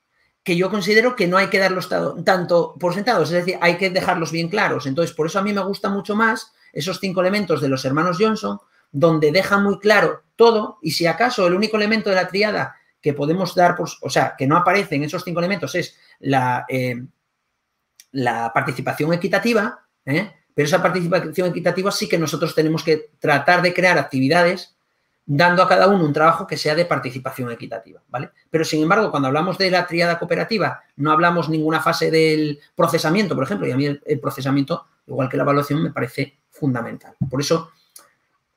que 0.43 0.57
yo 0.57 0.69
considero 0.69 1.15
que 1.15 1.27
no 1.27 1.37
hay 1.37 1.47
que 1.47 1.59
darlos 1.59 1.87
tanto 2.25 2.75
por 2.77 2.93
sentados, 2.93 3.31
es 3.31 3.45
decir, 3.45 3.57
hay 3.61 3.77
que 3.77 3.89
dejarlos 3.89 4.31
bien 4.31 4.49
claros. 4.49 4.85
Entonces, 4.85 5.15
por 5.15 5.27
eso 5.27 5.39
a 5.39 5.41
mí 5.41 5.53
me 5.53 5.63
gusta 5.63 5.89
mucho 5.89 6.15
más 6.15 6.51
esos 6.73 6.99
cinco 6.99 7.21
elementos 7.21 7.61
de 7.61 7.69
los 7.69 7.85
hermanos 7.85 8.17
Johnson, 8.19 8.59
donde 8.91 9.31
deja 9.31 9.57
muy 9.57 9.79
claro 9.79 10.23
todo 10.35 10.79
y 10.81 10.91
si 10.91 11.05
acaso 11.05 11.47
el 11.47 11.53
único 11.53 11.77
elemento 11.77 12.09
de 12.09 12.17
la 12.17 12.27
triada 12.27 12.75
que 13.01 13.13
podemos 13.13 13.55
dar, 13.55 13.75
por, 13.75 13.89
o 14.01 14.09
sea, 14.09 14.35
que 14.37 14.47
no 14.47 14.57
aparece 14.57 14.95
en 14.95 15.03
esos 15.03 15.23
cinco 15.23 15.39
elementos 15.39 15.75
es 15.75 15.97
la, 16.19 16.65
eh, 16.67 17.01
la 18.11 18.51
participación 18.53 19.13
equitativa, 19.13 19.85
¿eh? 20.05 20.31
Pero 20.53 20.67
esa 20.67 20.81
participación 20.81 21.49
equitativa 21.49 21.91
sí 21.91 22.07
que 22.07 22.17
nosotros 22.17 22.53
tenemos 22.53 22.83
que 22.83 23.09
tratar 23.19 23.61
de 23.61 23.73
crear 23.73 23.97
actividades 23.97 24.75
dando 25.25 25.63
a 25.63 25.67
cada 25.67 25.87
uno 25.87 26.03
un 26.03 26.13
trabajo 26.13 26.45
que 26.45 26.57
sea 26.57 26.75
de 26.75 26.85
participación 26.85 27.51
equitativa, 27.51 28.01
¿vale? 28.09 28.31
Pero 28.49 28.65
sin 28.65 28.83
embargo, 28.83 29.09
cuando 29.09 29.27
hablamos 29.27 29.57
de 29.57 29.71
la 29.71 29.87
triada 29.87 30.19
cooperativa, 30.19 30.83
no 30.97 31.11
hablamos 31.11 31.49
ninguna 31.49 31.79
fase 31.79 32.11
del 32.11 32.59
procesamiento, 32.75 33.33
por 33.35 33.45
ejemplo, 33.45 33.67
y 33.67 33.71
a 33.71 33.77
mí 33.77 33.85
el, 33.85 34.19
procesamiento, 34.19 34.85
igual 35.07 35.29
que 35.29 35.37
la 35.37 35.43
evaluación, 35.43 35.81
me 35.81 35.91
parece 35.91 36.39
fundamental. 36.49 37.15
Por 37.29 37.39
eso 37.39 37.71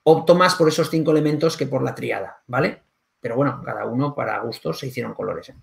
opto 0.02 0.34
más 0.34 0.54
por 0.56 0.68
esos 0.68 0.90
cinco 0.90 1.12
elementos 1.12 1.56
que 1.56 1.66
por 1.66 1.82
la 1.82 1.94
triada, 1.94 2.42
¿vale? 2.46 2.82
Pero 3.20 3.36
bueno, 3.36 3.62
cada 3.64 3.84
uno 3.86 4.14
para 4.14 4.38
gustos 4.40 4.78
se 4.78 4.88
hicieron 4.88 5.14
colores. 5.14 5.48
¿eh? 5.50 5.56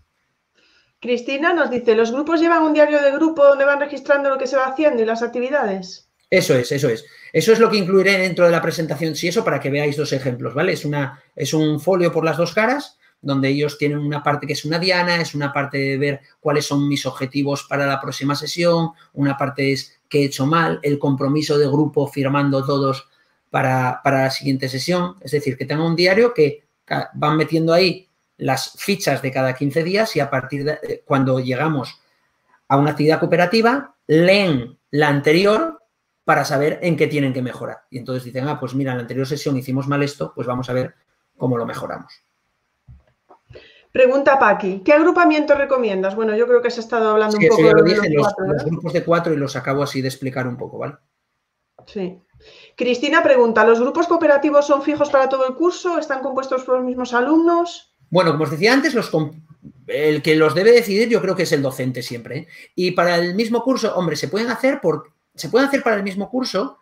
Cristina 0.99 1.53
nos 1.53 1.69
dice, 1.69 1.95
¿los 1.95 2.11
grupos 2.11 2.39
llevan 2.39 2.63
un 2.63 2.73
diario 2.73 3.01
de 3.01 3.11
grupo 3.11 3.43
donde 3.43 3.65
van 3.65 3.79
registrando 3.79 4.29
lo 4.29 4.37
que 4.37 4.47
se 4.47 4.55
va 4.55 4.67
haciendo 4.67 5.01
y 5.01 5.05
las 5.05 5.21
actividades? 5.21 6.09
Eso 6.29 6.55
es, 6.55 6.71
eso 6.71 6.89
es. 6.89 7.05
Eso 7.31 7.51
es 7.51 7.59
lo 7.59 7.69
que 7.69 7.77
incluiré 7.77 8.17
dentro 8.17 8.45
de 8.45 8.51
la 8.51 8.61
presentación, 8.61 9.15
si 9.15 9.27
eso, 9.27 9.43
para 9.43 9.59
que 9.59 9.69
veáis 9.69 9.97
dos 9.97 10.13
ejemplos, 10.13 10.53
¿vale? 10.53 10.73
Es, 10.73 10.85
una, 10.85 11.21
es 11.35 11.53
un 11.53 11.79
folio 11.79 12.11
por 12.11 12.25
las 12.25 12.37
dos 12.37 12.53
caras, 12.53 12.97
donde 13.21 13.49
ellos 13.49 13.77
tienen 13.77 13.99
una 13.99 14.21
parte 14.21 14.45
que 14.45 14.53
es 14.53 14.65
una 14.65 14.77
diana, 14.77 15.21
es 15.21 15.33
una 15.33 15.51
parte 15.53 15.77
de 15.77 15.97
ver 15.97 16.21
cuáles 16.39 16.65
son 16.65 16.87
mis 16.87 17.05
objetivos 17.05 17.63
para 17.63 17.87
la 17.87 17.99
próxima 17.99 18.35
sesión, 18.35 18.89
una 19.13 19.37
parte 19.37 19.71
es 19.71 19.99
qué 20.09 20.21
he 20.21 20.25
hecho 20.25 20.45
mal, 20.45 20.79
el 20.83 20.99
compromiso 20.99 21.57
de 21.57 21.67
grupo 21.67 22.05
firmando 22.05 22.65
todos 22.65 23.07
para, 23.49 24.01
para 24.03 24.23
la 24.23 24.29
siguiente 24.29 24.67
sesión, 24.67 25.15
es 25.21 25.31
decir, 25.31 25.57
que 25.57 25.65
tengan 25.65 25.85
un 25.85 25.95
diario 25.95 26.33
que 26.33 26.63
van 27.13 27.37
metiendo 27.37 27.73
ahí 27.73 28.07
las 28.37 28.73
fichas 28.77 29.21
de 29.21 29.31
cada 29.31 29.55
15 29.55 29.83
días 29.83 30.15
y 30.15 30.19
a 30.19 30.29
partir 30.29 30.65
de 30.65 31.03
cuando 31.05 31.39
llegamos 31.39 31.99
a 32.67 32.77
una 32.77 32.91
actividad 32.91 33.19
cooperativa, 33.19 33.95
leen 34.07 34.77
la 34.91 35.07
anterior 35.07 35.72
para 36.23 36.45
saber 36.45 36.79
en 36.81 36.95
qué 36.95 37.07
tienen 37.07 37.33
que 37.33 37.41
mejorar. 37.41 37.83
Y 37.89 37.97
entonces 37.97 38.23
dicen, 38.23 38.47
ah, 38.47 38.59
pues 38.59 38.73
mira, 38.73 38.91
en 38.91 38.97
la 38.97 39.01
anterior 39.01 39.27
sesión 39.27 39.57
hicimos 39.57 39.87
mal 39.87 40.03
esto, 40.03 40.31
pues 40.33 40.47
vamos 40.47 40.69
a 40.69 40.73
ver 40.73 40.95
cómo 41.37 41.57
lo 41.57 41.65
mejoramos. 41.65 42.13
Pregunta 43.91 44.39
Paqui, 44.39 44.81
¿qué 44.83 44.93
agrupamiento 44.93 45.53
recomiendas? 45.53 46.15
Bueno, 46.15 46.35
yo 46.35 46.47
creo 46.47 46.61
que 46.61 46.71
se 46.71 46.79
ha 46.79 46.83
estado 46.83 47.11
hablando 47.11 47.37
un 47.37 47.47
poco 47.47 47.61
de 47.61 48.09
los, 48.09 48.33
los, 48.39 48.65
grupos 48.65 48.93
de 48.93 49.03
cuatro 49.03 49.33
y 49.33 49.37
los 49.37 49.55
acabo 49.55 49.83
así 49.83 50.01
de 50.01 50.07
explicar 50.07 50.47
un 50.47 50.57
poco, 50.57 50.79
¿vale? 50.79 50.95
Sí. 51.85 52.19
Cristina 52.75 53.21
pregunta, 53.21 53.63
¿los 53.63 53.79
grupos 53.79 54.07
cooperativos 54.07 54.65
son 54.65 54.81
fijos 54.81 55.09
para 55.11 55.29
todo 55.29 55.47
el 55.47 55.53
curso? 55.53 55.99
¿Están 55.99 56.21
compuestos 56.21 56.63
por 56.63 56.77
los 56.77 56.85
mismos 56.85 57.13
alumnos? 57.13 57.93
Bueno, 58.09 58.31
como 58.31 58.45
os 58.45 58.51
decía 58.51 58.73
antes, 58.73 58.95
los, 58.95 59.11
el 59.87 60.21
que 60.21 60.35
los 60.35 60.55
debe 60.55 60.71
decidir 60.71 61.09
yo 61.09 61.21
creo 61.21 61.35
que 61.35 61.43
es 61.43 61.51
el 61.51 61.61
docente 61.61 62.01
siempre. 62.01 62.37
¿eh? 62.37 62.47
Y 62.75 62.91
para 62.91 63.17
el 63.17 63.35
mismo 63.35 63.63
curso, 63.63 63.95
hombre, 63.95 64.15
se 64.15 64.27
pueden 64.27 64.49
hacer 64.49 64.81
por 64.81 65.11
se 65.35 65.49
puede 65.49 65.65
hacer 65.65 65.83
para 65.83 65.95
el 65.95 66.03
mismo 66.03 66.29
curso, 66.29 66.79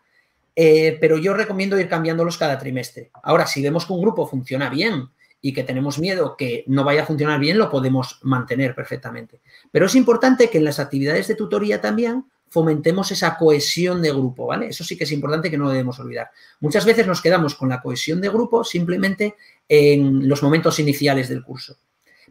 eh, 0.55 0.97
pero 0.99 1.17
yo 1.17 1.33
recomiendo 1.33 1.79
ir 1.79 1.87
cambiándolos 1.87 2.37
cada 2.37 2.57
trimestre. 2.57 3.11
Ahora, 3.23 3.47
si 3.47 3.61
vemos 3.61 3.85
que 3.85 3.93
un 3.93 4.01
grupo 4.01 4.27
funciona 4.27 4.69
bien 4.69 5.09
y 5.41 5.53
que 5.53 5.63
tenemos 5.63 5.97
miedo 5.97 6.35
que 6.37 6.63
no 6.67 6.83
vaya 6.83 7.03
a 7.03 7.05
funcionar 7.05 7.39
bien, 7.39 7.57
lo 7.57 7.69
podemos 7.69 8.19
mantener 8.23 8.75
perfectamente. 8.75 9.39
Pero 9.71 9.85
es 9.85 9.95
importante 9.95 10.49
que 10.49 10.57
en 10.57 10.65
las 10.65 10.79
actividades 10.79 11.27
de 11.27 11.35
tutoría 11.35 11.81
también 11.81 12.25
fomentemos 12.49 13.09
esa 13.11 13.37
cohesión 13.37 14.01
de 14.01 14.11
grupo, 14.11 14.45
¿vale? 14.45 14.67
Eso 14.67 14.83
sí 14.83 14.97
que 14.97 15.05
es 15.05 15.11
importante 15.13 15.49
que 15.49 15.57
no 15.57 15.63
lo 15.65 15.71
debemos 15.71 15.97
olvidar. 15.99 16.31
Muchas 16.59 16.83
veces 16.83 17.07
nos 17.07 17.21
quedamos 17.21 17.55
con 17.55 17.69
la 17.69 17.81
cohesión 17.81 18.19
de 18.19 18.27
grupo 18.27 18.65
simplemente 18.65 19.35
en 19.69 20.27
los 20.27 20.43
momentos 20.43 20.77
iniciales 20.77 21.29
del 21.29 21.43
curso. 21.43 21.77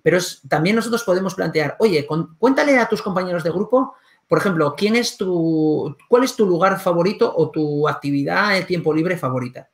Pero 0.03 0.19
también 0.47 0.77
nosotros 0.77 1.05
podemos 1.05 1.35
plantear, 1.35 1.77
oye, 1.79 2.07
cuéntale 2.39 2.77
a 2.79 2.87
tus 2.87 3.01
compañeros 3.01 3.43
de 3.43 3.51
grupo 3.51 3.95
por 4.31 4.39
ejemplo, 4.39 4.77
¿quién 4.77 4.95
es 4.95 5.17
tu, 5.17 5.97
¿cuál 6.09 6.23
es 6.23 6.37
tu 6.37 6.47
lugar 6.47 6.79
favorito 6.79 7.35
o 7.37 7.51
tu 7.51 7.89
actividad 7.89 8.53
de 8.53 8.63
tiempo 8.63 8.95
libre 8.95 9.17
favorita? 9.17 9.71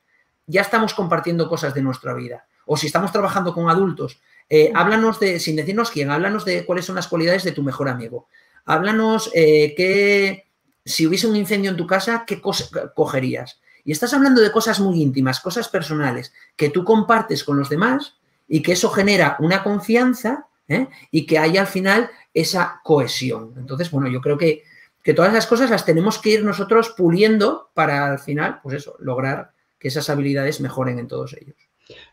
Ya 0.47 0.61
estamos 0.61 0.95
compartiendo 0.95 1.47
cosas 1.47 1.75
de 1.75 1.83
nuestra 1.83 2.15
vida. 2.15 2.47
O 2.65 2.75
si 2.75 2.87
estamos 2.87 3.11
trabajando 3.11 3.53
con 3.53 3.69
adultos, 3.69 4.19
eh, 4.49 4.71
háblanos 4.73 5.19
de, 5.19 5.39
sin 5.39 5.57
decirnos 5.57 5.91
quién, 5.91 6.09
háblanos 6.09 6.43
de 6.43 6.65
cuáles 6.65 6.85
son 6.85 6.95
las 6.95 7.07
cualidades 7.07 7.43
de 7.43 7.51
tu 7.51 7.61
mejor 7.61 7.87
amigo. 7.87 8.29
Háblanos 8.65 9.29
eh, 9.35 9.75
que 9.77 10.47
si 10.83 11.05
hubiese 11.05 11.27
un 11.27 11.35
incendio 11.35 11.69
en 11.69 11.77
tu 11.77 11.85
casa, 11.85 12.23
¿qué 12.25 12.41
cosa 12.41 12.65
cogerías? 12.95 13.61
Y 13.85 13.91
estás 13.91 14.15
hablando 14.15 14.41
de 14.41 14.51
cosas 14.51 14.79
muy 14.79 15.03
íntimas, 15.03 15.39
cosas 15.39 15.69
personales, 15.69 16.33
que 16.55 16.71
tú 16.71 16.83
compartes 16.83 17.43
con 17.43 17.59
los 17.59 17.69
demás 17.69 18.15
y 18.47 18.63
que 18.63 18.71
eso 18.71 18.89
genera 18.89 19.35
una 19.37 19.61
confianza 19.61 20.47
¿eh? 20.67 20.87
y 21.11 21.27
que 21.27 21.37
hay 21.37 21.57
al 21.57 21.67
final 21.67 22.09
esa 22.39 22.81
cohesión. 22.83 23.55
Entonces, 23.57 23.89
bueno, 23.89 24.07
yo 24.07 24.21
creo 24.21 24.37
que, 24.37 24.63
que 25.03 25.15
todas 25.15 25.31
esas 25.31 25.47
cosas 25.47 25.71
las 25.71 25.85
tenemos 25.85 26.19
que 26.19 26.29
ir 26.29 26.43
nosotros 26.43 26.93
puliendo 26.95 27.71
para 27.73 28.05
al 28.11 28.19
final, 28.19 28.59
pues 28.61 28.75
eso, 28.75 28.95
lograr 28.99 29.53
que 29.79 29.87
esas 29.87 30.07
habilidades 30.11 30.61
mejoren 30.61 30.99
en 30.99 31.07
todos 31.07 31.33
ellos. 31.33 31.55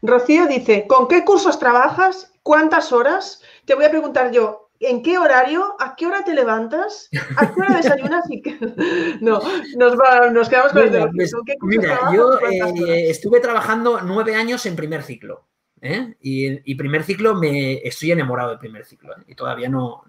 Rocío 0.01 0.46
dice, 0.46 0.86
¿con 0.86 1.09
qué 1.09 1.24
cursos 1.24 1.59
trabajas? 1.59 2.32
¿Cuántas 2.42 2.90
horas? 2.90 3.42
Te 3.66 3.74
voy 3.74 3.84
a 3.84 3.90
preguntar 3.90 4.30
yo, 4.30 4.70
¿en 4.80 5.02
qué 5.02 5.18
horario? 5.18 5.76
¿A 5.78 5.94
qué 5.94 6.06
hora 6.06 6.24
te 6.24 6.32
levantas? 6.32 7.10
¿A 7.36 7.52
qué 7.52 7.60
hora 7.60 7.76
desayunas? 7.76 8.24
No, 9.20 9.40
nos, 9.76 10.48
quedamos 10.48 10.72
con 10.72 10.82
el 10.82 11.10
pues, 11.14 11.32
Mira, 11.60 11.98
yo 12.14 12.38
eh, 12.40 13.10
estuve 13.10 13.40
trabajando 13.40 14.01
nueve 14.01 14.34
años 14.34 14.64
en 14.64 14.74
primer 14.74 15.02
ciclo. 15.02 15.44
¿Eh? 15.85 16.16
Y, 16.23 16.74
primer 16.77 17.05
ciclo 17.05 17.35
me 17.35 17.74
estoy 17.86 18.12
enamorado 18.12 18.51
del 18.51 18.59
primer 18.59 18.86
ciclo. 18.86 19.12
¿eh? 19.12 19.23
Y 19.28 19.35
todavía 19.35 19.69
no, 19.69 20.02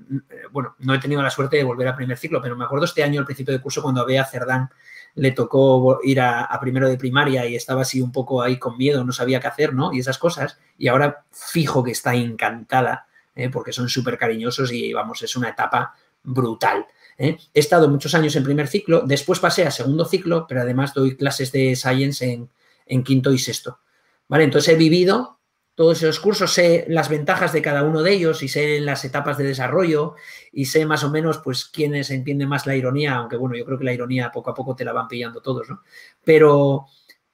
bueno, 0.52 0.76
no 0.80 0.94
he 0.96 1.00
tenido 1.00 1.22
la 1.22 1.30
suerte 1.30 1.58
de 1.58 1.64
volver 1.64 1.88
a 1.90 1.96
primer 1.96 2.18
ciclo, 2.18 2.42
pero 2.42 2.56
me 2.56 2.64
acuerdo 2.64 2.86
este 2.86 3.04
año, 3.04 3.20
al 3.20 3.26
principio 3.26 3.54
de 3.54 3.60
curso, 3.60 3.82
cuando 3.82 4.02
a 4.08 4.26
Cerdán 4.26 4.70
le 5.16 5.32
tocó 5.32 6.00
ir 6.04 6.22
a, 6.22 6.58
primero 6.62 6.88
de 6.88 6.98
primaria 6.98 7.46
y 7.46 7.56
estaba 7.56 7.82
así 7.82 8.02
un 8.02 8.12
poco 8.12 8.42
ahí 8.42 8.58
con 8.58 8.78
miedo, 8.78 9.04
no 9.04 9.12
sabía 9.12 9.42
qué 9.42 9.48
hacer, 9.48 9.74
¿no? 9.74 9.94
Y 9.94 10.00
esas 10.00 10.18
cosas. 10.18 10.58
Y 10.78 10.88
ahora 10.88 11.26
fijo 11.32 11.84
que 11.84 11.92
está 11.92 12.16
encantada, 12.16 13.08
¿eh? 13.36 13.50
porque 13.50 13.74
son 13.74 13.90
súper 13.90 14.18
cariñosos 14.18 14.72
y 14.72 14.94
vamos, 14.94 15.22
es 15.24 15.36
una 15.36 15.50
etapa 15.50 15.94
brutal. 16.24 16.86
¿eh? 17.18 17.38
He 17.54 17.60
estado 17.60 17.90
muchos 17.90 18.16
años 18.16 18.36
en 18.38 18.46
primer 18.46 18.68
ciclo, 18.68 19.04
después 19.06 19.40
pasé 19.40 19.66
a 19.66 19.72
segundo 19.72 20.06
ciclo, 20.06 20.46
pero 20.48 20.62
además 20.62 20.94
doy 20.94 21.18
clases 21.18 21.52
de 21.52 21.76
science 21.76 22.26
en, 22.26 22.50
en 22.86 23.04
quinto 23.04 23.34
y 23.34 23.40
sexto. 23.40 23.80
¿Vale? 24.28 24.46
Entonces 24.46 24.74
he 24.74 24.78
vivido 24.78 25.36
todos 25.76 26.02
esos 26.02 26.22
cursos, 26.22 26.54
sé 26.54 26.86
las 26.88 27.10
ventajas 27.10 27.52
de 27.52 27.62
cada 27.62 27.84
uno 27.84 28.02
de 28.02 28.14
ellos 28.14 28.42
y 28.42 28.48
sé 28.48 28.80
las 28.80 29.04
etapas 29.04 29.38
de 29.38 29.44
desarrollo 29.44 30.16
y 30.54 30.66
sé 30.66 30.86
más 30.86 31.04
o 31.04 31.12
menos 31.12 31.40
pues 31.40 31.66
quiénes 31.66 32.10
entienden 32.12 32.48
más 32.48 32.66
la 32.66 32.78
ironía, 32.78 33.16
aunque 33.16 33.36
bueno, 33.36 33.58
yo 33.58 33.66
creo 33.66 33.78
que 33.78 33.84
la 33.84 33.94
ironía 33.94 34.32
poco 34.32 34.52
a 34.52 34.54
poco 34.54 34.76
te 34.76 34.86
la 34.86 34.94
van 34.94 35.10
pillando 35.10 35.42
todos, 35.42 35.70
¿no? 35.70 35.82
Pero, 36.24 36.86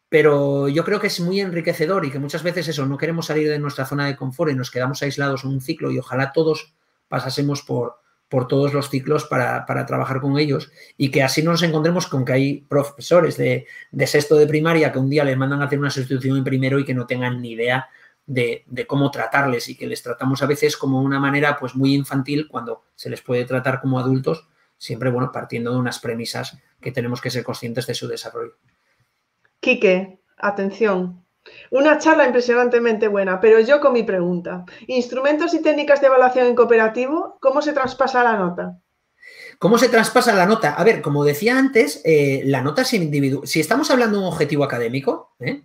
pero 0.09 0.67
yo 0.67 0.83
creo 0.83 0.99
que 0.99 1.07
es 1.07 1.19
muy 1.19 1.39
enriquecedor 1.39 2.03
y 2.03 2.11
que 2.11 2.17
muchas 2.17 2.41
veces 2.41 2.67
eso, 2.67 2.87
no 2.87 2.97
queremos 2.97 3.27
salir 3.27 3.47
de 3.47 3.59
nuestra 3.59 3.85
zona 3.85 4.07
de 4.07 4.15
confort 4.15 4.51
y 4.51 4.55
nos 4.55 4.71
quedamos 4.71 5.03
aislados 5.03 5.43
en 5.43 5.51
un 5.51 5.61
ciclo 5.61 5.91
y 5.91 5.99
ojalá 5.99 6.33
todos 6.33 6.73
pasásemos 7.07 7.61
por, 7.61 8.01
por 8.27 8.47
todos 8.47 8.73
los 8.73 8.89
ciclos 8.89 9.25
para, 9.25 9.65
trabajar 9.85 10.19
con 10.19 10.39
ellos 10.39 10.71
y 10.97 11.11
que 11.11 11.21
así 11.21 11.43
no 11.43 11.51
nos 11.51 11.61
encontremos 11.61 12.07
con 12.07 12.25
que 12.25 12.33
hay 12.33 12.61
profesores 12.61 13.37
de, 13.37 13.67
de 13.91 14.07
sexto 14.07 14.35
de 14.35 14.47
primaria 14.47 14.91
que 14.91 14.97
un 14.97 15.11
día 15.11 15.23
les 15.23 15.37
mandan 15.37 15.61
a 15.61 15.65
hacer 15.65 15.77
una 15.77 15.91
sustitución 15.91 16.37
en 16.37 16.43
primero 16.43 16.79
y 16.79 16.85
que 16.85 16.95
no 16.95 17.05
tengan 17.05 17.39
ni 17.39 17.51
idea 17.51 17.87
de, 18.25 18.65
cómo 18.87 19.11
tratarles 19.11 19.69
y 19.69 19.77
que 19.77 19.87
les 19.87 20.03
tratamos 20.03 20.41
a 20.41 20.45
veces 20.45 20.77
como 20.77 21.01
una 21.01 21.19
manera 21.19 21.57
pues 21.59 21.75
muy 21.75 21.93
infantil 21.93 22.47
cuando 22.47 22.83
se 22.95 23.09
les 23.09 23.21
puede 23.21 23.45
tratar 23.45 23.81
como 23.81 23.99
adultos, 23.99 24.47
siempre 24.77 25.09
bueno, 25.09 25.31
partiendo 25.31 25.71
de 25.71 25.77
unas 25.77 25.99
premisas 25.99 26.57
que 26.79 26.91
tenemos 26.91 27.21
que 27.21 27.29
ser 27.29 27.43
conscientes 27.43 27.87
de 27.87 27.93
su 27.93 28.07
desarrollo. 28.07 28.53
Quique, 29.59 30.19
atención. 30.37 31.23
Una 31.71 31.97
charla 31.97 32.25
impresionantemente 32.25 33.07
buena, 33.07 33.39
pero 33.39 33.59
yo 33.59 33.79
con 33.79 33.93
mi 33.93 34.03
pregunta. 34.03 34.65
Instrumentos 34.87 35.53
y 35.53 35.61
técnicas 35.61 36.01
de 36.01 36.07
evaluación 36.07 36.47
en 36.47 36.55
cooperativo, 36.55 37.37
¿cómo 37.41 37.61
se 37.61 37.73
traspasa 37.73 38.23
la 38.23 38.37
nota? 38.37 38.79
¿Cómo 39.57 39.77
se 39.77 39.89
traspasa 39.89 40.33
la 40.33 40.45
nota? 40.45 40.73
A 40.73 40.83
ver, 40.83 41.01
como 41.01 41.23
decía 41.23 41.57
antes, 41.57 42.01
eh, 42.03 42.41
la 42.45 42.61
nota 42.61 42.81
es 42.81 42.93
individual. 42.93 43.47
Si 43.47 43.59
estamos 43.59 43.91
hablando 43.91 44.17
de 44.17 44.23
un 44.23 44.31
objetivo 44.31 44.63
académico, 44.63 45.35
¿eh? 45.39 45.63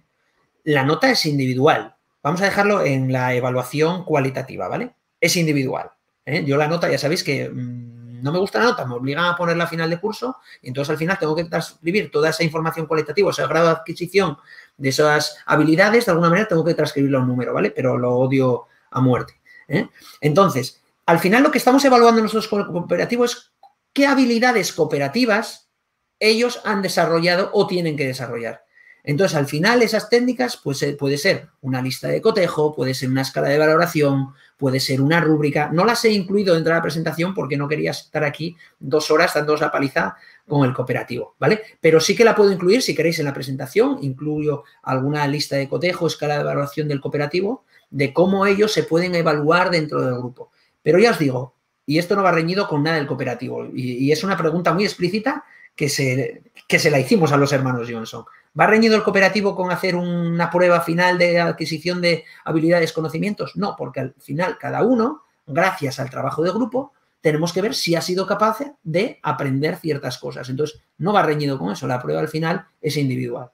la 0.65 0.85
nota 0.85 1.11
es 1.11 1.25
individual. 1.25 1.96
Vamos 2.27 2.43
a 2.43 2.47
dejarlo 2.47 2.85
en 2.85 3.13
la 3.13 3.35
evaluación 3.35 4.05
cualitativa, 4.05 4.67
¿vale? 4.67 4.97
Es 5.21 5.37
individual. 5.37 5.93
¿eh? 6.25 6.43
Yo 6.45 6.57
la 6.57 6.67
nota, 6.67 6.91
ya 6.91 6.99
sabéis 6.99 7.23
que 7.23 7.49
mm, 7.49 8.21
no 8.21 8.33
me 8.33 8.41
gusta 8.41 8.59
la 8.59 8.65
nota, 8.65 8.85
me 8.85 8.97
obligan 8.97 9.27
a 9.27 9.37
ponerla 9.37 9.63
a 9.63 9.69
final 9.69 9.89
de 9.89 10.01
curso 10.01 10.39
y 10.61 10.67
entonces 10.67 10.91
al 10.91 10.97
final 10.97 11.21
tengo 11.21 11.37
que 11.37 11.45
transcribir 11.45 12.11
toda 12.11 12.31
esa 12.31 12.43
información 12.43 12.87
cualitativa, 12.87 13.29
o 13.29 13.33
sea, 13.33 13.45
el 13.45 13.49
grado 13.51 13.67
de 13.67 13.73
adquisición 13.75 14.37
de 14.77 14.89
esas 14.89 15.37
habilidades, 15.47 16.07
de 16.07 16.11
alguna 16.11 16.29
manera 16.29 16.49
tengo 16.49 16.65
que 16.65 16.75
transcribirlo 16.75 17.19
a 17.19 17.21
un 17.21 17.29
número, 17.29 17.55
¿vale? 17.55 17.71
Pero 17.71 17.97
lo 17.97 18.17
odio 18.17 18.67
a 18.91 19.01
muerte. 19.01 19.41
¿eh? 19.69 19.89
Entonces, 20.21 20.83
al 21.07 21.21
final 21.21 21.45
lo 21.45 21.53
que 21.53 21.59
estamos 21.59 21.85
evaluando 21.85 22.23
nosotros 22.23 22.49
como 22.49 22.67
cooperativo 22.67 23.25
es 23.25 23.53
qué 23.93 24.09
habilidades 24.09 24.73
cooperativas 24.73 25.71
ellos 26.19 26.61
han 26.65 26.83
desarrollado 26.83 27.51
o 27.53 27.69
tienen 27.69 27.97
que 27.97 28.09
desarrollar. 28.09 28.66
Entonces, 29.09 29.37
al 29.37 29.47
final, 29.47 29.83
esas 29.83 30.11
técnicas 30.11 30.61
pues, 30.63 30.83
eh, 30.83 30.95
puede 30.95 31.17
ser 31.17 31.49
una 31.61 31.81
lista 31.81 32.09
de 32.09 32.21
cotejo, 32.21 32.75
puede 32.75 32.93
ser 32.93 33.09
una 33.09 33.23
escala 33.23 33.49
de 33.49 33.57
valoración, 33.57 34.35
puede 34.57 34.81
ser 34.81 35.01
una 35.01 35.21
rúbrica. 35.21 35.71
No 35.73 35.85
las 35.85 36.05
he 36.05 36.11
incluido 36.11 36.55
dentro 36.55 36.73
de 36.73 36.79
la 36.79 36.83
presentación 36.83 37.33
porque 37.33 37.57
no 37.57 37.69
quería 37.69 37.93
estar 37.93 38.25
aquí 38.25 38.57
dos 38.81 39.13
horas 39.13 39.33
dándoos 39.33 39.61
la 39.61 39.71
paliza 39.71 40.17
con 40.49 40.67
el 40.67 40.75
cooperativo, 40.75 41.37
¿vale? 41.39 41.63
Pero 41.81 42.01
sí 42.01 42.17
que 42.17 42.25
la 42.25 42.35
puedo 42.35 42.51
incluir 42.51 42.83
si 42.83 42.97
queréis 42.97 43.21
en 43.21 43.27
la 43.27 43.33
presentación. 43.33 43.99
Incluyo 44.03 44.65
alguna 44.83 45.25
lista 45.29 45.55
de 45.55 45.69
cotejo, 45.69 46.09
escala 46.09 46.39
de 46.39 46.45
valoración 46.45 46.89
del 46.89 47.01
cooperativo, 47.01 47.65
de 47.91 48.13
cómo 48.13 48.45
ellos 48.45 48.73
se 48.73 48.83
pueden 48.83 49.15
evaluar 49.15 49.71
dentro 49.71 50.03
del 50.03 50.19
grupo. 50.19 50.51
Pero 50.83 50.99
ya 50.99 51.13
os 51.13 51.19
digo, 51.21 51.55
y 51.87 51.99
esto 51.99 52.17
no 52.17 52.25
va 52.25 52.33
reñido 52.33 52.67
con 52.67 52.83
nada 52.83 52.97
del 52.97 53.07
cooperativo, 53.07 53.67
y, 53.73 54.11
es 54.11 54.25
una 54.25 54.37
pregunta 54.37 54.75
muy 54.75 54.85
explícita 54.85 55.45
que 55.77 55.89
se, 55.89 56.43
que 56.67 56.79
se 56.79 56.91
la 56.91 56.99
hicimos 56.99 57.33
a 57.33 57.37
los 57.37 57.53
hermanos 57.53 57.89
Johnson. 57.91 58.25
¿Va 58.59 58.67
reñido 58.67 58.97
el 58.97 59.03
cooperativo 59.03 59.55
con 59.55 59.71
hacer 59.71 59.95
una 59.95 60.51
prueba 60.51 60.81
final 60.81 61.19
de 61.19 61.41
adquisición 61.41 62.01
de 62.01 62.25
habilidades, 62.45 62.93
conocimientos? 62.93 63.57
No, 63.57 63.77
porque 63.77 64.01
al 64.01 64.15
final 64.19 64.59
cada 64.59 64.83
uno, 64.83 65.23
gracias 65.47 66.01
al 66.01 66.11
trabajo 66.11 66.43
de 66.43 66.51
grupo, 66.51 66.93
tenemos 67.21 67.53
que 67.53 67.63
ver 67.63 67.75
si 67.75 67.95
ha 67.95 68.01
sido 68.01 68.27
capaz 68.27 68.59
de 68.83 69.21
aprender 69.23 69.77
ciertas 69.77 70.19
cosas. 70.19 70.49
Entonces, 70.49 70.81
no 70.99 71.13
va 71.13 71.23
reñido 71.23 71.59
con 71.59 71.73
eso, 71.73 71.87
la 71.87 72.01
prueba 72.01 72.21
al 72.21 72.29
final 72.29 72.67
es 72.81 72.97
individual. 72.97 73.51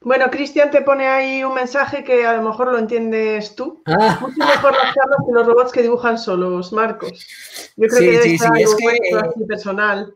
Bueno, 0.00 0.30
Cristian 0.30 0.70
te 0.70 0.82
pone 0.82 1.06
ahí 1.06 1.42
un 1.42 1.54
mensaje 1.54 2.04
que 2.04 2.24
a 2.26 2.34
lo 2.34 2.42
mejor 2.42 2.70
lo 2.70 2.78
entiendes 2.78 3.56
tú. 3.56 3.82
Ah. 3.86 4.18
Mucho 4.20 4.38
mejor 4.38 4.72
las 4.72 4.94
charlas 4.94 5.18
que 5.26 5.32
los 5.32 5.46
robots 5.46 5.72
que 5.72 5.82
dibujan 5.82 6.18
solos, 6.18 6.72
Marcos. 6.72 7.26
Yo 7.76 7.88
creo 7.88 8.12
que 8.12 8.22
sí, 8.22 8.38
sí, 8.38 8.46
es 8.58 8.74
que, 8.74 9.44
personal. 9.46 10.14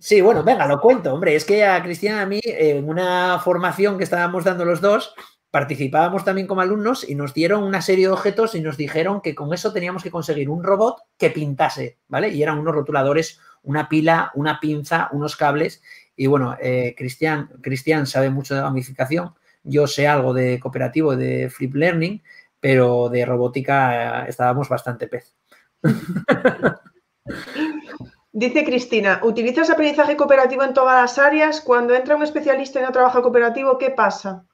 Sí, 0.00 0.20
bueno, 0.20 0.44
venga, 0.44 0.64
lo 0.66 0.80
cuento, 0.80 1.12
hombre. 1.12 1.34
Es 1.34 1.44
que 1.44 1.64
a 1.64 1.82
Cristian 1.82 2.16
y 2.16 2.20
a 2.20 2.26
mí, 2.26 2.40
en 2.44 2.88
una 2.88 3.40
formación 3.40 3.98
que 3.98 4.04
estábamos 4.04 4.44
dando 4.44 4.64
los 4.64 4.80
dos, 4.80 5.12
participábamos 5.50 6.24
también 6.24 6.46
como 6.46 6.60
alumnos 6.60 7.08
y 7.08 7.16
nos 7.16 7.34
dieron 7.34 7.64
una 7.64 7.82
serie 7.82 8.06
de 8.06 8.12
objetos 8.12 8.54
y 8.54 8.60
nos 8.60 8.76
dijeron 8.76 9.20
que 9.20 9.34
con 9.34 9.52
eso 9.52 9.72
teníamos 9.72 10.04
que 10.04 10.12
conseguir 10.12 10.50
un 10.50 10.62
robot 10.62 11.02
que 11.16 11.30
pintase, 11.30 11.98
¿vale? 12.06 12.28
Y 12.28 12.42
eran 12.42 12.58
unos 12.58 12.76
rotuladores, 12.76 13.40
una 13.62 13.88
pila, 13.88 14.30
una 14.34 14.60
pinza, 14.60 15.08
unos 15.10 15.34
cables. 15.34 15.82
Y 16.14 16.28
bueno, 16.28 16.56
eh, 16.60 16.94
Cristian, 16.96 17.48
Cristian 17.60 18.06
sabe 18.06 18.30
mucho 18.30 18.54
de 18.54 18.60
gamificación. 18.60 19.34
Yo 19.64 19.88
sé 19.88 20.06
algo 20.06 20.32
de 20.32 20.60
cooperativo, 20.60 21.16
de 21.16 21.50
flip 21.50 21.74
learning, 21.74 22.22
pero 22.60 23.08
de 23.08 23.26
robótica 23.26 24.24
eh, 24.24 24.26
estábamos 24.28 24.68
bastante 24.68 25.08
pez. 25.08 25.34
Dice 28.38 28.64
Cristina, 28.64 29.18
¿utilizas 29.24 29.68
aprendizaje 29.68 30.16
cooperativo 30.16 30.62
en 30.62 30.72
todas 30.72 30.94
las 31.02 31.18
áreas? 31.18 31.60
Cuando 31.60 31.92
entra 31.92 32.14
un 32.14 32.22
especialista 32.22 32.78
y 32.78 32.84
no 32.84 32.92
trabaja 32.92 33.20
cooperativo, 33.20 33.78
¿qué 33.78 33.90
pasa? 33.90 34.44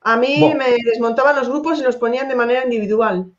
A 0.00 0.16
mí 0.16 0.52
me 0.58 0.64
desmontaban 0.84 1.36
los 1.36 1.48
grupos 1.48 1.78
y 1.78 1.84
los 1.84 1.94
ponían 1.94 2.28
de 2.28 2.34
manera 2.34 2.64
individual. 2.64 3.30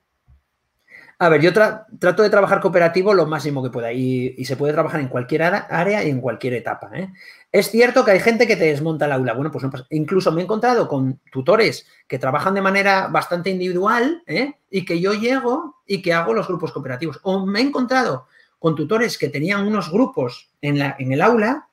A 1.20 1.28
ver, 1.28 1.42
yo 1.42 1.52
trato 1.52 2.24
de 2.24 2.30
trabajar 2.30 2.62
cooperativo 2.62 3.14
lo 3.14 3.26
máximo 3.26 3.62
que 3.62 3.70
pueda 3.70 3.92
y, 3.92 4.34
se 4.46 4.56
puede 4.56 4.72
trabajar 4.72 5.02
en 5.02 5.10
cualquier 5.10 5.44
área 5.44 6.06
y 6.06 6.10
en 6.10 6.22
cualquier 6.22 6.54
etapa. 6.54 6.90
¿eh? 6.94 7.10
Es 7.52 7.70
cierto 7.70 8.06
que 8.06 8.12
hay 8.12 8.22
gente 8.22 8.48
que 8.48 8.56
te 8.56 8.68
desmonta 8.68 9.08
el 9.08 9.12
aula. 9.12 9.34
Bueno, 9.34 9.52
pues 9.52 9.66
incluso 9.90 10.32
me 10.32 10.40
he 10.40 10.46
encontrado 10.46 10.88
con 10.88 11.20
tutores 11.34 11.86
que 12.08 12.18
trabajan 12.18 12.54
de 12.54 12.62
manera 12.62 13.10
bastante 13.10 13.50
individual 13.50 14.24
¿eh? 14.26 14.54
y 14.70 14.86
que 14.86 15.02
yo 15.02 15.14
llego 15.14 15.82
y 15.86 16.02
que 16.02 16.14
hago 16.14 16.34
los 16.34 16.48
grupos 16.48 16.72
cooperativos. 16.72 17.20
O 17.24 17.46
me 17.46 17.60
he 17.60 17.64
encontrado 17.64 18.28
con 18.62 18.76
tutores 18.76 19.18
que 19.18 19.30
tenían 19.30 19.66
unos 19.66 19.92
grupos 19.92 20.52
en, 20.62 20.78
la, 20.78 20.96
en 21.00 21.12
el 21.12 21.24
aula 21.24 21.68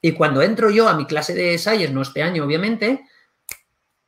y 0.00 0.12
cuando 0.12 0.40
entro 0.40 0.70
yo 0.70 0.88
a 0.88 0.94
mi 0.94 1.04
clase 1.04 1.34
de 1.34 1.58
Science, 1.58 1.92
no 1.92 2.00
este 2.00 2.22
año 2.22 2.44
obviamente, 2.44 3.08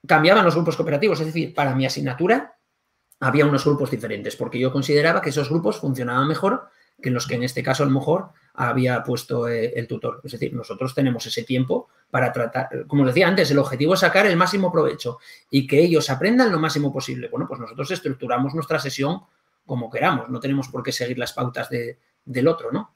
cambiaban 0.06 0.44
los 0.44 0.54
grupos 0.54 0.76
cooperativos. 0.76 1.18
Es 1.18 1.26
decir, 1.26 1.52
para 1.52 1.74
mi 1.74 1.86
asignatura 1.86 2.54
había 3.18 3.44
unos 3.44 3.64
grupos 3.64 3.90
diferentes 3.90 4.36
porque 4.36 4.60
yo 4.60 4.70
consideraba 4.70 5.20
que 5.20 5.30
esos 5.30 5.48
grupos 5.50 5.80
funcionaban 5.80 6.28
mejor 6.28 6.68
que 7.02 7.10
los 7.10 7.26
que 7.26 7.34
en 7.34 7.42
este 7.42 7.64
caso 7.64 7.82
a 7.82 7.86
lo 7.86 7.92
mejor 7.92 8.28
había 8.54 9.02
puesto 9.02 9.48
eh, 9.48 9.72
el 9.74 9.88
tutor. 9.88 10.20
Es 10.22 10.30
decir, 10.30 10.54
nosotros 10.54 10.94
tenemos 10.94 11.26
ese 11.26 11.42
tiempo 11.42 11.88
para 12.12 12.30
tratar, 12.30 12.86
como 12.86 13.04
decía 13.04 13.26
antes, 13.26 13.50
el 13.50 13.58
objetivo 13.58 13.94
es 13.94 14.00
sacar 14.00 14.26
el 14.26 14.36
máximo 14.36 14.70
provecho 14.70 15.18
y 15.50 15.66
que 15.66 15.80
ellos 15.80 16.08
aprendan 16.10 16.52
lo 16.52 16.60
máximo 16.60 16.92
posible. 16.92 17.26
Bueno, 17.28 17.48
pues 17.48 17.58
nosotros 17.58 17.90
estructuramos 17.90 18.54
nuestra 18.54 18.78
sesión 18.78 19.22
como 19.66 19.90
queramos, 19.90 20.28
no 20.28 20.40
tenemos 20.40 20.68
por 20.68 20.82
qué 20.82 20.92
seguir 20.92 21.18
las 21.18 21.32
pautas 21.32 21.68
del 21.70 22.48
otro, 22.48 22.72
¿no? 22.72 22.94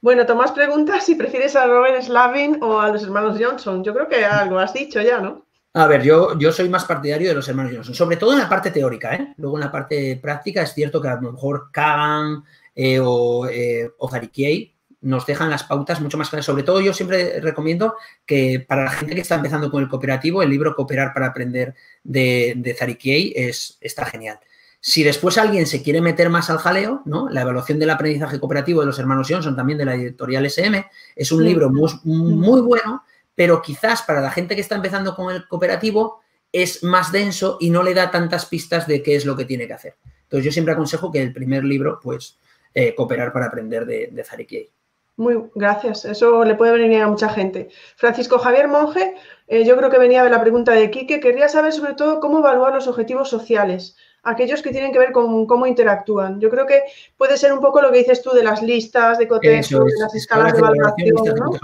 Bueno, 0.00 0.26
Tomás 0.26 0.52
pregunta 0.52 1.00
si 1.00 1.16
prefieres 1.16 1.56
a 1.56 1.66
Robert 1.66 2.02
Slavin 2.02 2.62
o 2.62 2.80
a 2.80 2.90
los 2.90 3.02
hermanos 3.02 3.36
Johnson. 3.40 3.82
Yo 3.82 3.92
creo 3.92 4.08
que 4.08 4.24
algo 4.24 4.58
has 4.58 4.72
dicho 4.72 5.00
ya, 5.00 5.20
¿no? 5.20 5.46
A 5.74 5.86
ver, 5.86 6.02
yo, 6.02 6.38
yo 6.38 6.52
soy 6.52 6.68
más 6.68 6.84
partidario 6.84 7.28
de 7.28 7.34
los 7.34 7.48
hermanos 7.48 7.72
Johnson, 7.74 7.94
sobre 7.94 8.16
todo 8.16 8.32
en 8.32 8.38
la 8.38 8.48
parte 8.48 8.70
teórica, 8.70 9.14
¿eh? 9.14 9.34
Luego 9.36 9.58
en 9.58 9.64
la 9.64 9.72
parte 9.72 10.18
práctica 10.22 10.62
es 10.62 10.72
cierto 10.72 11.00
que 11.00 11.08
a 11.08 11.20
lo 11.20 11.32
mejor 11.32 11.70
Kagan, 11.72 12.44
eh, 12.74 13.00
o, 13.02 13.46
eh, 13.48 13.90
o 13.98 14.08
Zarikiei 14.08 14.72
nos 15.00 15.26
dejan 15.26 15.50
las 15.50 15.64
pautas 15.64 16.00
mucho 16.00 16.16
más 16.16 16.28
claras. 16.30 16.46
Sobre 16.46 16.62
todo 16.62 16.80
yo 16.80 16.92
siempre 16.92 17.40
recomiendo 17.40 17.96
que 18.24 18.64
para 18.66 18.84
la 18.84 18.90
gente 18.90 19.14
que 19.14 19.20
está 19.20 19.34
empezando 19.34 19.70
con 19.70 19.82
el 19.82 19.88
cooperativo, 19.88 20.42
el 20.42 20.50
libro 20.50 20.74
Cooperar 20.74 21.12
para 21.12 21.26
Aprender 21.26 21.74
de, 22.02 22.54
de 22.56 22.74
Zarikiei 22.74 23.32
es, 23.36 23.78
está 23.80 24.04
genial. 24.04 24.38
Si 24.80 25.02
después 25.02 25.38
alguien 25.38 25.66
se 25.66 25.82
quiere 25.82 26.00
meter 26.00 26.30
más 26.30 26.50
al 26.50 26.58
jaleo, 26.58 27.02
¿no? 27.04 27.28
La 27.28 27.42
evaluación 27.42 27.78
del 27.78 27.90
aprendizaje 27.90 28.38
cooperativo 28.38 28.80
de 28.80 28.86
los 28.86 28.98
hermanos 28.98 29.26
Johnson, 29.28 29.56
también 29.56 29.78
de 29.78 29.84
la 29.84 29.94
editorial 29.94 30.46
SM, 30.46 30.86
es 31.16 31.32
un 31.32 31.44
libro 31.44 31.70
muy, 31.70 31.90
muy 32.04 32.60
bueno, 32.60 33.02
pero 33.34 33.60
quizás 33.60 34.02
para 34.02 34.20
la 34.20 34.30
gente 34.30 34.54
que 34.54 34.60
está 34.60 34.76
empezando 34.76 35.16
con 35.16 35.34
el 35.34 35.48
cooperativo 35.48 36.20
es 36.52 36.82
más 36.82 37.12
denso 37.12 37.56
y 37.60 37.70
no 37.70 37.82
le 37.82 37.94
da 37.94 38.10
tantas 38.10 38.46
pistas 38.46 38.86
de 38.86 39.02
qué 39.02 39.16
es 39.16 39.26
lo 39.26 39.36
que 39.36 39.44
tiene 39.44 39.66
que 39.66 39.74
hacer. 39.74 39.96
Entonces 40.22 40.44
yo 40.44 40.52
siempre 40.52 40.74
aconsejo 40.74 41.10
que 41.10 41.22
el 41.22 41.32
primer 41.32 41.64
libro, 41.64 41.98
pues, 42.02 42.38
eh, 42.74 42.94
Cooperar 42.94 43.32
para 43.32 43.46
Aprender 43.46 43.84
de, 43.86 44.08
de 44.12 44.24
Zarikiei. 44.24 44.70
Muy, 45.16 45.50
gracias. 45.56 46.04
Eso 46.04 46.44
le 46.44 46.54
puede 46.54 46.78
venir 46.78 47.02
a 47.02 47.08
mucha 47.08 47.28
gente. 47.28 47.70
Francisco 47.96 48.38
Javier 48.38 48.68
Monje, 48.68 49.16
eh, 49.48 49.64
yo 49.64 49.76
creo 49.76 49.90
que 49.90 49.98
venía 49.98 50.22
de 50.22 50.30
la 50.30 50.40
pregunta 50.40 50.72
de 50.72 50.90
Quique. 50.92 51.18
Querría 51.18 51.48
saber 51.48 51.72
sobre 51.72 51.94
todo 51.94 52.20
cómo 52.20 52.38
evaluar 52.38 52.72
los 52.72 52.86
objetivos 52.86 53.28
sociales, 53.28 53.96
aquellos 54.22 54.62
que 54.62 54.70
tienen 54.70 54.92
que 54.92 54.98
ver 54.98 55.12
con 55.12 55.46
cómo 55.46 55.66
interactúan. 55.66 56.40
Yo 56.40 56.50
creo 56.50 56.66
que 56.66 56.82
puede 57.16 57.36
ser 57.36 57.52
un 57.52 57.60
poco 57.60 57.80
lo 57.80 57.90
que 57.90 57.98
dices 57.98 58.22
tú 58.22 58.30
de 58.30 58.42
las 58.42 58.62
listas 58.62 59.18
de 59.18 59.28
contexto, 59.28 59.84
de 59.84 59.92
las 60.00 60.14
escalas 60.14 60.52
de 60.52 60.58
evaluación. 60.58 61.16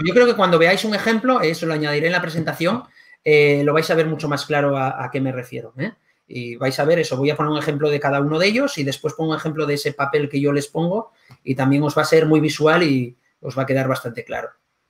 Yo 0.05 0.13
creo 0.13 0.25
que 0.25 0.35
cuando 0.35 0.59
veáis 0.59 0.83
un 0.85 0.95
ejemplo, 0.95 1.41
eso 1.41 1.65
lo 1.65 1.73
añadiré 1.73 2.07
en 2.07 2.13
la 2.13 2.21
presentación, 2.21 2.83
eh, 3.23 3.63
lo 3.63 3.73
vais 3.73 3.89
a 3.89 3.95
ver 3.95 4.07
mucho 4.07 4.27
más 4.27 4.45
claro 4.45 4.77
a, 4.77 5.09
qué 5.11 5.21
me 5.21 5.31
refiero. 5.31 5.73
¿eh? 5.77 5.93
Y 6.27 6.55
vais 6.55 6.79
a 6.79 6.85
ver 6.85 6.99
eso, 6.99 7.17
voy 7.17 7.29
a 7.29 7.35
poner 7.35 7.51
un 7.51 7.59
ejemplo 7.59 7.89
de 7.89 7.99
cada 7.99 8.19
uno 8.19 8.39
de 8.39 8.47
ellos 8.47 8.77
y 8.77 8.83
después 8.83 9.13
pongo 9.13 9.31
un 9.31 9.37
ejemplo 9.37 9.65
de 9.65 9.75
ese 9.75 9.93
papel 9.93 10.27
que 10.29 10.41
yo 10.41 10.51
les 10.51 10.67
pongo 10.67 11.11
y 11.43 11.55
también 11.55 11.83
os 11.83 11.97
va 11.97 12.01
a 12.01 12.05
ser 12.05 12.25
muy 12.25 12.39
visual 12.39 12.83
y, 12.83 13.17
os 13.45 13.57
va 13.57 13.63
a 13.63 13.65
quedar 13.65 13.87
bastante 13.87 14.23
claro. 14.23 14.49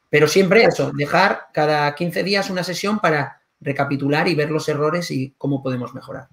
Pero 0.09 0.27
siempre 0.27 0.63
eso, 0.63 0.91
dejar 0.95 1.47
cada 1.51 1.93
15 1.93 2.23
días 2.23 2.49
una 2.49 2.63
sesión 2.63 2.99
para 2.99 3.41
recapitular 3.59 4.27
y 4.27 4.35
ver 4.35 4.49
los 4.49 4.69
errores 4.69 5.11
y 5.11 5.33
cómo 5.37 5.61
podemos 5.61 5.93
mejorar. 5.93 6.29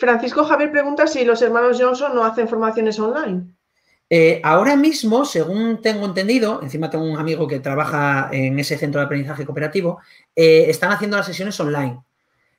Francisco 0.00 0.46
Javier 0.46 0.72
pregunta 0.72 1.06
si 1.06 1.26
los 1.26 1.42
hermanos 1.42 1.76
Johnson 1.78 2.14
no 2.14 2.24
hacen 2.24 2.48
formaciones 2.48 2.98
online. 2.98 3.42
Eh, 4.08 4.40
ahora 4.42 4.74
mismo, 4.74 5.26
según 5.26 5.82
tengo 5.82 6.06
entendido, 6.06 6.60
encima 6.62 6.88
tengo 6.88 7.04
un 7.04 7.18
amigo 7.18 7.46
que 7.46 7.60
trabaja 7.60 8.30
en 8.32 8.58
ese 8.58 8.78
centro 8.78 8.98
de 8.98 9.04
aprendizaje 9.04 9.44
cooperativo, 9.44 10.00
eh, 10.34 10.64
están 10.68 10.90
haciendo 10.90 11.18
las 11.18 11.26
sesiones 11.26 11.60
online. 11.60 12.00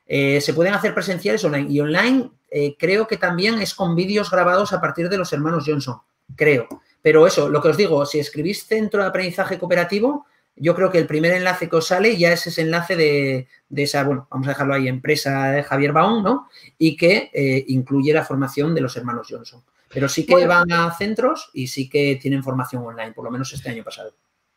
Eh, 0.06 0.40
se 0.40 0.54
pueden 0.54 0.72
hacer 0.72 0.94
presenciales 0.94 1.44
online 1.44 1.66
y 1.68 1.80
online 1.80 2.30
creo 2.78 3.08
que 3.08 3.16
también 3.16 3.60
es 3.62 3.74
con 3.74 3.96
vídeos 3.96 4.30
grabados 4.30 4.72
a 4.74 4.80
partir 4.80 5.08
de 5.08 5.16
los 5.16 5.32
hermanos 5.32 5.64
Johnson, 5.66 5.96
creo. 6.36 6.68
Pero 7.00 7.26
eso, 7.26 7.48
lo 7.48 7.60
que 7.60 7.68
os 7.68 7.76
digo, 7.76 8.06
si 8.06 8.20
escribís 8.20 8.66
centro 8.66 9.02
de 9.02 9.08
aprendizaje 9.08 9.58
cooperativo, 9.58 10.26
yo 10.56 10.74
creo 10.74 10.90
que 10.90 10.98
el 10.98 11.06
primer 11.06 11.32
enlace 11.32 11.68
que 11.68 11.76
os 11.76 11.86
sale 11.86 12.16
ya 12.16 12.32
es 12.32 12.46
ese 12.46 12.62
enlace 12.62 12.96
de, 12.96 13.48
esa, 13.74 14.04
bueno, 14.04 14.26
vamos 14.30 14.46
a 14.46 14.50
dejarlo 14.50 14.74
ahí, 14.74 14.88
empresa 14.88 15.50
de 15.50 15.62
Javier 15.62 15.92
Baum, 15.92 16.22
¿no? 16.22 16.48
Y 16.78 16.96
que 16.96 17.30
eh, 17.32 17.64
incluye 17.68 18.12
la 18.12 18.24
formación 18.24 18.74
de 18.74 18.80
los 18.80 18.96
hermanos 18.96 19.28
Johnson. 19.30 19.62
Pero 19.88 20.08
sí 20.08 20.24
que 20.24 20.46
van 20.46 20.72
a 20.72 20.92
centros 20.94 21.50
y 21.52 21.66
sí 21.66 21.88
que 21.88 22.18
tienen 22.20 22.42
formación 22.42 22.84
online, 22.84 23.12
por 23.12 23.24
lo 23.24 23.30
menos 23.30 23.52
este 23.52 23.70
año 23.70 23.84
pasado. 23.84 24.14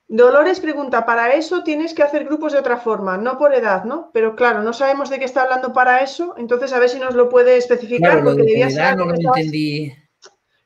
Dolores 0.07 0.59
pregunta, 0.59 1.05
para 1.05 1.34
eso 1.34 1.63
tienes 1.63 1.93
que 1.93 2.03
hacer 2.03 2.26
grupos 2.26 2.53
de 2.53 2.59
otra 2.59 2.77
forma, 2.77 3.17
no 3.17 3.38
por 3.38 3.55
edad, 3.55 3.85
¿no? 3.85 4.11
Pero 4.13 4.35
claro, 4.35 4.61
no 4.61 4.72
sabemos 4.72 5.09
de 5.09 5.17
qué 5.17 5.26
está 5.26 5.41
hablando 5.41 5.73
para 5.73 6.01
eso, 6.01 6.35
entonces 6.38 6.72
a 6.73 6.80
ver 6.80 6.89
si 6.89 6.99
nos 6.99 7.15
lo 7.15 7.27
puede 7.27 7.57
especificar. 7.57 8.23
porque 8.23 8.43
debía 8.43 8.69
ser 8.69 8.95
no 8.95 9.05
lo 9.05 9.15
entendí. 9.15 9.93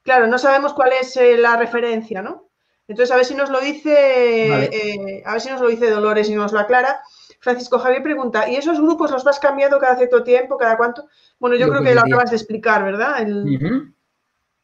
Claro, 0.01 0.27
no 0.27 0.37
sabemos 0.37 0.73
cuál 0.73 0.91
es 0.99 1.15
eh, 1.15 1.37
la 1.37 1.55
referencia, 1.55 2.21
¿no? 2.21 2.48
Entonces, 2.89 3.11
a 3.11 3.17
ver 3.17 3.25
si 3.25 3.35
nos 3.35 3.51
lo 3.51 3.61
dice, 3.61 3.93
eh, 3.93 5.23
a 5.23 5.33
ver 5.33 5.41
si 5.41 5.49
nos 5.49 5.61
lo 5.61 5.67
dice 5.67 5.91
Dolores 5.91 6.27
y 6.27 6.33
nos 6.33 6.51
lo 6.51 6.59
aclara. 6.59 6.99
Francisco 7.39 7.77
Javier 7.77 8.01
pregunta, 8.01 8.49
¿y 8.49 8.55
esos 8.55 8.81
grupos 8.81 9.11
los 9.11 9.23
vas 9.23 9.39
cambiando 9.39 9.77
cada 9.77 9.95
cierto 9.95 10.23
tiempo, 10.23 10.57
cada 10.57 10.75
cuánto? 10.75 11.07
Bueno, 11.37 11.55
yo, 11.55 11.69
creo 11.69 11.83
que 11.83 11.93
lo 11.93 12.01
acabas 12.01 12.31
de 12.31 12.37
explicar, 12.37 12.83
¿verdad? 12.83 13.25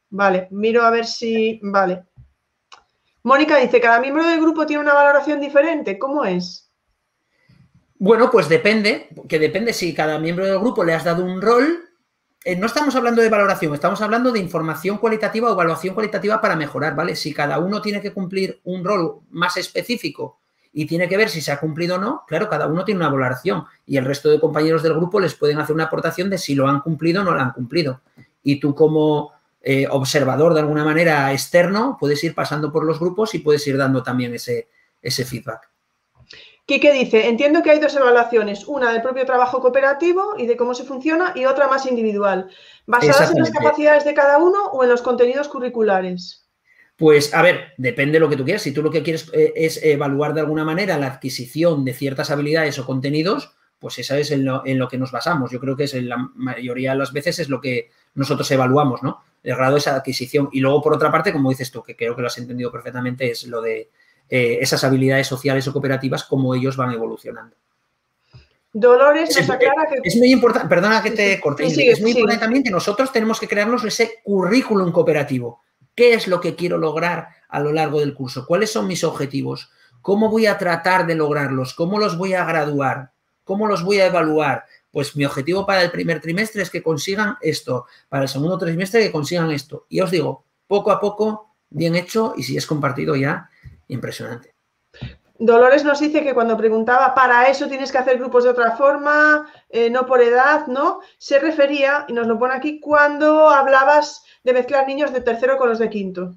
Vale, 0.10 0.48
miro 0.50 0.82
a 0.82 0.90
ver 0.90 1.06
si. 1.06 1.60
Vale. 1.62 2.04
Mónica 3.22 3.58
dice, 3.58 3.80
¿cada 3.80 4.00
miembro 4.00 4.26
del 4.26 4.42
grupo 4.42 4.66
tiene 4.66 4.82
una 4.82 4.96
valoración 4.96 5.40
diferente? 5.40 6.00
¿Cómo 6.00 6.26
es? 6.26 6.72
Bueno, 8.00 8.32
pues 8.32 8.50
depende, 8.50 9.08
que 9.30 9.38
depende 9.38 9.72
si 9.72 9.94
cada 9.94 10.18
miembro 10.18 10.46
del 10.46 10.60
grupo 10.60 10.84
le 10.84 10.96
has 10.96 11.04
dado 11.04 11.24
un 11.24 11.44
rol 11.44 11.85
eh, 12.48 12.56
no 12.56 12.68
estamos 12.68 12.96
hablando 12.96 13.24
de 13.24 13.30
valoración, 13.30 13.74
estamos 13.74 14.00
hablando 14.02 14.32
de 14.32 14.40
información 14.40 15.00
cualitativa 15.00 15.50
o 15.50 15.54
evaluación 15.54 15.96
cualitativa 15.96 16.40
para 16.40 16.56
mejorar, 16.56 16.96
¿vale? 16.96 17.16
Si 17.16 17.34
cada 17.34 17.58
uno 17.58 17.82
tiene 17.82 18.02
que 18.02 18.14
cumplir 18.14 18.62
un 18.66 18.86
rol 18.86 19.22
más 19.32 19.58
específico 19.58 20.38
y 20.72 20.86
tiene 20.86 21.10
que 21.10 21.18
ver 21.18 21.30
si 21.30 21.42
se 21.42 21.52
ha 21.52 21.60
cumplido 21.60 21.96
o 21.96 21.98
no, 21.98 22.24
claro, 22.28 22.48
cada 22.48 22.68
uno 22.68 22.86
tiene 22.86 23.00
una 23.00 23.10
valoración 23.10 23.66
y 23.88 23.98
el 23.98 24.06
resto 24.06 24.30
de 24.30 24.40
compañeros 24.40 24.84
del 24.84 24.94
grupo 24.94 25.20
les 25.20 25.34
pueden 25.34 25.58
hacer 25.58 25.74
una 25.74 25.86
aportación 25.86 26.30
de 26.30 26.38
si 26.38 26.54
lo 26.54 26.68
han 26.68 26.82
cumplido 26.82 27.22
o 27.22 27.24
no 27.24 27.32
lo 27.32 27.42
han 27.42 27.52
cumplido. 27.52 28.02
Y 28.44 28.60
tú 28.60 28.76
como 28.76 29.32
eh, 29.60 29.88
observador 29.90 30.54
de 30.54 30.60
alguna 30.60 30.86
manera 30.86 31.34
externo 31.34 31.98
puedes 32.00 32.24
ir 32.24 32.36
pasando 32.36 32.72
por 32.72 32.86
los 32.86 33.00
grupos 33.00 33.34
y 33.34 33.40
puedes 33.40 33.66
ir 33.66 33.76
dando 33.76 34.04
también 34.04 34.36
ese, 34.36 34.70
ese 35.02 35.26
feedback. 35.26 35.72
Quique 36.66 36.92
dice, 36.92 37.28
entiendo 37.28 37.62
que 37.62 37.70
hay 37.70 37.80
dos 37.80 37.96
evaluaciones, 37.96 38.66
una 38.68 38.92
del 38.92 39.04
propio 39.04 39.26
trabajo 39.26 39.62
cooperativo 39.62 40.34
y 40.38 40.48
de 40.48 40.58
cómo 40.58 40.74
se 40.74 40.84
funciona 40.84 41.32
y 41.36 41.46
otra 41.46 41.68
más 41.68 41.86
individual, 41.86 42.50
basadas 42.88 43.32
en 43.32 43.40
las 43.40 43.52
capacidades 43.52 44.04
de 44.04 44.16
cada 44.16 44.40
uno 44.40 44.66
o 44.72 44.84
en 44.84 44.90
los 44.90 45.04
contenidos 45.04 45.48
curriculares. 45.48 46.46
Pues 46.98 47.34
a 47.34 47.44
ver, 47.44 47.74
depende 47.78 48.14
de 48.14 48.20
lo 48.22 48.30
que 48.30 48.38
tú 48.38 48.46
quieras. 48.46 48.64
Si 48.64 48.72
tú 48.72 48.82
lo 48.82 48.90
que 48.90 49.04
quieres 49.04 49.30
eh, 49.34 49.54
es 49.56 49.84
evaluar 49.84 50.34
de 50.34 50.42
alguna 50.42 50.64
manera 50.64 50.98
la 50.98 51.08
adquisición 51.08 51.86
de 51.86 51.94
ciertas 51.94 52.32
habilidades 52.32 52.80
o 52.80 52.86
contenidos, 52.86 53.56
pues 53.78 54.00
esa 54.00 54.18
es 54.18 54.32
en 54.32 54.46
lo, 54.46 54.64
que 54.64 54.98
nos 54.98 55.12
basamos. 55.12 55.52
Yo 55.52 55.60
creo 55.60 55.76
que 55.76 55.84
es 55.84 55.94
en 55.94 56.10
la 56.10 56.18
mayoría 56.34 56.94
de 56.94 56.98
las 56.98 57.14
veces 57.14 57.38
es 57.40 57.50
lo 57.50 57.62
que 57.62 57.92
nosotros 58.16 58.50
evaluamos, 58.50 59.04
¿no? 59.04 59.22
El 59.44 59.56
grado 59.56 59.74
de 59.74 59.80
esa 59.80 59.96
adquisición. 59.96 60.50
Y 60.52 60.62
luego, 60.62 60.82
por 60.82 60.94
otra 60.94 61.12
parte, 61.12 61.32
como 61.32 61.50
dices 61.50 61.70
tú, 61.70 61.84
que 61.84 61.96
creo 61.96 62.16
que 62.16 62.22
lo 62.22 62.28
has 62.28 62.38
entendido 62.38 62.72
perfectamente, 62.72 63.30
es 63.30 63.46
lo 63.46 63.62
de 63.62 63.92
eh, 64.30 64.58
esas 64.62 64.84
habilidades 64.84 65.28
sociales 65.28 65.68
o 65.68 65.74
cooperativas, 65.74 66.24
como 66.24 66.56
ellos 66.56 66.78
van 66.78 66.92
evolucionando. 66.92 67.56
Dolores 68.74 69.36
nos 69.38 69.50
aclara 69.50 69.88
que... 69.90 70.00
Es 70.04 70.18
muy 70.18 70.32
importante, 70.32 70.68
perdona 70.68 71.02
que 71.02 71.12
te 71.12 71.40
corte, 71.40 71.66
es 71.66 72.02
muy 72.02 72.12
importante 72.12 72.42
también 72.42 72.64
que 72.64 72.72
nosotros 72.72 73.12
tenemos 73.12 73.40
que 73.40 73.48
crearnos 73.48 73.84
ese 73.86 74.20
currículum 74.24 74.92
cooperativo. 74.92 75.62
¿Qué 75.96 76.14
es 76.14 76.28
lo 76.28 76.42
que 76.42 76.56
quiero 76.56 76.78
lograr 76.78 77.30
a 77.48 77.62
lo 77.62 77.72
largo 77.72 78.02
del 78.02 78.14
curso? 78.14 78.46
¿Cuáles 78.46 78.72
son 78.72 78.88
mis 78.88 79.06
objetivos? 79.06 79.72
¿Cómo 80.02 80.30
voy 80.30 80.46
a 80.46 80.58
tratar 80.58 81.08
de 81.08 81.16
lograrlos? 81.16 81.74
¿Cómo 81.74 82.00
los 82.00 82.18
voy 82.18 82.34
a 82.34 82.44
graduar? 82.44 83.12
¿Cómo 83.46 83.66
los 83.66 83.82
voy 83.82 84.00
a 84.02 84.08
evaluar? 84.08 84.66
Pues 84.92 85.16
mi 85.16 85.24
objetivo 85.24 85.66
para 85.66 85.82
el 85.82 85.92
primer 85.92 86.20
trimestre 86.20 86.62
es 86.62 86.70
que 86.70 86.84
consigan 86.84 87.38
esto, 87.42 87.86
para 88.10 88.24
el 88.24 88.30
segundo 88.30 88.58
trimestre 88.58 89.02
que 89.04 89.12
consigan 89.12 89.52
esto. 89.52 89.86
Y 89.88 90.02
os 90.02 90.12
digo, 90.12 90.44
poco 90.68 90.92
a 90.92 91.00
poco, 91.00 91.56
bien 91.70 91.96
hecho, 91.96 92.34
y 92.36 92.44
si 92.44 92.58
es 92.58 92.66
compartido 92.66 93.16
ya, 93.16 93.50
impresionante. 93.88 94.56
Dolores 95.38 95.84
nos 95.84 96.00
dice 96.00 96.24
que 96.24 96.34
cuando 96.34 96.56
preguntaba, 96.56 97.14
para 97.14 97.50
eso 97.50 97.68
tienes 97.68 97.92
que 97.92 97.98
hacer 97.98 98.18
grupos 98.18 98.46
de 98.46 98.52
otra 98.52 98.78
forma, 98.78 99.52
eh, 99.70 99.90
no 99.90 100.06
por 100.06 100.22
edad, 100.22 100.68
¿no? 100.68 101.02
Se 101.18 101.40
refería, 101.40 102.06
y 102.08 102.14
nos 102.14 102.26
lo 102.28 102.40
pone 102.40 102.56
aquí, 102.56 102.80
cuando 102.80 103.50
hablabas 103.50 104.24
de 104.46 104.54
mezclar 104.54 104.88
niños 104.88 105.12
de 105.12 105.20
tercero 105.20 105.58
con 105.58 105.68
los 105.68 105.80
de 105.80 105.90
quinto. 105.90 106.36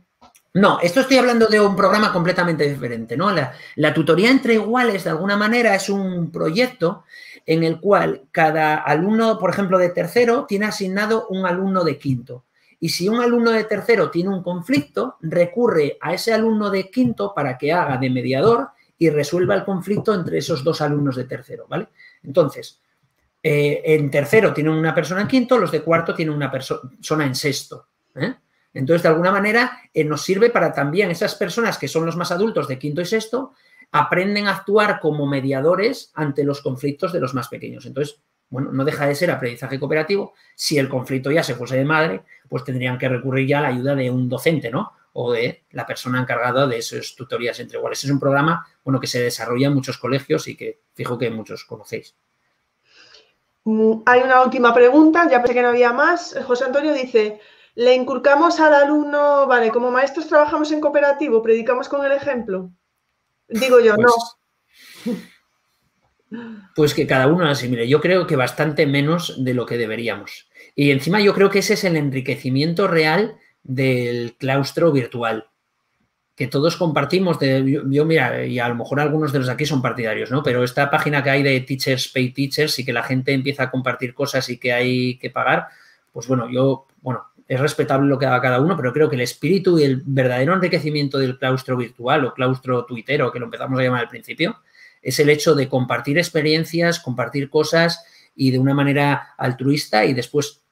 No, 0.55 0.81
esto 0.81 1.01
estoy 1.01 1.19
hablando 1.19 1.47
de 1.47 1.61
un 1.61 1.77
programa 1.77 2.13
completamente 2.13 2.69
diferente, 2.69 3.17
¿no? 3.17 3.31
La, 3.31 3.53
la 3.77 3.95
tutoría 3.95 4.31
entre 4.31 4.55
iguales, 4.55 5.05
de 5.05 5.11
alguna 5.11 5.37
manera, 5.37 5.77
es 5.77 5.89
un 5.89 6.33
proyecto 6.33 7.05
en 7.47 7.63
el 7.63 7.81
cual 7.81 8.23
cada 8.33 8.77
alumno, 8.77 9.39
por 9.39 9.51
ejemplo, 9.51 9.79
de 9.79 9.91
tercero, 9.91 10.45
tiene 10.47 10.67
asignado 10.67 11.29
un 11.29 11.47
alumno 11.47 11.85
de 11.85 11.99
quinto. 11.99 12.45
Y 12.81 12.89
si 12.91 13.09
un 13.09 13.21
alumno 13.21 13.51
de 13.51 13.65
tercero 13.65 14.11
tiene 14.11 14.31
un 14.31 14.43
conflicto, 14.43 15.17
recurre 15.21 15.99
a 16.01 16.15
ese 16.15 16.33
alumno 16.33 16.71
de 16.71 16.91
quinto 16.91 17.35
para 17.35 17.59
que 17.59 17.73
haga 17.73 17.97
de 17.97 18.11
mediador 18.11 18.69
y 18.97 19.11
resuelva 19.11 19.55
el 19.55 19.65
conflicto 19.65 20.15
entre 20.15 20.39
esos 20.39 20.63
dos 20.63 20.81
alumnos 20.81 21.17
de 21.17 21.25
tercero, 21.25 21.67
¿vale? 21.69 21.89
Entonces, 22.23 22.81
eh, 23.43 23.83
en 23.85 24.11
tercero 24.11 24.53
tienen 24.53 24.73
una 24.73 24.95
persona 24.95 25.23
en 25.23 25.29
quinto, 25.29 25.59
los 25.59 25.71
de 25.71 25.83
cuarto 25.83 26.15
tienen 26.15 26.35
una 26.35 26.51
persona 26.51 27.25
en 27.25 27.35
sexto. 27.35 27.89
¿eh? 28.17 28.35
Entonces, 28.75 29.03
de 29.03 29.09
alguna 29.09 29.33
manera, 29.33 29.81
eh, 29.95 30.05
nos 30.05 30.23
sirve 30.23 30.51
para 30.51 30.73
también 30.73 31.11
esas 31.11 31.35
personas 31.35 31.79
que 31.79 31.89
son 31.89 32.05
los 32.05 32.17
más 32.17 32.33
adultos 32.33 32.69
de 32.69 32.79
quinto 32.79 33.01
y 33.01 33.07
sexto, 33.07 33.55
aprenden 33.93 34.49
a 34.49 34.57
actuar 34.57 35.01
como 35.01 35.27
mediadores 35.27 36.11
ante 36.15 36.45
los 36.45 36.61
conflictos 36.61 37.13
de 37.13 37.21
los 37.21 37.33
más 37.33 37.49
pequeños. 37.49 37.87
Entonces, 37.87 38.21
bueno, 38.51 38.73
no 38.73 38.85
deja 38.85 39.07
de 39.07 39.15
ser 39.15 39.31
aprendizaje 39.31 39.79
cooperativo. 39.79 40.35
Si 40.55 40.79
el 40.79 40.89
conflicto 40.89 41.31
ya 41.31 41.43
se 41.43 41.55
fuese 41.55 41.77
de 41.77 41.85
madre, 41.85 42.23
pues 42.49 42.65
tendrían 42.65 42.99
que 42.99 43.09
recurrir 43.09 43.47
ya 43.47 43.59
a 43.59 43.63
la 43.63 43.69
ayuda 43.69 43.95
de 43.95 44.11
un 44.11 44.29
docente, 44.29 44.71
¿no? 44.71 44.93
O 45.13 45.33
de 45.33 45.65
la 45.73 45.87
persona 45.87 46.21
encargada 46.21 46.67
de 46.67 46.79
esas 46.79 47.15
tutorías 47.15 47.59
entre 47.61 47.79
iguales. 47.79 48.03
Es 48.05 48.11
un 48.11 48.21
programa, 48.21 48.67
bueno, 48.85 49.01
que 49.01 49.07
se 49.07 49.21
desarrolla 49.21 49.67
en 49.69 49.75
muchos 49.75 49.99
colegios 49.99 50.49
y 50.49 50.57
que 50.57 50.81
fijo 50.95 51.19
que 51.19 51.31
muchos 51.31 51.65
conocéis. 51.65 52.15
Mm, 53.65 54.03
hay 54.07 54.23
una 54.23 54.43
última 54.43 54.73
pregunta, 54.73 55.29
ya 55.31 55.43
pensé 55.43 55.55
que 55.55 55.63
no 55.63 55.69
había 55.69 55.93
más. 55.93 56.39
José 56.47 56.65
Antonio 56.65 56.95
dice, 56.95 57.41
le 57.75 57.95
inculcamos 57.95 58.61
al 58.61 58.73
alumno, 58.75 59.47
vale, 59.47 59.71
como 59.71 59.91
maestros 59.91 60.27
trabajamos 60.27 60.73
en 60.73 60.81
cooperativo, 60.81 61.43
predicamos 61.43 61.89
con 61.89 62.05
el 62.05 62.13
ejemplo. 62.13 62.71
Digo 63.49 63.81
yo, 63.81 63.97
no. 63.97 64.13
Pues, 66.75 66.95
que 66.95 67.07
cada 67.07 67.27
uno 67.27 67.51
mire, 67.69 67.89
Yo 67.89 68.01
creo 68.01 68.27
que 68.27 68.37
bastante 68.37 68.87
menos 68.87 69.43
de 69.43 69.55
lo 69.55 69.67
que 69.67 69.79
deberíamos. 69.79 70.49
Y 70.75 70.91
encima 70.91 71.21
yo 71.21 71.35
creo 71.35 71.51
que 71.51 71.61
ese 71.61 71.75
es 71.75 71.85
el 71.85 71.97
enriquecimiento 71.97 72.87
real 72.87 73.37
del 73.63 74.37
claustro 74.39 74.93
virtual 74.93 75.47
que 76.39 76.47
todos 76.47 76.77
compartimos. 76.77 77.41
De, 77.41 77.83
yo, 77.91 78.05
mira, 78.05 78.47
y 78.47 78.61
a 78.61 78.69
lo 78.69 78.77
mejor 78.77 79.01
algunos 79.01 79.33
de 79.33 79.41
los 79.41 79.49
aquí 79.49 79.67
son 79.67 79.83
partidarios, 79.83 80.31
¿no? 80.31 80.45
Pero 80.45 80.63
esta 80.63 80.89
página 80.89 81.23
que 81.23 81.31
hay 81.31 81.43
de 81.43 81.61
Teachers 81.61 82.09
Pay 82.09 82.31
Teachers 82.31 82.79
y 82.79 82.85
que 82.85 82.93
la 82.93 83.03
gente 83.03 83.33
empieza 83.33 83.65
a 83.65 83.71
compartir 83.73 84.15
cosas 84.15 84.49
y 84.49 84.57
que 84.57 84.73
hay 84.73 85.19
que 85.19 85.31
pagar, 85.31 85.67
pues 86.13 86.29
bueno, 86.29 86.49
yo, 86.49 86.87
bueno, 87.03 87.25
es 87.49 87.59
respetable 87.59 88.09
lo 88.09 88.21
que 88.21 88.27
haga 88.27 88.41
cada 88.41 88.61
uno, 88.61 88.77
pero 88.77 88.93
creo 88.93 89.11
que 89.11 89.17
el 89.17 89.23
espíritu 89.23 89.81
y 89.81 89.83
el 89.83 90.03
verdadero 90.07 90.55
enriquecimiento 90.55 91.19
del 91.19 91.39
claustro 91.39 91.77
virtual 91.77 92.25
o 92.27 92.35
claustro 92.35 92.85
tuitero, 92.85 93.33
que 93.33 93.41
lo 93.41 93.47
empezamos 93.47 93.81
a 93.81 93.83
llamar 93.83 94.03
al 94.03 94.09
principio, 94.09 94.61
es 95.09 95.19
el 95.19 95.31
hecho 95.31 95.55
de 95.55 95.69
compartir 95.69 96.19
experiencias, 96.19 97.01
compartir 97.01 97.51
cosas 97.51 98.05
y 98.35 98.51
de 98.51 98.59
una 98.59 98.75
manera 98.75 99.35
altruista 99.37 100.05
y 100.05 100.15
después 100.15 100.63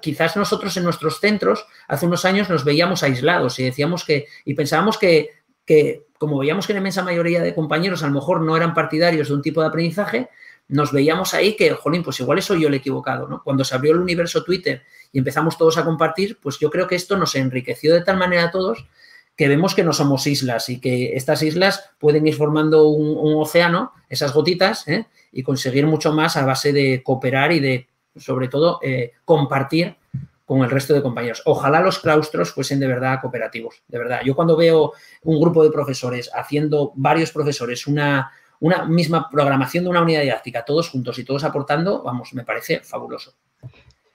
quizás 0.00 0.36
nosotros 0.36 0.76
en 0.76 0.84
nuestros 0.84 1.20
centros 1.20 1.66
hace 1.88 2.06
unos 2.06 2.24
años 2.24 2.48
nos 2.48 2.64
veíamos 2.64 3.02
aislados 3.02 3.58
y 3.58 3.64
decíamos 3.64 4.04
que, 4.04 4.26
y 4.44 4.54
pensábamos 4.54 4.98
que, 4.98 5.30
que, 5.64 6.06
como 6.18 6.38
veíamos 6.38 6.66
que 6.66 6.72
la 6.72 6.80
inmensa 6.80 7.02
mayoría 7.02 7.40
de 7.42 7.54
compañeros 7.54 8.02
a 8.02 8.08
lo 8.08 8.12
mejor 8.12 8.42
no 8.42 8.56
eran 8.56 8.74
partidarios 8.74 9.28
de 9.28 9.34
un 9.34 9.42
tipo 9.42 9.60
de 9.60 9.68
aprendizaje, 9.68 10.28
nos 10.68 10.92
veíamos 10.92 11.34
ahí 11.34 11.56
que, 11.56 11.70
jolín, 11.70 12.02
pues 12.02 12.20
igual 12.20 12.38
eso 12.38 12.54
yo 12.54 12.68
le 12.68 12.76
he 12.76 12.78
equivocado, 12.80 13.26
¿no? 13.26 13.42
Cuando 13.42 13.64
se 13.64 13.74
abrió 13.74 13.92
el 13.92 13.98
universo 13.98 14.44
Twitter 14.44 14.82
y 15.12 15.18
empezamos 15.18 15.58
todos 15.58 15.78
a 15.78 15.84
compartir, 15.84 16.38
pues 16.40 16.58
yo 16.58 16.70
creo 16.70 16.86
que 16.86 16.94
esto 16.94 17.16
nos 17.16 17.34
enriqueció 17.34 17.94
de 17.94 18.02
tal 18.02 18.16
manera 18.16 18.44
a 18.44 18.50
todos 18.50 18.86
que 19.40 19.48
vemos 19.48 19.74
que 19.74 19.84
no 19.84 19.94
somos 19.94 20.26
islas 20.26 20.68
y 20.68 20.82
que 20.82 21.16
estas 21.16 21.42
islas 21.42 21.92
pueden 21.98 22.26
ir 22.26 22.34
formando 22.34 22.88
un, 22.88 23.40
océano, 23.40 23.94
esas 24.10 24.34
gotitas, 24.34 24.86
¿eh? 24.86 25.06
y 25.32 25.42
conseguir 25.42 25.86
mucho 25.86 26.12
más 26.12 26.36
a 26.36 26.44
base 26.44 26.74
de 26.74 27.02
cooperar 27.02 27.50
y 27.50 27.58
de 27.58 27.88
sobre 28.16 28.48
todo, 28.48 28.80
eh, 28.82 29.12
compartir 29.24 29.96
con 30.44 30.62
el 30.62 30.68
resto 30.68 30.92
de 30.92 31.00
compañeros. 31.00 31.40
Ojalá 31.46 31.80
los 31.80 32.00
claustros 32.00 32.52
fuesen 32.52 32.80
de 32.80 32.86
verdad 32.86 33.18
cooperativos, 33.22 33.82
de 33.88 33.98
verdad. 33.98 34.20
Yo 34.26 34.36
cuando 34.36 34.58
veo 34.58 34.92
un 35.22 35.40
grupo 35.40 35.64
de 35.64 35.70
profesores 35.70 36.30
haciendo 36.34 36.92
varios 36.94 37.32
profesores 37.32 37.86
una, 37.86 38.30
una 38.58 38.84
misma 38.84 39.30
programación 39.30 39.84
de 39.84 39.90
una 39.90 40.02
unidad 40.02 40.20
didáctica, 40.20 40.66
todos 40.66 40.90
juntos 40.90 41.18
y 41.18 41.24
todos 41.24 41.44
aportando, 41.44 42.02
vamos, 42.02 42.34
me 42.34 42.44
parece 42.44 42.80
fabuloso. 42.80 43.32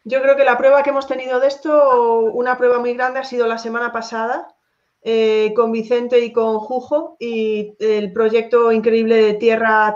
Yo 0.03 0.21
creo 0.21 0.35
que 0.35 0.43
la 0.43 0.59
prueba 0.59 0.83
que 0.83 0.91
hemos 0.91 1.07
tenido 1.07 1.39
de 1.39 1.47
esto, 1.47 2.19
una 2.19 2.59
prueba 2.59 2.77
muy 2.77 2.93
grande, 2.93 3.17
ha 3.17 3.23
sido 3.23 3.47
la 3.47 3.57
semana 3.57 3.91
pasada 3.91 4.54
eh, 5.07 5.53
con 5.55 5.71
Vicente 5.71 6.19
y 6.19 6.33
con 6.33 6.57
Jujo 6.57 7.15
y 7.19 7.75
el 7.79 8.11
proyecto 8.11 8.71
increíble 8.71 9.17
de 9.17 9.33
Tierra, 9.35 9.95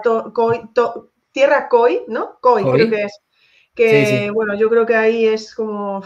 Tierra 1.31 1.67
COI, 1.67 2.03
¿no? 2.07 2.37
COI, 2.39 2.63
creo 2.63 2.89
que 2.89 3.03
es 3.05 3.19
que 3.79 4.29
bueno, 4.33 4.55
yo 4.55 4.69
creo 4.69 4.85
que 4.85 4.95
ahí 4.95 5.25
es 5.25 5.55
como 5.55 6.03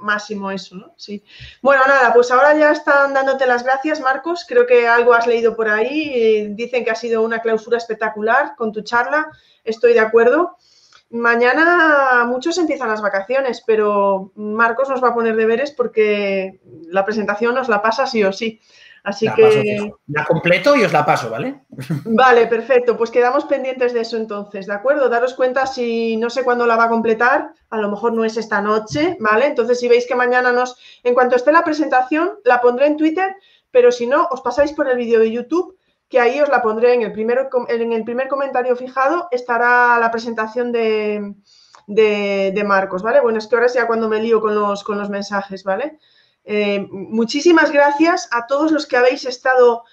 máximo 0.00 0.50
eso, 0.50 0.74
¿no? 0.74 0.92
Sí. 0.96 1.22
Bueno, 1.62 1.82
nada, 1.86 2.12
pues 2.12 2.30
ahora 2.32 2.54
ya 2.58 2.72
están 2.72 3.14
dándote 3.14 3.46
las 3.46 3.62
gracias, 3.62 4.00
Marcos. 4.00 4.44
Creo 4.46 4.66
que 4.66 4.88
algo 4.88 5.14
has 5.14 5.26
leído 5.26 5.54
por 5.54 5.68
ahí. 5.68 6.48
Dicen 6.50 6.84
que 6.84 6.90
ha 6.90 6.96
sido 6.96 7.22
una 7.22 7.40
clausura 7.40 7.78
espectacular 7.78 8.56
con 8.56 8.72
tu 8.72 8.82
charla. 8.82 9.30
Estoy 9.62 9.92
de 9.94 10.00
acuerdo. 10.00 10.56
Mañana 11.12 12.24
muchos 12.26 12.56
empiezan 12.56 12.88
las 12.88 13.02
vacaciones, 13.02 13.62
pero 13.66 14.32
Marcos 14.34 14.88
nos 14.88 15.04
va 15.04 15.08
a 15.08 15.14
poner 15.14 15.36
deberes 15.36 15.70
porque 15.70 16.60
la 16.88 17.04
presentación 17.04 17.54
nos 17.54 17.68
la 17.68 17.82
pasa 17.82 18.06
sí 18.06 18.24
o 18.24 18.32
sí. 18.32 18.60
Así 19.04 19.28
que. 19.34 19.92
la 20.06 20.24
completo 20.24 20.74
y 20.74 20.84
os 20.84 20.92
la 20.92 21.04
paso, 21.04 21.28
¿vale? 21.28 21.62
Vale, 22.04 22.46
perfecto. 22.46 22.96
Pues 22.96 23.10
quedamos 23.10 23.44
pendientes 23.44 23.92
de 23.92 24.00
eso 24.00 24.16
entonces, 24.16 24.66
¿de 24.66 24.72
acuerdo? 24.72 25.08
Daros 25.08 25.34
cuenta 25.34 25.66
si 25.66 26.16
no 26.16 26.30
sé 26.30 26.44
cuándo 26.44 26.66
la 26.66 26.76
va 26.76 26.84
a 26.84 26.88
completar, 26.88 27.52
a 27.68 27.78
lo 27.78 27.90
mejor 27.90 28.14
no 28.14 28.24
es 28.24 28.36
esta 28.36 28.62
noche, 28.62 29.16
¿vale? 29.20 29.46
Entonces, 29.46 29.80
si 29.80 29.88
veis 29.88 30.06
que 30.06 30.14
mañana 30.14 30.52
nos. 30.52 30.78
En 31.02 31.14
cuanto 31.14 31.36
esté 31.36 31.52
la 31.52 31.64
presentación, 31.64 32.38
la 32.44 32.60
pondré 32.60 32.86
en 32.86 32.96
Twitter, 32.96 33.34
pero 33.70 33.90
si 33.92 34.06
no, 34.06 34.28
os 34.30 34.40
pasáis 34.40 34.72
por 34.72 34.88
el 34.88 34.96
vídeo 34.96 35.18
de 35.18 35.32
YouTube, 35.32 35.76
que 36.12 36.20
ahí 36.20 36.38
os 36.42 36.50
la 36.50 36.60
pondré 36.60 36.92
en 36.92 37.00
el, 37.00 37.10
primer, 37.10 37.48
en 37.68 37.92
el 37.94 38.04
primer 38.04 38.28
comentario 38.28 38.76
fijado, 38.76 39.28
estará 39.30 39.98
la 39.98 40.10
presentación 40.10 40.70
de, 40.70 41.32
de, 41.86 42.64
Marcos, 42.66 43.02
¿vale? 43.02 43.22
Bueno, 43.22 43.38
es 43.38 43.46
que 43.46 43.54
ahora 43.54 43.66
es 43.66 43.72
ya 43.72 43.86
cuando 43.86 44.10
me 44.10 44.20
lío 44.20 44.38
con 44.42 44.54
los, 44.54 44.84
con 44.84 44.98
los 44.98 45.08
mensajes, 45.08 45.64
¿vale? 45.64 45.98
Eh, 46.44 46.86
muchísimas 46.90 47.72
gracias 47.72 48.28
a 48.30 48.46
todos 48.46 48.72
los 48.72 48.86
que 48.86 48.98
habéis 48.98 49.24
estado. 49.24 49.84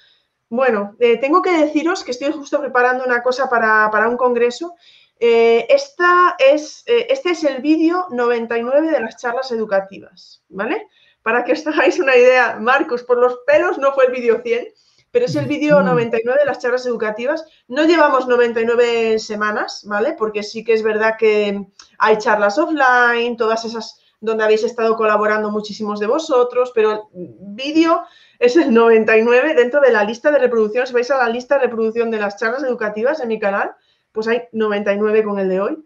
Bueno, 0.49 0.97
eh, 0.99 1.15
tengo 1.19 1.41
que 1.41 1.57
deciros 1.57 2.03
que 2.03 2.11
estoy 2.11 2.33
justo 2.33 2.59
preparando 2.59 3.05
una 3.05 3.23
cosa 3.23 3.49
para, 3.49 4.09
un 4.09 4.17
congreso. 4.17 4.75
Eh, 5.21 5.67
esta 5.69 6.35
es, 6.37 6.83
este 6.85 7.29
es 7.29 7.45
el 7.45 7.61
vídeo 7.61 8.07
99 8.09 8.91
de 8.91 8.99
las 8.99 9.15
charlas 9.15 9.53
educativas, 9.53 10.43
¿vale? 10.49 10.85
Para 11.23 11.45
que 11.45 11.53
os 11.53 11.65
hagáis 11.65 11.97
una 11.97 12.17
idea, 12.17 12.57
Marcos, 12.59 13.03
por 13.03 13.19
los 13.19 13.39
pelos 13.47 13.77
no 13.77 13.93
fue 13.93 14.07
el 14.07 14.11
vídeo 14.11 14.41
100, 14.43 14.67
pero 15.11 15.25
es 15.25 15.35
el 15.35 15.45
vídeo 15.45 15.81
99 15.81 16.39
de 16.39 16.45
las 16.45 16.59
charlas 16.59 16.85
educativas. 16.85 17.45
No 17.67 17.85
llevamos 17.85 18.27
99 18.27 19.19
semanas, 19.19 19.83
¿vale? 19.85 20.15
Porque 20.17 20.43
sí 20.43 20.63
que 20.63 20.73
es 20.73 20.83
verdad 20.83 21.15
que 21.17 21.65
hay 21.97 22.17
charlas 22.17 22.57
offline, 22.57 23.37
todas 23.37 23.65
esas 23.65 23.99
donde 24.21 24.43
habéis 24.43 24.63
estado 24.63 24.95
colaborando 24.97 25.49
muchísimos 25.49 25.99
de 25.99 26.07
vosotros, 26.07 26.71
pero 26.75 27.09
el 27.15 27.35
vídeo 27.39 28.03
es 28.37 28.57
el 28.57 28.73
99 28.73 29.53
dentro 29.53 29.79
de 29.81 29.91
la 29.91 30.03
lista 30.03 30.31
de 30.31 30.39
reproducción. 30.39 30.85
Si 30.85 30.93
vais 30.93 31.09
a 31.11 31.17
la 31.17 31.29
lista 31.29 31.55
de 31.55 31.65
reproducción 31.65 32.11
de 32.11 32.19
las 32.19 32.37
charlas 32.37 32.63
educativas 32.63 33.21
en 33.21 33.29
mi 33.29 33.39
canal, 33.39 33.71
pues 34.11 34.27
hay 34.27 34.43
99 34.51 35.23
con 35.23 35.39
el 35.39 35.49
de 35.49 35.61
hoy. 35.61 35.85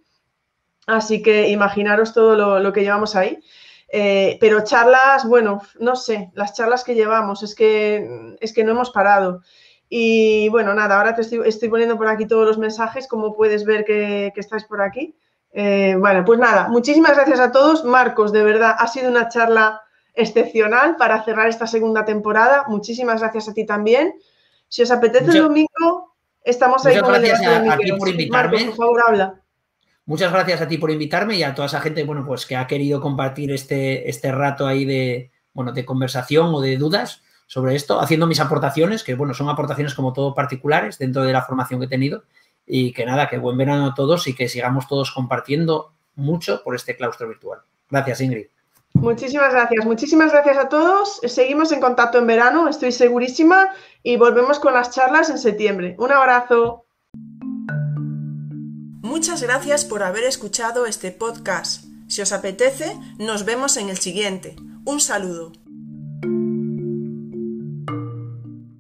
Así 0.88 1.22
que 1.22 1.50
imaginaros 1.50 2.14
todo 2.14 2.60
lo, 2.60 2.74
que 2.74 2.82
llevamos 2.82 3.16
ahí. 3.16 3.40
Eh, 3.96 4.40
pero 4.42 4.64
charlas, 4.64 5.24
bueno, 5.24 5.62
no 5.80 5.96
sé, 5.96 6.32
las 6.34 6.56
charlas 6.56 6.84
que 6.84 6.96
llevamos, 6.96 7.44
es 7.44 7.54
que, 7.54 8.36
es 8.40 8.52
que 8.52 8.64
no 8.64 8.72
hemos 8.72 8.90
parado. 8.90 9.42
Y 9.88 10.50
bueno, 10.50 10.74
nada, 10.74 10.98
ahora 10.98 11.14
te 11.14 11.22
estoy, 11.22 11.70
poniendo 11.70 11.96
por 11.96 12.08
aquí 12.08 12.26
todos 12.26 12.48
los 12.48 12.58
mensajes, 12.58 13.08
como 13.08 13.36
puedes 13.36 13.66
ver 13.66 13.86
que, 13.86 14.32
que 14.34 14.40
estáis 14.40 14.64
por 14.64 14.82
aquí. 14.82 15.16
Eh, 15.52 15.96
bueno, 16.00 16.26
pues 16.26 16.40
nada, 16.40 16.70
muchísimas 16.70 17.14
gracias 17.14 17.40
a 17.40 17.52
todos. 17.52 17.86
Marcos, 17.86 18.34
de 18.34 18.42
verdad, 18.44 18.76
ha 18.80 18.88
sido 18.88 19.12
una 19.12 19.30
charla 19.30 19.84
excepcional 20.16 20.96
para 20.96 21.24
cerrar 21.24 21.48
esta 21.48 21.68
segunda 21.68 22.04
temporada. 22.04 22.66
Muchísimas 22.70 23.22
gracias 23.22 23.48
a 23.48 23.54
ti 23.54 23.64
también. 23.64 24.16
Si 24.70 24.82
os 24.82 24.90
apetece 24.90 25.30
el 25.30 25.44
domingo, 25.44 26.16
estamos 26.44 26.84
ahí 26.88 27.00
con 27.00 27.14
el 27.14 27.32
a, 27.32 27.74
a 27.74 27.78
ti 27.78 27.92
por 27.92 28.10
invitarme. 28.10 28.66
por 28.66 28.76
favor, 28.76 29.02
habla. 29.08 29.43
Muchas 30.06 30.32
gracias 30.34 30.62
a 30.62 30.68
ti 30.68 30.78
por 30.78 30.92
invitarme 30.92 31.36
y 31.36 31.44
a 31.44 31.56
toda 31.56 31.68
esa 31.68 31.80
gente, 31.80 32.04
bueno, 32.04 32.26
pues 32.26 32.46
que 32.46 32.58
ha 32.58 32.68
querido 32.68 33.00
compartir 33.00 33.52
este, 33.52 34.10
este 34.10 34.32
rato 34.32 34.68
ahí 34.68 34.84
de, 34.84 35.32
bueno, 35.54 35.72
de 35.72 35.86
conversación 35.86 36.54
o 36.54 36.60
de 36.60 36.78
dudas 36.78 37.22
sobre 37.48 37.76
esto, 37.76 38.00
haciendo 38.00 38.28
mis 38.28 38.40
aportaciones, 38.40 39.04
que 39.04 39.16
bueno, 39.16 39.34
son 39.34 39.48
aportaciones 39.48 39.94
como 39.94 40.12
todo 40.12 40.34
particulares 40.34 40.98
dentro 40.98 41.24
de 41.24 41.32
la 41.32 41.44
formación 41.44 41.80
que 41.80 41.86
he 41.86 41.90
tenido 41.90 42.24
y 42.66 42.94
que 42.94 43.06
nada, 43.06 43.30
que 43.30 43.38
buen 43.38 43.58
verano 43.58 43.88
a 43.88 43.94
todos 43.94 44.28
y 44.28 44.36
que 44.36 44.50
sigamos 44.50 44.88
todos 44.88 45.12
compartiendo 45.12 45.94
mucho 46.16 46.64
por 46.64 46.76
este 46.76 46.96
claustro 46.96 47.28
virtual. 47.28 47.60
Gracias, 47.90 48.22
Ingrid. 48.22 48.48
Muchísimas 48.94 49.54
gracias, 49.54 49.86
muchísimas 49.86 50.32
gracias 50.32 50.58
a 50.58 50.70
todos. 50.70 51.20
Seguimos 51.26 51.72
en 51.72 51.80
contacto 51.80 52.20
en 52.20 52.28
verano, 52.28 52.68
estoy 52.68 52.92
segurísima, 52.92 53.70
y 54.04 54.18
volvemos 54.18 54.60
con 54.60 54.74
las 54.74 54.92
charlas 54.92 55.30
en 55.30 55.40
septiembre. 55.40 55.96
Un 55.98 56.12
abrazo. 56.12 56.86
Muchas 59.14 59.44
gracias 59.44 59.86
por 59.86 60.02
haber 60.02 60.24
escuchado 60.24 60.88
este 60.88 61.12
podcast. 61.12 61.84
Si 62.08 62.24
os 62.24 62.32
apetece, 62.32 62.98
nos 63.20 63.46
vemos 63.46 63.78
en 63.78 63.90
el 63.90 64.00
siguiente. 64.00 64.56
Un 64.86 65.00
saludo. 65.00 65.52